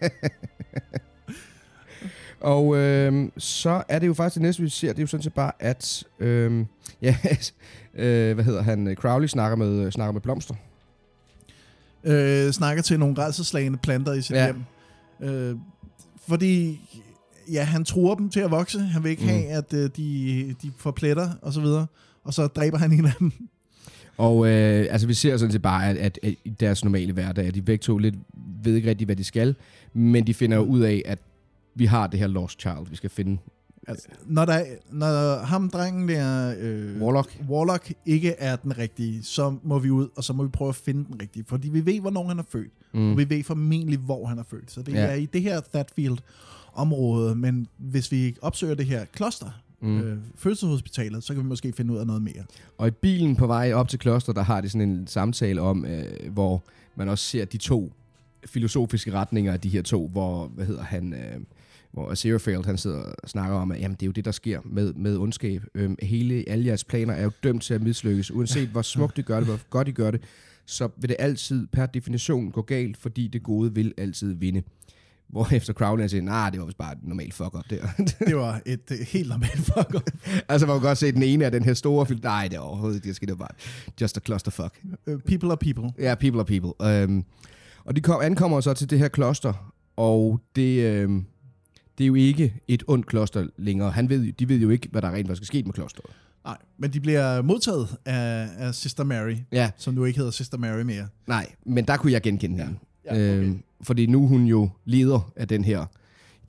Og 2.43 2.75
øh, 2.75 3.29
så 3.37 3.83
er 3.89 3.99
det 3.99 4.07
jo 4.07 4.13
faktisk 4.13 4.33
det 4.33 4.41
næste, 4.41 4.63
vi 4.63 4.69
ser, 4.69 4.87
det 4.87 4.99
er 4.99 5.03
jo 5.03 5.07
sådan 5.07 5.23
set 5.23 5.33
bare, 5.33 5.51
at 5.59 6.03
øh, 6.19 6.65
ja, 7.01 7.17
øh, 7.95 8.33
hvad 8.33 8.43
hedder 8.43 8.61
han, 8.61 8.95
Crowley 8.99 9.27
snakker 9.27 9.55
med, 9.55 9.91
snakker 9.91 10.11
med 10.11 10.21
blomster. 10.21 10.55
øh, 12.03 12.51
snakker 12.51 12.83
til 12.83 12.99
nogle 12.99 13.17
redselslagende 13.17 13.77
planter 13.77 14.13
i 14.13 14.21
sit 14.21 14.35
ja. 14.35 14.45
hjem. 14.45 14.63
Øh, 15.29 15.55
fordi 16.27 16.79
ja, 17.51 17.63
han 17.63 17.85
tror 17.85 18.15
dem 18.15 18.29
til 18.29 18.39
at 18.39 18.51
vokse. 18.51 18.79
Han 18.79 19.03
vil 19.03 19.09
ikke 19.11 19.23
Mm. 19.23 19.29
have, 19.29 19.45
at 19.45 19.73
øh, 19.73 19.89
de, 19.97 20.55
de 20.61 20.71
får 20.77 20.91
pletter 20.91 21.29
og 21.41 21.53
så 21.53 21.61
videre. 21.61 21.85
Og 22.23 22.33
så 22.33 22.47
dræber 22.47 22.77
han 22.77 22.91
en 22.91 23.05
af 23.05 23.13
dem. 23.19 23.31
Og 24.17 24.47
øh, 24.47 24.87
altså, 24.89 25.07
vi 25.07 25.13
ser 25.13 25.37
sådan 25.37 25.51
set 25.51 25.61
bare, 25.61 25.89
at, 25.89 25.97
at, 25.97 26.19
at 26.23 26.33
i 26.45 26.49
deres 26.49 26.83
normale 26.83 27.13
hverdag, 27.13 27.53
de 27.53 27.61
begge 27.61 27.81
to 27.81 27.97
lidt 27.97 28.15
ved 28.63 28.75
ikke 28.75 28.89
rigtig, 28.89 29.05
hvad 29.05 29.15
de 29.15 29.23
skal, 29.23 29.55
men 29.93 30.27
de 30.27 30.33
finder 30.33 30.57
jo 30.57 30.63
ud 30.63 30.79
af, 30.79 31.01
at 31.05 31.19
vi 31.75 31.85
har 31.85 32.07
det 32.07 32.19
her 32.19 32.27
Lost 32.27 32.59
Child, 32.61 32.89
vi 32.89 32.95
skal 32.95 33.09
finde. 33.09 33.37
Altså, 33.87 34.07
når, 34.25 34.45
der, 34.45 34.65
når 34.91 35.37
ham, 35.45 35.69
drengen 35.69 36.09
der, 36.09 36.55
øh, 36.59 37.01
Warlock. 37.01 37.37
Warlock, 37.49 37.93
ikke 38.05 38.31
er 38.31 38.55
den 38.55 38.77
rigtige, 38.77 39.23
så 39.23 39.55
må 39.63 39.79
vi 39.79 39.89
ud, 39.89 40.07
og 40.15 40.23
så 40.23 40.33
må 40.33 40.43
vi 40.43 40.49
prøve 40.49 40.69
at 40.69 40.75
finde 40.75 41.05
den 41.05 41.21
rigtige. 41.21 41.45
Fordi 41.47 41.69
vi 41.69 41.85
ved, 41.85 41.99
hvornår 41.99 42.27
han 42.27 42.39
er 42.39 42.43
født. 42.49 42.71
Mm. 42.93 43.11
Og 43.11 43.17
vi 43.17 43.29
ved 43.29 43.43
formentlig, 43.43 43.99
hvor 43.99 44.25
han 44.27 44.39
er 44.39 44.43
født. 44.43 44.71
Så 44.71 44.81
det 44.81 44.93
ja. 44.93 44.99
er 44.99 45.13
i 45.13 45.25
det 45.25 45.41
her 45.41 45.61
Thatfield 45.73 46.17
område, 46.73 47.35
men 47.35 47.67
hvis 47.77 48.11
vi 48.11 48.35
opsøger 48.41 48.75
det 48.75 48.85
her 48.85 49.05
kloster, 49.05 49.59
Mm. 49.81 49.99
øh, 50.01 50.17
fødselshospitalet, 50.35 51.23
så 51.23 51.33
kan 51.33 51.43
vi 51.43 51.47
måske 51.47 51.73
finde 51.73 51.93
ud 51.93 51.97
af 51.97 52.07
noget 52.07 52.21
mere. 52.21 52.43
Og 52.77 52.87
i 52.87 52.91
bilen 52.91 53.35
på 53.35 53.47
vej 53.47 53.73
op 53.73 53.89
til 53.89 53.99
kloster, 53.99 54.33
der 54.33 54.41
har 54.41 54.61
de 54.61 54.69
sådan 54.69 54.89
en 54.89 55.07
samtale 55.07 55.61
om, 55.61 55.85
øh, 55.85 56.31
hvor 56.31 56.63
man 56.95 57.09
også 57.09 57.25
ser 57.25 57.45
de 57.45 57.57
to 57.57 57.93
filosofiske 58.45 59.11
retninger 59.13 59.53
af 59.53 59.59
de 59.59 59.69
her 59.69 59.81
to, 59.81 60.07
hvor, 60.07 60.47
hvad 60.47 60.65
hedder 60.65 60.83
han, 60.83 61.13
øh, 61.13 61.39
hvor 61.91 62.11
Aziraphale, 62.11 62.65
han 62.65 62.77
sidder 62.77 62.97
og 63.23 63.29
snakker 63.29 63.55
om, 63.57 63.71
at 63.71 63.79
jamen, 63.81 63.95
det 63.95 64.01
er 64.03 64.05
jo 64.07 64.11
det, 64.11 64.25
der 64.25 64.31
sker 64.31 64.59
med, 64.65 64.93
med 64.93 65.17
ondskab. 65.17 65.63
Øhm, 65.75 65.95
hele, 66.01 66.43
alle 66.47 66.65
jeres 66.65 66.83
planer 66.83 67.13
er 67.13 67.23
jo 67.23 67.31
dømt 67.43 67.63
til 67.63 67.73
at 67.73 67.81
mislykkes, 67.81 68.31
uanset 68.31 68.67
hvor 68.69 68.81
smukt 68.81 69.17
det 69.17 69.25
gør 69.25 69.37
det, 69.37 69.47
hvor 69.47 69.59
godt 69.69 69.87
I 69.87 69.91
gør 69.91 70.11
det, 70.11 70.21
så 70.65 70.89
vil 70.97 71.09
det 71.09 71.15
altid 71.19 71.67
per 71.67 71.85
definition 71.85 72.51
gå 72.51 72.61
galt, 72.61 72.97
fordi 72.97 73.27
det 73.27 73.43
gode 73.43 73.73
vil 73.75 73.93
altid 73.97 74.33
vinde. 74.33 74.63
Hvor 75.29 75.53
efter 75.53 75.73
Crowley 75.73 76.07
siger, 76.07 76.21
nej, 76.21 76.43
nah, 76.43 76.51
det 76.51 76.59
var 76.59 76.65
vist 76.65 76.77
bare 76.77 76.91
et 76.91 76.97
normalt 77.03 77.33
fuck-up 77.33 77.63
der. 77.69 77.87
Det 78.27 78.35
var 78.35 78.61
et 78.65 78.91
øh, 78.91 78.97
helt 79.07 79.29
normalt 79.29 79.57
fuck 79.57 80.11
altså, 80.49 80.67
man 80.67 80.75
kan 80.75 80.87
godt 80.87 80.97
se, 80.97 81.07
at 81.07 81.13
den 81.13 81.23
ene 81.23 81.45
af 81.45 81.51
den 81.51 81.63
her 81.63 81.73
store 81.73 82.05
film, 82.05 82.19
nej, 82.23 82.47
det 82.47 82.55
er 82.55 82.59
overhovedet 82.59 83.05
ikke, 83.05 83.19
det 83.19 83.29
var 83.29 83.35
bare 83.35 83.55
just 84.01 84.17
a 84.17 84.19
clusterfuck. 84.25 84.79
Uh, 85.07 85.19
people 85.19 85.49
are 85.49 85.57
people. 85.57 85.91
Ja, 85.99 86.15
people 86.15 86.39
are 86.39 86.45
people. 86.59 87.03
Um, 87.09 87.25
og 87.85 87.95
de 87.95 88.01
kom, 88.01 88.21
ankommer 88.21 88.61
så 88.61 88.73
til 88.73 88.89
det 88.89 88.99
her 88.99 89.07
kloster, 89.07 89.73
og 89.97 90.39
det, 90.55 91.05
um, 91.05 91.25
det 91.97 92.03
er 92.03 92.07
jo 92.07 92.15
ikke 92.15 92.53
et 92.67 92.83
ondt 92.87 93.05
kloster 93.05 93.47
længere. 93.57 93.91
Han 93.91 94.09
ved, 94.09 94.33
de 94.33 94.49
ved 94.49 94.57
jo 94.59 94.69
ikke, 94.69 94.89
hvad 94.91 95.01
der 95.01 95.11
rent 95.11 95.27
faktisk 95.27 95.41
er 95.41 95.45
sket 95.53 95.65
med 95.65 95.73
klosteret. 95.73 96.05
Nej, 96.45 96.57
men 96.77 96.93
de 96.93 96.99
bliver 96.99 97.41
modtaget 97.41 97.95
af, 98.05 98.49
af 98.57 98.75
Sister 98.75 99.03
Mary, 99.03 99.35
Ja. 99.51 99.71
som 99.77 99.93
nu 99.93 100.05
ikke 100.05 100.17
hedder 100.17 100.31
Sister 100.31 100.57
Mary 100.57 100.81
mere. 100.81 101.07
Nej, 101.27 101.51
men 101.65 101.85
der 101.85 101.97
kunne 101.97 102.11
jeg 102.11 102.21
genkende 102.21 102.63
hende. 102.63 102.77
Ja, 103.05 103.11
okay. 103.11 103.39
Øhm, 103.39 103.59
fordi 103.81 104.05
nu 104.05 104.23
er 104.23 104.27
hun 104.27 104.45
jo 104.45 104.69
leder 104.85 105.31
af 105.35 105.47
den 105.47 105.63
her, 105.63 105.85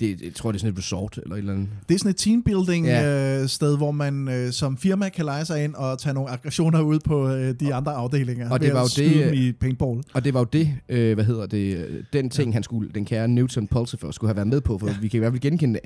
det, 0.01 0.23
jeg 0.23 0.35
tror, 0.35 0.53
det 0.53 0.59
er 0.59 0.61
sådan 0.61 0.73
et 0.73 0.79
resort 0.79 1.21
eller 1.23 1.35
et 1.35 1.39
eller 1.39 1.53
andet. 1.53 1.69
Det 1.89 1.95
er 1.95 1.99
sådan 1.99 2.11
et 2.11 2.17
teambuilding 2.17 2.87
Ja. 2.87 3.41
øh, 3.43 3.49
sted, 3.49 3.77
hvor 3.77 3.91
man 3.91 4.29
øh, 4.29 4.53
som 4.53 4.77
firma 4.77 5.09
kan 5.09 5.25
lege 5.25 5.45
sig 5.45 5.65
ind 5.65 5.75
og 5.75 5.99
tage 5.99 6.15
nogle 6.15 6.31
aggressioner 6.31 6.81
ud 6.81 6.99
på 7.05 7.29
øh, 7.29 7.55
de 7.61 7.75
andre 7.75 7.93
afdelinger. 7.93 8.51
og 8.51 8.61
det 8.61 8.73
var 8.75 8.81
jo 8.81 9.03
det- 9.05 9.25
dem 9.27 9.35
i 9.35 9.53
paintball. 9.53 10.03
Og 10.15 10.25
det 10.25 10.35
var 10.35 10.41
jo 10.41 10.47
det, 10.53 10.71
øh, 10.89 11.15
hvad 11.15 11.25
hedder 11.25 11.47
det, 11.47 11.77
øh, 11.77 12.05
den 12.13 12.31
ting, 12.31 12.51
ja. 12.51 12.53
han 12.55 12.63
skulle, 12.63 12.91
den 12.95 13.05
kære 13.05 13.29
Newton 13.29 13.67
Pulsifer 13.67 14.11
skulle 14.11 14.29
have 14.29 14.37
været 14.37 14.49
med 14.49 14.61
på, 14.61 14.79
for 14.79 14.87
ja. 14.89 14.95
vi 15.01 15.09
kan 15.09 15.19
i 15.19 15.21
hvert 15.21 15.33
fald 15.33 15.41
genkende 15.41 15.81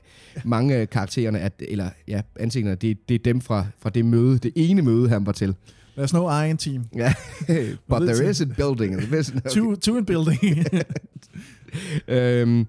mange 0.44 0.74
af 0.74 0.90
karaktererne, 0.90 1.38
at, 1.40 1.52
eller 1.68 1.90
ja, 2.08 2.20
ansigterne, 2.40 2.76
det, 2.76 3.08
det 3.08 3.14
er 3.14 3.18
dem 3.24 3.40
fra, 3.40 3.66
fra 3.80 3.90
det 3.90 4.04
møde, 4.04 4.38
det 4.38 4.52
ene 4.56 4.82
møde, 4.82 5.08
han 5.08 5.26
var 5.26 5.32
til. 5.32 5.54
There's 5.99 6.14
no 6.14 6.28
I 6.28 6.51
in 6.51 6.57
team. 6.57 6.84
Ja, 6.94 7.12
but 7.88 8.03
er 8.03 8.14
there 8.14 8.30
is 8.30 8.40
a 8.40 8.44
building. 8.44 8.96
Okay. 8.96 9.22
Two, 9.51 9.76
two 9.76 9.96
in 9.96 10.05
building. 10.05 10.64
øhm, 12.09 12.66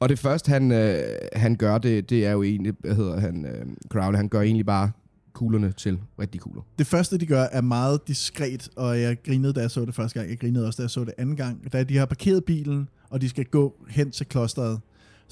og 0.00 0.08
det 0.08 0.18
første, 0.18 0.48
han, 0.48 0.72
øh, 0.72 1.02
han 1.32 1.56
gør, 1.56 1.78
det, 1.78 2.10
det 2.10 2.26
er 2.26 2.30
jo 2.30 2.42
egentlig, 2.42 2.74
hvad 2.80 2.94
hedder 2.94 3.20
han, 3.20 3.44
øh, 3.44 3.66
Crowley, 3.88 4.16
han 4.16 4.28
gør 4.28 4.40
egentlig 4.40 4.66
bare 4.66 4.90
kuglerne 5.32 5.72
til 5.72 5.98
rigtige 6.18 6.40
kugler. 6.40 6.62
det 6.78 6.86
første, 6.86 7.18
de 7.18 7.26
gør, 7.26 7.42
er 7.42 7.60
meget 7.60 8.08
diskret, 8.08 8.68
og 8.76 9.00
jeg 9.00 9.22
grinede, 9.22 9.52
da 9.52 9.60
jeg 9.60 9.70
så 9.70 9.84
det 9.84 9.94
første 9.94 10.18
gang. 10.18 10.30
Jeg 10.30 10.38
grinede 10.38 10.66
også, 10.66 10.76
da 10.76 10.82
jeg 10.82 10.90
så 10.90 11.04
det 11.04 11.14
anden 11.18 11.36
gang. 11.36 11.72
Da 11.72 11.82
de 11.82 11.96
har 11.96 12.06
parkeret 12.06 12.44
bilen, 12.44 12.88
og 13.10 13.20
de 13.20 13.28
skal 13.28 13.44
gå 13.44 13.74
hen 13.88 14.10
til 14.10 14.26
klosteret, 14.26 14.80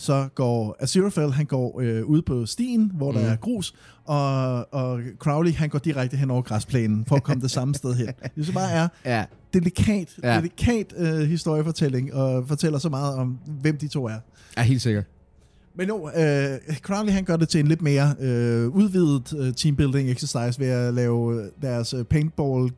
så 0.00 0.28
går 0.34 0.76
Aziraphale, 0.80 1.32
han 1.32 1.46
går 1.46 1.80
øh, 1.80 2.04
ud 2.04 2.22
på 2.22 2.46
stien, 2.46 2.92
hvor 2.94 3.12
der 3.12 3.18
Mhm. 3.20 3.28
er 3.28 3.36
grus, 3.36 3.74
og, 4.04 4.74
og 4.74 5.00
Crowley, 5.18 5.52
han 5.52 5.68
går 5.68 5.78
direkte 5.78 6.16
hen 6.16 6.30
over 6.30 6.42
græsplænen, 6.42 7.04
for 7.06 7.16
at 7.16 7.22
komme 7.22 7.42
det 7.42 7.50
samme 7.50 7.74
sted 7.74 7.94
hen. 7.94 8.08
Det 8.36 8.46
så 8.46 8.52
bare 8.52 8.70
er 8.70 8.88
Ja, 9.04 9.24
delikat, 9.54 10.08
Ja. 10.22 10.28
ja. 10.34 10.36
delikat 10.36 10.94
øh, 10.96 11.18
historiefortælling, 11.28 12.14
og 12.14 12.48
fortæller 12.48 12.78
så 12.78 12.88
meget 12.88 13.14
om, 13.14 13.38
hvem 13.60 13.76
de 13.78 13.88
to 13.88 14.04
er. 14.06 14.16
er 14.56 14.62
helt 14.62 14.82
sikkert. 14.82 15.04
Men 15.74 15.88
jo, 15.88 16.08
øh, 16.08 16.58
Crowley 16.82 17.12
han 17.12 17.24
gør 17.24 17.36
det 17.36 17.48
til 17.48 17.60
en 17.60 17.66
lidt 17.68 17.82
mere 17.82 18.14
øh, 18.20 18.68
udvidet 18.68 19.34
øh, 19.38 19.54
teambuilding 19.54 20.10
exercise 20.10 20.60
ved 20.60 20.68
at 20.68 20.94
lave 20.94 21.34
øh, 21.42 21.48
deres 21.62 21.94
øh, 21.94 22.04
paintball 22.04 22.70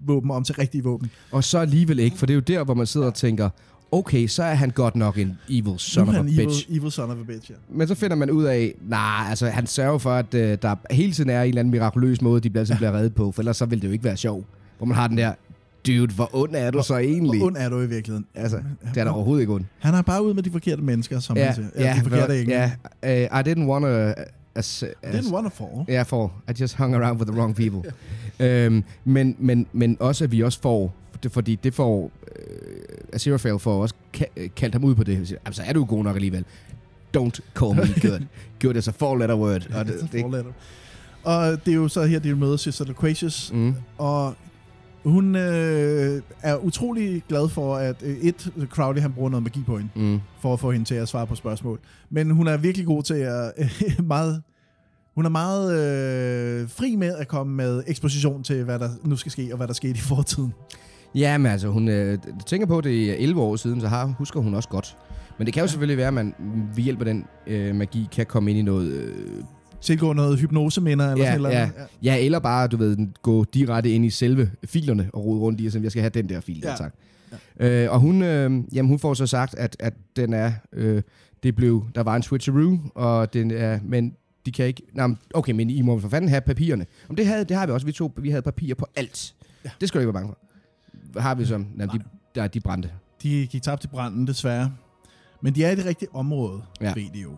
våben 0.00 0.30
om 0.30 0.44
til 0.44 0.54
rigtige 0.54 0.84
våben. 0.84 1.10
Og 1.30 1.44
så 1.44 1.58
alligevel 1.58 1.98
ikke, 1.98 2.18
for 2.18 2.26
det 2.26 2.32
er 2.32 2.34
jo 2.34 2.40
der, 2.40 2.64
hvor 2.64 2.74
man 2.74 2.86
sidder 2.86 3.06
og 3.06 3.14
tænker, 3.14 3.48
okay, 3.92 4.26
så 4.26 4.42
er 4.42 4.54
han 4.54 4.70
godt 4.70 4.96
nok 4.96 5.18
en 5.18 5.38
evil 5.50 5.78
son 5.78 6.06
nu 6.06 6.10
of 6.10 6.16
er 6.16 6.20
a 6.20 6.22
evil, 6.22 6.46
bitch. 6.46 6.66
evil 6.76 6.90
son 6.90 7.10
of 7.10 7.16
a 7.16 7.22
bitch, 7.22 7.50
ja. 7.50 7.56
Men 7.70 7.88
så 7.88 7.94
finder 7.94 8.16
man 8.16 8.30
ud 8.30 8.44
af, 8.44 8.74
nej, 8.88 9.26
altså 9.28 9.46
han 9.48 9.66
sørger 9.66 9.98
for, 9.98 10.10
at 10.12 10.34
øh, 10.34 10.58
der 10.62 10.74
hele 10.90 11.12
tiden 11.12 11.30
er 11.30 11.42
en 11.42 11.48
eller 11.48 11.60
anden 11.60 11.70
mirakuløs 11.72 12.22
måde, 12.22 12.40
de 12.40 12.50
bliver, 12.50 12.66
ja. 12.68 12.76
bliver 12.76 12.92
reddet 12.92 13.14
på, 13.14 13.32
for 13.32 13.42
ellers 13.42 13.56
så 13.56 13.66
vil 13.66 13.82
det 13.82 13.88
jo 13.88 13.92
ikke 13.92 14.04
være 14.04 14.16
sjov. 14.16 14.44
Hvor 14.78 14.86
man 14.86 14.96
har 14.96 15.08
den 15.08 15.18
der, 15.18 15.32
dude, 15.86 16.14
hvor 16.14 16.30
ond 16.32 16.54
er 16.54 16.70
du 16.70 16.82
så 16.82 16.96
egentlig? 16.96 17.38
Hvor 17.40 17.46
ond 17.46 17.56
er 17.58 17.68
du 17.68 17.80
i 17.80 17.86
virkeligheden? 17.86 18.26
Altså, 18.34 18.56
det 18.94 19.00
er 19.00 19.04
der 19.04 19.10
overhovedet 19.10 19.40
ikke 19.42 19.52
ond. 19.52 19.64
Han 19.78 19.94
har 19.94 20.02
bare 20.02 20.24
ud 20.24 20.34
med 20.34 20.42
de 20.42 20.50
forkerte 20.50 20.82
mennesker, 20.82 21.20
som 21.20 21.36
han 21.36 21.54
siger. 21.54 21.68
Ja, 21.78 21.94
de 21.98 22.02
forkerte 22.02 22.40
engle. 22.40 22.54
ja. 23.02 23.32
Uh, 23.32 23.40
I 23.40 23.50
didn't 23.52 23.64
want 23.64 23.82
to... 23.84 24.22
As, 24.54 24.78
Det 24.78 24.94
er 25.02 25.18
en 25.18 25.32
wonderful. 25.34 25.68
Ja, 25.88 26.02
for 26.02 26.32
I 26.48 26.52
just 26.60 26.74
hung 26.76 26.94
around 26.94 27.18
with 27.20 27.30
the 27.30 27.40
wrong 27.40 27.56
people. 27.56 27.92
øhm, 28.46 28.84
men, 29.04 29.36
men, 29.38 29.66
men 29.72 29.96
også, 30.00 30.24
at 30.24 30.32
vi 30.32 30.42
også 30.42 30.60
får, 30.60 30.94
det, 31.22 31.32
fordi 31.32 31.58
det 31.64 31.74
får, 31.74 32.10
øh, 32.36 32.42
Aziraphale 33.12 33.58
får 33.58 33.82
også 33.82 33.94
ka- 34.16 34.32
øh, 34.36 34.48
kaldt 34.56 34.74
ham 34.74 34.84
ud 34.84 34.94
på 34.94 35.04
det. 35.04 35.38
Altså, 35.46 35.62
er 35.62 35.72
du 35.72 35.84
god 35.84 36.04
nok 36.04 36.16
alligevel? 36.16 36.44
Don't 37.16 37.38
call 37.54 37.74
me 37.74 37.94
good. 38.10 38.20
good 38.62 38.76
is 38.76 38.88
a 38.88 38.90
four 38.90 39.16
letter 39.18 39.36
word. 39.36 39.66
Og 39.74 39.86
det, 39.86 39.94
Det, 40.00 40.12
det, 40.12 40.24
det, 40.32 40.44
og 41.24 41.64
det 41.66 41.70
er 41.70 41.76
jo 41.76 41.88
så 41.88 42.04
her, 42.04 42.18
de 42.18 42.34
møder 42.34 42.56
Sister 42.56 42.84
Loquacious, 42.84 43.52
mm, 43.52 43.74
og 43.98 44.34
hun 45.04 45.36
øh, 45.36 46.22
er 46.42 46.56
utrolig 46.56 47.22
glad 47.28 47.48
for, 47.48 47.76
at 47.76 47.96
øh, 48.02 48.16
et, 48.18 48.52
Crowley 48.70 49.00
han 49.02 49.12
bruger 49.12 49.30
noget 49.30 49.42
magi 49.42 49.62
på 49.66 49.78
hende. 49.78 49.90
mm. 49.94 50.20
for 50.40 50.52
at 50.52 50.60
få 50.60 50.70
hende 50.70 50.86
til 50.86 50.94
at 50.94 51.08
svare 51.08 51.26
på 51.26 51.34
spørgsmål. 51.34 51.80
Men 52.10 52.30
hun 52.30 52.46
er 52.48 52.56
virkelig 52.56 52.86
god 52.86 53.02
til 53.02 53.14
at 53.14 53.52
meget 54.04 54.42
hun 55.14 55.24
er 55.24 55.28
meget 55.30 55.72
øh, 56.62 56.68
fri 56.68 56.96
med 56.96 57.16
at 57.16 57.28
komme 57.28 57.54
med 57.56 57.82
eksposition 57.86 58.42
til, 58.42 58.64
hvad 58.64 58.78
der 58.78 58.88
nu 59.04 59.16
skal 59.16 59.32
ske, 59.32 59.48
og 59.52 59.56
hvad 59.56 59.66
der 59.68 59.74
skete 59.74 59.92
i 59.94 60.00
fortiden. 60.00 60.54
Ja, 61.14 61.38
men 61.38 61.52
altså, 61.52 61.68
hun 61.68 61.88
øh, 61.88 62.18
tænker 62.46 62.66
på, 62.66 62.78
at 62.78 62.84
det 62.84 63.10
er 63.10 63.14
11 63.14 63.40
år 63.40 63.56
siden, 63.56 63.80
så 63.80 63.88
har, 63.88 64.06
husker 64.06 64.40
hun 64.40 64.54
også 64.54 64.68
godt. 64.68 64.96
Men 65.38 65.46
det 65.46 65.54
kan 65.54 65.60
jo 65.62 65.66
selvfølgelig 65.66 65.96
være, 65.98 66.08
at 66.08 66.14
man 66.14 66.34
ved 66.74 66.84
hjælp 66.84 66.98
af 67.00 67.04
den 67.04 67.24
øh, 67.46 67.74
magi 67.74 68.08
kan 68.12 68.26
komme 68.26 68.50
ind 68.50 68.58
i 68.58 68.62
noget 68.62 68.90
øh, 68.92 69.14
Tilgå 69.80 70.12
noget 70.12 70.38
hypnoseminder 70.38 71.12
eller 71.12 71.24
ja, 71.24 71.30
sådan 71.30 71.42
noget. 71.42 71.54
ja, 71.56 71.70
ja, 72.02 72.24
eller 72.24 72.38
bare, 72.38 72.66
du 72.68 72.76
ved, 72.76 72.96
gå 73.22 73.44
direkte 73.44 73.90
ind 73.90 74.04
i 74.04 74.10
selve 74.10 74.50
filerne 74.64 75.10
og 75.12 75.24
rode 75.24 75.40
rundt 75.40 75.60
i, 75.60 75.66
og 75.66 75.72
sige, 75.72 75.82
jeg 75.82 75.90
skal 75.90 76.00
have 76.02 76.10
den 76.10 76.28
der 76.28 76.40
fil, 76.40 76.62
der, 76.62 76.70
Ja. 76.70 76.76
tak. 76.76 76.94
Øh, 77.60 77.92
og 77.92 78.00
hun, 78.00 78.22
øh, 78.22 78.50
jamen, 78.72 78.88
hun 78.88 78.98
får 78.98 79.14
så 79.14 79.26
sagt, 79.26 79.54
at, 79.54 79.76
at 79.80 79.94
den 80.16 80.32
er, 80.32 80.52
øh, 80.72 81.02
det 81.42 81.56
blev, 81.56 81.84
der 81.94 82.02
var 82.02 82.16
en 82.16 82.22
switcheroo, 82.22 82.78
og 82.94 83.32
den 83.32 83.50
er, 83.50 83.78
men 83.84 84.12
de 84.46 84.52
kan 84.52 84.66
ikke... 84.66 84.82
Nej, 84.92 85.08
okay, 85.34 85.52
men 85.52 85.70
I 85.70 85.82
må 85.82 85.98
for 85.98 86.08
fanden 86.08 86.28
have 86.30 86.40
papirerne. 86.40 86.86
Om 87.08 87.16
det, 87.16 87.26
havde, 87.26 87.44
det 87.44 87.56
har 87.56 87.66
vi 87.66 87.72
også, 87.72 87.86
vi 87.86 87.92
to. 87.92 88.12
Vi 88.16 88.30
havde 88.30 88.42
papirer 88.42 88.74
på 88.74 88.86
alt. 88.96 89.34
Ja. 89.64 89.70
Det 89.80 89.88
skal 89.88 89.98
du 89.98 90.02
ikke 90.02 90.14
være 90.14 90.20
bange 90.22 90.28
for. 90.28 90.38
Har 91.18 91.34
vi 91.34 91.44
som... 91.44 91.66
Nej, 91.74 91.86
de, 91.86 92.00
der, 92.34 92.46
de 92.46 92.60
brændte. 92.60 92.90
De 93.22 93.46
gik 93.46 93.62
tabt 93.62 93.80
til 93.80 93.88
branden, 93.88 94.26
desværre. 94.26 94.72
Men 95.42 95.54
de 95.54 95.64
er 95.64 95.70
i 95.70 95.74
det 95.76 95.84
rigtige 95.84 96.08
område, 96.14 96.62
Ja. 96.80 96.92
ved 96.94 97.04
de 97.14 97.20
jo. 97.20 97.30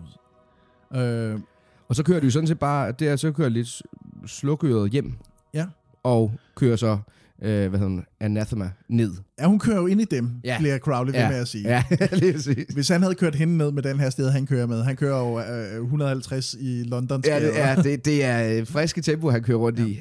Øh, 1.01 1.41
Og 1.89 1.97
så 1.97 2.03
kører 2.03 2.20
de 2.20 2.26
jo 2.26 2.31
sådan 2.31 2.47
set 2.47 2.59
bare... 2.59 2.93
Det 2.93 3.09
er, 3.09 3.16
så 3.16 3.33
kører 3.33 3.49
lidt 3.49 3.83
slukøret 4.26 4.91
hjem. 4.91 5.12
Ja. 5.55 5.66
Og 6.03 6.33
kører 6.57 6.76
så, 6.76 6.99
øh, 7.43 7.68
hvad 7.68 7.78
hedder 7.78 7.93
den, 7.95 8.05
Anathema 8.20 8.70
ned. 8.89 9.12
ja, 9.41 9.47
hun 9.47 9.59
kører 9.59 9.76
jo 9.76 9.87
ind 9.87 10.01
i 10.01 10.05
dem, 10.05 10.31
Ja. 10.45 10.53
ja. 10.53 10.59
bliver 10.59 10.78
Crowley 10.78 11.12
ved 11.12 11.20
Ja. 11.20 11.28
med 11.31 11.37
at 11.37 11.49
sige. 11.49 11.68
Ja, 11.68 11.85
lige 12.12 12.33
præcis. 12.33 12.74
Hvis 12.74 12.89
han 12.89 13.03
havde 13.03 13.14
kørt 13.14 13.35
hende 13.35 13.57
ned 13.57 13.72
med 13.72 13.83
den 13.83 14.01
her 14.01 14.11
sted, 14.11 14.31
han 14.31 14.47
kører 14.47 14.66
med. 14.66 14.83
Han 14.85 14.97
kører 14.97 15.18
jo 15.18 15.41
øh, 15.41 15.83
150 15.85 16.57
i 16.61 16.83
Londons 16.83 17.26
Ja, 17.26 17.41
det 17.41 17.61
er, 17.61 17.83
det, 17.83 18.05
det 18.05 18.24
er 18.24 18.59
øh, 18.61 18.66
friske 18.66 19.01
tempo, 19.03 19.31
han 19.31 19.43
kører 19.43 19.59
rundt 19.59 19.78
ja. 19.78 19.85
i. 19.85 20.01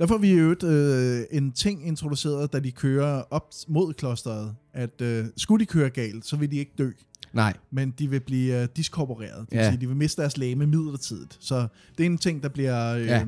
Der 0.00 0.06
får 0.06 0.18
vi 0.18 0.28
i 0.28 0.32
øvrigt 0.32 0.62
øh, 0.62 1.20
en 1.30 1.52
ting 1.52 1.86
introduceret, 1.86 2.52
da 2.52 2.60
de 2.60 2.70
kører 2.72 3.22
op 3.30 3.54
mod 3.68 3.92
klosteret, 3.94 4.54
at 4.74 5.00
øh, 5.00 5.24
skulle 5.36 5.60
de 5.60 5.66
køre 5.66 5.90
galt, 5.90 6.26
så 6.26 6.36
vil 6.36 6.50
de 6.50 6.56
ikke 6.56 6.72
dø. 6.78 6.90
Nej. 7.32 7.54
Men 7.70 7.94
de 7.98 8.10
vil 8.10 8.20
blive 8.20 8.62
øh, 8.62 8.68
diskorporeret. 8.76 9.40
Det 9.40 9.50
vil 9.50 9.58
Ja. 9.58 9.70
sige, 9.70 9.80
de 9.80 9.86
vil 9.86 9.96
miste 9.96 10.22
deres 10.22 10.36
læme 10.38 10.66
midlertidigt. 10.66 11.36
Så 11.40 11.66
det 11.98 12.06
er 12.06 12.10
en 12.10 12.18
ting, 12.18 12.42
der 12.42 12.48
bliver... 12.48 12.94
Øh, 12.94 13.06
Ja. 13.06 13.24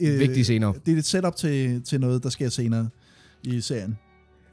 Vigtig 0.00 0.46
senere. 0.46 0.74
Det 0.86 0.94
er 0.94 0.98
et 0.98 1.04
setup 1.04 1.36
til, 1.36 1.82
til 1.82 2.00
noget, 2.00 2.22
der 2.22 2.28
sker 2.28 2.48
senere 2.48 2.88
i 3.42 3.60
serien. 3.60 3.98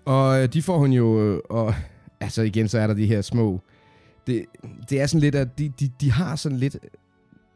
Og 0.06 0.44
øh, 0.44 0.54
de 0.54 0.62
får 0.62 0.78
hun 0.78 0.92
jo, 0.92 1.22
øh, 1.22 1.40
og 1.50 1.74
altså 2.20 2.42
igen, 2.42 2.68
så 2.68 2.80
er 2.80 2.88
der 2.88 2.94
de 2.94 3.06
her 3.06 3.22
små, 3.22 3.62
det, 4.28 4.46
det 4.90 5.02
er 5.02 5.06
sådan 5.08 5.22
lidt, 5.22 5.36
at 5.36 5.60
de, 5.60 5.72
de, 5.80 5.90
de 6.02 6.12
har 6.12 6.36
sådan 6.36 6.58
lidt, 6.58 6.78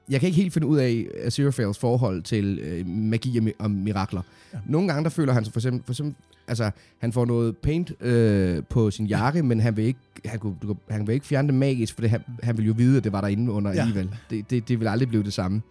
jeg 0.10 0.20
kan 0.20 0.28
ikke 0.28 0.41
helt 0.41 0.53
finde 0.53 0.68
ud 0.68 0.78
af 0.78 1.06
Aziraphales 1.24 1.78
forhold 1.78 2.22
til 2.22 2.60
øh, 2.60 2.88
magi 2.88 3.38
og, 3.39 3.45
og 3.60 3.72
mirakler. 3.72 4.22
Ja. 4.53 4.58
Nogle 4.66 4.88
gange, 4.88 5.03
der 5.03 5.10
føler 5.10 5.34
han 5.34 5.43
sig 5.43 5.53
for 5.53 5.60
eksempel, 5.60 5.84
for 5.86 5.93
eksempel 5.93 6.16
altså, 6.47 6.72
han 6.97 7.14
får 7.14 7.26
noget 7.26 7.58
paint 7.58 7.91
øh, 8.01 8.64
på 8.70 8.91
sin 8.91 9.06
jakke, 9.06 9.43
men 9.43 9.60
han 9.60 9.78
vil 9.78 9.86
ikke, 9.86 9.99
han, 10.26 10.39
kunne, 10.39 10.56
han 10.89 11.08
vil 11.08 11.14
ikke 11.14 11.26
fjerne 11.26 11.47
det 11.47 11.56
magisk, 11.56 11.93
for 11.93 12.01
det, 12.01 12.10
han, 12.10 12.22
han 12.43 12.58
vil 12.58 12.66
jo 12.66 12.74
vide, 12.78 12.97
at 12.97 13.03
det 13.03 13.12
var 13.12 13.22
derinde 13.22 13.51
under 13.51 13.72
Ja. 13.72 13.76
ja. 13.76 13.82
alligevel. 13.82 14.10
Det, 14.30 14.49
det, 14.49 14.68
det 14.68 14.80
vil 14.80 14.88
aldrig 14.88 15.10
blive 15.10 15.24
det 15.24 15.34
samme. 15.34 15.62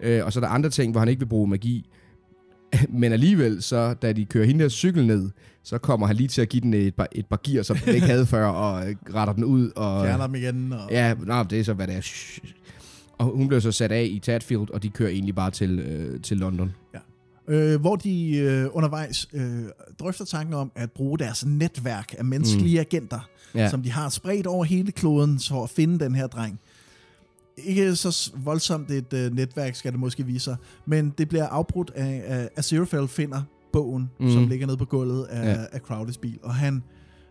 Øh, 0.00 0.24
og 0.24 0.32
så 0.32 0.38
er 0.40 0.44
der 0.44 0.48
andre 0.48 0.70
ting, 0.70 0.92
hvor 0.92 1.00
han 1.00 1.08
ikke 1.08 1.20
vil 1.20 1.26
bruge 1.26 1.48
magi. 1.48 1.86
Men 2.88 3.12
alligevel, 3.12 3.62
så 3.62 3.94
da 3.94 4.12
de 4.12 4.24
kører 4.24 4.44
hende 4.46 4.62
der 4.62 4.68
cykel 4.68 5.06
ned, 5.06 5.30
så 5.62 5.78
kommer 5.78 6.06
han 6.06 6.16
lige 6.16 6.28
til 6.28 6.42
at 6.42 6.48
give 6.48 6.60
den 6.60 6.74
et 6.74 6.94
par, 6.94 7.08
et 7.12 7.26
par 7.26 7.40
gear, 7.44 7.62
som 7.62 7.76
den 7.76 7.94
ikke 7.94 8.06
havde 8.14 8.26
før, 8.26 8.46
og 8.46 8.88
øh, 8.90 8.96
retter 9.14 9.34
den 9.34 9.44
ud. 9.44 9.70
Og, 9.76 10.04
Fjerner 10.06 10.26
dem 10.26 10.34
igen. 10.34 10.72
Og... 10.72 10.90
Ja, 10.90 11.14
nå, 11.14 11.42
det 11.42 11.60
er 11.60 11.64
så, 11.64 11.72
hvad 11.74 11.86
det 11.86 11.96
er. 11.96 12.00
Og 13.22 13.36
hun 13.36 13.48
blev 13.48 13.60
så 13.60 13.72
sat 13.72 13.92
af 13.92 14.08
i 14.10 14.18
Tadfield, 14.18 14.70
og 14.70 14.82
de 14.82 14.88
kører 14.88 15.10
egentlig 15.10 15.34
bare 15.34 15.50
til, 15.50 15.78
øh, 15.78 16.20
til 16.22 16.36
London. 16.36 16.72
Øh, 17.48 17.80
hvor 17.80 17.96
de 17.96 18.36
øh, 18.36 18.66
undervejs 18.72 19.28
øh, 19.32 19.62
drøfter 20.00 20.24
tanken 20.24 20.54
om 20.54 20.72
at 20.74 20.90
bruge 20.92 21.18
deres 21.18 21.46
netværk 21.46 22.14
af 22.18 22.24
menneskelige 22.24 22.78
mm. 22.78 22.86
agenter, 22.90 23.28
Ja. 23.54 23.70
som 23.70 23.82
de 23.82 23.90
har 23.90 24.08
spredt 24.08 24.46
over 24.46 24.64
hele 24.64 24.92
kloden 24.92 25.40
for 25.48 25.64
at 25.64 25.70
finde 25.70 26.04
den 26.04 26.14
her 26.14 26.26
dreng. 26.26 26.60
Ikke 27.64 27.96
så 27.96 28.32
voldsomt 28.44 28.90
et 28.90 29.12
øh, 29.12 29.34
netværk, 29.34 29.74
skal 29.74 29.92
det 29.92 30.00
måske 30.00 30.26
vise 30.26 30.44
sig, 30.44 30.56
men 30.86 31.14
det 31.18 31.28
bliver 31.28 31.46
afbrudt 31.46 31.90
af, 31.94 32.22
af 32.26 32.48
Aziraphale 32.56 33.08
finder 33.08 33.42
bogen, 33.72 34.10
mm. 34.20 34.30
Som 34.30 34.48
ligger 34.48 34.66
nede 34.66 34.76
på 34.76 34.84
gulvet 34.84 35.24
af, 35.24 35.44
Ja. 35.44 35.50
ja. 35.50 35.64
af 35.72 35.80
Crowleys 35.80 36.16
bil, 36.18 36.38
og 36.42 36.54
han 36.54 36.82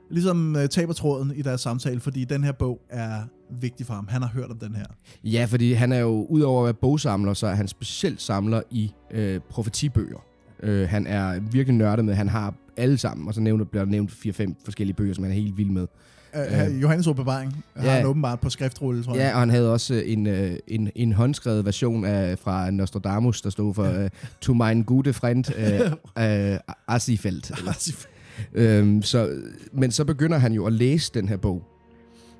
ligesom 0.09 0.55
øh, 0.55 0.69
taber 0.69 0.93
tråden 0.93 1.31
i 1.35 1.41
deres 1.41 1.61
samtale, 1.61 1.99
fordi 1.99 2.25
den 2.25 2.43
her 2.43 2.51
bog 2.51 2.81
er 2.89 3.21
vigtig 3.51 3.85
for 3.85 3.93
ham. 3.93 4.07
Han 4.07 4.21
har 4.21 4.29
hørt 4.29 4.51
om 4.51 4.57
den 4.57 4.75
her. 4.75 4.85
Ja, 5.23 5.45
fordi 5.49 5.73
han 5.73 5.91
er 5.91 5.99
jo, 5.99 6.25
udover 6.29 6.61
at 6.61 6.65
være 6.65 6.73
bogsamler, 6.73 7.33
så 7.33 7.47
er 7.47 7.53
han 7.53 7.67
specielt 7.67 8.21
samler 8.21 8.61
i 8.69 8.91
øh, 9.11 9.39
profetibøger. 9.49 10.23
Øh, 10.63 10.89
han 10.89 11.07
er 11.07 11.39
virkelig 11.39 11.77
nørdet 11.77 12.05
med, 12.05 12.13
han 12.13 12.29
har 12.29 12.53
alle 12.77 12.97
sammen, 12.97 13.27
og 13.27 13.33
så 13.33 13.41
nævner, 13.41 13.65
bliver 13.65 13.85
der 13.85 13.91
nævnt 13.91 14.11
4-5 14.11 14.53
forskellige 14.65 14.95
bøger, 14.95 15.13
som 15.13 15.23
han 15.23 15.31
er 15.31 15.35
helt 15.35 15.57
vild 15.57 15.69
med. 15.69 15.87
Øh, 16.35 16.81
Johannes 16.81 17.07
åbenbaring 17.07 17.63
har 17.75 17.85
ja. 17.85 17.91
han 17.91 18.05
åbenbart 18.05 18.39
på 18.39 18.49
skriftrulle, 18.49 19.03
tror 19.03 19.15
jeg. 19.15 19.21
Ja, 19.21 19.33
og 19.33 19.39
han 19.39 19.49
havde 19.49 19.73
også 19.73 19.93
en, 19.93 20.27
øh, 20.27 20.55
en, 20.67 20.91
en 20.95 21.13
håndskrevet 21.13 21.65
version 21.65 22.05
af, 22.05 22.39
fra 22.39 22.71
Nostradamus, 22.71 23.41
der 23.41 23.49
stod 23.49 23.73
for 23.73 23.83
øh, 23.83 24.09
To 24.41 24.53
mein 24.53 24.83
gute 24.83 25.13
friend 25.13 25.45
øh, 25.57 26.51
øh, 26.51 26.59
Asifelt. 26.87 27.51
øhm, 28.53 29.01
så, 29.01 29.29
men 29.73 29.91
så 29.91 30.05
begynder 30.05 30.37
han 30.37 30.53
jo 30.53 30.65
at 30.65 30.73
læse 30.73 31.11
den 31.13 31.29
her 31.29 31.37
bog. 31.37 31.70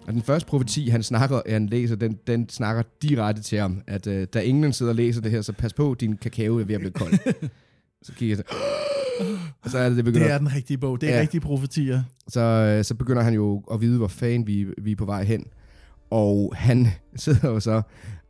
Og 0.08 0.14
den 0.14 0.22
første 0.22 0.48
profeti, 0.48 0.88
han 0.90 1.04
snakker, 1.04 1.42
han 1.50 1.68
læser, 1.68 1.96
den, 1.96 2.18
den 2.28 2.50
snakker 2.50 2.84
direkte 3.02 3.42
til 3.42 3.58
ham, 3.60 3.82
at 3.88 4.08
øh, 4.08 4.28
da 4.34 4.42
englen 4.44 4.74
sidder 4.74 4.92
og 4.92 4.96
læser 4.96 5.22
det 5.22 5.32
her, 5.32 5.42
så 5.42 5.54
pas 5.54 5.74
på, 5.74 5.96
din 6.00 6.18
kakao 6.18 6.60
er 6.60 6.64
ved 6.64 6.76
at 6.76 6.82
blive 6.82 6.92
kold. 6.94 7.14
så 8.04 8.14
kigger 8.14 8.36
jeg 8.36 8.44
så, 8.48 8.56
og 9.64 9.70
så 9.72 9.78
er 9.78 9.88
det, 9.88 9.98
det 9.98 10.06
begynder, 10.06 10.26
Det 10.28 10.34
er 10.34 10.38
den 10.38 10.56
rigtige 10.56 10.78
bog. 10.78 11.02
Det 11.02 11.10
er 11.10 11.16
Ja. 11.16 11.22
rigtige 11.22 11.42
profetier. 11.42 12.04
så, 12.28 12.40
øh, 12.40 12.84
så 12.84 12.96
begynder 12.96 13.22
han 13.22 13.34
jo 13.34 13.64
at 13.74 13.82
vide, 13.82 13.98
hvor 13.98 14.08
fanden 14.08 14.48
vi, 14.48 14.68
vi 14.82 14.92
er 14.92 14.96
på 14.96 15.06
vej 15.06 15.24
hen. 15.24 15.46
Og 16.10 16.54
han 16.56 16.88
sidder 17.16 17.50
jo 17.50 17.60
så... 17.60 17.82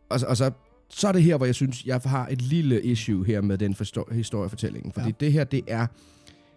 Og, 0.09 0.19
så- 0.19 0.25
og 0.25 0.37
så, 0.37 0.51
så 0.89 1.07
er 1.07 1.11
det 1.11 1.23
her, 1.23 1.37
hvor 1.37 1.45
jeg 1.45 1.55
synes, 1.55 1.85
jeg 1.85 2.01
har 2.05 2.27
et 2.27 2.41
lille 2.41 2.81
issue 2.81 3.25
her 3.25 3.41
med 3.41 3.57
den 3.57 3.75
forsto- 3.81 4.13
historiefortælling. 4.13 4.93
Fordi 4.93 5.07
ja. 5.09 5.13
det 5.19 5.33
her, 5.33 5.43
det 5.43 5.61
er... 5.67 5.87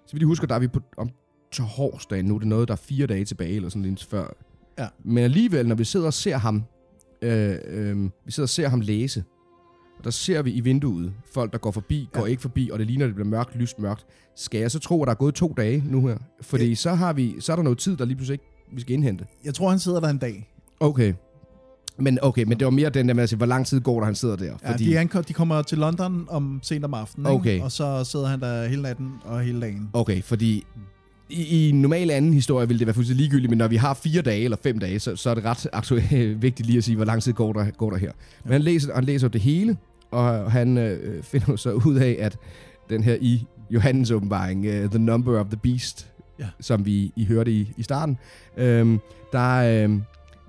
Så 0.07 0.17
jeg 0.19 0.27
husker, 0.27 0.47
der 0.47 0.55
er 0.55 0.59
vi 0.59 0.69
på, 0.69 0.81
om 0.97 1.11
torsdag 1.53 2.23
nu. 2.25 2.35
Det 2.35 2.43
er 2.45 2.49
noget, 2.49 2.69
der 2.69 2.75
er 2.75 2.79
fire 2.79 3.07
dage 3.07 3.25
tilbage, 3.25 3.57
eller 3.57 3.69
sådan 3.69 3.83
lidt 3.83 4.05
før. 4.05 4.35
Ja. 4.79 4.87
Men 5.05 5.25
alligevel, 5.25 5.69
når 5.69 5.75
vi 5.75 5.85
sidder 5.85 6.07
og 6.07 6.15
ser 6.15 6.37
ham... 6.37 6.63
Øh, 7.23 7.57
øh, 7.67 8.05
vi 8.25 8.33
sidder 8.33 8.45
og 8.45 8.49
ser 8.49 8.69
ham 8.69 8.81
læse. 8.81 9.25
Og 9.99 10.05
der 10.05 10.11
ser 10.11 10.43
vi 10.43 10.53
i 10.53 10.61
vinduet 10.61 11.13
folk, 11.35 11.53
der 11.53 11.59
går 11.59 11.71
forbi, 11.71 12.09
går 12.13 12.27
ikke 12.27 12.43
forbi, 12.43 12.71
og 12.73 12.79
det 12.79 12.87
ligner, 12.87 13.05
at 13.05 13.09
det 13.09 13.15
bliver 13.15 13.29
mørkt, 13.29 13.57
lyst 13.57 13.79
mørkt. 13.79 14.07
Skal 14.37 14.61
jeg 14.61 14.71
så 14.71 14.79
tro, 14.79 15.03
at 15.03 15.07
der 15.07 15.11
er 15.11 15.17
gået 15.17 15.35
to 15.35 15.55
dage 15.57 15.85
nu 15.87 16.07
her? 16.07 16.17
Fordi 16.41 16.75
så, 16.75 16.95
har 16.95 17.13
vi, 17.13 17.35
så 17.41 17.53
er 17.53 17.57
der 17.57 17.63
noget 17.63 17.79
tid, 17.79 17.97
der 17.97 18.05
lige 18.05 18.17
pludselig 18.17 18.35
ikke 18.35 18.45
vi 18.73 18.81
skal 18.81 18.93
indhente. 18.95 19.27
Jeg 19.45 19.55
tror, 19.55 19.71
han 19.71 19.79
sidder 19.79 20.01
der 20.01 20.09
en 20.09 20.19
dag. 20.19 20.51
Okay. 20.81 21.15
Men 21.99 22.19
okay, 22.23 22.45
men 22.45 22.59
det 22.59 22.65
var 22.65 22.71
mere 22.71 22.91
den 22.91 23.09
der 23.09 23.15
med 23.15 23.23
at 23.23 23.29
sige, 23.29 23.37
hvor 23.37 23.47
lang 23.47 23.67
tid 23.67 23.81
går 23.81 23.99
der, 23.99 24.05
han 24.05 24.15
sidder 24.15 24.37
der? 24.37 24.55
Ja, 24.63 24.73
Fordi... 24.73 24.85
de, 24.85 24.99
ankom, 24.99 25.25
de 25.25 25.33
kommer 25.33 25.63
til 25.63 25.79
London 25.79 26.27
om 26.31 26.61
sent 26.63 26.85
om 26.85 26.95
aftenen, 26.95 27.27
Okay. 27.27 27.53
ikke? 27.53 27.65
og 27.65 27.73
så 27.73 28.05
sidder 28.05 28.27
han 28.27 28.41
der 28.41 28.67
hele 28.69 28.83
natten 28.83 29.13
og 29.25 29.41
hele 29.41 29.61
dagen. 29.61 29.91
Okay, 29.93 30.23
fordi 30.23 30.65
i, 31.31 31.43
i 31.43 31.69
en 31.71 31.81
normal 31.83 32.11
anden 32.11 32.35
historie 32.35 32.69
ville 32.69 32.79
det 32.79 32.87
være 32.87 32.95
fuldstændig 32.95 33.21
ligegyldigt, 33.23 33.51
men 33.51 33.59
når 33.59 33.69
vi 33.69 33.77
har 33.77 33.95
fire 33.95 34.23
dage 34.23 34.45
eller 34.45 34.57
fem 34.63 34.79
dage, 34.79 35.01
så, 35.01 35.17
så 35.17 35.31
er 35.31 35.35
det 35.35 35.45
ret 35.45 35.67
aktuelt 35.73 36.43
vigtigt 36.43 36.67
lige 36.67 36.79
at 36.79 36.85
sige, 36.85 36.97
hvor 36.97 37.05
lang 37.05 37.23
tid 37.23 37.33
går 37.33 37.53
der, 37.53 37.71
går 37.71 37.91
der 37.91 37.97
her. 37.97 38.13
Men 38.45 38.53
han 38.53 38.63
læser, 38.63 38.95
han 38.95 39.05
læser 39.05 39.29
det 39.29 39.41
hele, 39.41 39.77
og 40.11 40.53
han 40.53 40.79
øh, 40.79 41.23
finder 41.23 41.57
så 41.57 41.73
ud 41.73 41.95
af, 41.97 42.17
at 42.21 42.37
den 42.91 43.03
her 43.05 43.17
i 43.21 43.47
Johannes 43.71 44.11
åbenbaring, 44.11 44.61
uh, 44.69 44.91
The 44.91 44.99
Number 44.99 45.41
of 45.41 45.47
the 45.47 45.57
Beast, 45.57 46.07
Ja. 46.39 46.45
som 46.61 46.87
vi 46.87 47.13
I 47.17 47.25
hørte 47.25 47.53
i, 47.53 47.73
i 47.77 47.83
starten, 47.83 48.19
øhm, 48.57 48.99
der, 49.33 49.83
øhm, 49.85 50.03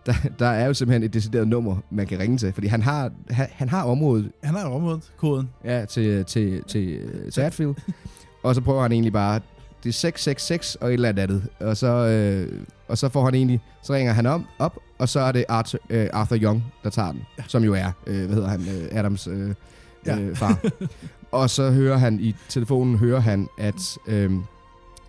der, 0.05 0.13
der 0.39 0.47
er 0.47 0.67
jo 0.67 0.73
simpelthen 0.73 1.03
et 1.03 1.13
decideret 1.13 1.47
nummer, 1.47 1.77
man 1.91 2.07
kan 2.07 2.19
ringe 2.19 2.37
til, 2.37 2.53
fordi 2.53 2.67
han 2.67 2.81
har, 2.81 3.11
han, 3.29 3.47
han 3.51 3.69
har 3.69 3.83
området 3.83 4.31
Han 4.43 4.55
har 4.55 4.65
området 4.65 5.11
koden. 5.17 5.49
Ja, 5.65 5.85
til, 5.85 6.25
til, 6.25 6.63
til, 6.67 6.99
til 7.31 7.41
Atfield. 7.41 7.73
og 8.43 8.55
så 8.55 8.61
prøver 8.61 8.81
han 8.81 8.91
egentlig 8.91 9.13
bare, 9.13 9.39
det 9.85 9.89
er 9.89 9.93
666 9.93 10.75
og 10.75 10.87
et 10.87 10.93
eller 10.93 11.09
andet. 11.09 11.47
Og 11.59 11.77
så, 11.77 11.87
øh, 11.87 12.61
og 12.87 12.97
så 12.97 13.09
får 13.09 13.25
han 13.25 13.35
egentlig, 13.35 13.61
så 13.83 13.93
ringer 13.93 14.13
han 14.13 14.25
om, 14.25 14.45
op, 14.59 14.77
og 14.99 15.09
så 15.09 15.19
er 15.19 15.31
det 15.31 15.45
Arthur, 15.49 15.79
øh, 15.89 16.07
Arthur 16.13 16.37
Young, 16.37 16.63
der 16.83 16.89
tager 16.89 17.11
den. 17.11 17.21
Som 17.47 17.63
jo 17.63 17.73
er, 17.73 17.91
øh, 18.07 18.25
hvad 18.25 18.35
hedder 18.35 18.49
han, 18.49 18.61
øh, 18.61 18.99
Adams 18.99 19.27
øh, 19.27 19.53
Ja. 20.05 20.19
øh, 20.19 20.35
far. 20.35 20.59
og 21.31 21.49
så 21.49 21.71
hører 21.71 21.97
han 21.97 22.19
i 22.19 22.35
telefonen, 22.49 22.97
hører 22.97 23.19
han, 23.19 23.47
at... 23.57 23.97
Øh, 24.07 24.31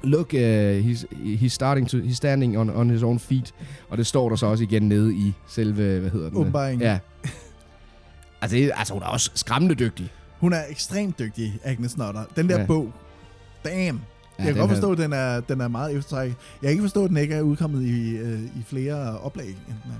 Look, 0.03 0.33
uh, 0.33 0.41
he's, 0.41 1.05
he's, 1.13 1.49
starting 1.49 1.89
to, 1.89 1.99
he's 1.99 2.15
standing 2.15 2.59
on, 2.59 2.71
on 2.71 2.91
his 2.91 3.03
own 3.03 3.19
feet. 3.19 3.55
Og 3.89 3.99
det 3.99 4.07
står 4.07 4.29
der 4.29 4.37
så 4.37 4.47
også 4.47 4.65
igen 4.65 4.83
nede 4.89 5.15
i 5.15 5.35
selve, 5.49 6.01
hvad 6.01 6.11
hedder 6.11 6.29
den? 6.29 6.39
Åbenbaringen. 6.39 6.87
Ja. 6.87 6.99
Altså, 8.41 8.57
det, 8.57 8.73
altså, 8.77 8.95
hun 8.95 9.03
er 9.03 9.07
også 9.07 9.31
skræmmende 9.35 9.75
dygtig. 9.75 10.13
Hun 10.41 10.53
er 10.53 10.61
ekstremt 10.69 11.19
dygtig, 11.19 11.59
Agnes 11.65 11.97
Nutter. 11.97 12.25
Den 12.37 12.49
der 12.49 12.61
ja. 12.61 12.67
bog, 12.67 12.93
damn. 13.65 14.01
Jeg 14.39 14.47
kan 14.47 14.57
godt 14.57 14.71
forstå, 14.71 14.93
at 14.93 14.99
den 14.99 15.13
er, 15.13 15.41
den 15.41 15.61
er 15.61 15.69
meget 15.69 15.97
eftertrækket. 15.97 16.37
Jeg 16.63 16.69
kan 16.69 16.71
ikke 16.71 16.83
forstå, 16.83 17.05
at 17.05 17.09
den 17.11 17.17
ikke 17.17 17.35
er 17.35 17.43
udkommet 17.43 17.83
i, 17.83 18.17
øh, 18.17 18.41
i 18.43 18.63
flere 18.67 19.19
oplag. 19.19 19.47
End 19.49 19.57
den. 19.85 19.93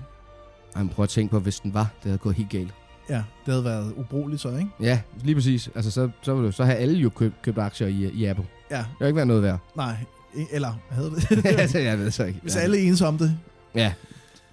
Ej, 0.77 0.83
men 0.83 0.89
prøv 0.89 1.03
at 1.03 1.09
tænke 1.09 1.31
på, 1.31 1.39
hvis 1.41 1.61
den 1.61 1.75
var, 1.75 1.81
det 2.03 2.05
havde 2.05 2.19
gået 2.19 2.35
helt 2.35 2.51
galt. 2.51 2.75
Ja, 3.11 3.15
det 3.15 3.25
havde 3.47 3.65
været 3.65 3.93
ubrugeligt 3.97 4.43
så, 4.43 4.49
ikke? 4.57 4.71
Ja, 4.81 5.01
lige 5.23 5.35
præcis. 5.35 5.71
Altså, 5.75 5.91
så, 5.91 6.09
så, 6.23 6.35
ville- 6.35 6.53
så 6.53 6.65
have 6.65 6.77
alle 6.77 6.99
jo 6.99 7.09
købt, 7.11 7.43
købt 7.43 7.59
aktier 7.59 7.87
i, 7.89 8.11
i 8.15 8.25
Apple. 8.25 8.47
Ja. 8.71 8.77
Det 8.77 8.87
har 9.01 9.07
ikke 9.07 9.17
været 9.17 9.29
noget 9.29 9.43
værd. 9.43 9.59
Nej, 9.77 9.97
i- 10.37 10.47
eller 10.53 10.73
havde 10.91 11.11
det? 11.11 11.47
altså, 11.61 11.79
jeg 11.79 11.99
ved 11.99 12.11
så 12.11 12.25
ikke. 12.25 12.41
Hvis 12.43 12.57
ja. 12.57 12.61
alle 12.61 12.79
er 12.79 12.89
ens 12.89 13.03
om 13.03 13.19
det. 13.19 13.37
Ja, 13.75 13.93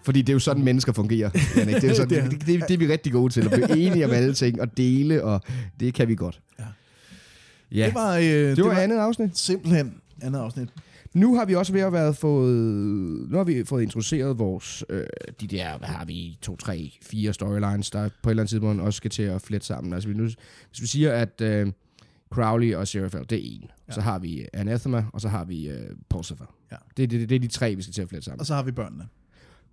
fordi 0.03 0.21
det 0.21 0.29
er 0.29 0.33
jo 0.33 0.39
sådan, 0.39 0.63
mennesker 0.63 0.93
fungerer. 0.93 1.29
Janik. 1.57 1.75
Det, 1.75 1.83
er 1.83 1.93
sådan, 2.03 2.09
Det 2.23 2.31
det, 2.31 2.31
det, 2.31 2.47
det, 2.47 2.67
det, 2.67 2.73
er 2.73 2.77
vi 2.77 2.87
rigtig 2.87 3.11
gode 3.11 3.33
til, 3.33 3.41
at 3.41 3.51
blive 3.51 3.77
enige 3.77 4.05
om 4.05 4.11
alle 4.11 4.33
ting, 4.33 4.61
og 4.61 4.77
dele, 4.77 5.23
og 5.23 5.41
det 5.79 5.93
kan 5.93 6.07
vi 6.07 6.15
godt. 6.15 6.39
Ja. 6.59 6.63
Ja. 7.73 7.85
Det 7.85 7.93
var, 7.93 8.17
øh, 8.17 8.23
det 8.55 8.65
var 8.65 8.71
andet 8.71 8.97
afsnit. 8.97 9.37
Simpelthen 9.37 10.01
andet 10.21 10.39
afsnit. 10.39 10.69
Nu 11.13 11.35
har 11.35 11.45
vi 11.45 11.55
også 11.55 11.73
ved 11.73 11.81
at 11.81 11.93
være 11.93 12.13
fået, 12.13 12.55
nu 13.29 13.37
har 13.37 13.43
vi 13.43 13.63
fået 13.63 13.81
introduceret 13.81 14.39
vores, 14.39 14.83
øh, 14.89 15.05
de 15.41 15.47
der, 15.47 15.77
hvad 15.77 15.87
har 15.87 16.05
vi, 16.05 16.37
to, 16.41 16.55
tre, 16.55 16.97
fire 17.01 17.33
storylines, 17.33 17.91
der 17.91 18.09
på 18.23 18.29
et 18.29 18.31
eller 18.31 18.43
andet 18.43 18.49
tidspunkt 18.49 18.81
også 18.81 18.97
skal 18.97 19.11
til 19.11 19.23
at 19.23 19.41
flette 19.41 19.67
sammen. 19.67 19.93
Altså, 19.93 20.09
vi 20.09 20.15
nu, 20.15 20.23
hvis 20.23 20.81
vi 20.81 20.87
siger, 20.87 21.13
at 21.13 21.41
øh, 21.41 21.71
Crowley 22.33 22.75
og 22.75 22.87
Seraphel, 22.87 23.25
det 23.29 23.37
er 23.37 23.41
en. 23.43 23.69
Ja. 23.87 23.93
Så 23.93 24.01
har 24.01 24.19
vi 24.19 24.47
Anathema, 24.53 25.05
og 25.13 25.21
så 25.21 25.29
har 25.29 25.45
vi 25.45 25.69
øh, 25.69 25.89
Pulsifer. 26.09 26.55
Ja. 26.71 26.75
Det, 26.97 27.11
det, 27.11 27.29
det 27.29 27.35
er 27.35 27.39
de 27.39 27.47
tre, 27.47 27.75
vi 27.75 27.81
skal 27.81 27.93
til 27.93 28.01
at 28.01 28.09
flette 28.09 28.25
sammen. 28.25 28.39
Og 28.39 28.45
så 28.45 28.55
har 28.55 28.63
vi 28.63 28.71
børnene. 28.71 29.07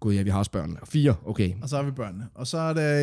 Gud 0.01 0.15
ja, 0.15 0.23
vi 0.23 0.31
har 0.31 0.39
også 0.39 0.51
børnene. 0.51 0.79
Fire, 0.85 1.15
okay. 1.27 1.53
Og 1.63 1.69
så 1.69 1.77
har 1.77 1.83
vi 1.83 1.91
børnene. 1.91 2.27
Og 2.35 2.47
så 2.47 2.59
er 2.59 2.73
der 2.73 3.01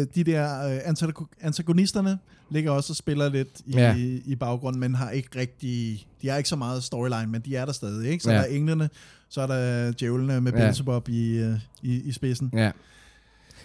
øh, 0.00 0.06
de 0.14 0.24
der 0.24 0.66
øh, 0.68 0.76
antago- 0.78 1.26
antagonisterne, 1.40 2.18
ligger 2.50 2.70
også 2.70 2.92
og 2.92 2.96
spiller 2.96 3.28
lidt 3.28 3.48
i, 3.66 3.72
Ja. 3.72 3.96
i, 3.96 4.22
i 4.26 4.34
baggrunden, 4.36 4.80
men 4.80 4.94
har 4.94 5.10
ikke 5.10 5.38
rigtig, 5.40 6.06
de 6.22 6.28
har 6.28 6.36
ikke 6.36 6.48
så 6.48 6.56
meget 6.56 6.82
storyline, 6.84 7.26
men 7.26 7.40
de 7.40 7.56
er 7.56 7.64
der 7.64 7.72
stadig. 7.72 8.10
Ikke? 8.10 8.24
Så 8.24 8.30
Ja. 8.30 8.36
der 8.36 8.42
er 8.42 8.46
englene, 8.46 8.88
så 9.28 9.40
er 9.40 9.46
der 9.46 9.92
djævlene 9.92 10.40
med 10.40 10.52
Ja. 10.52 10.58
Beelzebub 10.58 11.08
i, 11.08 11.36
øh, 11.38 11.54
i, 11.82 12.02
i 12.02 12.12
spidsen. 12.12 12.50
Ja. 12.54 12.70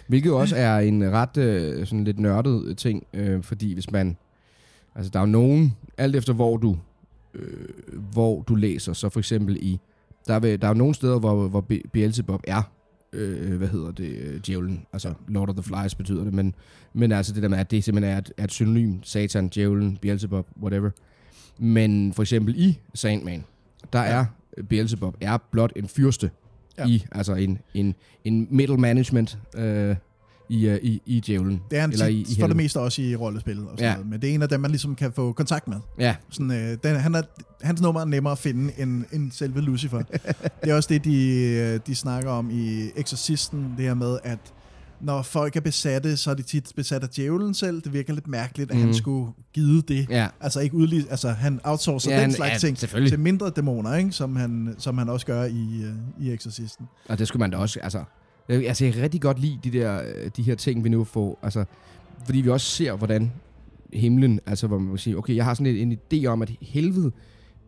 Hvilket 0.06 0.28
jo 0.30 0.38
også 0.40 0.56
er 0.56 0.78
en 0.78 1.10
ret 1.12 1.36
øh, 1.36 1.86
sådan 1.86 2.04
lidt 2.04 2.18
nørdet 2.18 2.78
ting, 2.78 3.06
øh, 3.14 3.42
fordi 3.42 3.74
hvis 3.74 3.90
man... 3.90 4.16
Altså, 4.94 5.10
der 5.10 5.18
er 5.18 5.22
jo 5.22 5.30
nogen, 5.30 5.76
alt 5.98 6.16
efter 6.16 6.32
hvor 6.32 6.56
du, 6.56 6.78
øh, 7.34 7.68
hvor 8.12 8.42
du 8.42 8.54
læser, 8.54 8.92
så 8.92 9.08
for 9.08 9.20
eksempel 9.20 9.56
i... 9.60 9.80
Der 10.28 10.34
er, 10.34 10.38
ved- 10.40 10.58
der 10.58 10.66
er 10.66 10.70
jo 10.70 10.78
nogle 10.78 10.94
steder, 10.94 11.18
hvor, 11.18 11.48
hvor 11.48 11.60
Be- 11.60 11.82
Beelzebub 11.92 12.40
er, 12.46 12.62
øh, 13.12 13.56
hvad 13.56 13.68
hedder 13.68 13.90
det, 13.90 14.08
øh, 14.18 14.40
djævlen. 14.46 14.86
Altså, 14.92 15.14
Lord 15.28 15.48
of 15.48 15.54
the 15.54 15.62
Flies 15.62 15.94
betyder 15.94 16.24
det, 16.24 16.34
men, 16.34 16.54
men 16.92 17.12
altså 17.12 17.32
det 17.32 17.42
der 17.42 17.48
med, 17.48 17.58
at 17.58 17.70
det 17.70 17.84
simpelthen 17.84 18.14
er 18.14 18.18
et, 18.18 18.32
er 18.36 18.44
et 18.44 18.52
synonym. 18.52 18.98
Satan, 19.02 19.48
djævlen, 19.48 19.96
Beelzebub, 20.02 20.46
whatever. 20.62 20.90
Men 21.58 22.12
for 22.12 22.22
eksempel 22.22 22.54
i 22.56 22.78
Sandman, 22.94 23.44
der 23.92 24.02
ja. 24.02 24.10
er 24.10 24.24
Beelzebub 24.68 25.16
er 25.20 25.36
blot 25.50 25.72
en 25.76 25.88
fyrste 25.88 26.30
ja. 26.78 26.86
i, 26.86 27.04
altså 27.12 27.34
en, 27.34 27.58
en, 27.74 27.94
en 28.24 28.46
middle 28.50 28.76
management 28.76 29.38
øh, 29.56 29.96
i, 30.48 30.66
øh, 30.68 30.78
i, 30.82 31.02
i 31.06 31.20
djævlen. 31.20 31.60
Det 31.70 31.76
er 31.76 31.80
han 31.80 31.92
Eller 31.92 32.06
tit, 32.06 32.28
i, 32.28 32.32
i 32.32 32.40
for 32.40 32.46
det 32.46 32.56
meste 32.56 32.80
også 32.80 33.02
i 33.02 33.16
rollespil 33.16 33.58
og 33.60 33.66
sådan 33.70 33.84
Ja. 33.84 33.92
noget. 33.92 34.10
Men 34.10 34.20
det 34.22 34.30
er 34.30 34.34
en 34.34 34.42
af 34.42 34.48
dem, 34.48 34.60
man 34.60 34.70
ligesom 34.70 34.94
kan 34.94 35.12
få 35.12 35.32
kontakt 35.32 35.68
med. 35.68 35.76
Ja. 35.98 36.16
Sådan, 36.30 36.50
øh, 36.50 36.78
den, 36.84 36.96
han 36.96 37.14
er, 37.14 37.22
hans 37.62 37.80
nummer 37.80 38.00
er 38.00 38.04
nemmere 38.04 38.32
at 38.32 38.38
finde 38.38 38.72
end, 38.78 39.04
end 39.12 39.32
selve 39.32 39.60
Lucifer. 39.60 40.02
det 40.64 40.70
er 40.70 40.74
også 40.74 40.88
det, 40.88 41.04
de, 41.04 41.28
øh, 41.40 41.80
de 41.86 41.94
snakker 41.94 42.30
om 42.30 42.50
i 42.50 42.90
Exorcisten, 42.96 43.74
det 43.76 43.84
her 43.84 43.94
med, 43.94 44.18
at 44.24 44.38
når 45.00 45.22
folk 45.22 45.56
er 45.56 45.60
besatte, 45.60 46.16
så 46.16 46.30
er 46.30 46.34
de 46.34 46.42
tit 46.42 46.72
besat 46.76 47.02
af 47.02 47.08
djævlen 47.08 47.54
selv. 47.54 47.82
Det 47.82 47.92
virker 47.92 48.12
lidt 48.14 48.28
mærkeligt, 48.28 48.70
at 48.70 48.74
mm. 48.76 48.80
han 48.80 48.88
Mhm. 48.88 48.94
skulle 48.98 49.32
give 49.54 49.80
det. 49.82 50.06
Ja. 50.10 50.28
Altså 50.40 50.60
ikke 50.60 50.74
udlig, 50.74 51.06
altså 51.10 51.28
han 51.30 51.60
outsourcer 51.64 52.10
Ja, 52.10 52.16
den 52.16 52.22
han- 52.22 52.32
slags 52.32 52.52
ja, 52.64 52.68
ting 52.68 52.78
til 53.08 53.18
mindre 53.20 53.50
dæmoner, 53.56 53.94
ikke? 53.96 54.12
Som, 54.12 54.36
han, 54.36 54.74
som 54.78 54.98
han 54.98 55.08
også 55.08 55.26
gør 55.26 55.44
i, 55.44 55.82
øh, 55.84 56.26
i 56.26 56.32
Exorcisten. 56.34 56.86
Og 57.08 57.18
det 57.18 57.28
skulle 57.28 57.40
man 57.40 57.50
da 57.50 57.56
også, 57.56 57.80
altså... 57.80 58.04
Jeg, 58.48 58.66
altså, 58.68 58.84
jeg 58.84 58.94
kan 58.94 59.02
rigtig 59.02 59.20
godt 59.20 59.38
lide 59.40 59.58
de, 59.64 59.70
der, 59.72 60.02
øh, 60.02 60.30
de 60.36 60.42
her 60.42 60.54
ting, 60.54 60.84
vi 60.84 60.88
nu 60.88 61.04
får. 61.04 61.38
Altså, 61.42 61.64
fordi 62.24 62.40
vi 62.40 62.48
også 62.48 62.66
ser, 62.66 62.92
hvordan 62.96 63.32
himlen, 63.92 64.40
altså 64.46 64.66
hvor 64.66 64.78
man 64.78 64.88
kan 64.88 64.98
sige, 64.98 65.18
okay, 65.18 65.36
jeg 65.36 65.44
har 65.44 65.54
sådan 65.54 65.76
en, 65.76 65.92
en 65.92 65.98
idé 66.14 66.26
om, 66.26 66.42
at 66.42 66.50
helvede, 66.62 67.10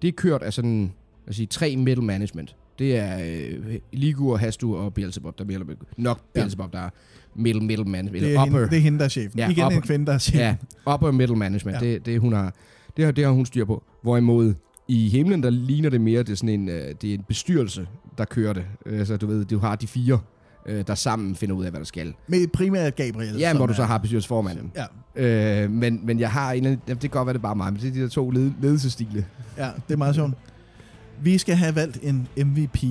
det 0.02 0.08
er 0.08 0.12
kørt 0.12 0.42
af 0.42 0.52
sådan, 0.52 0.80
lad 1.26 1.30
os 1.30 1.36
sige, 1.36 1.46
tre 1.46 1.76
middle 1.76 2.04
management. 2.04 2.56
Det 2.78 2.96
er 2.96 3.18
øh, 3.24 3.78
Ligur, 3.92 4.36
Hastur 4.36 4.78
og 4.78 4.94
Beelzebub, 4.94 5.38
der 5.38 5.44
er 5.44 5.74
nok 5.96 6.20
Beelzebub, 6.34 6.72
der 6.72 6.78
er 6.78 6.90
middle, 7.34 7.60
middle 7.60 7.84
management. 7.84 8.24
Det 8.24 8.34
er, 8.34 8.42
upper, 8.42 8.58
hende, 8.58 8.70
det 8.70 8.76
er 8.76 8.80
hende, 8.82 8.98
der 8.98 9.04
er 9.04 9.08
chefen. 9.08 9.38
Ja, 9.38 9.48
Igen 9.50 9.64
upper- 9.64 9.76
en 9.76 9.82
kvinde, 9.82 10.06
der 10.06 10.12
er 10.12 10.18
chefen. 10.18 10.40
Ja, 10.86 10.92
upper 10.94 11.10
middle 11.10 11.36
management. 11.36 11.82
Ja. 11.82 11.86
Det, 11.86 12.06
det, 12.06 12.20
hun 12.20 12.32
har, 12.32 12.54
det, 12.96 13.04
har, 13.04 13.12
det 13.12 13.24
har 13.24 13.32
hun 13.32 13.46
styr 13.46 13.64
på. 13.64 13.82
Hvorimod 14.02 14.54
i 14.88 15.08
himlen, 15.08 15.42
der 15.42 15.50
ligner 15.50 15.90
det 15.90 16.00
mere, 16.00 16.22
det 16.22 16.28
er 16.32 16.36
sådan 16.36 16.48
en, 16.60 16.68
øh, 16.68 16.94
det 17.02 17.10
er 17.10 17.14
en 17.14 17.24
bestyrelse, 17.28 17.86
der 18.18 18.24
kører 18.24 18.52
det. 18.52 18.64
Øh, 18.86 19.06
Så 19.06 19.16
du 19.16 19.26
ved, 19.26 19.44
du 19.44 19.58
har 19.58 19.76
de 19.76 19.86
fire, 19.86 20.18
øh, 20.66 20.84
der 20.86 20.94
sammen 20.94 21.36
finder 21.36 21.54
ud 21.56 21.64
af, 21.64 21.70
hvad 21.70 21.80
der 21.80 21.86
skal. 21.86 22.14
Med 22.26 22.46
primært 22.48 22.96
Gabriel. 22.96 23.36
Ja, 23.38 23.54
hvor 23.54 23.66
du 23.66 23.74
så 23.74 23.84
har 23.84 23.98
bestyrelsesformanden. 23.98 24.72
Ja. 24.76 24.84
Øh, 25.64 25.70
men, 25.70 26.00
men 26.06 26.20
jeg 26.20 26.30
har 26.30 26.52
en 26.52 26.56
eller 26.56 26.70
anden- 26.70 26.80
det 26.88 27.00
kan 27.00 27.10
godt 27.10 27.26
være, 27.26 27.32
det 27.32 27.38
er 27.38 27.42
bare 27.42 27.56
mig, 27.56 27.72
men 27.72 27.82
det 27.82 27.88
er 27.88 27.92
de 27.92 28.00
der 28.00 28.08
to 28.08 28.30
led, 28.30 28.50
ledelsestile. 28.62 29.26
Ja, 29.58 29.68
det 29.88 29.94
er 29.94 29.98
meget 29.98 30.14
sjovt. 30.14 30.32
Vi 31.20 31.38
skal 31.38 31.54
have 31.56 31.74
valgt 31.74 31.98
en 32.02 32.28
MVP, 32.36 32.84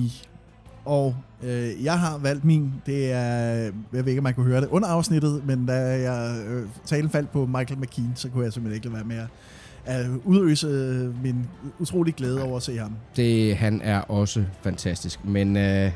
og 0.84 1.16
øh, 1.42 1.84
jeg 1.84 1.98
har 1.98 2.18
valgt 2.18 2.44
min. 2.44 2.72
Det 2.86 3.12
er, 3.12 3.18
jeg 3.18 3.72
ved 3.92 4.06
ikke, 4.06 4.18
om 4.18 4.22
man 4.22 4.34
kunne 4.34 4.46
høre 4.46 4.60
det 4.60 4.68
under 4.68 4.88
afsnittet, 4.88 5.42
men 5.46 5.66
da 5.66 5.72
jeg 6.10 6.36
øh, 6.48 6.66
talen 6.86 7.10
faldt 7.10 7.32
på 7.32 7.46
Michael 7.46 7.80
McKean, 7.80 8.12
så 8.14 8.28
kunne 8.28 8.44
jeg 8.44 8.52
simpelthen 8.52 8.74
ikke 8.76 8.86
lade 8.86 8.94
være 8.94 9.04
med 9.04 9.16
at, 9.84 10.00
at 10.00 10.06
udøse 10.24 10.66
øh, 10.66 11.22
min 11.22 11.46
utrolig 11.78 12.14
glæde 12.14 12.42
over 12.42 12.56
at 12.56 12.62
se 12.62 12.76
ham. 12.78 12.92
Det, 13.16 13.56
han 13.56 13.80
er 13.84 14.00
også 14.00 14.44
fantastisk. 14.62 15.24
Men 15.24 15.56
øh, 15.56 15.90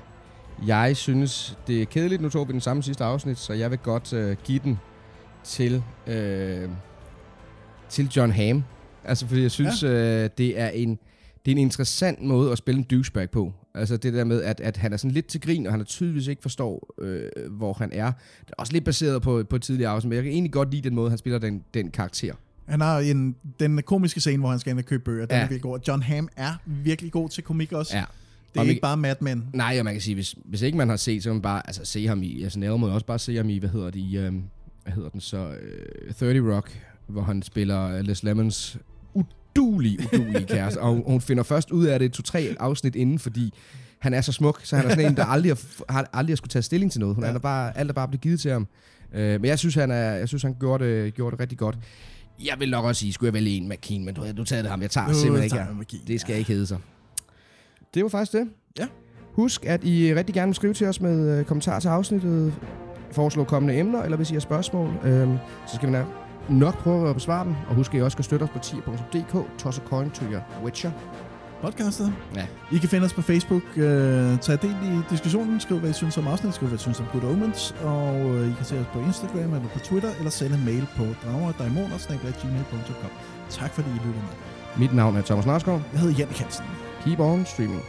jeg 0.66 0.96
synes, 0.96 1.58
det 1.66 1.82
er 1.82 1.86
kedeligt. 1.86 2.22
Nu 2.22 2.28
tog 2.28 2.48
vi 2.48 2.52
den 2.52 2.60
samme 2.60 2.82
sidste 2.82 3.04
afsnit, 3.04 3.38
så 3.38 3.52
jeg 3.52 3.70
vil 3.70 3.78
godt 3.78 4.12
øh, 4.12 4.36
give 4.44 4.60
den 4.64 4.78
til, 5.44 5.82
øh, 6.06 6.68
til 7.88 8.08
John 8.16 8.32
Hamm. 8.32 8.62
Altså, 9.04 9.26
fordi 9.26 9.42
jeg 9.42 9.50
synes, 9.50 9.82
ja. 9.82 10.24
øh, 10.24 10.30
det 10.38 10.60
er 10.60 10.68
en 10.68 10.98
det 11.44 11.50
er 11.50 11.54
en 11.56 11.58
interessant 11.58 12.22
måde 12.22 12.52
at 12.52 12.58
spille 12.58 12.78
en 12.78 12.84
douchebag 12.84 13.30
på. 13.30 13.52
Altså 13.74 13.96
det 13.96 14.12
der 14.14 14.24
med, 14.24 14.42
at, 14.42 14.60
at 14.60 14.76
han 14.76 14.92
er 14.92 14.96
sådan 14.96 15.10
lidt 15.10 15.26
til 15.26 15.40
grin, 15.40 15.66
og 15.66 15.72
han 15.72 15.80
er 15.80 15.84
tydeligvis 15.84 16.26
ikke 16.26 16.42
forstår, 16.42 16.94
øh, 17.00 17.22
hvor 17.50 17.72
han 17.72 17.92
er. 17.92 18.12
Det 18.40 18.50
er 18.50 18.54
også 18.58 18.72
lidt 18.72 18.84
baseret 18.84 19.22
på, 19.22 19.44
på 19.50 19.56
et 19.56 19.62
tidligere 19.62 19.90
afsnit, 19.90 20.08
men 20.08 20.16
jeg 20.16 20.24
kan 20.24 20.32
egentlig 20.32 20.52
godt 20.52 20.70
lide 20.70 20.88
den 20.88 20.94
måde, 20.94 21.08
han 21.10 21.18
spiller 21.18 21.38
den, 21.38 21.64
den 21.74 21.90
karakter. 21.90 22.34
Han 22.68 22.80
har 22.80 22.98
en, 22.98 23.36
den 23.60 23.82
komiske 23.82 24.20
scene, 24.20 24.38
hvor 24.38 24.50
han 24.50 24.58
skal 24.58 24.70
ind 24.70 24.78
og 24.78 24.84
købe 24.84 25.04
bøger. 25.04 25.26
Den 25.26 25.36
Ja. 25.36 25.42
er 25.42 25.48
virkelig 25.48 25.62
god. 25.62 25.78
John 25.88 26.02
Hamm 26.02 26.28
er 26.36 26.52
virkelig 26.66 27.12
god 27.12 27.28
til 27.28 27.44
komik 27.44 27.72
også. 27.72 27.96
Ja. 27.96 28.04
Det 28.52 28.56
er 28.56 28.60
Og 28.60 28.66
ikke 28.66 28.80
bare 28.80 28.96
Mad 28.96 29.14
Men. 29.20 29.48
Nej, 29.54 29.76
og 29.78 29.84
man 29.84 29.94
kan 29.94 30.00
sige, 30.00 30.14
hvis, 30.14 30.34
hvis 30.44 30.62
ikke 30.62 30.78
man 30.78 30.88
har 30.88 30.96
set, 30.96 31.22
så 31.22 31.28
kan 31.28 31.34
man 31.34 31.42
bare 31.42 31.62
altså, 31.66 31.84
se 31.84 32.06
ham 32.06 32.22
i 32.22 32.44
SNL, 32.48 32.70
må 32.78 32.88
også 32.88 33.06
bare 33.06 33.18
se 33.18 33.36
ham 33.36 33.48
i, 33.48 33.58
hvad 33.58 33.68
hedder 33.68 33.90
det, 33.90 34.00
i, 34.00 34.16
øhm, 34.16 34.42
hvad 34.82 34.92
hedder 34.92 35.08
den 35.08 35.20
så, 35.20 35.54
øh, 36.08 36.14
30 36.14 36.54
Rock, 36.54 36.80
hvor 37.06 37.22
han 37.22 37.42
spiller 37.42 37.96
øh, 37.96 38.00
Les 38.00 38.22
Lemons 38.22 38.78
udulig, 39.14 39.98
udulig 40.14 40.46
kæreste, 40.54 40.80
og 40.80 40.88
hun, 40.88 41.02
hun 41.06 41.20
finder 41.20 41.42
først 41.42 41.70
ud 41.70 41.84
af 41.86 41.98
det 41.98 42.12
to-tre 42.12 42.56
afsnit 42.60 42.96
inden, 42.96 43.18
fordi 43.18 43.52
han 43.98 44.14
er 44.14 44.20
så 44.20 44.32
smuk, 44.32 44.60
så 44.64 44.76
han 44.76 44.84
er 44.86 44.90
sådan 44.90 45.06
en, 45.06 45.16
der 45.16 45.24
aldrig 45.24 45.56
har, 45.88 46.10
aldrig 46.12 46.32
har 46.32 46.36
skulle 46.36 46.50
tage 46.50 46.62
stilling 46.62 46.92
til 46.92 47.00
noget. 47.00 47.14
Hun 47.14 47.24
ja. 47.24 47.30
er 47.30 47.38
bare, 47.38 47.78
alt 47.78 47.90
er 47.90 47.94
bare 47.94 48.08
blevet 48.08 48.20
givet 48.20 48.40
til 48.40 48.50
ham. 48.50 48.66
Øh, 49.14 49.40
men 49.40 49.44
jeg 49.44 49.58
synes, 49.58 49.74
han, 49.74 49.90
er, 49.90 50.10
jeg 50.12 50.28
synes, 50.28 50.42
han 50.42 50.56
gjorde 50.60 50.84
det, 50.84 51.14
gjorde 51.14 51.30
det 51.30 51.40
rigtig 51.40 51.58
godt. 51.58 51.78
Jeg 52.44 52.54
vil 52.58 52.70
nok 52.70 52.84
også 52.84 53.00
sige, 53.00 53.12
skulle 53.12 53.28
jeg 53.28 53.34
vælge 53.34 53.50
en 53.50 53.68
McKean, 53.68 54.04
men 54.04 54.14
du, 54.14 54.24
du 54.36 54.44
tager 54.44 54.62
det 54.62 54.70
ham. 54.70 54.82
Jeg 54.82 54.90
tager 54.90 55.08
Nu 55.08 55.14
simpelthen 55.14 55.44
ikke. 55.44 55.56
tager 55.56 55.66
jeg 55.66 55.76
McKean, 55.76 56.02
Det 56.06 56.20
skal 56.20 56.36
ikke 56.36 56.52
hedde 56.52 56.66
sig. 56.66 56.78
Det 57.94 58.02
var 58.02 58.08
faktisk 58.08 58.32
det. 58.32 58.48
Ja. 58.78 58.86
Husk, 59.32 59.64
at 59.66 59.84
I 59.84 60.14
rigtig 60.14 60.34
gerne 60.34 60.48
vil 60.48 60.54
skrive 60.54 60.74
til 60.74 60.86
os 60.86 61.00
med 61.00 61.38
øh, 61.38 61.44
kommentarer 61.44 61.80
til 61.80 61.88
afsnittet, 61.88 62.54
foreslå 63.12 63.44
kommende 63.44 63.78
emner, 63.78 64.02
eller 64.02 64.16
hvis 64.16 64.30
I 64.30 64.32
har 64.34 64.40
spørgsmål, 64.40 64.88
øhm, 65.04 65.36
så 65.66 65.76
skal 65.76 65.88
vi 65.88 65.92
nok, 65.92 66.06
nok 66.48 66.78
prøve 66.78 67.08
at 67.08 67.14
besvare 67.14 67.44
dem. 67.44 67.54
Og 67.68 67.74
husk, 67.74 67.94
at 67.94 68.00
I 68.00 68.02
også 68.02 68.14
skal 68.14 68.24
støtte 68.24 68.44
os 68.44 68.50
på 68.50 68.58
tier.dk, 68.58 69.58
toss 69.58 69.78
a 69.78 69.82
coin 69.88 70.10
to 70.10 70.24
your 70.24 70.42
witcher. 70.64 70.90
Podcastet. 71.62 72.12
Ja. 72.34 72.46
I 72.72 72.78
kan 72.78 72.88
finde 72.88 73.04
os 73.04 73.12
på 73.12 73.22
Facebook. 73.22 73.62
Øh, 73.76 74.38
tag 74.38 74.58
del 74.62 74.70
i 74.70 74.98
diskussionen. 75.10 75.60
Skriv, 75.60 75.78
hvad 75.78 75.90
I 75.90 75.92
synes 75.92 76.18
om 76.18 76.26
afsnittet. 76.26 76.54
Skriv, 76.54 76.68
hvad 76.68 76.78
I 76.78 76.82
synes 76.82 77.00
om 77.00 77.06
Good 77.12 77.24
Omens. 77.24 77.74
Og 77.84 78.16
øh, 78.20 78.50
I 78.50 78.54
kan 78.56 78.64
se 78.64 78.78
os 78.78 78.86
på 78.92 79.00
Instagram 79.00 79.54
eller 79.54 79.68
på 79.68 79.78
Twitter, 79.78 80.10
eller 80.18 80.30
sende 80.30 80.56
en 80.56 80.64
mail 80.64 80.86
på 80.96 81.04
dragerdaimoner.gmail.com 81.24 83.10
Tak 83.50 83.70
fordi 83.70 83.88
I 83.88 83.92
lyttede 83.92 84.12
med. 84.14 84.78
Mit 84.78 84.94
navn 84.94 85.16
er 85.16 85.22
Thomas 85.22 85.46
Narsgaard. 85.46 85.82
Jeg 85.92 86.00
hedder 86.00 86.16
Jan 86.18 86.28
Hansen. 86.28 86.64
Keep 87.04 87.20
on 87.20 87.46
streaming. 87.46 87.82